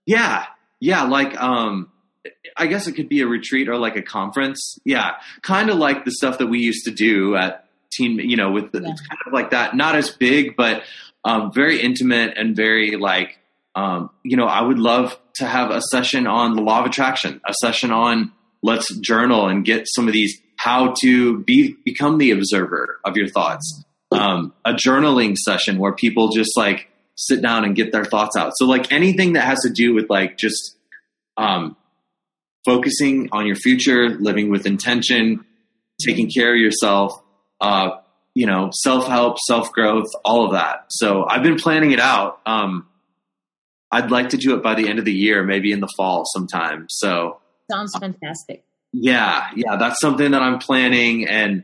Yeah, 0.06 0.46
yeah, 0.80 1.04
like 1.04 1.36
um, 1.42 1.90
I 2.56 2.68
guess 2.68 2.86
it 2.88 2.94
could 2.94 3.10
be 3.10 3.22
a 3.22 3.28
retreat 3.28 3.68
or 3.68 3.78
like 3.78 3.96
a 3.96 4.04
conference. 4.04 4.78
Yeah, 4.86 5.14
kind 5.42 5.72
of 5.72 5.78
like 5.78 6.06
the 6.06 6.12
stuff 6.12 6.38
that 6.38 6.48
we 6.48 6.60
used 6.60 6.86
to 6.86 6.92
do 6.92 7.36
at 7.36 7.68
team. 7.92 8.20
You 8.20 8.38
know, 8.38 8.52
with 8.52 8.72
the, 8.74 8.82
yeah. 8.82 8.92
it's 8.92 9.02
kind 9.02 9.20
of 9.26 9.34
like 9.34 9.50
that. 9.52 9.76
Not 9.76 9.96
as 9.96 10.12
big, 10.12 10.56
but 10.56 10.84
um, 11.24 11.52
very 11.52 11.82
intimate 11.82 12.38
and 12.38 12.56
very 12.56 12.96
like. 12.96 13.40
Um, 13.74 14.12
you 14.24 14.38
know, 14.38 14.46
I 14.46 14.62
would 14.62 14.80
love 14.80 15.20
to 15.36 15.46
have 15.46 15.70
a 15.70 15.82
session 15.82 16.28
on 16.28 16.56
the 16.56 16.62
law 16.62 16.80
of 16.80 16.86
attraction, 16.86 17.42
a 17.46 17.54
session 17.54 17.92
on 17.92 18.32
let's 18.66 18.94
journal 18.98 19.48
and 19.48 19.64
get 19.64 19.86
some 19.88 20.08
of 20.08 20.14
these 20.14 20.42
how 20.58 20.96
to 21.02 21.44
be 21.44 21.76
become 21.86 22.18
the 22.18 22.32
observer 22.32 23.00
of 23.06 23.16
your 23.16 23.28
thoughts. 23.28 23.84
Um, 24.12 24.54
a 24.66 24.72
journaling 24.72 25.36
session 25.36 25.78
where 25.78 25.94
people 25.94 26.30
just 26.30 26.58
like 26.58 26.90
sit 27.16 27.42
down 27.42 27.64
and 27.64 27.76
get 27.76 27.92
their 27.92 28.06
thoughts 28.06 28.36
out. 28.36 28.54
So 28.56 28.66
like 28.66 28.92
anything 28.92 29.34
that 29.34 29.42
has 29.42 29.60
to 29.62 29.70
do 29.70 29.94
with 29.94 30.10
like 30.10 30.38
just 30.38 30.78
um, 31.38 31.76
focusing 32.66 33.30
on 33.32 33.46
your 33.46 33.56
future, 33.56 34.10
living 34.10 34.50
with 34.50 34.66
intention, 34.66 35.46
taking 36.04 36.30
care 36.30 36.54
of 36.54 36.60
yourself, 36.60 37.22
uh, 37.62 37.98
you 38.34 38.48
know, 38.48 38.70
self 38.74 39.08
help, 39.08 39.38
self 39.46 39.72
growth, 39.72 40.08
all 40.24 40.46
of 40.46 40.54
that. 40.54 40.86
So 40.90 41.26
I've 41.28 41.44
been 41.44 41.58
planning 41.58 41.92
it 41.92 42.00
out. 42.00 42.40
Um, 42.46 42.88
I'd 43.92 44.12
like 44.12 44.30
to 44.30 44.38
do 44.38 44.56
it 44.56 44.64
by 44.64 44.76
the 44.76 44.90
end 44.90 44.98
of 45.00 45.06
the 45.06 45.14
year, 45.14 45.44
maybe 45.44 45.72
in 45.72 45.80
the 45.80 45.92
fall 45.96 46.24
sometime. 46.26 46.88
So 46.90 47.40
sounds 47.70 47.94
fantastic. 48.00 48.64
Yeah, 48.92 49.50
yeah, 49.56 49.76
that's 49.78 50.00
something 50.00 50.32
that 50.32 50.42
I'm 50.42 50.60
planning, 50.60 51.28
and 51.28 51.64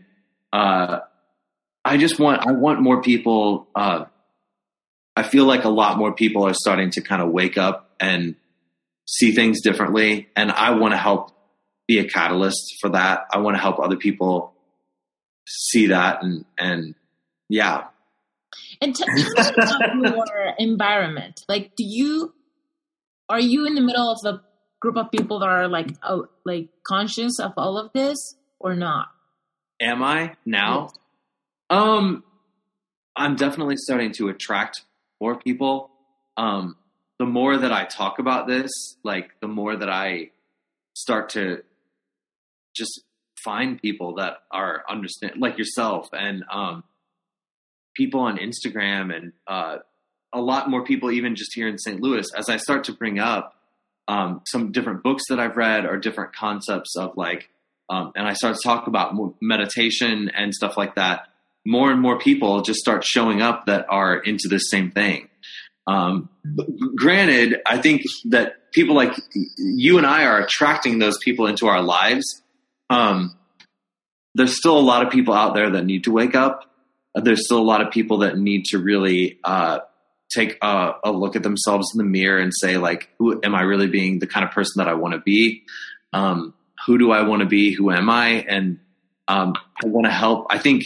uh, 0.52 1.00
I 1.86 1.98
just 1.98 2.20
want 2.20 2.46
I 2.46 2.52
want 2.52 2.82
more 2.82 3.02
people. 3.02 3.68
Uh, 3.74 4.06
I 5.16 5.24
feel 5.24 5.46
like 5.46 5.64
a 5.64 5.70
lot 5.70 5.98
more 5.98 6.14
people 6.14 6.46
are 6.46 6.54
starting 6.54 6.90
to 6.92 7.02
kind 7.02 7.22
of 7.22 7.30
wake 7.30 7.58
up 7.58 7.92
and 8.00 8.36
see 9.08 9.32
things 9.32 9.62
differently, 9.62 10.28
and 10.36 10.52
I 10.52 10.72
want 10.72 10.94
to 10.94 10.98
help 10.98 11.32
be 11.88 12.00
a 12.00 12.08
catalyst 12.08 12.76
for 12.82 12.90
that. 12.90 13.28
I 13.32 13.40
want 13.40 13.56
to 13.56 13.62
help 13.62 13.80
other 13.80 13.98
people 13.98 14.54
see 15.48 15.88
that, 15.88 16.24
and 16.24 16.46
and 16.58 16.96
yeah. 17.50 17.86
And 18.82 18.96
tell 18.96 19.08
me 19.08 19.24
about 20.06 20.28
your 20.30 20.54
environment. 20.58 21.40
Like, 21.48 21.76
do 21.78 21.86
you 21.86 22.34
are 23.30 23.40
you 23.40 23.66
in 23.66 23.76
the 23.76 23.82
middle 23.82 24.12
of 24.12 24.18
a 24.26 24.42
group 24.82 24.98
of 24.98 25.10
people 25.12 25.40
that 25.40 25.48
are 25.48 25.70
like 25.70 25.88
oh, 26.04 26.28
like 26.44 26.68
conscious 26.84 27.40
of 27.40 27.54
all 27.56 27.78
of 27.78 27.94
this 27.94 28.18
or 28.60 28.76
not? 28.76 29.08
Am 29.80 30.04
I 30.04 30.36
now? 30.46 30.90
Yes. 30.90 30.98
Um, 31.70 32.24
I'm 33.16 33.36
definitely 33.36 33.78
starting 33.78 34.12
to 34.14 34.28
attract 34.28 34.84
more 35.22 35.38
people. 35.38 35.92
Um, 36.36 36.76
the 37.20 37.26
more 37.26 37.58
that 37.58 37.72
I 37.72 37.86
talk 37.86 38.20
about 38.20 38.48
this, 38.48 38.72
like 39.04 39.32
the 39.42 39.48
more 39.48 39.76
that 39.76 39.90
I 39.90 40.32
start 40.94 41.30
to 41.30 41.64
just 42.76 43.04
find 43.44 43.82
people 43.82 44.16
that 44.16 44.38
are 44.52 44.84
understand 44.90 45.34
like 45.38 45.58
yourself 45.58 46.10
and 46.14 46.44
um, 46.52 46.84
people 47.96 48.22
on 48.22 48.38
Instagram 48.38 49.16
and 49.16 49.34
uh, 49.48 49.78
a 50.34 50.42
lot 50.42 50.70
more 50.70 50.84
people 50.84 51.12
even 51.12 51.36
just 51.36 51.52
here 51.54 51.68
in 51.68 51.78
St. 51.78 52.02
Louis 52.02 52.26
as 52.36 52.50
I 52.50 52.58
start 52.58 52.84
to 52.86 52.94
bring 52.94 53.20
up 53.20 53.56
um, 54.08 54.42
some 54.48 54.72
different 54.72 55.04
books 55.04 55.24
that 55.30 55.40
I've 55.40 55.58
read 55.58 55.86
or 55.86 55.98
different 55.98 56.36
concepts 56.36 56.96
of 56.98 57.16
like 57.18 57.50
um, 57.90 58.14
and 58.16 58.26
I 58.26 58.34
start 58.34 58.56
to 58.56 58.62
talk 58.64 58.88
about 58.88 59.14
meditation 59.42 60.32
and 60.36 60.54
stuff 60.54 60.78
like 60.78 60.96
that 60.96 61.28
more 61.66 61.92
and 61.92 62.02
more 62.02 62.18
people 62.18 62.62
just 62.62 62.80
start 62.80 63.04
showing 63.04 63.42
up 63.42 63.68
that 63.68 63.86
are 63.90 64.18
into 64.18 64.48
the 64.48 64.58
same 64.58 64.92
thing 64.92 65.30
um, 65.88 66.30
granted, 66.96 67.62
I 67.66 67.78
think 67.78 68.04
that 68.26 68.72
people 68.72 68.96
like 68.96 69.14
you 69.58 69.98
and 69.98 70.06
I 70.06 70.26
are 70.26 70.40
attracting 70.40 71.00
those 71.00 71.18
people 71.18 71.48
into 71.48 71.68
our 71.68 71.82
lives. 71.82 72.42
Um, 72.90 73.36
there's 74.36 74.56
still 74.56 74.78
a 74.78 74.80
lot 74.80 75.06
of 75.06 75.12
people 75.12 75.34
out 75.34 75.54
there 75.54 75.72
that 75.72 75.86
need 75.86 76.06
to 76.06 76.12
wake 76.12 76.36
up. 76.36 76.66
There's 77.16 77.46
still 77.46 77.60
a 77.60 77.64
lot 77.64 77.82
of 77.82 77.92
people 77.92 78.20
that 78.20 78.38
need 78.38 78.66
to 78.66 78.78
really 78.78 79.40
uh, 79.44 79.80
take 80.34 80.58
a, 80.62 80.94
a, 81.04 81.12
look 81.12 81.36
at 81.36 81.44
themselves 81.44 81.92
in 81.94 81.98
the 81.98 82.10
mirror 82.10 82.40
and 82.40 82.52
say, 82.54 82.78
like, 82.78 83.10
who 83.20 83.40
am 83.44 83.56
I 83.56 83.62
really 83.62 83.88
being 83.88 84.20
the 84.20 84.28
kind 84.28 84.46
of 84.46 84.52
person 84.52 84.74
that 84.78 84.88
I 84.88 84.94
want 84.94 85.14
to 85.14 85.20
be? 85.20 85.64
Um, 86.14 86.54
who 86.86 86.98
do 86.98 87.12
I 87.12 87.24
want 87.24 87.42
to 87.42 87.48
be? 87.48 87.74
Who 87.74 87.92
am 87.92 88.10
I? 88.10 88.46
And 88.48 88.80
um, 89.28 89.54
I 89.84 89.88
want 89.88 90.06
to 90.06 90.12
help. 90.12 90.48
I 90.50 90.58
think 90.58 90.84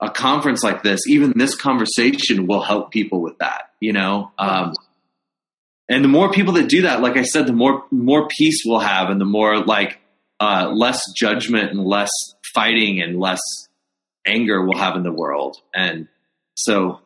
a 0.00 0.10
conference 0.10 0.62
like 0.62 0.82
this, 0.82 1.00
even 1.08 1.32
this 1.36 1.54
conversation 1.54 2.46
will 2.46 2.62
help 2.62 2.90
people 2.90 3.20
with 3.20 3.38
that, 3.38 3.70
you 3.80 3.92
know? 3.92 4.32
Um, 4.38 4.74
and 5.88 6.04
the 6.04 6.08
more 6.08 6.30
people 6.30 6.54
that 6.54 6.68
do 6.68 6.82
that, 6.82 7.00
like 7.00 7.16
I 7.16 7.22
said, 7.22 7.46
the 7.46 7.52
more, 7.52 7.84
more 7.90 8.28
peace 8.28 8.62
we'll 8.64 8.80
have 8.80 9.10
and 9.10 9.20
the 9.20 9.26
more 9.26 9.64
like, 9.64 9.98
uh, 10.40 10.70
less 10.74 11.00
judgment 11.16 11.70
and 11.70 11.84
less 11.84 12.10
fighting 12.54 13.00
and 13.00 13.18
less 13.18 13.40
anger 14.26 14.64
we'll 14.64 14.78
have 14.78 14.96
in 14.96 15.02
the 15.02 15.12
world. 15.12 15.56
And 15.74 16.08
so 16.54 17.00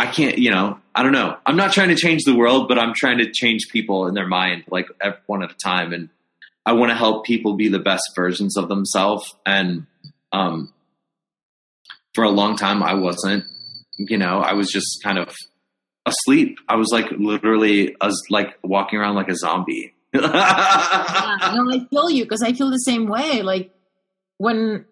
I 0.00 0.06
can't, 0.06 0.38
you 0.38 0.50
know, 0.50 0.78
I 0.94 1.02
don't 1.02 1.12
know. 1.12 1.36
I'm 1.44 1.56
not 1.56 1.72
trying 1.72 1.90
to 1.90 1.94
change 1.94 2.22
the 2.24 2.34
world, 2.34 2.68
but 2.68 2.78
I'm 2.78 2.94
trying 2.96 3.18
to 3.18 3.30
change 3.30 3.68
people 3.70 4.06
in 4.06 4.14
their 4.14 4.26
mind, 4.26 4.64
like 4.70 4.86
one 5.26 5.42
at 5.42 5.50
a 5.50 5.56
time. 5.62 5.92
And 5.92 6.08
I 6.64 6.72
want 6.72 6.90
to 6.90 6.96
help 6.96 7.26
people 7.26 7.54
be 7.54 7.68
the 7.68 7.78
best 7.78 8.04
versions 8.16 8.56
of 8.56 8.70
themselves. 8.70 9.30
And, 9.44 9.86
um, 10.32 10.72
for 12.14 12.24
a 12.24 12.30
long 12.30 12.56
time 12.56 12.82
I 12.82 12.94
wasn't. 12.94 13.44
You 13.98 14.16
know, 14.16 14.38
I 14.38 14.54
was 14.54 14.68
just 14.68 15.02
kind 15.04 15.18
of 15.18 15.34
asleep. 16.06 16.58
I 16.66 16.76
was 16.76 16.88
like 16.90 17.10
literally, 17.10 17.94
I 18.00 18.06
was 18.06 18.22
like 18.30 18.58
walking 18.62 18.98
around 18.98 19.16
like 19.16 19.28
a 19.28 19.36
zombie. 19.36 19.92
yeah, 20.14 21.52
no, 21.54 21.70
I 21.70 21.86
feel 21.90 22.08
you 22.08 22.24
because 22.24 22.42
I 22.42 22.54
feel 22.54 22.70
the 22.70 22.78
same 22.78 23.06
way. 23.06 23.42
Like 23.42 23.70
when 24.38 24.86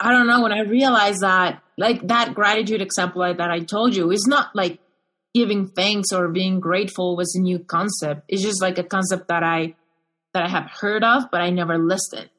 I 0.00 0.12
don't 0.12 0.26
know 0.26 0.42
when 0.42 0.52
I 0.52 0.60
realized 0.60 1.20
that, 1.22 1.62
like 1.76 2.06
that 2.08 2.34
gratitude 2.34 2.80
example 2.82 3.22
that 3.22 3.50
I 3.50 3.60
told 3.60 3.96
you 3.96 4.10
is 4.10 4.26
not 4.28 4.54
like 4.54 4.78
giving 5.34 5.66
thanks 5.68 6.12
or 6.12 6.28
being 6.28 6.60
grateful 6.60 7.16
was 7.16 7.34
a 7.34 7.40
new 7.40 7.58
concept. 7.58 8.22
It's 8.28 8.42
just 8.42 8.62
like 8.62 8.78
a 8.78 8.84
concept 8.84 9.28
that 9.28 9.42
I 9.42 9.74
that 10.34 10.44
I 10.44 10.48
have 10.48 10.70
heard 10.70 11.04
of, 11.04 11.30
but 11.30 11.40
I 11.40 11.50
never 11.50 11.78
listed. 11.78 12.30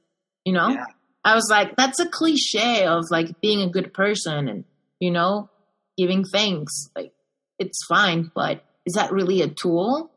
You 0.46 0.54
know. 0.54 0.70
Yeah. 0.70 0.86
I 1.24 1.36
was 1.36 1.48
like, 1.50 1.76
that's 1.76 2.00
a 2.00 2.08
cliche 2.08 2.86
of 2.86 3.04
like 3.12 3.42
being 3.42 3.62
a 3.62 3.70
good 3.70 3.94
person 3.94 4.48
and, 4.48 4.64
you 5.00 5.12
know, 5.12 5.50
giving 5.98 6.24
thanks. 6.24 6.90
Like, 6.96 7.12
it's 7.58 7.86
fine, 7.88 8.32
but 8.34 8.64
is 8.86 8.94
that 8.94 9.12
really 9.12 9.42
a 9.42 9.50
tool 9.50 10.10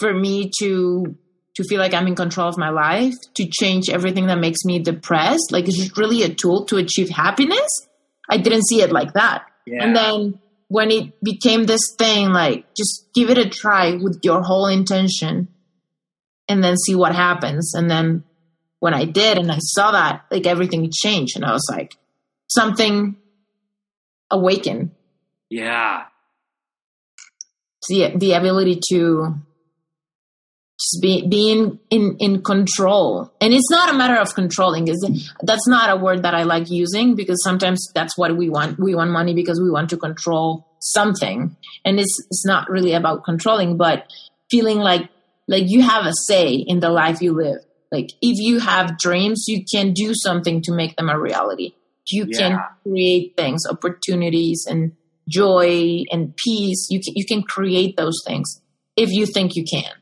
for 0.00 0.12
me 0.12 0.50
to 0.58 1.16
to 1.58 1.64
feel 1.64 1.80
like 1.80 1.92
I'm 1.92 2.06
in 2.06 2.14
control 2.14 2.48
of 2.48 2.56
my 2.56 2.70
life, 2.70 3.14
to 3.34 3.44
change 3.50 3.90
everything 3.90 4.28
that 4.28 4.38
makes 4.38 4.64
me 4.64 4.78
depressed? 4.78 5.50
Like, 5.50 5.66
is 5.66 5.84
it 5.84 5.96
really 5.96 6.22
a 6.22 6.32
tool 6.32 6.64
to 6.66 6.76
achieve 6.76 7.08
happiness? 7.08 7.68
I 8.30 8.36
didn't 8.36 8.68
see 8.68 8.80
it 8.80 8.92
like 8.92 9.14
that. 9.14 9.44
Yeah. 9.66 9.82
And 9.82 9.96
then 9.96 10.38
when 10.68 10.92
it 10.92 11.12
became 11.20 11.66
this 11.66 11.80
thing, 11.98 12.28
like, 12.28 12.72
just 12.76 13.08
give 13.12 13.28
it 13.28 13.38
a 13.38 13.48
try 13.48 13.96
with 13.96 14.20
your 14.22 14.40
whole 14.40 14.68
intention 14.68 15.48
and 16.48 16.62
then 16.62 16.76
see 16.76 16.94
what 16.94 17.12
happens. 17.12 17.74
And 17.74 17.90
then 17.90 18.22
when 18.78 18.94
I 18.94 19.04
did 19.04 19.36
and 19.36 19.50
I 19.50 19.58
saw 19.58 19.90
that, 19.90 20.26
like 20.30 20.46
everything 20.46 20.88
changed. 20.92 21.34
And 21.34 21.44
I 21.44 21.50
was 21.50 21.68
like, 21.68 21.96
something 22.46 23.16
awakened. 24.30 24.92
Yeah. 25.50 26.04
The, 27.88 28.12
the 28.16 28.34
ability 28.34 28.80
to 28.90 29.34
just 30.80 31.02
be, 31.02 31.26
being 31.26 31.78
in 31.90 32.16
in 32.20 32.42
control. 32.42 33.32
And 33.40 33.52
it's 33.52 33.70
not 33.70 33.90
a 33.92 33.96
matter 33.98 34.16
of 34.16 34.34
controlling 34.34 34.86
is 34.88 35.00
that's 35.42 35.66
not 35.66 35.90
a 35.90 35.96
word 35.96 36.22
that 36.22 36.34
i 36.34 36.44
like 36.44 36.70
using 36.70 37.14
because 37.16 37.42
sometimes 37.42 37.84
that's 37.94 38.16
what 38.16 38.36
we 38.36 38.48
want. 38.48 38.78
We 38.78 38.94
want 38.94 39.10
money 39.10 39.34
because 39.34 39.60
we 39.60 39.70
want 39.70 39.90
to 39.90 39.96
control 39.96 40.66
something. 40.80 41.56
And 41.84 41.98
it's 41.98 42.16
it's 42.30 42.46
not 42.46 42.70
really 42.70 42.92
about 42.92 43.24
controlling 43.24 43.76
but 43.76 44.04
feeling 44.50 44.78
like 44.78 45.08
like 45.48 45.64
you 45.66 45.82
have 45.82 46.06
a 46.06 46.12
say 46.26 46.52
in 46.54 46.78
the 46.80 46.90
life 46.90 47.20
you 47.20 47.32
live. 47.32 47.60
Like 47.90 48.10
if 48.22 48.38
you 48.38 48.60
have 48.60 48.98
dreams 48.98 49.44
you 49.48 49.64
can 49.72 49.92
do 49.92 50.12
something 50.14 50.62
to 50.62 50.72
make 50.72 50.96
them 50.96 51.08
a 51.10 51.18
reality. 51.18 51.72
You 52.10 52.24
Yeah. 52.28 52.38
can 52.38 52.58
create 52.84 53.36
things 53.36 53.62
opportunities 53.68 54.64
and 54.70 54.92
joy 55.28 56.04
and 56.10 56.34
peace. 56.36 56.86
You 56.88 57.00
can, 57.04 57.14
you 57.16 57.26
can 57.26 57.42
create 57.42 57.96
those 57.96 58.18
things 58.26 58.62
if 58.96 59.10
you 59.10 59.26
think 59.26 59.56
you 59.56 59.64
can 59.70 59.92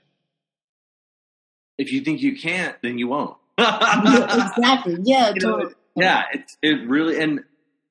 if 1.79 1.93
you 1.93 2.01
think 2.03 2.21
you 2.23 2.37
can't, 2.37 2.77
then 2.83 2.99
you 2.99 3.09
won't. 3.09 3.37
exactly 3.59 4.97
yeah 5.05 5.33
You 5.35 5.41
know, 5.41 5.53
totally. 5.59 5.75
yeah, 5.97 6.25
it's 6.33 6.57
it 6.63 6.87
really 6.89 7.21
and 7.21 7.41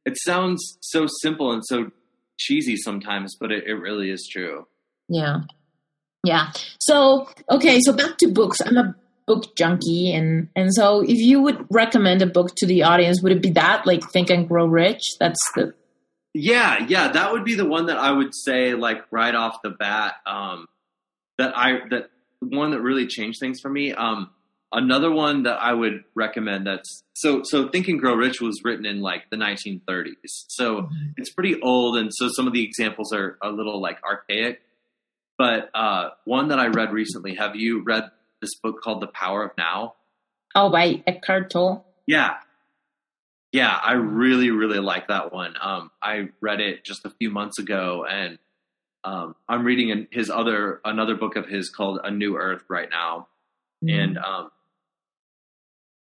it 0.05 0.17
sounds 0.19 0.77
so 0.81 1.07
simple 1.21 1.51
and 1.51 1.63
so 1.65 1.91
cheesy 2.37 2.75
sometimes, 2.77 3.35
but 3.39 3.51
it, 3.51 3.63
it 3.65 3.73
really 3.73 4.09
is 4.11 4.27
true. 4.31 4.67
Yeah. 5.09 5.39
Yeah. 6.23 6.51
So, 6.79 7.27
okay, 7.49 7.79
so 7.81 7.93
back 7.93 8.17
to 8.17 8.27
books. 8.27 8.59
I'm 8.61 8.77
a 8.77 8.95
book 9.27 9.55
junkie 9.55 10.13
and 10.13 10.49
and 10.55 10.71
so 10.73 11.01
if 11.01 11.17
you 11.17 11.41
would 11.41 11.65
recommend 11.71 12.21
a 12.21 12.27
book 12.27 12.51
to 12.57 12.67
the 12.67 12.83
audience, 12.83 13.21
would 13.23 13.31
it 13.31 13.41
be 13.41 13.51
that 13.51 13.85
like 13.87 14.03
Think 14.11 14.29
and 14.29 14.47
Grow 14.47 14.65
Rich? 14.67 15.01
That's 15.19 15.39
the 15.55 15.73
Yeah, 16.33 16.85
yeah, 16.87 17.07
that 17.11 17.31
would 17.31 17.43
be 17.43 17.55
the 17.55 17.65
one 17.65 17.87
that 17.87 17.97
I 17.97 18.11
would 18.11 18.35
say 18.35 18.73
like 18.75 19.03
right 19.11 19.33
off 19.33 19.61
the 19.63 19.71
bat. 19.71 20.15
Um, 20.27 20.67
that 21.37 21.57
I 21.57 21.79
that 21.89 22.09
one 22.49 22.71
that 22.71 22.81
really 22.81 23.07
changed 23.07 23.39
things 23.39 23.59
for 23.59 23.69
me. 23.69 23.93
Um, 23.93 24.29
another 24.71 25.11
one 25.11 25.43
that 25.43 25.57
I 25.61 25.73
would 25.73 26.03
recommend 26.15 26.67
that's 26.67 27.03
so 27.13 27.41
so 27.43 27.69
Think 27.69 27.87
and 27.87 27.99
Grow 27.99 28.15
Rich 28.15 28.41
was 28.41 28.61
written 28.63 28.85
in 28.85 29.01
like 29.01 29.29
the 29.29 29.37
1930s, 29.37 30.15
so 30.49 30.89
it's 31.17 31.29
pretty 31.29 31.61
old, 31.61 31.97
and 31.97 32.11
so 32.13 32.29
some 32.35 32.47
of 32.47 32.53
the 32.53 32.63
examples 32.63 33.13
are 33.13 33.37
a 33.41 33.49
little 33.49 33.81
like 33.81 33.99
archaic. 34.03 34.61
But 35.37 35.69
uh, 35.73 36.11
one 36.23 36.49
that 36.49 36.59
I 36.59 36.67
read 36.67 36.91
recently. 36.91 37.35
Have 37.35 37.55
you 37.55 37.83
read 37.83 38.09
this 38.41 38.55
book 38.61 38.81
called 38.81 39.01
The 39.01 39.07
Power 39.07 39.43
of 39.43 39.51
Now? 39.57 39.95
Oh 40.55 40.69
by 40.69 41.03
Eckhart 41.05 41.49
Tolle. 41.49 41.85
Yeah. 42.05 42.35
Yeah, 43.51 43.71
I 43.71 43.93
really, 43.93 44.51
really 44.51 44.79
like 44.79 45.07
that 45.07 45.31
one. 45.31 45.55
Um, 45.59 45.91
I 46.01 46.29
read 46.41 46.59
it 46.59 46.83
just 46.83 47.05
a 47.05 47.09
few 47.09 47.29
months 47.29 47.57
ago, 47.57 48.05
and 48.09 48.37
um, 49.05 49.35
I'm 49.47 49.63
reading 49.63 49.91
an, 49.91 50.07
his 50.11 50.29
other 50.29 50.81
another 50.83 51.15
book 51.15 51.35
of 51.35 51.47
his 51.47 51.69
called 51.69 51.99
A 52.03 52.09
New 52.11 52.37
Earth 52.37 52.63
right 52.69 52.89
now, 52.89 53.27
and 53.87 54.17
um, 54.17 54.49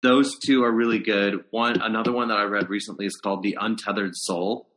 those 0.02 0.30
two 0.44 0.64
are 0.64 0.72
really 0.72 0.98
good. 0.98 1.44
One, 1.50 1.80
another 1.80 2.12
one 2.12 2.28
that 2.28 2.36
I 2.38 2.44
read 2.44 2.68
recently 2.70 3.06
is 3.06 3.16
called 3.22 3.42
The 3.42 3.56
Untethered 3.60 4.12
Soul. 4.14 4.68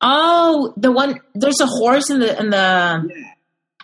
Oh, 0.00 0.74
the 0.76 0.92
one 0.92 1.20
there's 1.34 1.60
a 1.60 1.66
horse 1.66 2.10
in 2.10 2.20
the 2.20 2.38
in 2.38 2.50
the 2.50 3.08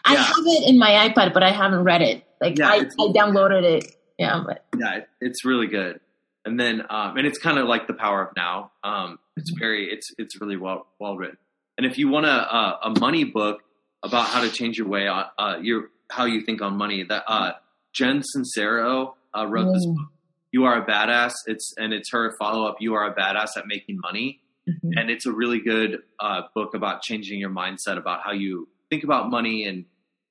I 0.05 0.13
Yeah. 0.15 0.23
have 0.23 0.35
it 0.39 0.69
in 0.69 0.79
my 0.79 1.09
iPad, 1.09 1.33
but 1.33 1.43
I 1.43 1.53
haven't 1.53 1.85
read 1.85 2.03
it. 2.03 2.25
Like 2.41 2.59
Yeah, 2.59 2.69
I, 2.69 2.77
I 2.79 3.13
downloaded 3.13 3.63
it. 3.65 3.97
Yeah, 4.19 4.43
but 4.47 4.65
Yeah, 4.79 4.97
it, 4.97 5.09
it's 5.21 5.45
really 5.45 5.69
good. 5.69 6.01
And 6.45 6.59
then, 6.59 6.83
um, 6.91 7.17
and 7.17 7.25
it's 7.27 7.39
kind 7.39 7.57
of 7.57 7.67
like 7.69 7.87
The 7.87 7.95
Power 7.95 8.21
of 8.27 8.37
Now. 8.37 8.73
Um, 8.83 9.19
it's 9.37 9.53
very, 9.59 9.89
it's 9.91 10.11
it's 10.19 10.41
really 10.41 10.57
well 10.57 10.87
well 10.99 11.17
written. 11.17 11.37
And 11.79 11.87
if 11.87 11.99
you 11.99 12.09
want 12.09 12.27
a 12.27 12.31
a, 12.31 12.79
a 12.85 13.01
money 13.01 13.25
book 13.25 13.63
about 14.03 14.27
how 14.27 14.41
to 14.43 14.51
change 14.51 14.79
your 14.79 14.89
way 14.89 15.07
on 15.09 15.25
uh, 15.39 15.57
your 15.63 15.91
how 16.11 16.25
you 16.27 16.43
think 16.43 16.61
on 16.63 16.77
money, 16.77 17.03
that 17.05 17.25
uh, 17.27 17.53
Jen 17.93 18.21
Sincero 18.23 19.15
uh, 19.37 19.47
wrote 19.47 19.73
this 19.73 19.87
Mm. 19.87 19.97
book. 19.97 20.09
You 20.55 20.65
are 20.65 20.83
a 20.83 20.85
badass. 20.87 21.33
It's 21.47 21.73
and 21.79 21.95
it's 21.95 22.11
her 22.13 22.35
follow 22.39 22.67
up. 22.67 22.77
You 22.81 22.93
are 22.95 23.07
a 23.11 23.15
badass 23.15 23.57
at 23.57 23.67
making 23.67 23.99
money, 24.03 24.41
Mhm. 24.69 24.91
and 24.99 25.11
it's 25.11 25.25
a 25.25 25.33
really 25.33 25.61
good 25.61 26.03
uh, 26.21 26.43
book 26.55 26.75
about 26.75 27.01
changing 27.03 27.41
your 27.41 27.49
mindset 27.51 27.97
about 27.97 28.21
how 28.23 28.33
you 28.33 28.69
think 28.91 29.03
about 29.03 29.31
money 29.31 29.65
and 29.67 29.87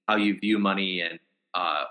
how 0.07 0.17
you 0.17 0.37
view 0.39 0.59
money 0.59 1.01
and 1.01 1.17
uh, 1.55 1.85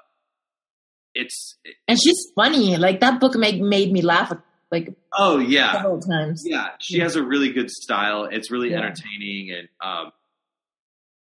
it's 1.14 1.58
and 1.88 1.98
she's 2.00 2.20
funny. 2.36 2.76
Like 2.76 3.00
that 3.00 3.20
book 3.20 3.34
made 3.34 3.60
made 3.60 3.90
me 3.92 4.00
laugh 4.02 4.32
like 4.70 4.94
oh 5.12 5.38
yeah 5.38 5.72
several 5.72 6.00
times. 6.00 6.42
Yeah, 6.46 6.68
she 6.78 7.00
has 7.00 7.16
a 7.16 7.22
really 7.22 7.52
good 7.52 7.70
style. 7.70 8.24
It's 8.30 8.50
really 8.50 8.70
Yeah. 8.70 8.78
entertaining, 8.82 9.50
and 9.52 9.68
um, 9.80 10.12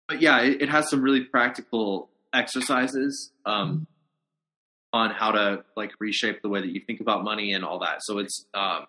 but 0.07 0.21
yeah, 0.21 0.41
it, 0.41 0.61
it 0.63 0.69
has 0.69 0.89
some 0.89 1.01
really 1.01 1.21
practical 1.23 2.09
exercises 2.33 3.31
um, 3.45 3.87
on 4.93 5.11
how 5.11 5.31
to 5.31 5.63
like 5.75 5.91
reshape 5.99 6.41
the 6.41 6.49
way 6.49 6.61
that 6.61 6.69
you 6.69 6.81
think 6.85 7.01
about 7.01 7.23
money 7.23 7.53
and 7.53 7.63
all 7.65 7.79
that. 7.79 7.97
So 8.03 8.19
it's 8.19 8.45
um, 8.53 8.85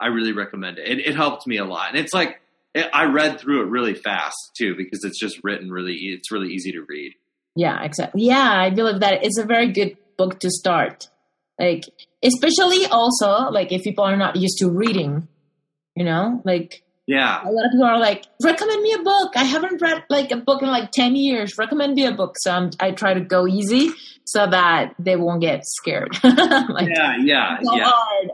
I 0.00 0.06
really 0.08 0.32
recommend 0.32 0.78
it. 0.78 0.88
It, 0.88 1.06
it 1.08 1.16
helped 1.16 1.46
me 1.46 1.56
a 1.58 1.64
lot, 1.64 1.88
and 1.90 1.98
it's 1.98 2.12
like 2.14 2.40
it, 2.74 2.88
I 2.92 3.04
read 3.06 3.40
through 3.40 3.62
it 3.62 3.66
really 3.68 3.94
fast 3.94 4.36
too 4.56 4.74
because 4.76 5.02
it's 5.04 5.18
just 5.18 5.40
written 5.42 5.70
really. 5.70 5.94
It's 5.94 6.30
really 6.30 6.52
easy 6.52 6.72
to 6.72 6.84
read. 6.88 7.12
Yeah, 7.56 7.82
exactly. 7.84 8.22
Yeah, 8.24 8.50
I 8.52 8.70
believe 8.70 9.00
that 9.00 9.24
it's 9.24 9.38
a 9.38 9.44
very 9.44 9.70
good 9.72 9.96
book 10.16 10.40
to 10.40 10.50
start. 10.50 11.08
Like, 11.58 11.84
especially 12.22 12.86
also 12.86 13.50
like 13.50 13.70
if 13.72 13.82
people 13.82 14.04
are 14.04 14.16
not 14.16 14.36
used 14.36 14.58
to 14.58 14.70
reading, 14.70 15.28
you 15.94 16.04
know, 16.04 16.42
like 16.44 16.82
Yeah, 17.06 17.42
a 17.42 17.50
lot 17.50 17.66
of 17.66 17.72
people 17.72 17.86
are 17.86 17.98
like, 17.98 18.24
recommend 18.42 18.82
me 18.82 18.92
a 18.94 19.02
book. 19.02 19.32
I 19.36 19.44
haven't 19.44 19.80
read 19.80 20.04
like 20.08 20.32
a 20.32 20.36
book 20.36 20.62
in 20.62 20.68
like 20.68 20.90
ten 20.90 21.14
years. 21.14 21.56
Recommend 21.58 21.94
me 21.94 22.06
a 22.06 22.12
book. 22.12 22.36
So 22.38 22.50
I'm, 22.50 22.70
I 22.80 22.92
try 22.92 23.14
to 23.14 23.20
go 23.20 23.46
easy 23.46 23.90
so 24.24 24.46
that 24.46 24.94
they 24.98 25.16
won't 25.16 25.40
get 25.42 25.64
scared. 25.64 26.16
like, 26.24 26.88
yeah, 26.88 27.16
yeah, 27.22 27.58
so 27.62 27.76
yeah. 27.76 27.84
hard, 27.84 28.30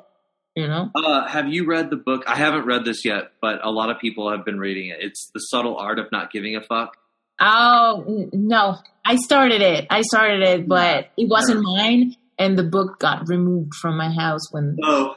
you 0.55 0.69
know. 0.69 0.91
Uh, 0.95 1.27
have 1.29 1.49
you 1.49 1.67
read 1.67 1.91
the 1.91 1.97
book? 1.97 2.23
I 2.27 2.37
haven't 2.37 2.65
read 2.65 2.85
this 2.85 3.05
yet, 3.05 3.33
but 3.43 3.65
a 3.65 3.71
lot 3.71 3.91
of 3.91 3.99
people 3.99 4.31
have 4.31 4.45
been 4.45 4.59
reading 4.59 4.89
it. 4.89 4.99
It's 5.01 5.31
the 5.35 5.41
subtle 5.41 5.77
art 5.77 5.99
of 5.99 6.07
not 6.13 6.31
giving 6.31 6.57
a 6.57 6.63
fuck. 6.63 6.97
Oh 7.41 8.29
no, 8.33 8.77
I 9.05 9.17
started 9.17 9.63
it. 9.63 9.87
I 9.91 10.03
started 10.03 10.43
it, 10.43 10.69
but 10.69 11.11
it 11.17 11.29
wasn't 11.29 11.63
mine, 11.63 12.15
and 12.41 12.59
the 12.59 12.65
book 12.65 12.99
got 12.99 13.29
removed 13.29 13.75
from 13.75 13.97
my 13.97 14.11
house 14.11 14.51
when. 14.53 14.77
Oh, 14.83 15.15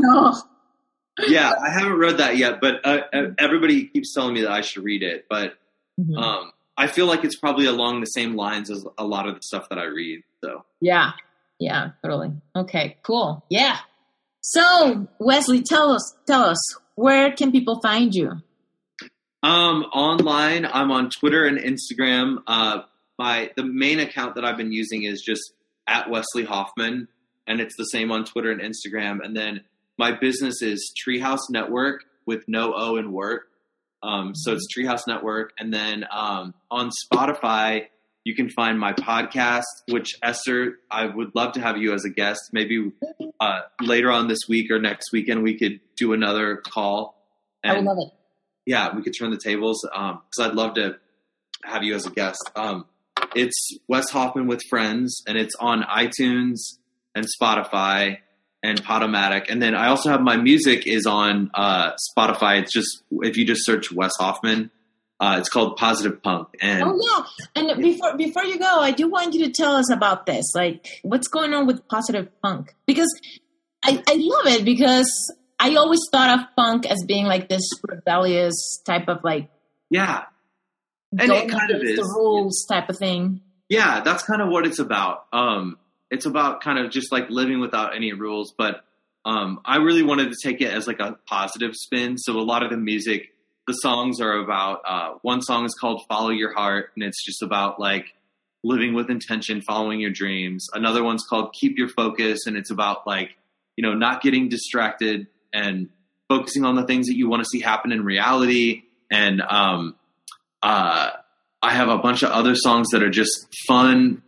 No. 0.00 0.34
yeah, 1.28 1.50
I 1.66 1.70
haven't 1.70 1.94
read 1.96 2.18
that 2.18 2.36
yet, 2.36 2.60
but 2.60 2.84
uh, 2.84 2.98
everybody 3.38 3.86
keeps 3.86 4.12
telling 4.12 4.34
me 4.34 4.42
that 4.42 4.50
I 4.50 4.60
should 4.60 4.84
read 4.84 5.02
it. 5.02 5.24
But 5.30 5.54
Mhm. 5.98 6.18
um, 6.22 6.52
I 6.76 6.88
feel 6.88 7.06
like 7.06 7.24
it's 7.24 7.36
probably 7.36 7.64
along 7.64 8.00
the 8.00 8.06
same 8.06 8.36
lines 8.36 8.70
as 8.70 8.86
a 8.98 9.04
lot 9.06 9.26
of 9.26 9.34
the 9.36 9.40
stuff 9.42 9.70
that 9.70 9.78
I 9.78 9.84
read. 9.84 10.20
So, 10.44 10.66
Yeah, 10.82 11.12
yeah, 11.58 11.92
totally. 12.02 12.32
Okay, 12.54 12.98
cool. 13.02 13.42
Yeah. 13.48 13.78
So 14.42 15.08
Wesley, 15.18 15.62
tell 15.62 15.90
us, 15.92 16.14
tell 16.26 16.42
us, 16.44 16.58
where 16.96 17.32
can 17.32 17.50
people 17.50 17.80
find 17.80 18.14
you? 18.14 18.32
um, 19.42 19.84
online, 19.94 20.66
I'm 20.66 20.90
on 20.90 21.08
Twitter 21.08 21.44
and 21.46 21.56
Instagram. 21.58 22.42
Uh, 22.46 22.82
my 23.18 23.50
the 23.56 23.62
main 23.64 23.98
account 24.00 24.34
that 24.34 24.44
I've 24.44 24.56
been 24.58 24.72
using 24.72 25.04
is 25.04 25.22
just 25.22 25.52
at 25.86 26.10
Wesley 26.10 26.44
Hoffman, 26.44 27.08
and 27.46 27.60
it's 27.60 27.76
the 27.76 27.84
same 27.84 28.10
on 28.10 28.24
Twitter 28.24 28.50
and 28.50 28.60
Instagram. 28.60 29.24
And 29.24 29.36
then 29.36 29.62
my 29.98 30.12
business 30.12 30.62
is 30.62 30.92
Treehouse 31.06 31.50
Netwrk 31.52 31.98
with 32.26 32.44
no 32.48 32.74
O 32.74 32.96
in 32.96 33.12
work. 33.12 33.44
Um, 34.02 34.34
so 34.34 34.52
it's 34.52 34.66
Treehouse 34.76 35.02
Netwrk, 35.08 35.48
and 35.58 35.72
then 35.72 36.04
um, 36.10 36.54
on 36.70 36.90
Spotify 37.12 37.86
you 38.24 38.34
can 38.34 38.50
find 38.50 38.78
my 38.78 38.92
podcast. 38.92 39.62
Which 39.88 40.16
Esther, 40.20 40.80
I 40.90 41.06
would 41.06 41.34
love 41.36 41.52
to 41.52 41.60
have 41.60 41.76
you 41.76 41.94
as 41.94 42.04
a 42.04 42.10
guest. 42.10 42.40
Maybe 42.52 42.90
uh, 43.40 43.60
later 43.80 44.10
on 44.10 44.26
this 44.26 44.40
week 44.48 44.70
or 44.70 44.80
next 44.80 45.12
weekend 45.12 45.44
we 45.44 45.56
could 45.56 45.78
do 45.96 46.12
another 46.12 46.56
call. 46.56 47.14
I 47.64 47.74
would 47.74 47.84
love 47.84 47.98
it. 47.98 48.12
yeah, 48.66 48.94
we 48.94 49.02
could 49.02 49.14
turn 49.16 49.30
the 49.30 49.38
tables 49.38 49.80
because 49.82 50.20
I'd 50.40 50.54
love 50.54 50.74
to 50.74 50.96
have 51.64 51.84
you 51.84 51.94
as 51.94 52.06
a 52.06 52.10
guest. 52.10 52.50
Um, 52.56 52.86
it's 53.36 53.78
Wes 53.86 54.10
Hoffman 54.10 54.46
with 54.46 54.62
Friends, 54.68 55.22
and 55.26 55.36
it's 55.36 55.54
on 55.60 55.82
iTunes 55.82 56.78
and 57.14 57.26
Spotify 57.40 58.18
and 58.62 58.82
Podomatic. 58.82 59.46
And 59.48 59.62
then 59.62 59.74
I 59.74 59.88
also 59.88 60.10
have 60.10 60.20
my 60.22 60.36
music 60.36 60.86
is 60.86 61.06
on 61.06 61.50
uh, 61.54 61.92
Spotify. 62.10 62.60
It's 62.60 62.72
just 62.72 63.02
if 63.20 63.36
you 63.36 63.46
just 63.46 63.64
search 63.64 63.92
Wes 63.92 64.12
Hoffman, 64.18 64.70
uh, 65.20 65.36
it's 65.38 65.48
called 65.48 65.76
Positive 65.76 66.22
Punk. 66.22 66.48
And 66.60 66.82
Oh 66.84 66.98
yeah, 67.00 67.62
and 67.62 67.82
before 67.82 68.16
before 68.16 68.44
you 68.44 68.58
go, 68.58 68.80
I 68.80 68.90
do 68.90 69.08
want 69.08 69.34
you 69.34 69.44
to 69.44 69.52
tell 69.52 69.76
us 69.76 69.90
about 69.92 70.26
this. 70.26 70.46
Like, 70.54 71.00
what's 71.02 71.28
going 71.28 71.54
on 71.54 71.66
with 71.66 71.86
positive 71.88 72.28
punk? 72.42 72.74
Because 72.86 73.08
I 73.82 74.02
I 74.08 74.16
love 74.18 74.58
it 74.58 74.64
because 74.64 75.10
I 75.58 75.74
always 75.76 76.00
thought 76.10 76.38
of 76.38 76.46
punk 76.56 76.86
as 76.86 77.04
being 77.06 77.26
like 77.26 77.48
this 77.48 77.68
rebellious 77.88 78.80
type 78.84 79.08
of 79.08 79.22
like 79.22 79.48
yeah, 79.90 80.24
And 81.18 81.32
it 81.32 81.48
kind 81.48 81.70
of 81.70 81.80
against 81.80 81.96
the 81.96 82.02
is. 82.02 82.14
rules 82.14 82.66
type 82.70 82.88
of 82.88 82.98
thing. 82.98 83.40
yeah, 83.68 84.00
that's 84.00 84.22
kind 84.22 84.42
of 84.42 84.48
what 84.48 84.66
it's 84.66 84.78
about. 84.78 85.26
Um, 85.32 85.78
it's 86.10 86.26
about 86.26 86.60
kind 86.62 86.78
of 86.78 86.90
just 86.90 87.10
like 87.10 87.30
living 87.30 87.60
without 87.60 87.96
any 87.96 88.12
rules, 88.12 88.54
but 88.56 88.84
um, 89.24 89.60
I 89.64 89.78
really 89.78 90.04
wanted 90.04 90.30
to 90.30 90.36
take 90.42 90.60
it 90.60 90.72
as 90.72 90.86
like 90.86 91.00
a 91.00 91.18
positive 91.26 91.74
spin. 91.74 92.16
So 92.16 92.38
a 92.38 92.42
lot 92.42 92.62
of 92.62 92.70
the 92.70 92.76
music, 92.76 93.30
the 93.66 93.72
songs 93.72 94.20
are 94.20 94.34
about. 94.34 94.82
Uh, 94.86 95.14
one 95.22 95.42
song 95.42 95.64
is 95.64 95.74
called 95.74 96.02
"Follow 96.08 96.30
Your 96.30 96.54
Heart," 96.54 96.90
and 96.94 97.04
it's 97.04 97.24
just 97.24 97.42
about 97.42 97.80
like 97.80 98.06
living 98.62 98.94
with 98.94 99.10
intention, 99.10 99.62
following 99.62 100.00
your 100.00 100.10
dreams. 100.10 100.66
Another 100.74 101.02
one's 101.02 101.24
called 101.28 101.52
Keep 101.52 101.76
Your 101.76 101.88
Focus, 101.88 102.46
and 102.46 102.56
it's 102.56 102.70
about 102.70 103.06
like, 103.06 103.30
you 103.76 103.82
know, 103.82 103.94
not 103.94 104.22
getting 104.22 104.48
distracted 104.48 105.26
and 105.52 105.88
focusing 106.28 106.64
on 106.64 106.76
the 106.76 106.84
things 106.84 107.06
that 107.06 107.16
you 107.16 107.28
want 107.28 107.42
to 107.42 107.48
see 107.48 107.60
happen 107.60 107.90
in 107.92 108.04
reality. 108.04 108.82
And 109.10 109.40
um, 109.42 109.96
uh, 110.62 111.10
I 111.62 111.74
have 111.74 111.88
a 111.88 111.98
bunch 111.98 112.22
of 112.22 112.30
other 112.30 112.54
songs 112.54 112.88
that 112.92 113.02
are 113.02 113.10
just 113.10 113.46
fun 113.66 114.22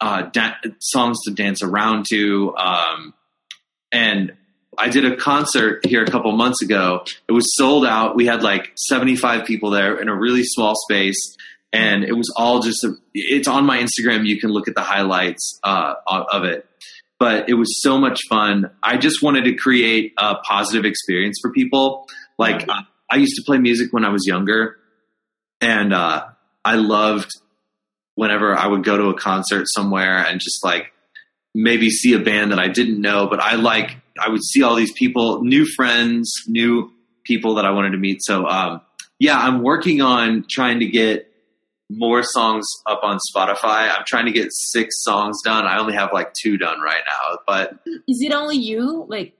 uh, 0.00 0.22
da- 0.32 0.56
songs 0.80 1.18
to 1.24 1.30
dance 1.32 1.62
around 1.62 2.06
to. 2.10 2.54
Um, 2.56 3.14
and 3.92 4.32
I 4.78 4.88
did 4.88 5.04
a 5.04 5.16
concert 5.16 5.84
here 5.86 6.02
a 6.02 6.10
couple 6.10 6.32
months 6.32 6.62
ago. 6.62 7.04
It 7.28 7.32
was 7.32 7.44
sold 7.56 7.86
out. 7.86 8.16
We 8.16 8.26
had 8.26 8.42
like 8.42 8.72
75 8.76 9.46
people 9.46 9.70
there 9.70 10.00
in 10.00 10.08
a 10.08 10.14
really 10.14 10.42
small 10.42 10.74
space. 10.74 11.36
And 11.72 12.04
it 12.04 12.14
was 12.16 12.32
all 12.36 12.60
just, 12.60 12.82
a, 12.84 12.94
it's 13.14 13.48
on 13.48 13.64
my 13.64 13.78
Instagram. 13.78 14.26
You 14.26 14.40
can 14.40 14.50
look 14.50 14.68
at 14.68 14.74
the 14.74 14.82
highlights 14.82 15.58
uh, 15.62 15.94
of 16.06 16.44
it. 16.44 16.66
But 17.18 17.48
it 17.48 17.54
was 17.54 17.80
so 17.80 17.98
much 17.98 18.20
fun. 18.28 18.70
I 18.82 18.96
just 18.96 19.22
wanted 19.22 19.44
to 19.44 19.54
create 19.54 20.12
a 20.18 20.36
positive 20.36 20.84
experience 20.84 21.38
for 21.40 21.52
people. 21.52 22.08
Like, 22.38 22.68
I 23.08 23.16
used 23.16 23.36
to 23.36 23.42
play 23.46 23.58
music 23.58 23.92
when 23.92 24.04
I 24.04 24.08
was 24.08 24.26
younger. 24.26 24.78
And 25.62 25.94
uh, 25.94 26.26
I 26.64 26.74
loved 26.74 27.30
whenever 28.14 28.54
I 28.54 28.66
would 28.66 28.84
go 28.84 28.96
to 28.96 29.04
a 29.06 29.14
concert 29.18 29.66
somewhere 29.68 30.18
and 30.18 30.40
just 30.40 30.64
like 30.64 30.92
maybe 31.54 31.88
see 31.88 32.14
a 32.14 32.18
band 32.18 32.52
that 32.52 32.58
I 32.58 32.68
didn't 32.68 33.00
know, 33.00 33.26
but 33.28 33.40
I 33.40 33.54
like 33.54 33.96
I 34.20 34.28
would 34.28 34.42
see 34.42 34.62
all 34.62 34.74
these 34.74 34.92
people, 34.92 35.42
new 35.42 35.64
friends, 35.64 36.30
new 36.46 36.92
people 37.24 37.54
that 37.54 37.64
I 37.64 37.70
wanted 37.70 37.90
to 37.90 37.98
meet. 37.98 38.18
So 38.22 38.46
um, 38.46 38.80
yeah, 39.18 39.38
I'm 39.38 39.62
working 39.62 40.02
on 40.02 40.44
trying 40.50 40.80
to 40.80 40.86
get 40.86 41.28
more 41.88 42.22
songs 42.22 42.66
up 42.86 43.00
on 43.02 43.18
Spotify. 43.34 43.90
I'm 43.90 44.04
trying 44.06 44.26
to 44.26 44.32
get 44.32 44.48
six 44.50 44.96
songs 45.02 45.38
done. 45.44 45.66
I 45.66 45.78
only 45.78 45.94
have 45.94 46.10
like 46.12 46.32
two 46.34 46.58
done 46.58 46.80
right 46.80 47.02
now, 47.06 47.38
but 47.46 47.78
is 48.08 48.20
it 48.20 48.32
only 48.32 48.56
you? 48.56 49.06
Like, 49.08 49.34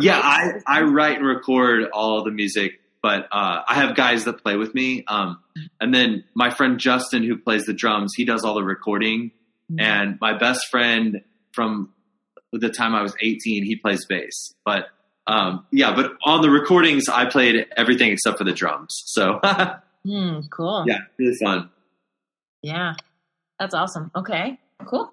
yeah, 0.00 0.20
I 0.22 0.52
I 0.66 0.82
write 0.82 1.18
and 1.18 1.26
record 1.26 1.90
all 1.92 2.24
the 2.24 2.30
music 2.30 2.80
but 3.02 3.26
uh, 3.32 3.62
I 3.66 3.74
have 3.74 3.96
guys 3.96 4.24
that 4.24 4.42
play 4.42 4.56
with 4.56 4.74
me. 4.74 5.04
Um, 5.06 5.42
and 5.80 5.94
then 5.94 6.24
my 6.34 6.50
friend 6.50 6.78
Justin, 6.78 7.24
who 7.24 7.36
plays 7.38 7.64
the 7.64 7.72
drums, 7.72 8.12
he 8.16 8.24
does 8.24 8.44
all 8.44 8.54
the 8.54 8.62
recording. 8.62 9.30
Mm-hmm. 9.70 9.80
And 9.80 10.18
my 10.20 10.36
best 10.36 10.68
friend 10.68 11.22
from 11.52 11.92
the 12.52 12.68
time 12.68 12.94
I 12.94 13.02
was 13.02 13.14
18, 13.20 13.64
he 13.64 13.76
plays 13.76 14.04
bass. 14.06 14.54
But 14.64 14.86
um, 15.26 15.66
yeah, 15.70 15.94
but 15.94 16.12
on 16.24 16.42
the 16.42 16.50
recordings, 16.50 17.08
I 17.08 17.26
played 17.26 17.66
everything 17.76 18.10
except 18.10 18.38
for 18.38 18.44
the 18.44 18.52
drums. 18.52 19.02
So 19.06 19.40
mm, 20.06 20.50
cool. 20.50 20.84
Yeah, 20.86 20.98
really 21.18 21.36
fun. 21.42 21.70
Yeah, 22.62 22.94
that's 23.58 23.74
awesome. 23.74 24.10
Okay, 24.16 24.58
cool. 24.86 25.12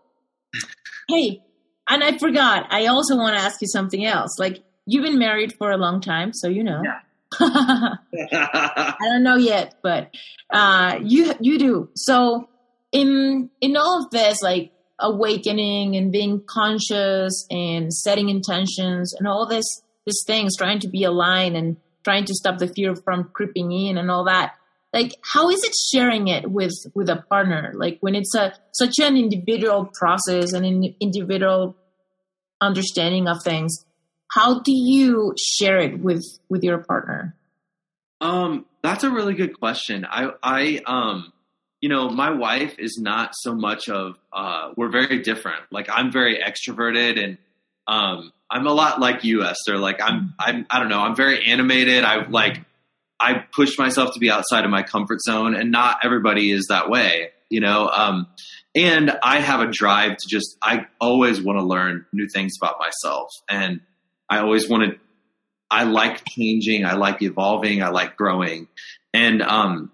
Hey, 1.07 1.41
and 1.87 2.03
I 2.03 2.17
forgot. 2.17 2.67
I 2.69 2.87
also 2.87 3.15
want 3.15 3.37
to 3.37 3.41
ask 3.41 3.61
you 3.61 3.67
something 3.67 4.05
else. 4.05 4.31
Like 4.39 4.63
you've 4.85 5.03
been 5.03 5.19
married 5.19 5.53
for 5.53 5.71
a 5.71 5.77
long 5.77 6.01
time, 6.01 6.33
so 6.33 6.47
you 6.47 6.63
know. 6.63 6.81
Yeah. 6.83 6.99
I 7.39 8.95
don't 9.01 9.23
know 9.23 9.35
yet, 9.35 9.75
but 9.83 10.15
uh, 10.51 10.99
you 11.03 11.33
you 11.39 11.59
do. 11.59 11.89
So 11.95 12.49
in 12.91 13.49
in 13.61 13.77
all 13.77 14.03
of 14.03 14.09
this, 14.11 14.41
like 14.41 14.71
awakening 14.99 15.95
and 15.95 16.11
being 16.11 16.41
conscious 16.47 17.45
and 17.51 17.93
setting 17.93 18.29
intentions 18.29 19.13
and 19.13 19.27
all 19.27 19.45
this 19.45 19.81
these 20.05 20.23
things, 20.25 20.55
trying 20.57 20.79
to 20.79 20.87
be 20.87 21.03
aligned 21.03 21.57
and 21.57 21.77
trying 22.03 22.25
to 22.25 22.33
stop 22.33 22.57
the 22.57 22.67
fear 22.67 22.95
from 22.95 23.25
creeping 23.33 23.71
in 23.71 23.97
and 23.97 24.09
all 24.09 24.23
that. 24.23 24.53
Like, 24.93 25.13
how 25.21 25.49
is 25.49 25.61
it 25.63 25.73
sharing 25.91 26.29
it 26.29 26.49
with 26.49 26.73
with 26.95 27.09
a 27.09 27.17
partner? 27.29 27.73
Like 27.75 27.97
when 27.99 28.15
it's 28.15 28.33
a 28.33 28.53
such 28.73 28.99
an 28.99 29.17
individual 29.17 29.91
process 29.93 30.53
and 30.53 30.65
an 30.65 30.95
individual 30.99 31.75
understanding 32.61 33.27
of 33.27 33.43
things 33.43 33.85
how 34.29 34.59
do 34.59 34.73
you 34.73 35.33
share 35.37 35.79
it 35.79 35.99
with 35.99 36.25
with 36.49 36.63
your 36.63 36.79
partner? 36.79 37.35
Um 38.21 38.65
that's 38.81 39.03
a 39.03 39.09
really 39.09 39.33
good 39.33 39.59
question. 39.59 40.05
I 40.09 40.31
i 40.43 40.81
um 40.85 41.31
you 41.81 41.89
know 41.89 42.09
my 42.09 42.31
wife 42.31 42.77
is 42.79 42.97
not 43.01 43.31
so 43.35 43.53
much 43.53 43.89
of 43.89 44.15
uh 44.33 44.71
we're 44.75 44.91
very 44.91 45.21
different. 45.21 45.61
Like 45.71 45.87
i'm 45.89 46.11
very 46.11 46.39
extroverted 46.39 47.23
and 47.23 47.37
um 47.87 48.31
i'm 48.49 48.67
a 48.67 48.73
lot 48.73 48.99
like 48.99 49.23
you 49.23 49.43
esther. 49.43 49.77
Like 49.77 50.01
i'm 50.01 50.33
i'm 50.39 50.65
i 50.69 50.79
don't 50.79 50.89
know. 50.89 50.99
I'm 50.99 51.15
very 51.15 51.45
animated. 51.45 52.03
I 52.03 52.27
like 52.27 52.61
i 53.19 53.43
push 53.55 53.77
myself 53.77 54.13
to 54.13 54.19
be 54.19 54.29
outside 54.29 54.65
of 54.65 54.71
my 54.71 54.83
comfort 54.83 55.21
zone 55.21 55.55
and 55.55 55.71
not 55.71 55.99
everybody 56.03 56.51
is 56.51 56.67
that 56.69 56.89
way 56.89 57.31
you 57.49 57.61
know? 57.61 57.87
Um 57.87 58.27
and 58.75 59.17
i 59.23 59.39
have 59.39 59.61
a 59.61 59.71
drive 59.71 60.17
to 60.17 60.27
just 60.29 60.57
i 60.61 60.85
always 60.99 61.41
want 61.41 61.59
to 61.59 61.65
learn 61.65 62.05
new 62.13 62.27
things 62.27 62.53
about 62.61 62.77
myself. 62.79 63.29
And 63.49 63.81
I 64.29 64.39
always 64.39 64.69
wanted, 64.69 64.99
I 65.69 65.83
like 65.83 66.23
changing, 66.27 66.85
I 66.85 66.93
like 66.93 67.21
evolving, 67.21 67.83
I 67.83 67.89
like 67.89 68.17
growing. 68.17 68.67
And 69.13 69.41
um, 69.41 69.91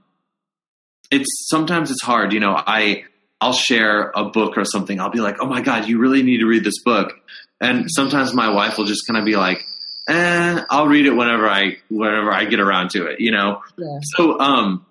it's 1.11 1.47
sometimes 1.49 1.91
it's 1.91 2.03
hard, 2.03 2.33
you 2.33 2.39
know, 2.39 2.55
I, 2.55 3.05
I'll 3.39 3.53
share 3.53 4.11
a 4.15 4.25
book 4.25 4.57
or 4.57 4.65
something. 4.65 4.99
I'll 4.99 5.09
be 5.09 5.19
like, 5.19 5.37
oh 5.39 5.47
my 5.47 5.61
God, 5.61 5.87
you 5.87 5.99
really 5.99 6.23
need 6.23 6.39
to 6.39 6.47
read 6.47 6.63
this 6.63 6.81
book. 6.83 7.13
And 7.59 7.85
sometimes 7.87 8.33
my 8.33 8.53
wife 8.53 8.77
will 8.77 8.85
just 8.85 9.05
kind 9.07 9.17
of 9.17 9.25
be 9.25 9.35
like, 9.35 9.63
eh, 10.07 10.61
I'll 10.69 10.87
read 10.87 11.05
it 11.05 11.11
whenever 11.11 11.47
I, 11.47 11.77
whenever 11.89 12.31
I 12.31 12.45
get 12.45 12.59
around 12.59 12.91
to 12.91 13.05
it, 13.07 13.19
you 13.19 13.31
know? 13.31 13.61
Yeah. 13.77 13.99
So, 14.15 14.39
um, 14.39 14.85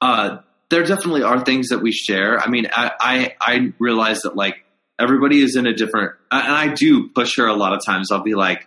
uh, 0.00 0.38
there 0.70 0.84
definitely 0.84 1.22
are 1.22 1.44
things 1.44 1.68
that 1.68 1.80
we 1.80 1.92
share. 1.92 2.38
I 2.38 2.48
mean, 2.48 2.68
I, 2.72 2.92
I, 3.00 3.34
I 3.40 3.72
realize 3.78 4.22
that 4.22 4.36
like 4.36 4.64
everybody 5.00 5.42
is 5.42 5.56
in 5.56 5.66
a 5.66 5.74
different 5.74 6.12
and 6.30 6.52
i 6.52 6.72
do 6.72 7.08
push 7.08 7.36
her 7.36 7.46
a 7.46 7.54
lot 7.54 7.72
of 7.72 7.80
times. 7.84 8.12
I'll 8.12 8.22
be 8.22 8.34
like 8.34 8.66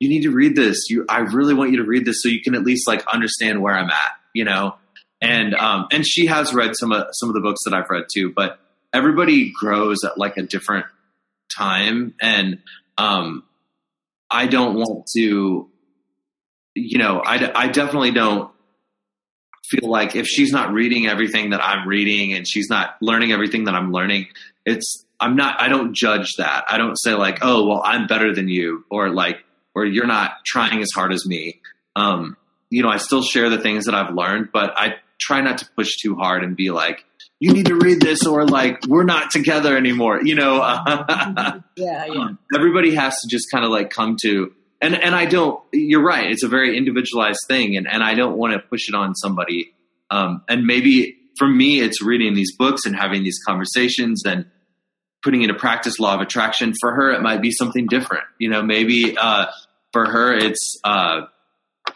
you 0.00 0.08
need 0.08 0.22
to 0.22 0.30
read 0.30 0.56
this. 0.56 0.88
You 0.88 1.04
i 1.08 1.18
really 1.18 1.54
want 1.54 1.70
you 1.72 1.78
to 1.78 1.84
read 1.84 2.04
this 2.04 2.22
so 2.22 2.28
you 2.28 2.40
can 2.40 2.54
at 2.54 2.62
least 2.62 2.86
like 2.86 3.06
understand 3.06 3.60
where 3.60 3.76
i'm 3.76 3.90
at 3.90 4.12
you 4.34 4.44
know? 4.44 4.76
And 5.20 5.54
um 5.54 5.86
and 5.92 6.06
she 6.06 6.26
has 6.26 6.54
read 6.54 6.72
some 6.74 6.92
of 6.92 7.06
some 7.12 7.28
of 7.28 7.34
the 7.34 7.40
books 7.40 7.60
that 7.64 7.74
i've 7.74 7.90
read 7.90 8.04
too 8.12 8.32
but 8.34 8.58
everybody 8.92 9.52
grows 9.58 9.98
at 10.04 10.18
like 10.18 10.36
a 10.36 10.42
different 10.42 10.86
time. 11.56 12.14
And 12.20 12.60
um 12.98 13.44
i 14.30 14.46
don't 14.46 14.74
want 14.74 15.06
to 15.16 15.68
you 16.74 16.98
know 16.98 17.20
i, 17.24 17.64
I 17.64 17.68
definitely 17.68 18.12
don't 18.12 18.50
feel 19.68 19.88
like 19.88 20.16
if 20.16 20.26
she's 20.26 20.52
not 20.52 20.72
reading 20.72 21.06
everything 21.06 21.50
that 21.50 21.62
i'm 21.62 21.86
reading 21.86 22.32
and 22.34 22.46
she's 22.46 22.68
not 22.68 22.96
learning 23.00 23.32
everything 23.32 23.64
that 23.64 23.74
i'm 23.74 23.92
learning 23.92 24.26
it's 24.64 25.04
I'm 25.22 25.36
not, 25.36 25.60
I 25.60 25.68
don't 25.68 25.94
judge 25.94 26.34
that. 26.38 26.64
I 26.66 26.78
don't 26.78 26.96
say 26.96 27.14
like, 27.14 27.38
oh, 27.42 27.66
well, 27.66 27.80
I'm 27.84 28.08
better 28.08 28.34
than 28.34 28.48
you 28.48 28.84
or 28.90 29.08
like, 29.10 29.38
or 29.74 29.86
you're 29.86 30.06
not 30.06 30.44
trying 30.44 30.82
as 30.82 30.88
hard 30.92 31.12
as 31.12 31.24
me. 31.24 31.60
Um, 31.94 32.36
you 32.70 32.82
know, 32.82 32.88
I 32.88 32.96
still 32.96 33.22
share 33.22 33.48
the 33.48 33.58
things 33.58 33.84
that 33.84 33.94
I've 33.94 34.14
learned, 34.14 34.48
but 34.52 34.74
I 34.76 34.96
try 35.20 35.40
not 35.40 35.58
to 35.58 35.68
push 35.76 35.96
too 36.02 36.16
hard 36.16 36.42
and 36.42 36.56
be 36.56 36.70
like, 36.70 37.04
you 37.38 37.52
need 37.52 37.66
to 37.66 37.76
read 37.76 38.00
this 38.00 38.26
or 38.26 38.46
like, 38.46 38.84
we're 38.88 39.04
not 39.04 39.30
together 39.30 39.76
anymore. 39.76 40.20
You 40.24 40.34
know, 40.34 40.56
yeah, 40.86 41.60
yeah. 41.76 42.04
Um, 42.08 42.38
everybody 42.54 42.94
has 42.94 43.14
to 43.14 43.28
just 43.30 43.46
kind 43.52 43.64
of 43.64 43.70
like 43.70 43.90
come 43.90 44.16
to, 44.22 44.52
and, 44.80 44.94
and 44.94 45.14
I 45.14 45.26
don't, 45.26 45.62
you're 45.72 46.04
right. 46.04 46.30
It's 46.30 46.42
a 46.42 46.48
very 46.48 46.76
individualized 46.76 47.40
thing 47.46 47.76
and, 47.76 47.86
and 47.86 48.02
I 48.02 48.14
don't 48.14 48.36
want 48.36 48.54
to 48.54 48.58
push 48.58 48.88
it 48.88 48.96
on 48.96 49.14
somebody. 49.14 49.72
Um, 50.10 50.42
and 50.48 50.66
maybe 50.66 51.16
for 51.38 51.46
me, 51.46 51.80
it's 51.80 52.02
reading 52.02 52.34
these 52.34 52.56
books 52.56 52.86
and 52.86 52.96
having 52.96 53.22
these 53.22 53.38
conversations 53.46 54.24
and, 54.26 54.46
putting 55.22 55.42
into 55.42 55.54
practice 55.54 55.98
law 55.98 56.14
of 56.14 56.20
attraction. 56.20 56.72
For 56.80 56.92
her, 56.92 57.12
it 57.12 57.22
might 57.22 57.40
be 57.40 57.50
something 57.50 57.86
different. 57.86 58.24
You 58.38 58.50
know, 58.50 58.62
maybe 58.62 59.16
uh, 59.16 59.46
for 59.92 60.06
her, 60.06 60.34
it's 60.34 60.78
uh, 60.84 61.22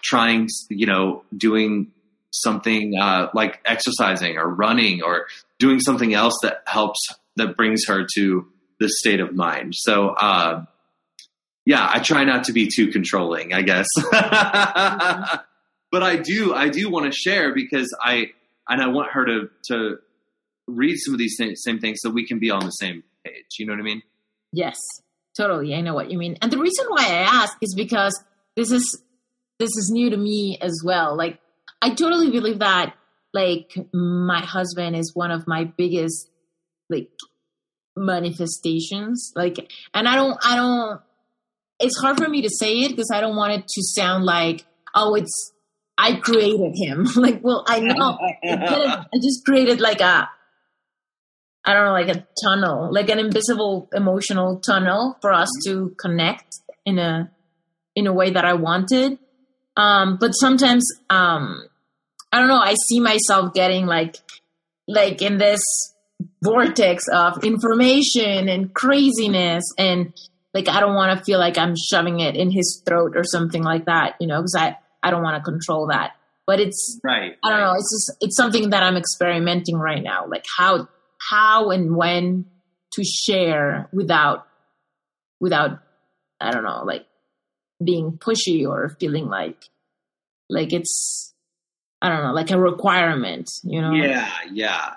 trying, 0.03 0.49
you 0.71 0.87
know, 0.87 1.25
doing 1.37 1.93
something 2.33 2.95
uh, 3.01 3.29
like 3.35 3.61
exercising 3.65 4.37
or 4.37 4.49
running 4.49 5.03
or 5.03 5.27
doing 5.59 5.81
something 5.81 6.15
else 6.15 6.35
that 6.43 6.63
helps 6.67 6.99
that 7.37 7.57
brings 7.57 7.83
her 7.87 8.07
to 8.15 8.47
the 8.79 8.89
state 8.89 9.21
of 9.21 9.35
mind. 9.35 9.75
So, 9.75 10.09
uh, 10.09 10.65
yeah, 11.65 11.89
I 11.93 12.01
try 12.01 12.25
not 12.25 12.45
to 12.45 12.53
be 12.53 12.69
too 12.75 12.89
controlling, 12.89 13.53
I 13.53 13.63
guess. 13.63 13.87
but 14.11 16.03
I 16.03 16.17
do, 16.17 16.55
I 16.55 16.69
do 16.69 16.91
want 16.91 17.07
to 17.07 17.13
share 17.13 17.55
because 17.55 17.95
I, 18.01 18.27
and 18.69 18.83
I 18.83 18.89
want 18.89 19.13
her 19.13 19.25
to, 19.25 19.51
to 19.69 19.99
read 20.67 20.97
some 20.99 21.15
of 21.15 21.19
these 21.19 21.37
same 21.37 21.79
things 21.79 21.99
so 22.01 22.11
we 22.11 22.27
can 22.27 22.39
be 22.39 22.51
on 22.51 22.65
the 22.65 22.71
same 22.71 23.03
page. 23.27 23.59
You 23.59 23.67
know 23.67 23.73
what 23.73 23.81
I 23.81 23.85
mean? 23.85 24.03
Yes, 24.53 24.77
totally. 25.37 25.75
I 25.75 25.81
know 25.81 25.95
what 25.95 26.11
you 26.11 26.19
mean. 26.19 26.37
And 26.41 26.51
the 26.51 26.59
reason 26.59 26.87
why 26.89 27.07
I 27.07 27.43
ask 27.43 27.57
is 27.61 27.75
because 27.75 28.23
this 28.57 28.71
is 28.71 29.03
this 29.59 29.71
is 29.71 29.91
new 29.93 30.11
to 30.11 30.17
me 30.17 30.59
as 30.61 30.83
well. 30.85 31.17
Like 31.17 31.39
I 31.83 31.91
totally 31.91 32.31
believe 32.31 32.61
that 32.61 32.95
like 33.33 33.77
my 33.93 34.41
husband 34.41 34.97
is 34.97 35.15
one 35.15 35.31
of 35.31 35.47
my 35.47 35.65
biggest 35.65 36.31
like 36.89 37.11
manifestations. 37.97 39.33
Like 39.35 39.71
and 39.95 40.09
I 40.09 40.15
don't 40.17 40.39
I 40.45 40.57
don't 40.57 41.01
it's 41.79 41.99
hard 42.01 42.17
for 42.17 42.29
me 42.29 42.43
to 42.43 42.51
say 42.51 42.81
it 42.81 42.91
because 42.91 43.11
I 43.13 43.21
don't 43.21 43.37
want 43.37 43.53
it 43.53 43.69
to 43.69 43.83
sound 43.83 44.25
like 44.25 44.65
oh 44.95 45.15
it's 45.15 45.53
I 45.99 46.17
created 46.17 46.75
him. 46.75 47.05
like 47.17 47.43
well 47.43 47.65
I 47.67 47.81
know 47.81 48.19
I 48.45 49.19
just 49.23 49.45
created 49.45 49.81
like 49.81 50.01
a 50.01 50.29
I 51.67 51.75
don't 51.75 51.85
know, 51.85 51.93
like 51.93 52.09
a 52.09 52.27
tunnel, 52.43 52.93
like 52.93 53.11
an 53.11 53.19
invisible 53.19 53.89
emotional 53.93 54.61
tunnel 54.61 55.19
for 55.21 55.33
us 55.33 55.49
to 55.67 55.95
connect 56.01 56.47
in 56.85 56.99
a 56.99 57.31
in 57.97 58.07
a 58.07 58.13
way 58.13 58.31
that 58.31 58.45
I 58.45 58.55
wanted. 58.55 59.19
Um, 59.77 60.17
but 60.19 60.31
sometimes 60.31 60.87
um, 61.11 61.69
I 62.33 62.39
don't 62.39 62.49
know, 62.49 62.61
I 62.61 62.75
see 62.89 63.01
myself 63.01 63.53
getting 63.53 63.87
like 63.87 64.17
like 64.87 65.21
in 65.23 65.39
this 65.39 65.61
vortex 66.43 67.09
of 67.13 67.43
information 67.45 68.49
and 68.49 68.73
craziness 68.73 69.65
and 69.77 70.15
like 70.55 70.69
I 70.69 70.81
don't 70.81 70.95
want 70.95 71.19
to 71.19 71.25
feel 71.25 71.39
like 71.39 71.59
I'm 71.59 71.75
shoving 71.77 72.21
it 72.21 72.37
in 72.37 72.51
his 72.51 72.83
throat 72.87 73.15
or 73.17 73.25
something 73.25 73.63
like 73.63 73.87
that, 73.87 74.15
you 74.21 74.29
know, 74.29 74.39
because 74.39 74.55
I 74.57 74.77
I 75.03 75.11
don't 75.11 75.23
want 75.23 75.37
to 75.37 75.43
control 75.43 75.89
that. 75.89 76.13
But 76.47 76.61
it's 76.61 77.01
right. 77.03 77.37
I 77.43 77.51
don't 77.51 77.59
right. 77.59 77.67
know. 77.67 77.75
It's 77.75 77.93
just 77.93 78.19
it's 78.21 78.37
something 78.37 78.71
that 78.71 78.85
I'm 78.85 78.97
experimenting 78.97 79.77
right 79.77 80.03
now, 80.03 80.27
like 80.29 80.45
how 80.57 80.89
how 81.31 81.71
and 81.71 81.97
when 81.97 82.47
to 82.93 83.05
share 83.05 83.89
without 83.93 84.47
without 85.41 85.81
I 86.41 86.51
don't 86.51 86.65
know, 86.65 86.83
like 86.85 87.07
being 87.83 88.19
pushy 88.19 88.67
or 88.67 88.97
feeling 89.01 89.27
like 89.29 89.65
like 90.49 90.73
it's 90.73 91.35
I 92.01 92.09
don't 92.09 92.23
know, 92.23 92.33
like 92.33 92.51
a 92.51 92.59
requirement, 92.61 93.49
you 93.65 93.81
know? 93.81 93.93
Yeah, 93.93 94.31
yeah. 94.53 94.95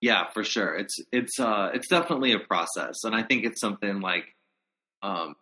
Yeah, 0.00 0.26
for 0.32 0.44
sure. 0.44 0.76
It's 0.76 0.98
it's 1.12 1.40
uh 1.40 1.70
it's 1.74 1.88
definitely 1.88 2.32
a 2.32 2.38
process 2.38 3.04
and 3.04 3.14
I 3.14 3.22
think 3.22 3.44
it's 3.44 3.60
something 3.60 4.00
like 4.00 4.24
um 5.02 5.34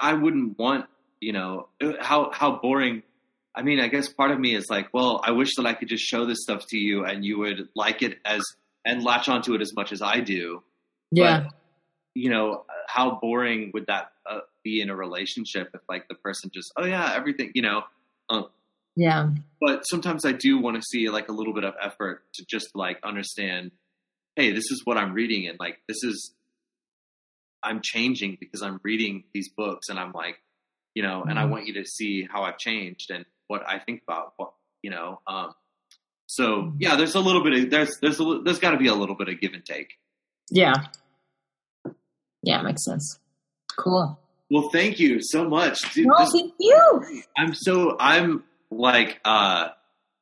I 0.00 0.14
wouldn't 0.14 0.58
want, 0.58 0.86
you 1.20 1.32
know, 1.32 1.68
how 2.00 2.30
how 2.32 2.58
boring 2.60 3.02
I 3.56 3.62
mean, 3.62 3.80
I 3.80 3.88
guess 3.88 4.08
part 4.08 4.30
of 4.30 4.38
me 4.38 4.54
is 4.54 4.68
like, 4.68 4.92
well, 4.92 5.20
I 5.24 5.30
wish 5.30 5.56
that 5.56 5.64
I 5.66 5.72
could 5.72 5.88
just 5.88 6.04
show 6.04 6.26
this 6.26 6.42
stuff 6.42 6.66
to 6.68 6.76
you 6.76 7.04
and 7.06 7.24
you 7.24 7.38
would 7.38 7.68
like 7.74 8.02
it 8.02 8.18
as 8.24 8.42
and 8.84 9.02
latch 9.02 9.28
onto 9.28 9.54
it 9.54 9.62
as 9.62 9.72
much 9.74 9.92
as 9.92 10.02
I 10.02 10.20
do. 10.20 10.62
Yeah. 11.10 11.40
But, 11.40 11.54
you 12.14 12.30
know, 12.30 12.64
how 12.86 13.18
boring 13.20 13.70
would 13.72 13.86
that 13.86 14.12
uh, 14.30 14.40
be 14.62 14.80
in 14.80 14.90
a 14.90 14.94
relationship 14.96 15.70
if 15.74 15.80
like 15.88 16.06
the 16.08 16.14
person 16.14 16.50
just, 16.52 16.70
oh 16.76 16.84
yeah, 16.84 17.12
everything, 17.14 17.50
you 17.54 17.62
know, 17.62 17.82
um, 18.28 18.48
yeah. 18.94 19.30
but 19.60 19.82
sometimes 19.84 20.24
I 20.26 20.32
do 20.32 20.58
want 20.58 20.76
to 20.76 20.82
see 20.82 21.08
like 21.08 21.28
a 21.28 21.32
little 21.32 21.54
bit 21.54 21.64
of 21.64 21.74
effort 21.82 22.24
to 22.34 22.44
just 22.44 22.68
like 22.74 22.98
understand, 23.02 23.70
hey, 24.36 24.52
this 24.52 24.70
is 24.70 24.82
what 24.84 24.98
I'm 24.98 25.14
reading 25.14 25.48
and 25.48 25.58
like 25.58 25.78
this 25.88 26.04
is 26.04 26.34
I'm 27.62 27.80
changing 27.82 28.36
because 28.38 28.62
I'm 28.62 28.80
reading 28.82 29.24
these 29.32 29.48
books 29.48 29.88
and 29.88 29.98
I'm 29.98 30.12
like, 30.12 30.36
you 30.94 31.02
know, 31.02 31.24
and 31.28 31.38
I 31.38 31.44
Mhm. 31.44 31.50
want 31.50 31.66
you 31.66 31.74
to 31.74 31.84
see 31.84 32.26
how 32.30 32.42
I've 32.42 32.58
changed 32.58 33.10
and 33.10 33.24
what 33.48 33.66
I 33.68 33.78
think 33.78 34.02
about 34.06 34.34
you 34.82 34.90
know. 34.90 35.20
Um, 35.26 35.52
so 36.26 36.72
yeah, 36.78 36.96
there's 36.96 37.14
a 37.14 37.20
little 37.20 37.42
bit 37.42 37.64
of 37.64 37.70
there's 37.70 37.96
there's 38.00 38.20
a, 38.20 38.40
there's 38.44 38.58
got 38.58 38.72
to 38.72 38.78
be 38.78 38.88
a 38.88 38.94
little 38.94 39.14
bit 39.14 39.28
of 39.28 39.40
give 39.40 39.52
and 39.54 39.64
take. 39.64 39.92
Yeah. 40.50 40.74
Yeah, 42.42 42.62
makes 42.62 42.84
sense. 42.84 43.18
Cool. 43.76 44.18
Well, 44.50 44.68
thank 44.70 45.00
you 45.00 45.18
so 45.20 45.48
much. 45.48 45.78
Dude, 45.92 46.06
No, 46.06 46.24
thank 46.26 46.54
you. 46.60 47.24
I'm 47.36 47.52
so 47.54 47.96
I'm 47.98 48.44
like 48.70 49.20
uh 49.24 49.68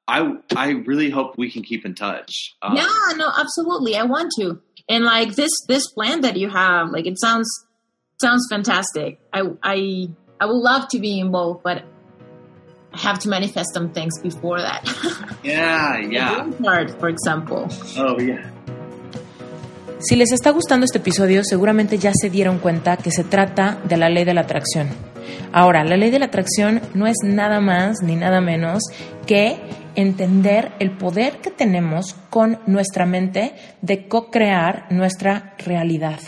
I 0.09 0.32
I 0.56 0.70
really 0.70 1.10
hope 1.10 1.36
we 1.36 1.51
can 1.51 1.62
keep 1.62 1.84
in 1.84 1.94
touch. 1.94 2.56
Um, 2.62 2.76
yeah, 2.76 2.86
no, 3.16 3.30
absolutely. 3.38 3.96
I 3.96 4.05
want 4.05 4.32
to. 4.38 4.60
And 4.88 5.05
like 5.05 5.34
this 5.34 5.51
this 5.68 5.86
plan 5.88 6.22
that 6.22 6.36
you 6.36 6.48
have, 6.48 6.90
like 6.90 7.06
it 7.06 7.18
sounds 7.18 7.48
sounds 8.20 8.46
fantastic. 8.51 9.20
I 9.32 9.42
I 9.62 10.09
I 10.40 10.46
would 10.46 10.56
love 10.56 10.88
to 10.88 10.98
be 10.98 11.20
involved, 11.20 11.62
but 11.62 11.84
have 12.96 13.18
to 13.20 13.28
manifest 13.28 13.74
some 13.74 13.90
things 13.90 14.20
before 14.22 14.60
that. 14.60 14.82
Yeah, 15.44 15.98
yeah. 15.98 16.46
card, 16.62 16.98
for 16.98 17.10
example. 17.10 17.68
Oh, 17.98 18.18
yeah. 18.18 18.50
Si 19.98 20.16
les 20.16 20.32
está 20.32 20.50
gustando 20.50 20.84
este 20.84 20.98
episodio, 20.98 21.42
seguramente 21.44 21.98
ya 21.98 22.12
se 22.14 22.28
dieron 22.28 22.58
cuenta 22.58 22.96
que 22.96 23.10
se 23.10 23.24
trata 23.24 23.78
de 23.84 23.96
la 23.96 24.08
ley 24.08 24.24
de 24.24 24.34
la 24.34 24.42
atracción. 24.42 24.88
Ahora, 25.52 25.84
la 25.84 25.96
ley 25.96 26.10
de 26.10 26.18
la 26.18 26.26
atracción 26.26 26.80
no 26.94 27.06
es 27.06 27.16
nada 27.24 27.60
más 27.60 28.02
ni 28.02 28.16
nada 28.16 28.40
menos 28.40 28.82
que 29.26 29.58
entender 29.94 30.72
el 30.78 30.90
poder 30.90 31.38
que 31.38 31.50
tenemos 31.50 32.14
con 32.30 32.58
nuestra 32.66 33.06
mente 33.06 33.54
de 33.80 34.08
co-crear 34.08 34.86
nuestra 34.90 35.54
realidad. 35.58 36.18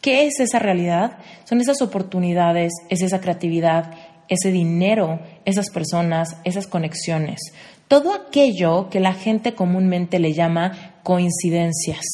¿Qué 0.00 0.26
es 0.26 0.38
esa 0.38 0.60
realidad? 0.60 1.18
Son 1.44 1.60
esas 1.60 1.82
oportunidades, 1.82 2.72
es 2.88 3.02
esa 3.02 3.20
creatividad, 3.20 3.94
ese 4.28 4.50
dinero, 4.50 5.20
esas 5.44 5.70
personas, 5.70 6.36
esas 6.44 6.66
conexiones. 6.66 7.40
Todo 7.88 8.12
aquello 8.12 8.90
que 8.90 9.00
la 9.00 9.14
gente 9.14 9.54
comúnmente 9.54 10.18
le 10.18 10.34
llama 10.34 10.94
coincidencias, 11.02 12.04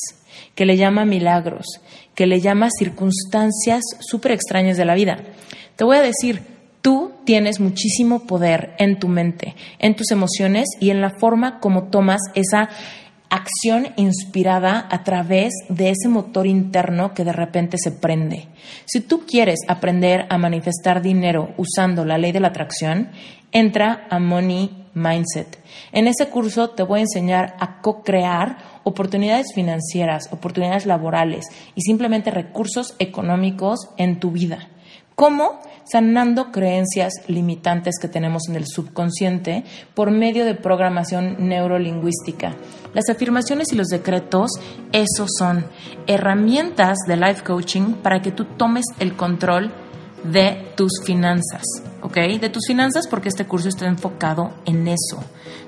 que 0.54 0.66
le 0.66 0.76
llama 0.76 1.04
milagros, 1.04 1.66
que 2.14 2.26
le 2.26 2.40
llama 2.40 2.68
circunstancias 2.70 3.82
súper 4.00 4.32
extrañas 4.32 4.76
de 4.76 4.84
la 4.84 4.94
vida. 4.94 5.18
Te 5.76 5.84
voy 5.84 5.96
a 5.96 6.02
decir, 6.02 6.42
tú 6.80 7.12
tienes 7.24 7.58
muchísimo 7.58 8.20
poder 8.20 8.74
en 8.78 8.98
tu 8.98 9.08
mente, 9.08 9.56
en 9.78 9.96
tus 9.96 10.10
emociones 10.12 10.68
y 10.80 10.90
en 10.90 11.00
la 11.00 11.10
forma 11.18 11.58
como 11.58 11.84
tomas 11.84 12.20
esa 12.34 12.68
acción 13.34 13.88
inspirada 13.96 14.86
a 14.90 15.02
través 15.02 15.52
de 15.68 15.90
ese 15.90 16.08
motor 16.08 16.46
interno 16.46 17.14
que 17.14 17.24
de 17.24 17.32
repente 17.32 17.76
se 17.78 17.90
prende. 17.90 18.48
Si 18.84 19.00
tú 19.00 19.24
quieres 19.26 19.58
aprender 19.66 20.26
a 20.30 20.38
manifestar 20.38 21.02
dinero 21.02 21.52
usando 21.56 22.04
la 22.04 22.16
ley 22.16 22.32
de 22.32 22.40
la 22.40 22.48
atracción, 22.48 23.10
entra 23.50 24.06
a 24.08 24.18
Money 24.18 24.86
Mindset. 24.94 25.58
En 25.92 26.06
ese 26.06 26.28
curso 26.28 26.70
te 26.70 26.84
voy 26.84 27.00
a 27.00 27.02
enseñar 27.02 27.56
a 27.58 27.80
co-crear 27.80 28.58
oportunidades 28.84 29.52
financieras, 29.52 30.28
oportunidades 30.30 30.86
laborales 30.86 31.46
y 31.74 31.82
simplemente 31.82 32.30
recursos 32.30 32.94
económicos 32.98 33.88
en 33.96 34.20
tu 34.20 34.30
vida. 34.30 34.68
¿Cómo? 35.14 35.60
Sanando 35.84 36.50
creencias 36.50 37.12
limitantes 37.28 37.96
que 38.00 38.08
tenemos 38.08 38.48
en 38.48 38.56
el 38.56 38.66
subconsciente 38.66 39.64
por 39.94 40.10
medio 40.10 40.44
de 40.44 40.54
programación 40.54 41.48
neurolingüística. 41.48 42.54
Las 42.94 43.08
afirmaciones 43.10 43.72
y 43.72 43.76
los 43.76 43.88
decretos, 43.88 44.50
esos 44.92 45.30
son 45.38 45.66
herramientas 46.06 46.98
de 47.06 47.16
life 47.16 47.42
coaching 47.44 47.94
para 48.02 48.22
que 48.22 48.32
tú 48.32 48.44
tomes 48.44 48.84
el 48.98 49.14
control 49.14 49.72
de 50.24 50.72
tus 50.74 51.02
finanzas, 51.04 51.62
¿ok? 52.02 52.16
De 52.40 52.48
tus 52.48 52.66
finanzas 52.66 53.06
porque 53.08 53.28
este 53.28 53.46
curso 53.46 53.68
está 53.68 53.86
enfocado 53.86 54.54
en 54.64 54.88
eso, 54.88 55.22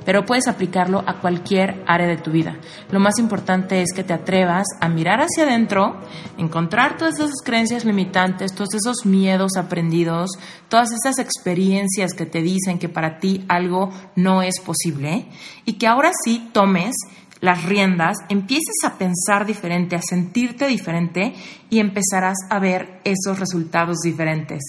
pero 0.07 0.24
puedes 0.24 0.47
aplicarlo 0.47 1.03
a 1.05 1.20
cualquier 1.20 1.83
área 1.87 2.07
de 2.07 2.16
tu 2.16 2.31
vida. 2.31 2.57
Lo 2.91 3.01
más 3.01 3.19
importante 3.19 3.83
es 3.83 3.93
que 3.93 4.05
te 4.05 4.15
atrevas 4.15 4.65
a 4.81 4.89
mirar 4.89 5.20
hacia 5.20 5.43
adentro, 5.43 6.01
encontrar 6.39 6.97
todas 6.97 7.16
esas 7.16 7.43
creencias 7.45 7.85
limitantes, 7.85 8.55
todos 8.55 8.73
esos 8.74 9.05
miedos 9.05 9.57
aprendidos, 9.59 10.31
todas 10.69 10.93
esas 10.93 11.19
experiencias 11.19 12.15
que 12.15 12.24
te 12.24 12.41
dicen 12.41 12.78
que 12.78 12.89
para 12.89 13.19
ti 13.19 13.45
algo 13.49 13.91
no 14.15 14.43
es 14.43 14.61
posible 14.61 15.27
y 15.65 15.74
que 15.74 15.89
ahora 15.89 16.12
sí 16.24 16.49
tomes 16.53 16.95
las 17.41 17.65
riendas, 17.65 18.16
empieces 18.28 18.77
a 18.85 18.97
pensar 18.97 19.45
diferente, 19.45 19.97
a 19.97 20.03
sentirte 20.03 20.69
diferente 20.69 21.35
y 21.69 21.81
empezarás 21.81 22.39
a 22.49 22.61
ver 22.61 23.01
esos 23.05 23.41
resultados 23.41 23.99
diferentes. 24.05 24.62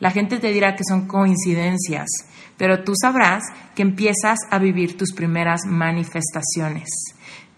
La 0.00 0.10
gente 0.10 0.38
te 0.38 0.52
dirá 0.52 0.76
que 0.76 0.84
son 0.88 1.06
coincidencias, 1.06 2.08
pero 2.58 2.84
tú 2.84 2.92
sabrás 3.00 3.44
que 3.74 3.82
empiezas 3.82 4.38
a 4.50 4.58
vivir 4.58 4.98
tus 4.98 5.14
primeras 5.14 5.62
manifestaciones. 5.64 6.88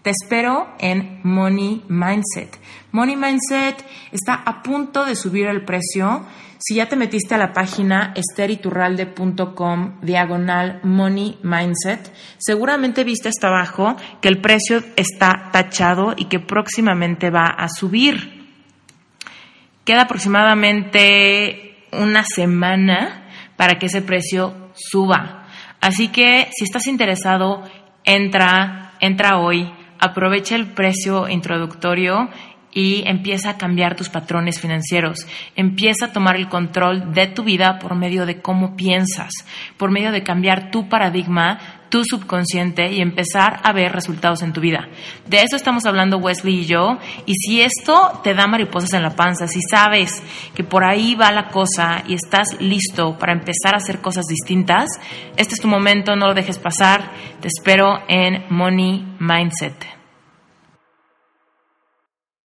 Te 0.01 0.11
espero 0.11 0.69
en 0.79 1.19
Money 1.23 1.83
Mindset. 1.87 2.57
Money 2.91 3.15
Mindset 3.15 3.85
está 4.11 4.33
a 4.33 4.63
punto 4.63 5.05
de 5.05 5.15
subir 5.15 5.47
el 5.47 5.63
precio. 5.63 6.25
Si 6.57 6.75
ya 6.75 6.87
te 6.87 6.95
metiste 6.95 7.35
a 7.35 7.37
la 7.37 7.53
página 7.53 8.13
esteriturralde.com 8.15 9.99
diagonal 10.01 10.79
Money 10.83 11.39
Mindset, 11.43 12.11
seguramente 12.39 13.03
viste 13.03 13.29
hasta 13.29 13.47
abajo 13.47 13.95
que 14.21 14.27
el 14.27 14.41
precio 14.41 14.83
está 14.95 15.49
tachado 15.51 16.13
y 16.17 16.25
que 16.25 16.39
próximamente 16.39 17.29
va 17.29 17.45
a 17.45 17.67
subir. 17.69 18.41
Queda 19.85 20.03
aproximadamente 20.03 21.85
una 21.91 22.23
semana 22.23 23.29
para 23.55 23.77
que 23.77 23.85
ese 23.87 24.01
precio 24.01 24.60
suba. 24.73 25.45
Así 25.79 26.09
que 26.09 26.49
si 26.51 26.65
estás 26.65 26.87
interesado, 26.87 27.63
entra, 28.03 28.93
entra 28.99 29.39
hoy, 29.39 29.71
aprovecha 29.99 30.55
el 30.55 30.67
precio 30.67 31.27
introductorio 31.29 32.29
y 32.73 33.03
empieza 33.05 33.51
a 33.51 33.57
cambiar 33.57 33.95
tus 33.95 34.09
patrones 34.09 34.59
financieros. 34.59 35.27
Empieza 35.55 36.05
a 36.05 36.13
tomar 36.13 36.35
el 36.35 36.49
control 36.49 37.13
de 37.13 37.27
tu 37.27 37.43
vida 37.43 37.79
por 37.79 37.95
medio 37.95 38.25
de 38.25 38.41
cómo 38.41 38.75
piensas, 38.75 39.31
por 39.77 39.91
medio 39.91 40.11
de 40.11 40.23
cambiar 40.23 40.71
tu 40.71 40.87
paradigma, 40.87 41.59
tu 41.91 42.03
subconsciente 42.03 42.91
y 42.91 43.01
empezar 43.01 43.59
a 43.63 43.71
ver 43.73 43.91
resultados 43.91 44.41
en 44.41 44.53
tu 44.53 44.61
vida. 44.61 44.87
De 45.27 45.37
eso 45.43 45.55
estamos 45.55 45.85
hablando 45.85 46.17
Wesley 46.17 46.61
y 46.61 46.65
yo. 46.65 46.97
Y 47.27 47.35
si 47.35 47.61
esto 47.61 48.19
te 48.23 48.33
da 48.33 48.47
mariposas 48.47 48.93
en 48.93 49.03
la 49.03 49.15
panza, 49.15 49.47
si 49.47 49.61
sabes 49.61 50.23
que 50.55 50.63
por 50.63 50.83
ahí 50.83 51.13
va 51.13 51.31
la 51.31 51.49
cosa 51.49 52.03
y 52.07 52.15
estás 52.15 52.59
listo 52.59 53.17
para 53.19 53.33
empezar 53.33 53.75
a 53.75 53.77
hacer 53.77 54.01
cosas 54.01 54.25
distintas, 54.25 54.89
este 55.37 55.53
es 55.53 55.61
tu 55.61 55.67
momento, 55.67 56.15
no 56.15 56.27
lo 56.27 56.33
dejes 56.33 56.57
pasar. 56.57 57.11
Te 57.41 57.47
espero 57.47 57.99
en 58.07 58.45
Money 58.49 59.17
Mindset. 59.19 60.00